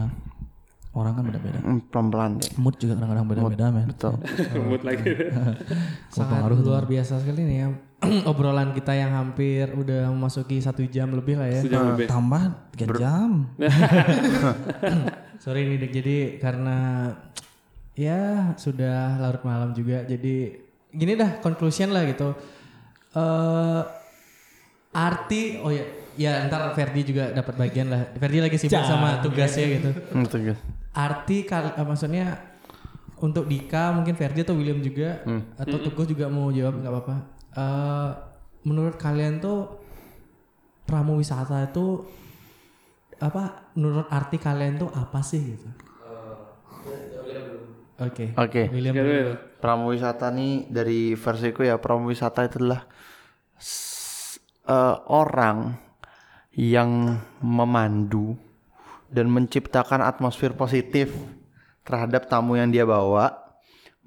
orang 0.91 1.13
kan 1.13 1.23
beda-beda. 1.23 1.59
Hmm, 1.61 1.79
pelan-pelan 1.93 2.41
deh. 2.41 2.49
mood 2.57 2.75
juga 2.75 2.97
kadang-kadang 2.97 3.25
beda-beda 3.29 3.65
men. 3.69 3.87
Betul. 3.93 4.17
Mood 4.67 4.81
lagi. 4.81 5.05
Sangat 6.09 6.49
luar 6.49 6.83
biasa 6.83 7.21
sekali 7.21 7.45
nih 7.45 7.57
ya 7.61 7.67
obrolan 8.29 8.71
kita 8.71 8.93
yang 8.93 9.09
hampir 9.11 9.69
udah 9.69 10.09
memasuki 10.09 10.57
satu 10.57 10.85
jam 10.85 11.09
lebih 11.11 11.35
lah 11.35 11.49
ya. 11.49 11.61
Sejam 11.61 11.93
lebih. 11.93 12.05
tambah 12.05 12.41
3 12.77 13.01
jam 13.01 13.29
Sorry 15.43 15.65
nih 15.65 15.77
Dek, 15.79 15.91
jadi 15.93 16.17
karena 16.37 16.77
ya 17.93 18.19
sudah 18.53 19.17
larut 19.17 19.41
malam 19.43 19.71
juga. 19.71 20.01
Jadi 20.03 20.53
gini 20.89 21.13
dah 21.13 21.37
conclusion 21.39 21.89
lah 21.89 22.05
gitu. 22.05 22.33
eh 23.13 23.81
arti 24.91 25.61
oh 25.61 25.69
ya 25.69 25.83
ya 26.17 26.49
ntar 26.49 26.73
Ferdi 26.73 27.01
juga 27.03 27.29
dapat 27.31 27.53
bagian 27.55 27.87
lah. 27.87 28.01
Ferdi 28.13 28.39
lagi 28.39 28.57
sibuk 28.57 28.81
sama 28.83 29.21
tugasnya 29.21 29.65
gitu. 29.71 29.89
Hmm. 30.11 30.25
Arti 30.91 31.37
kal- 31.43 31.73
eh, 31.73 31.85
maksudnya 31.85 32.25
untuk 33.17 33.45
Dika 33.45 33.93
mungkin 33.93 34.13
Ferdi 34.13 34.41
atau 34.41 34.53
William 34.53 34.77
juga 34.79 35.21
atau 35.55 35.77
Tugas 35.79 36.05
juga 36.05 36.25
mau 36.27 36.49
jawab 36.49 36.81
nggak 36.81 36.91
apa-apa. 36.91 37.15
Eh 37.57 38.09
menurut 38.69 38.95
kalian 39.01 39.41
tuh 39.41 39.81
pramu 40.85 41.17
wisata 41.17 41.65
itu 41.65 42.05
apa 43.17 43.73
menurut 43.73 44.05
arti 44.13 44.37
kalian 44.37 44.77
tuh 44.77 44.93
apa 44.93 45.25
sih 45.25 45.41
gitu? 45.41 45.69
Oke. 47.97 48.37
Oke. 48.37 48.69
Will. 48.69 49.33
Pramuwisata 49.57 50.29
nih 50.29 50.69
dari 50.69 51.17
versiku 51.17 51.65
ya 51.65 51.81
pramuwisata 51.81 52.45
itu 52.45 52.61
adalah 52.61 52.85
eh, 54.69 54.95
orang 55.09 55.73
yang 56.53 57.17
memandu 57.41 58.37
dan 59.09 59.33
menciptakan 59.33 60.05
atmosfer 60.05 60.53
positif 60.53 61.09
terhadap 61.81 62.29
tamu 62.29 62.59
yang 62.59 62.69
dia 62.69 62.83
bawa, 62.83 63.46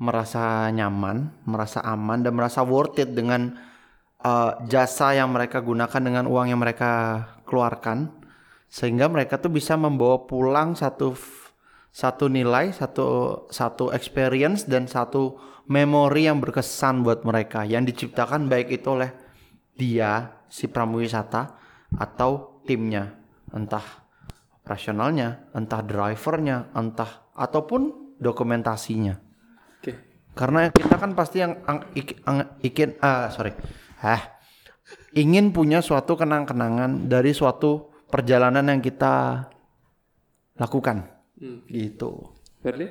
merasa 0.01 0.73
nyaman, 0.73 1.45
merasa 1.45 1.85
aman 1.85 2.25
dan 2.25 2.33
merasa 2.33 2.65
worth 2.65 2.97
it 3.05 3.13
dengan 3.13 3.53
eh, 4.25 4.53
jasa 4.67 5.13
yang 5.13 5.37
mereka 5.37 5.61
gunakan 5.61 6.01
dengan 6.01 6.25
uang 6.25 6.47
yang 6.49 6.61
mereka 6.61 7.23
keluarkan. 7.45 8.17
Sehingga 8.71 9.11
mereka 9.11 9.37
tuh 9.37 9.53
bisa 9.53 9.77
membawa 9.77 10.25
pulang 10.25 10.79
satu 10.79 11.13
satu 11.91 12.31
nilai, 12.31 12.71
satu 12.71 13.45
satu 13.51 13.91
experience 13.91 14.65
dan 14.65 14.87
satu 14.87 15.37
memori 15.67 16.31
yang 16.31 16.39
berkesan 16.39 17.03
buat 17.05 17.27
mereka. 17.27 17.67
Yang 17.67 17.95
diciptakan 17.95 18.47
baik 18.47 18.71
itu 18.73 18.89
oleh 18.95 19.11
dia 19.75 20.39
si 20.47 20.71
pramuwisata 20.71 21.59
atau 21.99 22.63
timnya, 22.63 23.11
entah 23.51 23.83
operasionalnya, 24.63 25.51
entah 25.51 25.83
drivernya, 25.83 26.71
entah 26.79 27.27
ataupun 27.35 28.15
dokumentasinya. 28.23 29.30
Karena 30.33 30.69
kita 30.69 30.95
kan 30.95 31.13
pasti 31.13 31.39
yang 31.39 31.59
ang, 31.65 31.85
ik- 31.93 32.23
ang- 32.23 32.57
ikin 32.61 32.97
ah 32.99 33.29
sorry, 33.29 33.53
ah 34.01 34.39
ingin 35.13 35.51
punya 35.51 35.81
suatu 35.81 36.15
kenang-kenangan 36.15 37.07
dari 37.07 37.31
suatu 37.31 37.91
perjalanan 38.07 38.67
yang 38.67 38.81
kita 38.81 39.47
lakukan, 40.55 41.07
Hmm. 41.37 41.63
gitu. 41.67 42.31
Berli? 42.61 42.87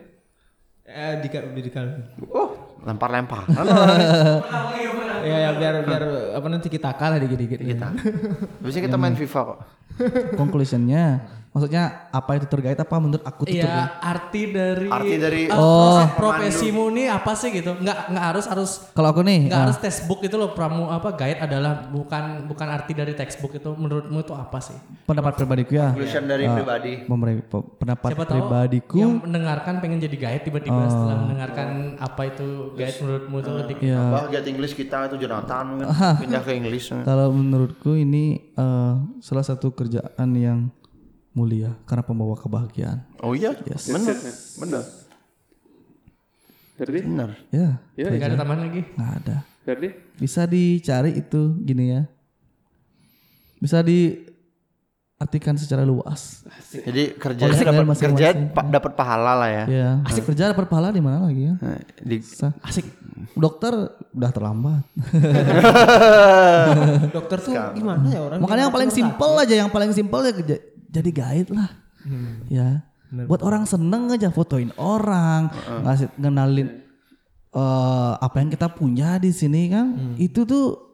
Eh 0.84 1.22
Dika 1.22 1.46
Dika. 1.46 1.82
Oh, 2.28 2.80
lempar-lempar. 2.82 3.46
ya, 5.22 5.38
ya 5.38 5.52
biar 5.54 5.86
biar 5.86 6.04
apa 6.34 6.48
nanti 6.50 6.66
kita 6.68 6.90
kalah 6.94 7.20
dikit-dikit. 7.20 7.62
kita. 7.62 7.88
Bisa 8.60 8.80
kita 8.80 8.98
main 8.98 9.14
FIFA 9.14 9.40
kok. 9.46 9.60
Conclusionnya 10.36 11.06
Maksudnya 11.50 12.14
apa 12.14 12.38
itu 12.38 12.46
tour 12.46 12.62
guide 12.62 12.78
apa 12.78 12.94
menurut 13.02 13.26
aku 13.26 13.42
tuh 13.42 13.50
guide? 13.50 13.66
Iya, 13.66 13.98
arti 13.98 14.42
dari 14.54 14.86
Arti 14.86 15.16
dari 15.18 15.42
eh, 15.50 15.58
Oh. 15.58 15.98
profesimu 16.14 16.94
nih 16.94 17.10
apa 17.10 17.34
sih 17.34 17.50
gitu? 17.50 17.74
Nggak 17.74 17.98
nggak 18.06 18.26
harus 18.30 18.46
harus 18.46 18.70
Kalau 18.94 19.10
aku 19.10 19.26
nih, 19.26 19.50
nggak 19.50 19.58
ah, 19.58 19.66
harus 19.66 19.82
textbook 19.82 20.22
itu 20.22 20.38
loh 20.38 20.54
pramu 20.54 20.94
apa 20.94 21.10
guide 21.10 21.42
adalah 21.42 21.90
bukan 21.90 22.46
bukan 22.46 22.68
arti 22.70 22.94
dari 22.94 23.18
textbook 23.18 23.58
itu 23.58 23.66
menurutmu 23.66 24.22
itu 24.22 24.30
apa 24.32 24.62
sih? 24.62 24.78
pendapat 25.10 25.34
pribadiku 25.36 25.74
ya. 25.74 25.90
Conclusion 25.90 26.24
dari 26.30 26.46
pribadi. 26.46 26.94
Memre- 27.10 27.42
pe- 27.42 27.68
pendapat 27.76 28.10
Siapa 28.14 28.24
tahu 28.24 28.34
pribadiku 28.38 28.98
yang 29.02 29.14
mendengarkan 29.18 29.74
pengen 29.82 30.00
jadi 30.00 30.18
guide 30.22 30.44
tiba-tiba 30.46 30.86
setelah 30.86 31.18
mendengarkan 31.20 31.68
apa 31.98 32.22
itu 32.30 32.48
guide 32.78 32.98
menurutmu 33.02 33.36
itu 33.36 33.52
ketika 33.66 33.82
ya 33.82 34.02
Bah, 34.06 34.30
get 34.30 34.46
English 34.46 34.78
kita 34.78 35.10
itu 35.10 35.18
Jonathan 35.18 35.82
pindah 36.22 36.46
ke 36.46 36.54
English. 36.54 36.94
kalau 36.94 37.34
menurutku 37.34 37.98
ini 37.98 38.54
eh, 38.54 38.94
salah 39.18 39.42
satu 39.42 39.74
kerjaan 39.80 40.30
yang 40.34 40.60
mulia 41.32 41.72
karena 41.86 42.04
pembawa 42.04 42.36
kebahagiaan. 42.36 43.00
Oh 43.20 43.32
iya, 43.32 43.56
benar, 43.56 44.18
benar, 44.58 44.84
Berarti? 46.76 47.00
benar. 47.02 47.30
Ya, 47.50 47.70
Ya, 47.94 48.08
nggak 48.10 48.28
ada 48.30 48.38
tambahan 48.38 48.62
lagi. 48.62 48.82
nggak 48.90 49.14
ada. 49.18 49.38
berarti? 49.62 49.90
Bisa 50.18 50.42
dicari 50.44 51.12
itu 51.14 51.42
gini 51.62 51.86
ya. 51.90 52.02
Bisa 53.58 53.80
diartikan 53.80 55.54
secara 55.54 55.84
luas. 55.84 56.42
Jadi 56.72 57.14
kerja 57.14 57.44
dapat 57.46 57.86
kerja 57.94 58.28
pa- 58.50 58.66
dapat 58.66 58.92
pahala 58.94 59.36
lah 59.38 59.50
ya. 59.50 59.64
Ya, 59.68 59.92
kerja 60.24 60.50
dapat 60.50 60.66
pahala 60.66 60.90
di 60.90 61.00
mana 61.00 61.24
lagi 61.24 61.44
ya? 61.46 61.56
Di 62.00 62.18
Sa- 62.20 62.56
Dokter 63.36 63.74
udah 64.16 64.32
terlambat. 64.32 64.84
Dokter 67.16 67.38
tuh 67.42 67.54
gimana 67.76 68.06
ya 68.10 68.20
orang? 68.24 68.40
Makanya 68.42 68.70
yang 68.70 68.76
paling 68.76 68.92
simpel 68.92 69.32
aja, 69.40 69.56
yang 69.56 69.72
paling 69.72 69.92
simpel 69.92 70.20
ya 70.26 70.34
jadi 70.90 71.10
guide 71.14 71.50
lah. 71.54 71.70
Ya. 72.50 72.70
Buat 73.10 73.42
orang 73.42 73.66
seneng 73.66 74.14
aja 74.14 74.30
fotoin 74.30 74.70
orang, 74.78 75.50
ngasih 75.82 76.14
ngenalin 76.18 76.86
eh, 77.54 78.14
apa 78.22 78.36
yang 78.38 78.50
kita 78.54 78.70
punya 78.70 79.18
di 79.18 79.34
sini 79.34 79.70
kan. 79.74 80.16
Itu 80.18 80.46
tuh 80.46 80.90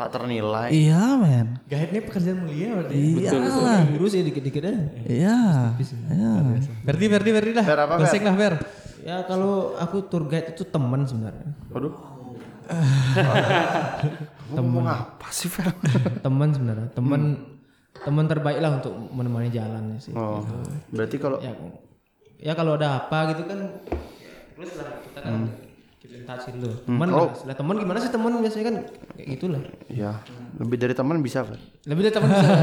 tak 0.00 0.16
ternilai. 0.16 0.72
iya 0.72 1.12
men. 1.20 1.60
Guide 1.68 1.92
ini 1.92 2.00
pekerjaan 2.00 2.40
mulia 2.40 2.72
berarti. 2.72 2.94
Iya 2.96 3.30
lah. 3.36 3.84
Urus 4.00 4.16
ya 4.16 4.24
dikit-dikit 4.24 4.62
aja. 4.64 4.80
Iya. 5.04 5.38
Iya. 6.08 6.32
Berarti 6.88 7.04
berarti 7.04 7.30
berarti 7.36 7.52
lah. 7.52 7.64
Fer 7.68 7.80
apa? 7.84 7.94
Closing 8.00 8.24
lah 8.24 8.34
Fer. 8.40 8.54
Ya 9.04 9.24
kalau 9.24 9.74
aku 9.80 10.04
tour 10.06 10.28
guide 10.28 10.52
itu 10.52 10.64
teman 10.68 11.04
sebenarnya. 11.08 11.50
Aduh. 11.72 11.94
Ngomong 14.54 14.86
apa 14.86 15.26
sih, 15.34 15.50
Fer? 15.50 15.74
teman 16.22 16.54
sebenarnya. 16.54 16.88
Teman 16.94 17.38
teman 18.00 18.24
terbaik 18.30 18.62
lah 18.62 18.78
untuk 18.78 18.94
menemani 19.10 19.50
jalan 19.50 19.98
sih. 19.98 20.14
Oh, 20.14 20.42
berarti 20.94 21.16
kalau 21.18 21.42
Ya, 21.42 21.52
ya 22.40 22.52
kalau 22.54 22.78
ada 22.78 23.04
apa 23.06 23.34
gitu 23.34 23.44
kan 23.44 23.58
terus 24.56 24.72
lah 24.76 24.88
kita 25.04 25.18
kan 25.24 25.32
keep 25.48 25.69
touch 26.30 26.46
gitu. 26.54 26.70
Teman 26.86 27.08
lah. 27.10 27.34
Lah 27.42 27.54
teman 27.58 27.74
gimana 27.82 27.98
sih 27.98 28.10
teman 28.12 28.30
biasanya 28.38 28.64
kan 28.70 28.76
kayak 29.18 29.26
gitulah. 29.34 29.62
ya 29.90 30.22
lebih 30.62 30.76
dari 30.78 30.94
teman 30.94 31.18
bisa, 31.18 31.42
Fer. 31.42 31.58
Lebih 31.90 32.02
dari 32.06 32.14
teman 32.14 32.28
bisa. 32.30 32.54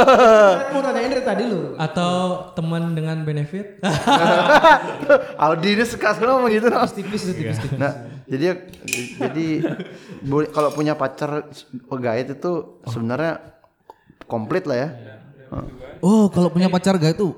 Mau 0.74 0.80
tanyain 0.84 1.10
dari 1.10 1.24
tadi 1.26 1.42
lu. 1.50 1.74
Atau 1.74 2.14
teman 2.54 2.94
dengan 2.94 3.16
benefit? 3.26 3.82
Aldi 5.42 5.68
ini 5.74 5.84
suka 5.84 6.14
ngomong 6.14 6.50
gitu. 6.54 6.70
no. 6.70 6.86
Tipis 6.86 7.22
itu 7.26 7.32
tipis. 7.34 7.58
tipis. 7.58 7.78
Nah, 7.80 8.06
jadi 8.30 8.70
jadi 9.18 9.46
kalau 10.54 10.70
punya 10.70 10.94
pacar 10.94 11.50
guide 11.90 12.38
itu 12.38 12.78
sebenarnya 12.86 13.42
komplit 14.30 14.68
lah 14.70 14.78
ya. 14.78 14.88
Oh, 16.00 16.30
kalau 16.30 16.48
punya 16.54 16.70
pacar 16.70 16.94
gak 16.96 17.18
itu 17.18 17.34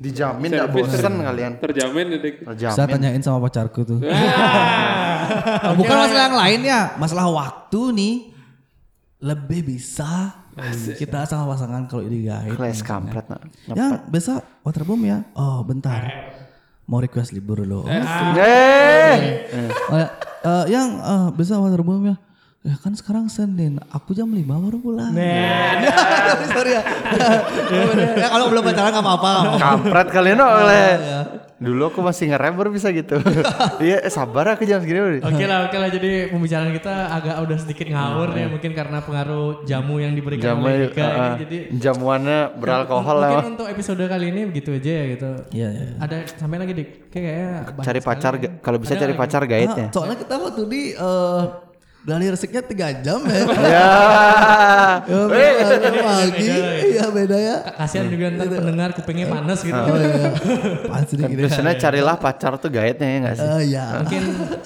Dijamin 0.00 0.48
nggak 0.48 0.72
bosen 0.72 1.12
kalian. 1.20 1.52
Terjamin 1.60 2.06
saya 2.08 2.32
Terjamin. 2.56 2.88
tanyain 2.96 3.20
sama 3.20 3.38
pacarku 3.44 3.84
tuh. 3.84 4.00
Oh, 5.60 5.74
bukan 5.76 5.94
masalah 5.94 6.24
yang 6.26 6.38
lain 6.40 6.60
ya, 6.64 6.80
masalah 6.96 7.28
waktu 7.28 7.80
nih 7.92 8.14
lebih 9.20 9.60
bisa 9.68 10.40
kita 10.96 11.28
sama 11.28 11.52
pasangan 11.52 11.84
kalau 11.84 12.00
ini 12.02 12.24
guide. 12.24 12.56
Kelas 12.56 12.80
kampret 12.80 13.28
nak. 13.28 13.44
Yang 13.68 13.90
biasa 14.08 14.32
waterboom 14.64 15.04
ya. 15.04 15.20
Oh, 15.36 15.60
bentar. 15.62 16.00
Mau 16.88 16.98
request 16.98 17.30
libur 17.30 17.60
dulu. 17.62 17.84
Oh, 17.84 17.86
Eh, 17.86 18.00
Oh, 19.86 19.96
ya. 19.96 20.08
Eh, 20.40 20.64
yang 20.72 20.88
eh, 20.98 21.28
bisa 21.36 21.60
waterboom 21.60 22.08
ya. 22.08 22.16
Ya 22.60 22.76
kan 22.76 22.92
sekarang 22.92 23.32
Senin, 23.32 23.80
aku 23.88 24.12
jam 24.12 24.28
5 24.28 24.44
baru 24.44 24.76
pulang. 24.84 25.16
Sorry 26.52 26.76
ya. 26.76 26.82
ya 28.20 28.28
kalau 28.28 28.52
belum 28.52 28.60
pacaran 28.68 28.92
gak 28.92 29.00
apa-apa. 29.00 29.32
kampret 29.56 30.08
kalian 30.12 30.36
no, 30.36 30.44
oleh. 30.44 31.00
Dulu 31.56 31.88
aku 31.88 32.04
masih 32.04 32.28
nge-rap 32.28 32.52
baru 32.60 32.68
bisa 32.68 32.92
gitu. 32.92 33.16
Iya, 33.80 34.04
eh, 34.04 34.12
sabar 34.12 34.44
aku 34.52 34.68
jam 34.68 34.84
segini. 34.84 35.24
Oke 35.24 35.48
lah, 35.48 35.72
oke 35.72 35.76
lah. 35.80 35.88
Jadi 35.88 36.28
pembicaraan 36.28 36.68
kita 36.76 37.08
agak 37.08 37.36
udah 37.48 37.56
sedikit 37.56 37.86
ngawur 37.96 38.28
ya, 38.36 38.52
mungkin 38.52 38.76
karena 38.76 38.98
pengaruh 39.00 39.64
jamu 39.64 39.96
yang 39.96 40.12
diberikan 40.12 40.60
Jamu 40.60 40.68
oleh 40.68 40.92
Dika. 40.92 41.00
uh. 41.08 41.34
Jadi 41.40 41.58
jamuannya 41.80 42.60
beralkohol 42.60 43.16
lah. 43.24 43.40
mungkin 43.40 43.56
untuk 43.56 43.72
episode 43.72 44.04
kali 44.04 44.36
ini 44.36 44.52
begitu 44.52 44.76
aja 44.76 44.90
ya 45.00 45.04
gitu. 45.16 45.30
Iya, 45.56 45.68
iya. 45.72 45.88
Ada 45.96 46.16
sampai 46.36 46.60
lagi 46.60 46.76
dik, 46.76 47.08
kayaknya 47.08 47.72
banyak 47.72 47.86
Cari 47.88 48.00
pacar, 48.04 48.32
kalau 48.60 48.76
bisa 48.76 48.92
cari 49.00 49.16
pacar 49.16 49.48
guide-nya. 49.48 49.88
Ah, 49.88 49.96
soalnya 49.96 50.16
kita 50.20 50.34
waktu 50.36 50.62
di 50.68 50.82
eh 50.92 51.69
gali 52.00 52.26
resiknya 52.32 52.62
3 52.64 53.04
jam 53.04 53.20
ya. 53.28 53.42
Ya. 53.60 53.90
Ya, 55.04 55.90
pagi. 56.00 56.48
Iya 56.96 57.04
beda 57.12 57.36
ya. 57.36 57.56
Kasihan 57.76 58.08
juga 58.08 58.32
ntar 58.34 58.46
pendengar 58.48 58.90
kupingnya 58.96 59.28
panas 59.28 59.60
gitu. 59.60 59.76
Oh 59.76 59.98
iya. 60.00 60.32
Pasti 60.88 61.14
gini. 61.20 61.36
Biasanya 61.36 61.74
carilah 61.76 62.16
pacar 62.16 62.56
tuh 62.56 62.72
guide-nya 62.72 63.08
ya 63.08 63.18
nggak 63.20 63.36
sih? 63.36 63.48
Eh 63.48 63.62
ya. 63.76 63.86
Mungkin 64.00 64.22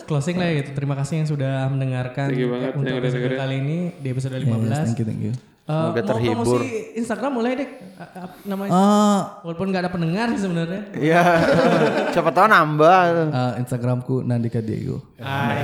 closing 0.06 0.36
lah 0.38 0.46
ya 0.50 0.54
gitu. 0.62 0.70
Terima 0.78 0.94
kasih 0.94 1.14
yang 1.24 1.28
sudah 1.28 1.66
mendengarkan 1.70 2.30
Thank 2.30 2.40
you 2.40 2.48
banget 2.54 2.72
untuk 2.78 2.94
episode 3.02 3.34
kali 3.34 3.54
ini 3.58 3.78
di 3.98 4.08
episode 4.14 4.34
15. 4.38 4.46
Yes, 4.46 4.78
thank 4.86 4.98
you, 5.02 5.06
thank 5.06 5.22
you. 5.22 5.53
Eh, 5.64 5.72
Semoga 5.72 5.96
mau 5.96 6.08
terhibur. 6.12 6.60
promosi 6.60 6.68
Instagram 6.94 7.30
mulai 7.32 7.56
deh 7.56 7.68
A- 7.94 8.12
a- 8.20 8.36
namanya. 8.44 8.68
Eh, 8.70 9.20
Walaupun 9.42 9.66
nggak 9.66 9.82
ada 9.82 9.88
pendengar 9.88 10.26
sih 10.30 10.44
sebenarnya. 10.44 10.82
Iya. 10.92 11.22
Siapa 12.12 12.30
tahu 12.30 12.46
nambah. 12.46 12.98
eh, 13.26 13.52
Instagramku 13.58 14.20
Nandika 14.20 14.60
Diego. 14.60 15.00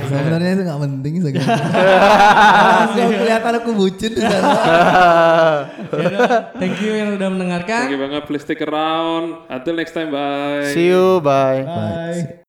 Sebenarnya 0.03 0.51
itu 0.51 0.63
nggak 0.65 0.81
penting 0.81 1.13
Instagram. 1.21 1.45
Langsung 1.45 3.13
kelihatan 3.13 3.53
aku 3.55 3.69
bucin 3.71 4.11
di 4.11 4.21
sana. 4.21 4.49
Ya 5.91 6.49
thank 6.55 6.79
you 6.79 6.93
yang 6.93 7.13
udah 7.13 7.29
mendengarkan. 7.29 7.85
Thank 7.85 7.93
you 7.93 8.01
banget. 8.01 8.21
Please 8.25 8.41
stick 8.41 8.57
around. 8.59 9.45
Until 9.47 9.75
next 9.75 9.93
time. 9.93 10.09
Bye. 10.09 10.71
See 10.71 10.87
you, 10.87 11.21
bye. 11.21 11.61
Bye. 11.61 12.41